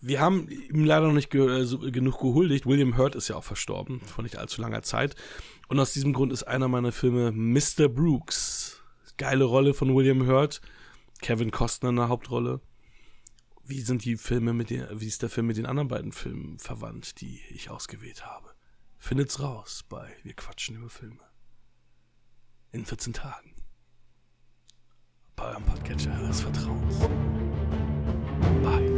Wir 0.01 0.21
haben 0.21 0.49
ihm 0.49 0.85
leider 0.85 1.07
noch 1.07 1.15
nicht 1.15 1.31
ge 1.31 1.63
äh, 1.63 1.65
so, 1.65 1.79
genug 1.79 2.21
gehuldigt. 2.21 2.67
William 2.67 2.97
Hurt 2.97 3.15
ist 3.15 3.29
ja 3.29 3.37
auch 3.37 3.45
verstorben, 3.45 4.01
vor 4.01 4.23
nicht 4.23 4.37
allzu 4.37 4.61
langer 4.61 4.83
Zeit. 4.83 5.17
Und 5.69 5.81
aus 5.81 5.93
diesem 5.93 6.13
Grund 6.13 6.33
ist 6.33 6.45
einer 6.45 6.69
meiner 6.69 6.93
Filme 6.93 7.33
Mr. 7.33 7.89
Brooks. 7.89 8.83
Geile 9.17 9.45
Rolle 9.45 9.73
von 9.73 9.95
William 9.95 10.27
Hurt. 10.27 10.61
Kevin 11.23 11.51
Costner 11.51 11.89
in 11.89 11.97
der 11.97 12.09
Hauptrolle. 12.09 12.61
Wie 13.65 13.81
sind 13.81 14.05
die 14.05 14.17
Filme 14.17 14.53
mit 14.53 14.71
den, 14.71 14.87
wie 14.93 15.09
ist 15.09 15.23
der 15.23 15.31
Film 15.31 15.47
mit 15.47 15.57
den 15.57 15.67
anderen 15.67 15.89
beiden 15.89 16.13
Filmen 16.13 16.59
verwandt, 16.59 17.21
die 17.21 17.41
ich 17.51 17.71
ausgewählt 17.71 18.25
habe? 18.25 18.51
Findet's 18.99 19.41
raus 19.41 19.85
bei 19.89 20.15
Wir 20.23 20.35
quatschen 20.35 20.77
über 20.77 20.91
Filme. 20.91 21.21
In 22.77 22.85
14 22.85 23.15
Tagen. 23.15 23.55
Bei 25.35 25.45
eurem 25.49 25.63
Podcatcher 25.63 26.11
des 26.29 26.43
Vertrauens. 26.43 26.99
Bye. 28.63 28.91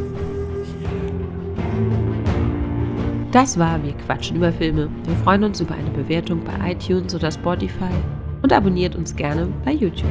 Das 3.30 3.56
war 3.56 3.80
Wir 3.84 3.92
quatschen 3.98 4.38
über 4.38 4.52
Filme. 4.52 4.90
Wir 5.04 5.14
freuen 5.18 5.44
uns 5.44 5.60
über 5.60 5.76
eine 5.76 5.90
Bewertung 5.90 6.42
bei 6.42 6.72
iTunes 6.72 7.14
oder 7.14 7.30
Spotify 7.30 7.94
und 8.42 8.52
abonniert 8.52 8.96
uns 8.96 9.14
gerne 9.14 9.46
bei 9.64 9.74
YouTube. 9.74 10.10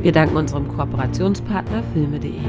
Wir 0.00 0.12
danken 0.12 0.34
unserem 0.34 0.66
Kooperationspartner 0.66 1.82
filme.de. 1.92 2.40